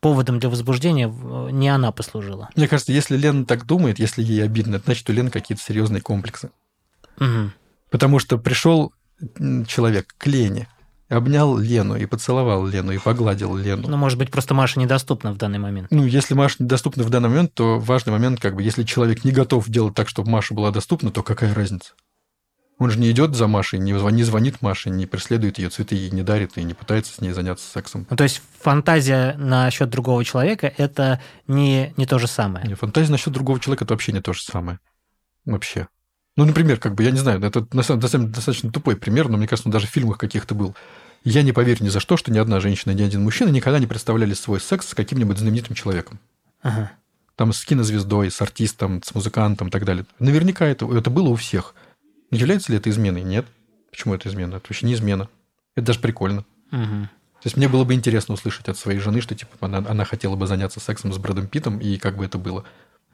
поводом 0.00 0.38
для 0.40 0.50
возбуждения 0.50 1.08
не 1.50 1.68
она 1.68 1.90
послужила? 1.90 2.50
Мне 2.54 2.68
кажется, 2.68 2.92
если 2.92 3.16
Лена 3.16 3.46
так 3.46 3.66
думает, 3.66 3.98
если 3.98 4.22
ей 4.22 4.44
обидно, 4.44 4.80
значит, 4.84 5.08
у 5.08 5.12
Лены 5.12 5.30
какие-то 5.30 5.62
серьезные 5.62 6.02
комплексы. 6.02 6.50
Угу. 7.18 7.50
Потому 7.90 8.18
что 8.18 8.36
пришел 8.36 8.92
человек 9.66 10.14
к 10.16 10.26
Лене 10.26 10.68
обнял 11.08 11.56
Лену, 11.56 11.96
и 11.96 12.06
поцеловал 12.06 12.66
Лену, 12.66 12.92
и 12.92 12.98
погладил 12.98 13.56
Лену. 13.56 13.88
Ну, 13.88 13.96
может 13.96 14.18
быть, 14.18 14.30
просто 14.30 14.54
Маша 14.54 14.78
недоступна 14.78 15.32
в 15.32 15.38
данный 15.38 15.58
момент. 15.58 15.88
Ну, 15.90 16.04
если 16.04 16.34
Маша 16.34 16.56
недоступна 16.62 17.02
в 17.02 17.10
данный 17.10 17.30
момент, 17.30 17.54
то 17.54 17.78
важный 17.78 18.12
момент, 18.12 18.40
как 18.40 18.54
бы, 18.54 18.62
если 18.62 18.82
человек 18.82 19.24
не 19.24 19.32
готов 19.32 19.68
делать 19.68 19.94
так, 19.94 20.08
чтобы 20.08 20.30
Маша 20.30 20.54
была 20.54 20.70
доступна, 20.70 21.10
то 21.10 21.22
какая 21.22 21.54
разница? 21.54 21.94
Он 22.78 22.90
же 22.90 22.98
не 23.00 23.10
идет 23.10 23.34
за 23.34 23.48
Машей, 23.48 23.80
не, 23.80 23.90
не 23.90 24.22
звонит 24.22 24.62
Маше, 24.62 24.90
не 24.90 25.06
преследует 25.06 25.58
ее, 25.58 25.68
цветы 25.68 25.96
ей 25.96 26.10
не 26.10 26.22
дарит 26.22 26.56
и 26.58 26.62
не 26.62 26.74
пытается 26.74 27.12
с 27.12 27.20
ней 27.20 27.32
заняться 27.32 27.68
сексом. 27.68 28.06
Ну, 28.08 28.16
то 28.16 28.22
есть 28.22 28.40
фантазия 28.60 29.34
насчет 29.36 29.90
другого 29.90 30.24
человека– 30.24 30.72
это 30.76 31.20
не, 31.48 31.92
не 31.96 32.06
то 32.06 32.20
же 32.20 32.28
самое? 32.28 32.68
Не, 32.68 32.74
фантазия 32.74 33.10
насчет 33.10 33.32
другого 33.32 33.58
человека– 33.58 33.84
это 33.86 33.94
вообще 33.94 34.12
не 34.12 34.20
то 34.20 34.32
же 34.32 34.42
самое. 34.42 34.78
Вообще. 35.44 35.88
Ну, 36.38 36.44
например, 36.46 36.78
как 36.78 36.94
бы, 36.94 37.02
я 37.02 37.10
не 37.10 37.18
знаю, 37.18 37.42
это 37.42 37.66
на 37.72 37.82
самом 37.82 38.00
деле 38.00 38.28
достаточно 38.28 38.72
тупой 38.72 38.96
пример, 38.96 39.28
но 39.28 39.36
мне 39.36 39.46
кажется, 39.46 39.68
он 39.68 39.72
даже 39.72 39.86
в 39.86 39.90
фильмах 39.90 40.16
каких-то 40.16 40.54
был. 40.54 40.74
Я 41.24 41.42
не 41.42 41.52
поверю 41.52 41.84
ни 41.84 41.88
за 41.90 42.00
что, 42.00 42.16
что 42.16 42.32
ни 42.32 42.38
одна 42.38 42.60
женщина, 42.60 42.92
ни 42.92 43.02
один 43.02 43.22
мужчина 43.22 43.50
никогда 43.50 43.78
не 43.78 43.86
представляли 43.86 44.32
свой 44.32 44.60
секс 44.60 44.88
с 44.88 44.94
каким-нибудь 44.94 45.36
знаменитым 45.36 45.74
человеком. 45.74 46.18
Ага. 46.62 46.92
Там 47.36 47.52
с 47.52 47.64
кинозвездой, 47.64 48.30
с 48.30 48.40
артистом, 48.40 49.02
с 49.02 49.14
музыкантом 49.14 49.68
и 49.68 49.70
так 49.70 49.84
далее. 49.84 50.06
Наверняка 50.18 50.64
это, 50.64 50.86
это 50.96 51.10
было 51.10 51.28
у 51.28 51.34
всех– 51.36 51.74
Является 52.30 52.72
ли 52.72 52.78
это 52.78 52.90
изменой? 52.90 53.22
Нет. 53.22 53.46
Почему 53.90 54.14
это 54.14 54.28
измена? 54.28 54.56
Это 54.56 54.66
вообще 54.68 54.86
не 54.86 54.94
измена. 54.94 55.28
Это 55.74 55.86
даже 55.86 56.00
прикольно. 56.00 56.44
Угу. 56.72 57.08
То 57.40 57.46
есть 57.46 57.56
мне 57.56 57.68
было 57.68 57.84
бы 57.84 57.94
интересно 57.94 58.34
услышать 58.34 58.68
от 58.68 58.76
своей 58.76 58.98
жены, 58.98 59.20
что 59.20 59.34
типа 59.34 59.52
она, 59.60 59.78
она 59.78 60.04
хотела 60.04 60.36
бы 60.36 60.46
заняться 60.46 60.80
сексом 60.80 61.12
с 61.12 61.18
Брэдом 61.18 61.46
Питом, 61.46 61.78
и 61.78 61.96
как 61.96 62.16
бы 62.16 62.24
это 62.24 62.36
было. 62.36 62.64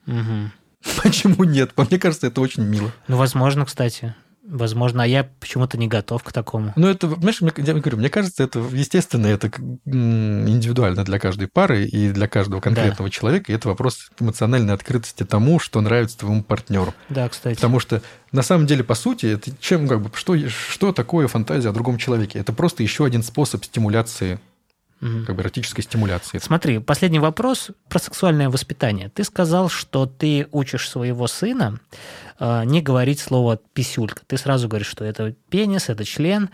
Угу. 0.06 0.50
Почему 1.02 1.44
нет? 1.44 1.72
Мне 1.76 1.98
кажется, 1.98 2.26
это 2.26 2.40
очень 2.40 2.64
мило. 2.64 2.92
Ну, 3.08 3.16
возможно, 3.16 3.64
кстати. 3.64 4.14
Возможно, 4.46 5.04
а 5.04 5.06
я 5.06 5.26
почему-то 5.40 5.78
не 5.78 5.88
готов 5.88 6.22
к 6.22 6.30
такому. 6.30 6.74
Ну, 6.76 6.86
это, 6.86 7.08
знаешь, 7.08 7.40
я 7.40 7.74
говорю, 7.74 7.96
мне 7.96 8.10
кажется, 8.10 8.42
это, 8.42 8.58
естественно, 8.58 9.26
это 9.26 9.50
индивидуально 9.86 11.02
для 11.02 11.18
каждой 11.18 11.48
пары 11.48 11.86
и 11.86 12.10
для 12.10 12.28
каждого 12.28 12.60
конкретного 12.60 13.08
да. 13.08 13.10
человека. 13.10 13.50
И 13.50 13.54
это 13.54 13.68
вопрос 13.68 14.10
эмоциональной 14.20 14.74
открытости 14.74 15.24
тому, 15.24 15.58
что 15.58 15.80
нравится 15.80 16.18
твоему 16.18 16.42
партнеру. 16.42 16.92
Да, 17.08 17.26
кстати. 17.30 17.54
Потому 17.54 17.80
что 17.80 18.02
на 18.32 18.42
самом 18.42 18.66
деле, 18.66 18.84
по 18.84 18.94
сути, 18.94 19.26
это 19.26 19.50
чем, 19.60 19.88
как 19.88 20.02
бы, 20.02 20.10
что, 20.14 20.36
что 20.50 20.92
такое 20.92 21.26
фантазия 21.26 21.70
о 21.70 21.72
другом 21.72 21.96
человеке? 21.96 22.38
Это 22.38 22.52
просто 22.52 22.82
еще 22.82 23.06
один 23.06 23.22
способ 23.22 23.64
стимуляции 23.64 24.40
как 25.26 25.36
бы 25.36 25.42
эротической 25.42 25.84
стимуляции. 25.84 26.38
Смотри, 26.38 26.78
последний 26.78 27.18
вопрос 27.18 27.70
про 27.88 27.98
сексуальное 27.98 28.48
воспитание. 28.48 29.10
Ты 29.10 29.24
сказал, 29.24 29.68
что 29.68 30.06
ты 30.06 30.48
учишь 30.50 30.88
своего 30.88 31.26
сына 31.26 31.78
э, 32.38 32.64
не 32.64 32.80
говорить 32.80 33.20
слово 33.20 33.58
«писюлька». 33.74 34.22
Ты 34.26 34.38
сразу 34.38 34.68
говоришь, 34.68 34.88
что 34.88 35.04
это 35.04 35.34
пенис, 35.50 35.88
это 35.88 36.04
член. 36.04 36.48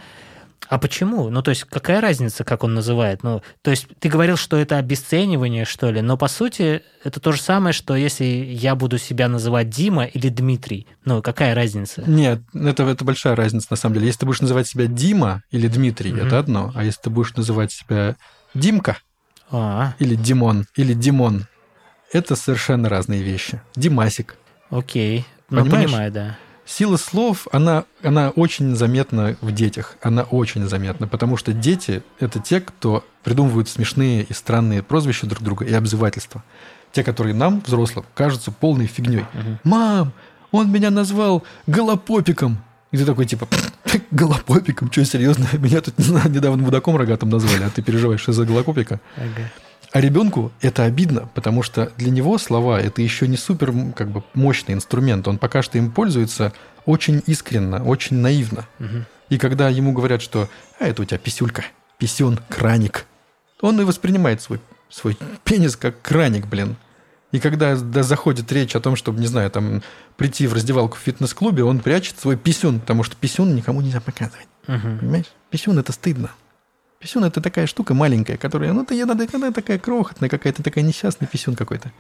А 0.69 0.79
почему? 0.79 1.31
Ну, 1.31 1.43
то 1.43 1.51
есть, 1.51 1.65
какая 1.65 2.01
разница, 2.01 2.45
как 2.45 2.63
он 2.63 2.75
называет? 2.75 3.23
Ну, 3.23 3.43
то 3.63 3.71
есть, 3.71 3.89
ты 3.99 4.09
говорил, 4.09 4.37
что 4.37 4.57
это 4.57 4.77
обесценивание, 4.77 5.65
что 5.65 5.91
ли, 5.91 6.01
но 6.01 6.17
по 6.17 6.29
сути 6.29 6.83
это 7.03 7.19
то 7.19 7.33
же 7.33 7.41
самое, 7.41 7.73
что 7.73 7.97
если 7.97 8.25
я 8.25 8.75
буду 8.75 8.99
себя 8.99 9.29
называть 9.29 9.71
Дима 9.71 10.05
или 10.05 10.29
Дмитрий. 10.29 10.87
Ну, 11.05 11.23
какая 11.23 11.55
разница? 11.55 12.05
Нет, 12.07 12.43
это, 12.55 12.85
это 12.85 13.05
большая 13.05 13.35
разница 13.35 13.69
на 13.71 13.77
самом 13.77 13.95
деле. 13.95 14.07
Если 14.07 14.21
ты 14.21 14.27
будешь 14.27 14.43
называть 14.43 14.69
себя 14.69 14.87
Дима 14.87 15.43
или 15.51 15.67
Дмитрий, 15.67 16.13
mm-hmm. 16.13 16.27
это 16.27 16.39
одно. 16.39 16.73
А 16.75 16.85
если 16.85 17.01
ты 17.03 17.11
будешь 17.11 17.35
называть 17.35 17.73
себя 17.73 18.17
Димка 18.55 18.99
а. 19.51 19.95
или 19.99 20.15
Димон 20.15 20.67
или 20.77 20.95
Димон, 20.95 21.47
это 22.13 22.37
совершенно 22.37 22.89
разные 22.89 23.23
вещи. 23.23 23.61
Димасик. 23.77 24.37
Окей. 24.71 25.27
Ну, 25.49 25.65
понимаю, 25.65 26.13
да. 26.13 26.39
Сила 26.65 26.97
слов, 26.97 27.49
она, 27.51 27.85
она 28.03 28.31
очень 28.31 28.77
заметна 28.77 29.37
в 29.41 29.51
детях. 29.51 29.97
Она 30.03 30.23
очень 30.23 30.69
заметна, 30.69 31.09
потому 31.09 31.37
что 31.37 31.53
дети– 31.53 32.05
это 32.21 32.39
те, 32.39 32.61
кто 32.61 33.05
придумывают 33.25 33.69
смешные 33.69 34.23
и 34.23 34.33
странные 34.33 34.83
прозвища 34.83 35.27
друг 35.27 35.43
друга 35.43 35.65
и 35.65 35.73
обзывательства. 35.73 36.45
Те, 36.93 37.03
которые 37.03 37.35
нам, 37.35 37.61
взрослым, 37.67 38.05
кажутся 38.15 38.53
полной 38.53 38.87
фигней. 38.87 39.23
Угу. 39.35 39.59
«Мам, 39.65 40.13
он 40.53 40.71
меня 40.71 40.91
назвал 40.91 41.43
голопопиком!» 41.67 42.59
И 42.93 42.97
ты 42.97 43.05
такой, 43.05 43.27
типа, 43.27 43.49
голопопиком? 44.11 44.91
Что, 44.91 45.05
серьезно? 45.05 45.47
Меня 45.59 45.81
тут 45.81 45.99
недавно 45.99 46.63
мудаком 46.63 46.97
рогатым 46.97 47.31
назвали, 47.31 47.63
а 47.63 47.71
ты 47.71 47.83
переживаешь 47.83 48.29
из-за 48.29 48.45
голопопика? 48.45 49.01
Ага. 49.17 49.51
А 49.93 50.01
ребенку 50.01 50.53
это 50.61 50.85
обидно, 50.85 51.29
потому 51.35 51.63
что 51.63 51.93
для 51.97 52.11
него 52.11 52.39
слова 52.39 52.81
это 52.81 53.03
еще 53.03 53.27
не 53.27 53.37
супер 53.37 53.73
как 53.97 54.09
бы 54.09 54.23
мощный 54.35 54.75
инструмент. 54.75 55.27
Он 55.27 55.37
пока 55.37 55.63
что 55.63 55.79
им 55.79 55.91
пользуется 55.91 56.53
очень 56.87 57.23
искренно, 57.27 57.83
очень 57.83 58.17
наивно. 58.17 58.67
Угу. 58.79 59.05
И 59.31 59.39
когда 59.39 59.69
ему 59.69 59.93
говорят, 59.93 60.23
что 60.23 60.49
а 60.79 60.87
это 60.87 61.03
у 61.03 61.05
тебя 61.05 61.19
писюлька, 61.19 61.65
писюн, 61.99 62.39
краник, 62.49 63.07
он 63.61 63.81
и 63.81 63.85
воспринимает 63.85 64.41
свой, 64.41 64.61
свой 64.89 65.19
пенис 65.45 65.77
как 65.77 66.01
краник, 66.03 66.47
блин. 66.47 66.77
И 67.33 67.39
когда 67.39 67.77
да, 67.77 68.03
заходит 68.03 68.51
речь 68.51 68.75
о 68.75 68.81
том, 68.81 68.97
чтобы, 68.97 69.21
не 69.21 69.27
знаю, 69.27 69.51
там 69.51 69.83
прийти 70.17 70.47
в 70.47 70.53
раздевалку 70.53 70.97
в 70.97 71.01
фитнес-клубе, 71.01 71.63
он 71.63 71.79
прячет 71.81 72.19
свой 72.19 72.37
писюн, 72.37 72.81
потому 72.81 73.05
что 73.05 73.17
писюн 73.17 73.55
никому 73.55 73.81
нельзя 73.81 74.01
показывать. 74.01 74.49
Угу. 74.67 74.99
Понимаешь? 75.01 75.27
Писюн 75.51 75.79
это 75.79 75.93
стыдно. 75.93 76.31
Писюн 76.99 77.25
это 77.25 77.41
такая 77.41 77.67
штука 77.67 77.95
маленькая, 77.95 78.37
которая, 78.37 78.73
ну, 78.73 78.85
ты 78.85 79.05
надо, 79.07 79.27
она 79.33 79.53
такая 79.53 79.79
крохотная 79.79 80.29
какая-то, 80.29 80.63
такая 80.63 80.85
несчастный 80.85 81.27
писюн 81.27 81.55
какой-то. 81.57 81.93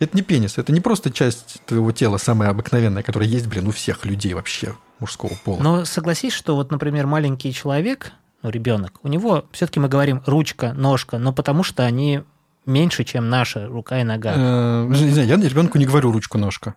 Это 0.00 0.16
не 0.16 0.22
пенис, 0.22 0.58
это 0.58 0.72
не 0.72 0.80
просто 0.80 1.10
часть 1.10 1.60
твоего 1.66 1.90
тела, 1.92 2.18
самая 2.18 2.50
обыкновенная, 2.50 3.02
которая 3.02 3.28
есть, 3.28 3.46
блин, 3.46 3.66
у 3.66 3.70
всех 3.72 4.04
людей 4.04 4.34
вообще 4.34 4.74
мужского 5.00 5.32
пола. 5.44 5.62
Но 5.62 5.84
согласись, 5.84 6.32
что 6.32 6.56
вот, 6.56 6.70
например, 6.70 7.06
маленький 7.06 7.52
человек, 7.52 8.12
ну, 8.42 8.50
ребенок, 8.50 9.00
у 9.02 9.08
него 9.08 9.46
все-таки 9.50 9.80
мы 9.80 9.88
говорим 9.88 10.22
ручка, 10.26 10.72
ножка, 10.72 11.18
но 11.18 11.32
потому 11.32 11.62
что 11.62 11.84
они 11.84 12.22
меньше, 12.68 13.04
чем 13.04 13.28
наша 13.28 13.66
рука 13.66 14.00
и 14.00 14.04
нога. 14.04 14.32
Э, 14.36 14.86
не 14.88 15.10
знаю, 15.10 15.26
я 15.28 15.36
ребенку 15.36 15.78
не 15.78 15.86
говорю 15.86 16.12
ручку-ножка, 16.12 16.74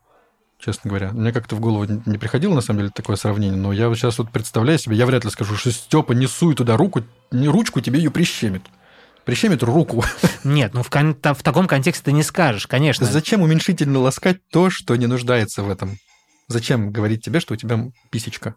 честно 0.60 0.90
говоря. 0.90 1.12
Мне 1.12 1.32
как-то 1.32 1.56
в 1.56 1.60
голову 1.60 1.86
не 2.06 2.18
приходило, 2.18 2.54
на 2.56 2.62
самом 2.62 2.80
деле, 2.80 2.92
такое 2.96 3.16
сравнение, 3.18 3.58
но 3.60 3.72
я 3.72 3.94
сейчас 3.96 4.18
вот 4.18 4.32
представляю 4.32 4.80
себе, 4.80 4.96
я 4.96 5.06
вряд 5.06 5.24
ли 5.26 5.30
скажу, 5.30 5.56
что 5.56 5.72
Степа, 5.72 6.14
не 6.14 6.28
суй 6.28 6.56
туда 6.56 6.78
руку, 6.78 7.04
не 7.32 7.48
ручку, 7.48 7.82
тебе 7.82 8.00
ее 8.00 8.10
прищемит. 8.12 8.64
Прищемит 9.26 9.62
руку. 9.62 10.04
Нет, 10.44 10.74
ну 10.74 10.82
в, 10.82 10.90
кон- 10.90 11.16
в 11.16 11.44
таком 11.44 11.68
контексте 11.68 12.06
ты 12.06 12.12
не 12.12 12.24
скажешь, 12.24 12.66
конечно. 12.66 13.06
Зачем 13.06 13.42
уменьшительно 13.42 14.00
ласкать 14.00 14.40
то, 14.50 14.72
что 14.72 14.96
не 14.96 15.06
нуждается 15.06 15.62
в 15.62 15.70
этом? 15.70 15.98
Зачем 16.48 16.92
говорить 16.92 17.24
тебе, 17.24 17.40
что 17.40 17.54
у 17.54 17.58
тебя 17.58 17.80
писечка? 18.10 18.56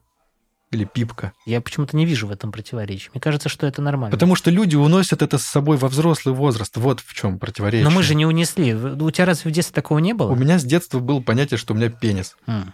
Или 0.74 0.84
пипка. 0.84 1.32
Я 1.46 1.60
почему-то 1.60 1.96
не 1.96 2.06
вижу 2.06 2.26
в 2.26 2.30
этом 2.30 2.52
противоречия. 2.52 3.10
Мне 3.12 3.20
кажется, 3.20 3.48
что 3.48 3.66
это 3.66 3.82
нормально. 3.82 4.10
Потому 4.10 4.34
что 4.34 4.50
люди 4.50 4.76
уносят 4.76 5.22
это 5.22 5.38
с 5.38 5.42
собой 5.44 5.76
во 5.76 5.88
взрослый 5.88 6.34
возраст. 6.34 6.76
Вот 6.76 7.00
в 7.00 7.14
чем 7.14 7.38
противоречие. 7.38 7.84
Но 7.84 7.90
мы 7.90 8.02
же 8.02 8.14
не 8.14 8.26
унесли. 8.26 8.74
У 8.74 9.10
тебя 9.10 9.24
разве 9.24 9.50
в 9.50 9.54
детстве 9.54 9.74
такого 9.74 9.98
не 9.98 10.12
было? 10.12 10.30
У 10.30 10.36
меня 10.36 10.58
с 10.58 10.64
детства 10.64 10.98
было 10.98 11.20
понятие, 11.20 11.58
что 11.58 11.74
у 11.74 11.76
меня 11.76 11.88
пенис. 11.88 12.36
М. 12.46 12.72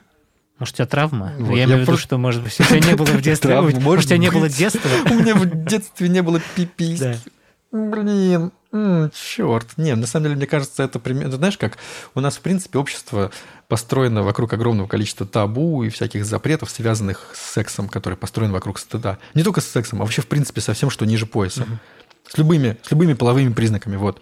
Может, 0.58 0.74
у 0.74 0.76
тебя 0.76 0.86
травма? 0.86 1.32
Вот, 1.38 1.56
я, 1.56 1.64
имею 1.64 1.78
в 1.78 1.80
виду, 1.82 1.96
что, 1.96 2.18
может 2.18 2.42
быть, 2.42 2.58
у 2.60 2.64
тебя 2.64 2.80
не 2.80 2.94
было 2.94 3.06
в 3.06 3.22
детстве. 3.22 3.60
Может, 3.60 4.04
у 4.04 4.08
тебя 4.08 4.18
не 4.18 4.30
было 4.30 4.48
детства. 4.48 4.90
У 5.10 5.14
меня 5.14 5.34
в 5.34 5.64
детстве 5.64 6.08
не 6.08 6.22
было 6.22 6.40
пиписьки. 6.54 7.16
Блин, 7.72 8.50
черт. 8.72 9.76
Не, 9.76 9.94
на 9.94 10.06
самом 10.06 10.24
деле, 10.24 10.36
мне 10.36 10.46
кажется, 10.46 10.82
это 10.82 10.98
примерно... 10.98 11.36
Знаешь, 11.36 11.56
как 11.56 11.78
у 12.14 12.20
нас, 12.20 12.36
в 12.36 12.40
принципе, 12.40 12.78
общество 12.78 13.30
построено 13.68 14.22
вокруг 14.22 14.52
огромного 14.52 14.88
количества 14.88 15.26
табу 15.26 15.84
и 15.84 15.88
всяких 15.88 16.24
запретов, 16.24 16.70
связанных 16.70 17.30
с 17.34 17.52
сексом, 17.52 17.88
который 17.88 18.16
построен 18.16 18.50
вокруг 18.50 18.78
стыда. 18.78 19.18
Не 19.34 19.44
только 19.44 19.60
с 19.60 19.66
сексом, 19.66 20.00
а 20.00 20.04
вообще, 20.04 20.22
в 20.22 20.26
принципе, 20.26 20.60
со 20.60 20.72
всем, 20.72 20.90
что 20.90 21.06
ниже 21.06 21.26
пояса. 21.26 21.62
Угу. 21.62 21.70
С 22.28 22.38
любыми, 22.38 22.76
с 22.82 22.90
любыми 22.90 23.14
половыми 23.14 23.52
признаками. 23.52 23.96
Вот. 23.96 24.20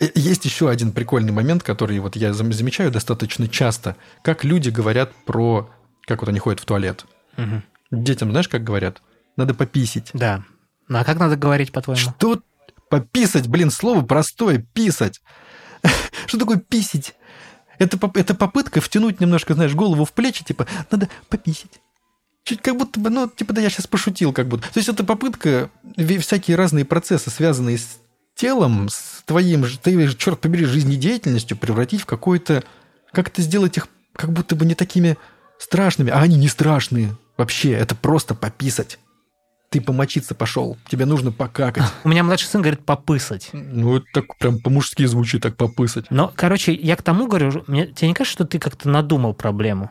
Э, 0.00 0.08
есть 0.14 0.44
еще 0.46 0.70
один 0.70 0.92
прикольный 0.92 1.32
момент, 1.32 1.62
который 1.62 1.98
вот 1.98 2.16
я 2.16 2.32
замечаю 2.32 2.90
достаточно 2.90 3.48
часто. 3.48 3.96
Как 4.22 4.44
люди 4.44 4.70
говорят 4.70 5.12
про... 5.26 5.70
Как 6.06 6.20
вот 6.20 6.28
они 6.28 6.38
ходят 6.38 6.60
в 6.60 6.64
туалет. 6.64 7.04
Угу. 7.36 8.00
Детям, 8.02 8.30
знаешь, 8.30 8.48
как 8.48 8.64
говорят? 8.64 9.02
Надо 9.36 9.54
пописить. 9.54 10.10
Да. 10.14 10.42
Ну, 10.88 10.98
а 10.98 11.04
как 11.04 11.18
надо 11.18 11.36
говорить, 11.36 11.72
по-твоему? 11.72 11.98
Что 11.98 12.40
Пописать, 12.92 13.48
блин, 13.48 13.70
слово 13.70 14.02
простое, 14.02 14.58
писать. 14.58 15.22
Что 16.26 16.38
такое 16.38 16.58
писить? 16.58 17.14
Это, 17.78 17.98
это 18.16 18.34
попытка 18.34 18.82
втянуть 18.82 19.18
немножко, 19.18 19.54
знаешь, 19.54 19.74
голову 19.74 20.04
в 20.04 20.12
плечи, 20.12 20.44
типа, 20.44 20.66
надо 20.90 21.08
пописить. 21.30 21.80
Чуть 22.44 22.60
как 22.60 22.76
будто 22.76 23.00
бы, 23.00 23.08
ну, 23.08 23.30
типа, 23.30 23.54
да 23.54 23.62
я 23.62 23.70
сейчас 23.70 23.86
пошутил, 23.86 24.34
как 24.34 24.46
будто. 24.46 24.70
То 24.70 24.78
есть 24.78 24.90
это 24.90 25.04
попытка 25.04 25.70
всякие 26.20 26.54
разные 26.54 26.84
процессы, 26.84 27.30
связанные 27.30 27.78
с 27.78 27.96
телом, 28.36 28.90
с 28.90 29.22
твоим, 29.24 29.64
твоей, 29.82 30.14
черт 30.14 30.38
побери, 30.38 30.66
жизнедеятельностью, 30.66 31.56
превратить 31.56 32.02
в 32.02 32.06
какое-то... 32.06 32.62
Как 33.10 33.28
это 33.28 33.40
сделать 33.40 33.78
их 33.78 33.88
как 34.12 34.34
будто 34.34 34.54
бы 34.54 34.66
не 34.66 34.74
такими 34.74 35.16
страшными, 35.58 36.10
а 36.10 36.20
они 36.20 36.36
не 36.36 36.48
страшные. 36.48 37.16
Вообще, 37.38 37.70
это 37.70 37.94
просто 37.94 38.34
пописать 38.34 38.98
ты 39.72 39.80
помочиться 39.80 40.34
пошел, 40.34 40.76
тебе 40.86 41.06
нужно 41.06 41.32
покакать. 41.32 41.82
У 42.04 42.08
меня 42.10 42.22
младший 42.22 42.46
сын 42.46 42.60
говорит 42.60 42.84
попысать. 42.84 43.48
Ну, 43.52 43.96
это 43.96 44.06
так 44.12 44.36
прям 44.36 44.58
по-мужски 44.58 45.06
звучит, 45.06 45.42
так 45.42 45.56
попысать. 45.56 46.04
Но, 46.10 46.30
короче, 46.36 46.74
я 46.74 46.94
к 46.94 47.02
тому 47.02 47.26
говорю, 47.26 47.64
мне, 47.66 47.86
тебе 47.86 48.08
не 48.08 48.14
кажется, 48.14 48.34
что 48.34 48.44
ты 48.44 48.58
как-то 48.58 48.90
надумал 48.90 49.32
проблему? 49.32 49.90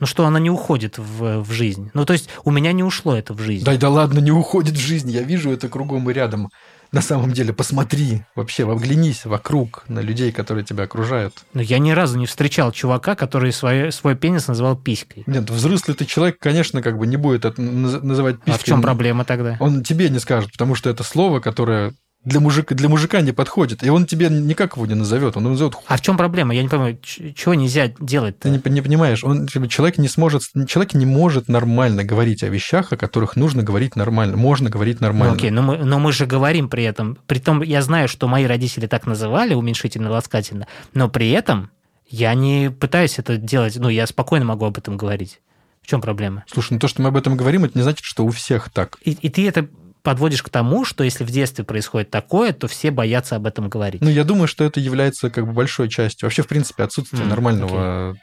Ну 0.00 0.06
что, 0.06 0.26
она 0.26 0.40
не 0.40 0.50
уходит 0.50 0.98
в, 0.98 1.42
в 1.42 1.52
жизнь. 1.52 1.90
Ну 1.94 2.04
то 2.04 2.14
есть 2.14 2.28
у 2.44 2.50
меня 2.50 2.72
не 2.72 2.82
ушло 2.82 3.14
это 3.14 3.34
в 3.34 3.40
жизнь. 3.40 3.64
Да, 3.64 3.76
да 3.76 3.90
ладно, 3.90 4.18
не 4.18 4.32
уходит 4.32 4.74
в 4.74 4.80
жизнь. 4.80 5.10
Я 5.10 5.22
вижу 5.22 5.50
это 5.52 5.68
кругом 5.68 6.10
и 6.10 6.12
рядом. 6.12 6.50
На 6.92 7.02
самом 7.02 7.30
деле, 7.32 7.52
посмотри 7.52 8.22
вообще, 8.34 8.68
оглянись 8.68 9.24
вокруг 9.24 9.84
на 9.86 10.00
людей, 10.00 10.32
которые 10.32 10.64
тебя 10.64 10.84
окружают. 10.84 11.34
Но 11.54 11.62
я 11.62 11.78
ни 11.78 11.92
разу 11.92 12.18
не 12.18 12.26
встречал 12.26 12.72
чувака, 12.72 13.14
который 13.14 13.52
свой, 13.52 13.92
свой 13.92 14.16
пенис 14.16 14.48
называл 14.48 14.76
писькой. 14.76 15.22
Нет, 15.26 15.48
взрослый 15.50 15.96
ты 15.96 16.04
человек, 16.04 16.38
конечно, 16.40 16.82
как 16.82 16.98
бы 16.98 17.06
не 17.06 17.16
будет 17.16 17.44
это 17.44 17.62
называть 17.62 18.38
писькой. 18.38 18.54
А 18.54 18.58
в 18.58 18.64
чем 18.64 18.82
проблема 18.82 19.24
тогда? 19.24 19.56
Он 19.60 19.84
тебе 19.84 20.08
не 20.08 20.18
скажет, 20.18 20.50
потому 20.50 20.74
что 20.74 20.90
это 20.90 21.04
слово, 21.04 21.38
которое 21.38 21.94
для 22.24 22.38
мужика, 22.40 22.74
для 22.74 22.88
мужика 22.88 23.20
не 23.22 23.32
подходит. 23.32 23.82
И 23.82 23.88
он 23.88 24.04
тебе 24.04 24.28
никак 24.28 24.76
его 24.76 24.84
не 24.86 24.94
назовет. 24.94 25.36
Он 25.36 25.44
назовет... 25.44 25.74
А 25.86 25.96
в 25.96 26.02
чем 26.02 26.18
проблема? 26.18 26.54
Я 26.54 26.62
не 26.62 26.68
понимаю, 26.68 26.98
чего 27.02 27.54
нельзя 27.54 27.92
делать 27.98 28.38
Ты 28.38 28.50
не, 28.50 28.60
не 28.66 28.82
понимаешь. 28.82 29.24
Он, 29.24 29.46
человек, 29.46 29.96
не 29.96 30.08
сможет, 30.08 30.42
человек 30.68 30.92
не 30.94 31.06
может 31.06 31.48
нормально 31.48 32.04
говорить 32.04 32.42
о 32.42 32.48
вещах, 32.48 32.92
о 32.92 32.98
которых 32.98 33.36
нужно 33.36 33.62
говорить 33.62 33.96
нормально. 33.96 34.36
Можно 34.36 34.68
говорить 34.68 35.00
нормально. 35.00 35.32
Ну, 35.32 35.38
окей, 35.38 35.50
но 35.50 35.62
мы, 35.62 35.78
но 35.78 35.98
мы 35.98 36.12
же 36.12 36.26
говорим 36.26 36.68
при 36.68 36.84
этом. 36.84 37.16
Притом 37.26 37.62
я 37.62 37.80
знаю, 37.80 38.06
что 38.06 38.28
мои 38.28 38.44
родители 38.44 38.86
так 38.86 39.06
называли, 39.06 39.54
уменьшительно-ласкательно, 39.54 40.66
но 40.92 41.08
при 41.08 41.30
этом 41.30 41.70
я 42.06 42.34
не 42.34 42.70
пытаюсь 42.70 43.18
это 43.18 43.38
делать. 43.38 43.76
Ну, 43.76 43.88
я 43.88 44.06
спокойно 44.06 44.44
могу 44.44 44.66
об 44.66 44.76
этом 44.76 44.98
говорить. 44.98 45.40
В 45.80 45.86
чем 45.86 46.02
проблема? 46.02 46.44
Слушай, 46.52 46.74
ну 46.74 46.78
то, 46.78 46.88
что 46.88 47.00
мы 47.00 47.08
об 47.08 47.16
этом 47.16 47.36
говорим, 47.36 47.64
это 47.64 47.78
не 47.78 47.82
значит, 47.82 48.04
что 48.04 48.26
у 48.26 48.30
всех 48.30 48.68
так. 48.68 48.98
И, 49.02 49.12
и 49.12 49.30
ты 49.30 49.48
это 49.48 49.68
подводишь 50.02 50.42
к 50.42 50.48
тому, 50.48 50.84
что 50.84 51.04
если 51.04 51.24
в 51.24 51.30
детстве 51.30 51.64
происходит 51.64 52.10
такое, 52.10 52.52
то 52.52 52.68
все 52.68 52.90
боятся 52.90 53.36
об 53.36 53.46
этом 53.46 53.68
говорить. 53.68 54.00
Ну, 54.00 54.10
я 54.10 54.24
думаю, 54.24 54.48
что 54.48 54.64
это 54.64 54.80
является 54.80 55.30
как 55.30 55.46
бы 55.46 55.52
большой 55.52 55.88
частью. 55.88 56.26
Вообще, 56.26 56.42
в 56.42 56.48
принципе, 56.48 56.82
отсутствие 56.82 57.24
mm, 57.24 57.28
нормального 57.28 58.12
okay. 58.12 58.16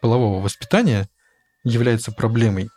полового 0.00 0.42
воспитания 0.42 1.08
является 1.64 2.12
проблемой, 2.12 2.68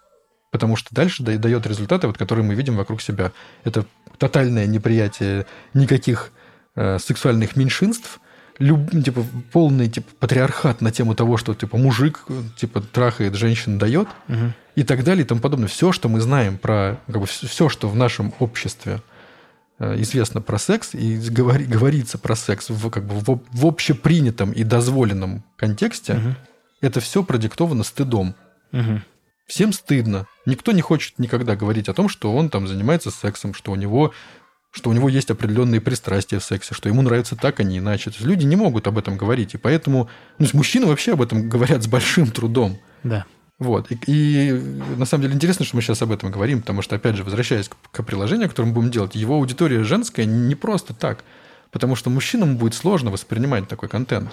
потому 0.52 0.76
что 0.76 0.94
дальше 0.94 1.24
дает 1.24 1.68
результаты, 1.68 2.08
вот, 2.08 2.18
которые 2.18 2.46
мы 2.46 2.56
видим 2.56 2.76
вокруг 2.76 3.02
себя. 3.02 3.32
Это 3.64 3.86
тотальное 4.18 4.66
неприятие 4.66 5.46
никаких 5.74 6.32
э, 6.76 6.98
сексуальных 7.00 7.56
меньшинств, 7.56 8.20
люб, 8.60 8.90
типа, 8.92 9.24
полный 9.52 9.90
типа, 9.90 10.10
патриархат 10.20 10.82
на 10.82 10.92
тему 10.92 11.16
того, 11.16 11.38
что 11.38 11.54
типа 11.54 11.78
мужик 11.78 12.26
типа 12.56 12.82
трахает, 12.82 13.36
женщин 13.36 13.78
дает, 13.78 14.08
угу. 14.28 14.54
И 14.78 14.84
так 14.84 15.04
далее 15.04 15.26
и 15.26 15.28
тому 15.28 15.42
подобное. 15.42 15.68
Все, 15.68 15.92
что 15.92 16.08
мы 16.08 16.22
знаем 16.22 16.60
про 16.60 17.00
как 17.08 17.20
бы, 17.20 17.26
все, 17.26 17.68
что 17.68 17.90
в 17.90 17.96
нашем 17.96 18.32
обществе 18.38 19.02
э, 19.80 20.00
известно 20.02 20.40
про 20.40 20.60
секс 20.60 20.94
и 20.94 21.18
говори, 21.18 21.66
говорится 21.66 22.20
про 22.20 22.36
секс 22.36 22.70
в, 22.70 22.90
как 22.92 23.08
бы, 23.08 23.16
в, 23.16 23.42
в 23.52 23.66
общепринятом 23.66 24.52
и 24.52 24.64
дозволенном 24.64 25.44
контексте, 25.56 26.14
угу. 26.14 26.36
это 26.82 27.00
все 27.00 27.24
продиктовано 27.24 27.84
стыдом. 27.84 28.36
Угу. 28.72 29.02
Всем 29.48 29.74
стыдно. 29.74 30.28
Никто 30.46 30.72
не 30.74 30.82
хочет 30.82 31.18
никогда 31.18 31.56
говорить 31.56 31.90
о 31.90 31.96
том, 31.96 32.08
что 32.08 32.36
он 32.36 32.52
там 32.52 32.68
занимается 32.68 33.10
сексом, 33.10 33.56
что 33.56 33.72
у 33.72 33.76
него 33.76 34.14
что 34.70 34.92
у 34.92 34.94
него 34.94 35.10
есть 35.10 35.32
определенные 35.32 35.82
пристрастия 35.82 36.38
в 36.38 36.44
сексе, 36.44 36.76
что 36.76 36.88
ему 36.88 37.02
нравится 37.02 37.36
так, 37.36 37.60
а 37.60 37.64
не 37.64 37.80
иначе. 37.80 38.12
То 38.12 38.18
есть 38.18 38.28
люди 38.28 38.46
не 38.46 38.56
могут 38.56 38.86
об 38.86 39.00
этом 39.00 39.18
говорить, 39.18 39.56
и 39.56 39.58
поэтому 39.58 40.08
ну, 40.38 40.48
мужчины 40.54 40.86
вообще 40.86 41.14
об 41.14 41.24
этом 41.24 41.50
говорят 41.50 41.82
с 41.82 41.88
большим 41.88 42.30
трудом. 42.30 42.78
Да. 43.04 43.26
Вот. 43.60 43.92
И, 43.92 43.98
и 44.06 44.52
на 44.52 45.06
самом 45.06 45.24
деле 45.24 45.36
интересно, 45.36 45.66
что 45.66 45.76
мы 45.76 45.82
сейчас 45.82 46.02
об 46.02 46.12
этом 46.12 46.30
говорим, 46.30 46.62
потому 46.62 46.82
что, 46.82 46.96
опять 46.96 47.16
же, 47.16 47.24
возвращаясь 47.24 47.70
к, 47.70 47.76
к 47.92 48.04
приложению, 48.04 48.50
которое 48.50 48.68
мы 48.68 48.74
будем 48.74 48.92
делать, 48.92 49.16
его 49.16 49.36
аудитория 49.36 49.84
женская 49.84 50.26
не 50.26 50.54
просто 50.54 50.94
так, 50.94 51.24
потому 51.72 51.96
что 51.96 52.10
мужчинам 52.10 52.58
будет 52.58 52.76
сложно 52.76 53.10
воспринимать 53.10 53.68
такой 53.68 53.90
контент. 53.90 54.32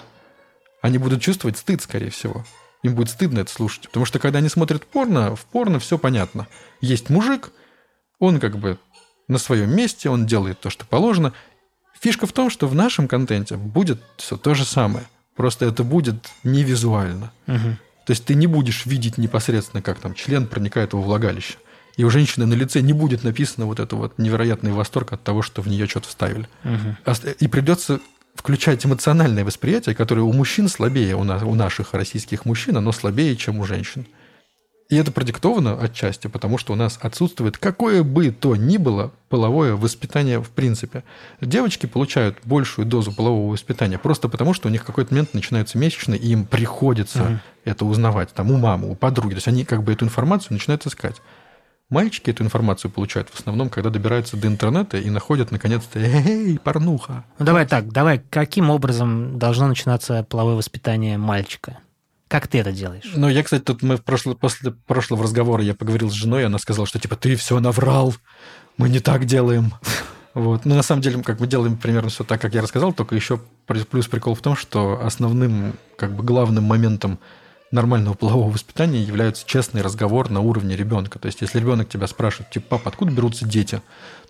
Они 0.81 0.99
будут 0.99 1.21
чувствовать 1.21 1.57
стыд, 1.57 1.81
скорее 1.81 2.11
всего. 2.11 2.45
Им 2.83 2.93
будет 2.93 3.09
стыдно 3.09 3.39
это 3.39 3.51
слушать. 3.51 3.87
Потому 3.87 4.05
что 4.05 4.19
когда 4.19 4.37
они 4.39 4.49
смотрят 4.49 4.85
порно, 4.85 5.35
в 5.35 5.45
порно 5.45 5.79
все 5.79 5.97
понятно. 5.97 6.47
Есть 6.81 7.09
мужик, 7.09 7.51
он 8.19 8.39
как 8.39 8.59
бы 8.59 8.77
на 9.27 9.39
своем 9.39 9.75
месте, 9.75 10.09
он 10.09 10.27
делает 10.27 10.59
то, 10.59 10.69
что 10.69 10.85
положено. 10.85 11.33
Фишка 11.99 12.27
в 12.27 12.33
том, 12.33 12.51
что 12.51 12.67
в 12.67 12.75
нашем 12.75 13.07
контенте 13.07 13.55
будет 13.57 13.99
все 14.17 14.37
то 14.37 14.53
же 14.53 14.65
самое. 14.65 15.07
Просто 15.35 15.65
это 15.65 15.83
будет 15.83 16.29
не 16.43 16.63
визуально. 16.63 17.31
Угу. 17.47 17.77
То 18.05 18.11
есть 18.11 18.25
ты 18.25 18.35
не 18.35 18.47
будешь 18.47 18.85
видеть 18.85 19.17
непосредственно, 19.17 19.81
как 19.81 19.99
там 19.99 20.13
член 20.13 20.47
проникает 20.47 20.93
во 20.93 21.01
влагалище. 21.01 21.55
И 21.97 22.03
у 22.03 22.09
женщины 22.09 22.45
на 22.45 22.53
лице 22.53 22.81
не 22.81 22.93
будет 22.93 23.23
написано 23.23 23.65
вот 23.65 23.79
это 23.79 23.95
вот 23.95 24.17
невероятный 24.17 24.71
восторг 24.71 25.13
от 25.13 25.23
того, 25.23 25.41
что 25.41 25.61
в 25.61 25.67
нее 25.67 25.87
что-то 25.87 26.09
вставили. 26.09 26.47
Угу. 26.63 27.13
И 27.39 27.47
придется 27.47 27.99
включать 28.35 28.85
эмоциональное 28.85 29.45
восприятие, 29.45 29.95
которое 29.95 30.21
у 30.21 30.33
мужчин 30.33 30.67
слабее, 30.67 31.15
у, 31.15 31.23
нас, 31.23 31.41
у 31.41 31.55
наших 31.55 31.93
российских 31.93 32.45
мужчин, 32.45 32.77
оно 32.77 32.91
слабее, 32.91 33.35
чем 33.37 33.59
у 33.59 33.65
женщин. 33.65 34.05
И 34.87 34.95
это 34.97 35.11
продиктовано 35.11 35.81
отчасти, 35.81 36.27
потому 36.27 36.59
что 36.59 36.73
у 36.73 36.75
нас 36.75 36.99
отсутствует 37.01 37.57
какое 37.57 38.03
бы 38.03 38.29
то 38.29 38.55
ни 38.55 38.77
было 38.77 39.11
половое 39.29 39.75
воспитание 39.75 40.39
в 40.39 40.49
принципе. 40.51 41.03
Девочки 41.41 41.87
получают 41.87 42.37
большую 42.43 42.85
дозу 42.85 43.11
полового 43.11 43.51
воспитания 43.51 43.97
просто 43.97 44.29
потому, 44.29 44.53
что 44.53 44.67
у 44.67 44.71
них 44.71 44.83
в 44.83 44.85
какой-то 44.85 45.11
момент 45.13 45.33
начинаются 45.33 45.79
месячные, 45.79 46.19
и 46.19 46.27
им 46.27 46.45
приходится 46.45 47.23
угу. 47.23 47.39
это 47.63 47.85
узнавать 47.85 48.31
там 48.33 48.51
у 48.51 48.57
мамы, 48.57 48.91
у 48.91 48.95
подруги. 48.95 49.31
То 49.31 49.37
есть 49.37 49.47
они 49.47 49.65
как 49.65 49.83
бы 49.83 49.93
эту 49.93 50.05
информацию 50.05 50.53
начинают 50.53 50.85
искать. 50.85 51.19
Мальчики 51.89 52.31
эту 52.31 52.43
информацию 52.43 52.89
получают 52.89 53.29
в 53.29 53.39
основном, 53.39 53.69
когда 53.69 53.89
добираются 53.89 54.37
до 54.37 54.47
интернета 54.47 54.97
и 54.97 55.09
находят 55.09 55.51
наконец-то 55.51 55.99
«Эй, 55.99 56.59
порнуха!». 56.59 57.25
Ну 57.37 57.45
давай 57.45 57.67
так, 57.67 57.91
давай, 57.91 58.19
каким 58.29 58.71
образом 58.71 59.37
должно 59.37 59.67
начинаться 59.67 60.23
половое 60.23 60.55
воспитание 60.55 61.17
мальчика? 61.19 61.77
Как 62.27 62.47
ты 62.47 62.57
это 62.57 62.71
делаешь? 62.71 63.11
Ну, 63.15 63.29
я, 63.29 63.43
кстати, 63.43 63.61
тут 63.61 63.83
мы 63.83 63.97
в 63.97 64.03
прошлый, 64.03 64.35
после 64.35 64.71
прошлого 64.71 65.23
разговора 65.23 65.63
я 65.63 65.75
поговорил 65.75 66.09
с 66.09 66.13
женой, 66.13 66.41
и 66.41 66.45
она 66.45 66.57
сказала, 66.57 66.87
что 66.87 66.99
типа 66.99 67.15
ты 67.15 67.35
все 67.35 67.59
наврал, 67.59 68.15
мы 68.77 68.89
не 68.89 68.99
так 68.99 69.25
делаем. 69.25 69.73
Вот. 70.35 70.65
Но 70.65 70.75
на 70.75 70.83
самом 70.83 71.01
деле, 71.01 71.23
как 71.23 71.39
мы 71.39 71.47
делаем 71.47 71.77
примерно 71.77 72.09
все 72.09 72.25
так, 72.25 72.41
как 72.41 72.53
я 72.53 72.61
рассказал, 72.61 72.91
только 72.91 73.15
еще 73.15 73.39
плюс 73.67 74.07
прикол 74.07 74.35
в 74.35 74.41
том, 74.41 74.57
что 74.57 74.99
основным, 75.01 75.75
как 75.95 76.13
бы 76.13 76.25
главным 76.25 76.65
моментом 76.65 77.19
нормального 77.75 78.15
полового 78.15 78.51
воспитания 78.51 79.03
является 79.03 79.45
честный 79.45 79.81
разговор 79.81 80.31
на 80.31 80.39
уровне 80.39 80.75
ребенка. 80.75 81.19
То 81.19 81.27
есть, 81.27 81.41
если 81.41 81.59
ребенок 81.59 81.87
тебя 81.87 82.07
спрашивает, 82.07 82.49
типа, 82.49 82.65
папа, 82.69 82.89
откуда 82.89 83.11
берутся 83.11 83.45
дети, 83.45 83.81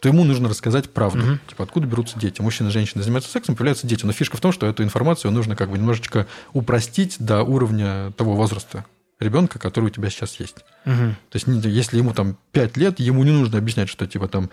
то 0.02 0.10
ему 0.10 0.26
нужно 0.26 0.50
рассказать 0.50 0.90
правду. 0.90 1.20
Угу. 1.20 1.40
Типа, 1.48 1.64
откуда 1.64 1.88
берутся 1.88 2.20
дети? 2.20 2.42
Мужчина 2.42 2.68
и 2.68 2.72
женщина 2.72 3.02
занимаются 3.02 3.32
сексом, 3.32 3.56
появляются 3.56 3.88
дети. 3.88 4.06
Но 4.06 4.12
фишка 4.12 4.36
в 4.36 4.42
том, 4.42 4.52
что 4.52 4.66
эту 4.66 4.84
информацию 4.84 5.32
нужно 5.32 5.56
как 5.56 5.70
бы 5.70 5.78
немножечко 5.78 6.28
упростить 6.52 7.16
до 7.20 7.44
уровня 7.44 8.12
того 8.18 8.36
возраста 8.36 8.86
ребенка, 9.20 9.60
который 9.60 9.86
у 9.86 9.90
тебя 9.90 10.10
сейчас 10.10 10.40
есть. 10.40 10.58
Угу. 10.86 11.16
То 11.30 11.36
есть, 11.36 11.48
если 11.48 11.98
ему 11.98 12.14
там 12.14 12.38
5 12.52 12.78
лет, 12.78 13.00
ему 13.00 13.24
не 13.24 13.32
нужно 13.32 13.58
объяснять, 13.58 13.88
что 13.88 14.06
типа 14.06 14.28
там 14.28 14.50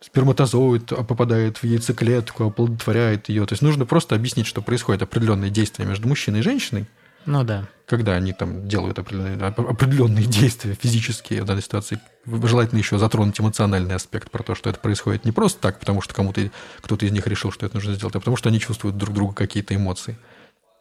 сперматозоид 0.00 0.86
попадает 0.86 1.58
в 1.58 1.64
яйцеклетку, 1.64 2.44
оплодотворяет 2.44 3.28
ее. 3.28 3.46
То 3.46 3.54
есть 3.54 3.62
нужно 3.62 3.86
просто 3.86 4.14
объяснить, 4.14 4.46
что 4.46 4.62
происходит 4.62 5.02
определенные 5.02 5.50
действия 5.50 5.86
между 5.86 6.06
мужчиной 6.06 6.40
и 6.40 6.42
женщиной, 6.42 6.86
ну 7.26 7.44
да. 7.44 7.68
Когда 7.86 8.12
они 8.14 8.32
там 8.32 8.68
делают 8.68 8.98
определенные, 8.98 9.48
определенные 9.48 10.24
действия 10.24 10.74
физические 10.74 11.42
в 11.42 11.46
данной 11.46 11.62
ситуации, 11.62 12.00
желательно 12.26 12.78
еще 12.78 12.98
затронуть 12.98 13.40
эмоциональный 13.40 13.94
аспект 13.94 14.30
про 14.30 14.42
то, 14.42 14.54
что 14.54 14.68
это 14.68 14.78
происходит 14.78 15.24
не 15.24 15.32
просто 15.32 15.60
так, 15.60 15.78
потому 15.78 16.00
что 16.02 16.14
кому-то 16.14 16.50
кто-то 16.80 17.06
из 17.06 17.12
них 17.12 17.26
решил, 17.26 17.50
что 17.50 17.66
это 17.66 17.76
нужно 17.76 17.94
сделать, 17.94 18.14
а 18.14 18.18
потому 18.18 18.36
что 18.36 18.48
они 18.48 18.60
чувствуют 18.60 18.96
друг 18.96 19.14
друга 19.14 19.34
какие-то 19.34 19.74
эмоции. 19.74 20.18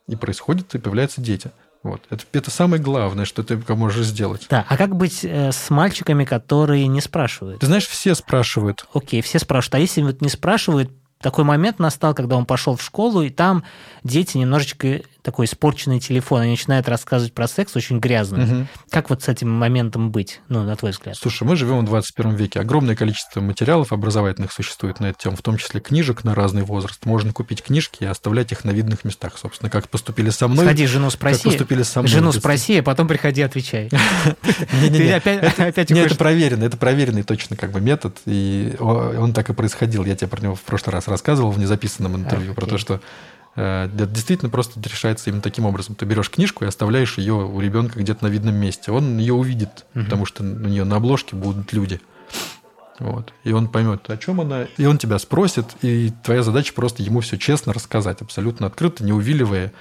И 0.08 0.16
происходит, 0.16 0.74
и 0.74 0.80
появляются 0.80 1.20
дети. 1.20 1.52
Вот. 1.84 2.02
Это, 2.10 2.24
это 2.34 2.52
самое 2.52 2.82
главное, 2.82 3.26
что 3.26 3.44
ты 3.44 3.58
можешь 3.76 4.06
сделать. 4.06 4.48
Да, 4.50 4.66
а 4.68 4.78
как 4.78 4.96
быть 4.96 5.24
э, 5.24 5.52
с 5.52 5.70
мальчиками, 5.70 6.26
которые 6.26 6.88
не 6.88 7.02
спрашивают? 7.02 7.60
Ты 7.60 7.66
знаешь, 7.68 7.88
все 7.88 8.16
спрашивают. 8.16 8.86
Окей, 8.94 9.22
все 9.22 9.40
спрашивают. 9.40 9.76
А 9.76 9.80
если 9.80 10.02
вот 10.02 10.22
не 10.22 10.30
спрашивают, 10.30 10.90
такой 11.22 11.44
момент 11.44 11.80
настал, 11.80 12.14
когда 12.14 12.36
он 12.36 12.46
пошел 12.46 12.76
в 12.76 12.82
школу, 12.82 13.22
и 13.22 13.30
там 13.30 13.64
дети 14.04 14.38
немножечко 14.38 15.02
такой 15.28 15.46
испорченный 15.46 16.00
телефон, 16.00 16.44
они 16.44 16.52
начинают 16.52 16.88
рассказывать 16.88 17.34
про 17.34 17.50
секс 17.50 17.76
очень 17.76 18.00
грязно. 18.00 18.44
Угу. 18.46 18.68
Как 18.92 19.10
вот 19.10 19.24
с 19.24 19.28
этим 19.28 19.50
моментом 19.50 20.10
быть, 20.10 20.40
ну, 20.48 20.64
на 20.64 20.74
твой 20.78 20.92
взгляд? 20.92 21.18
Слушай, 21.18 21.44
мы 21.44 21.58
живем 21.58 21.82
в 21.82 21.84
21 21.84 22.36
веке. 22.36 22.62
Огромное 22.62 22.96
количество 22.96 23.42
материалов 23.42 23.92
образовательных 23.92 24.54
существует 24.54 25.02
на 25.02 25.08
эту 25.08 25.20
тему, 25.20 25.36
в 25.36 25.42
том 25.42 25.58
числе 25.58 25.82
книжек 25.82 26.24
на 26.24 26.34
разный 26.34 26.62
возраст. 26.62 27.06
Можно 27.06 27.34
купить 27.34 27.62
книжки 27.62 28.06
и 28.06 28.06
оставлять 28.06 28.54
их 28.54 28.64
на 28.64 28.72
видных 28.72 29.04
местах, 29.04 29.38
собственно, 29.38 29.70
как 29.70 29.90
поступили 29.90 30.30
со 30.30 30.48
мной. 30.48 30.64
Сходи, 30.64 30.88
жену 30.88 31.10
спроси. 31.10 31.44
Как 31.44 31.52
поступили 31.52 31.84
со 31.84 32.00
мной. 32.00 32.10
Жену 32.10 32.32
спроси, 32.32 32.78
а 32.78 32.84
потом 32.84 33.10
приходи, 33.10 33.42
отвечай. 33.42 33.90
Не-не-не. 34.82 36.06
это 36.06 36.16
проверено, 36.16 36.64
это 36.64 36.78
проверенный 36.78 37.24
точно 37.24 37.58
как 37.58 37.74
бы 37.74 37.82
метод, 37.82 38.18
и 38.26 38.78
он 38.80 39.34
так 39.34 39.50
и 39.50 39.54
происходил. 39.54 40.06
Я 40.06 40.16
тебе 40.16 40.30
про 40.30 40.42
него 40.42 40.56
в 40.56 40.62
прошлый 40.62 40.94
раз 40.94 41.10
рассказывал 41.10 41.52
в 41.52 41.60
незаписанном 41.60 42.16
интервью, 42.16 42.54
про 42.54 42.66
то, 42.66 42.78
что 42.78 43.02
это 43.58 44.06
действительно 44.06 44.52
просто 44.52 44.80
решается 44.82 45.30
именно 45.30 45.42
таким 45.42 45.66
образом. 45.66 45.96
Ты 45.96 46.06
берешь 46.06 46.30
книжку 46.30 46.64
и 46.64 46.68
оставляешь 46.68 47.18
ее 47.18 47.34
у 47.34 47.60
ребенка 47.60 48.00
где-то 48.00 48.24
на 48.24 48.30
видном 48.30 48.56
месте. 48.56 48.92
Он 48.92 49.18
ее 49.18 49.34
увидит, 49.34 49.86
угу. 49.96 50.04
потому 50.04 50.26
что 50.26 50.44
у 50.44 50.46
нее 50.46 50.84
на 50.84 50.98
обложке 50.98 51.36
будут 51.36 51.74
люди. 51.74 52.00
Вот. 53.00 53.34
И 53.44 53.52
он 53.52 53.68
поймет, 53.68 54.10
о 54.10 54.18
чем 54.18 54.42
она, 54.42 54.64
и 54.78 54.86
он 54.86 54.98
тебя 54.98 55.20
спросит, 55.20 55.66
и 55.82 56.12
твоя 56.24 56.44
задача 56.44 56.74
просто 56.74 57.04
ему 57.04 57.20
все 57.22 57.38
честно 57.38 57.74
рассказать, 57.74 58.22
абсолютно 58.22 58.68
открыто, 58.68 59.04
не 59.04 59.14
увиливая 59.14 59.74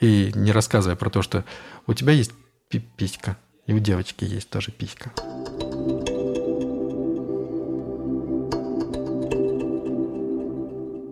и 0.00 0.32
не 0.34 0.52
рассказывая 0.52 0.96
про 0.96 1.10
то, 1.10 1.22
что 1.22 1.44
у 1.86 1.94
тебя 1.94 2.12
есть 2.12 2.32
писька, 2.68 3.36
И 3.66 3.72
у 3.72 3.78
девочки 3.78 4.24
есть 4.24 4.50
тоже 4.50 4.70
писька. 4.72 5.10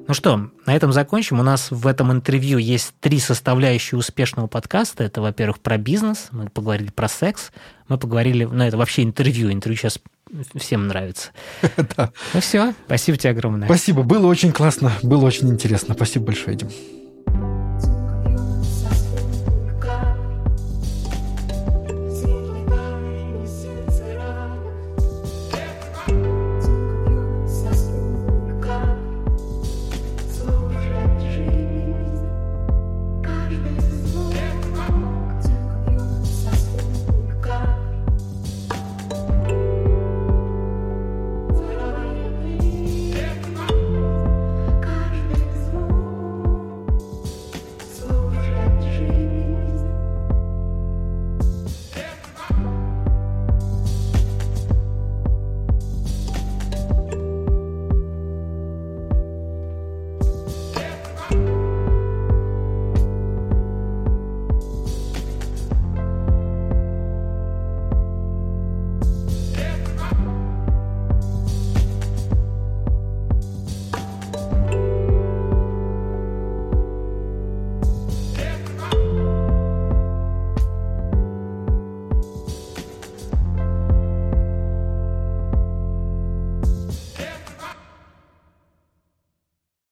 Ну 0.09 0.15
что, 0.15 0.49
на 0.65 0.75
этом 0.75 0.91
закончим. 0.91 1.39
У 1.39 1.43
нас 1.43 1.71
в 1.71 1.87
этом 1.87 2.11
интервью 2.11 2.57
есть 2.57 2.95
три 2.99 3.21
составляющие 3.21 3.99
успешного 3.99 4.47
подкаста. 4.47 5.05
Это, 5.05 5.21
во-первых, 5.21 5.61
про 5.61 5.77
бизнес, 5.77 6.29
мы 6.31 6.49
поговорили 6.49 6.91
про 6.91 7.09
секс, 7.09 7.53
мы 7.89 7.99
поговорили, 7.99 8.45
ну 8.45 8.65
это 8.65 8.79
вообще 8.79 9.03
интервью, 9.03 9.53
интервью 9.53 9.77
сейчас 9.77 9.99
всем 10.55 10.89
нравится. 10.89 11.31
Да. 11.97 12.11
Ну 12.33 12.41
все, 12.41 12.75
спасибо 12.87 13.19
тебе 13.19 13.31
огромное. 13.31 13.69
Спасибо, 13.69 14.03
было 14.03 14.27
очень 14.27 14.53
классно, 14.53 14.93
было 15.03 15.27
очень 15.27 15.51
интересно. 15.51 15.95
Спасибо 15.95 16.27
большое, 16.27 16.57
Дим. 16.57 17.58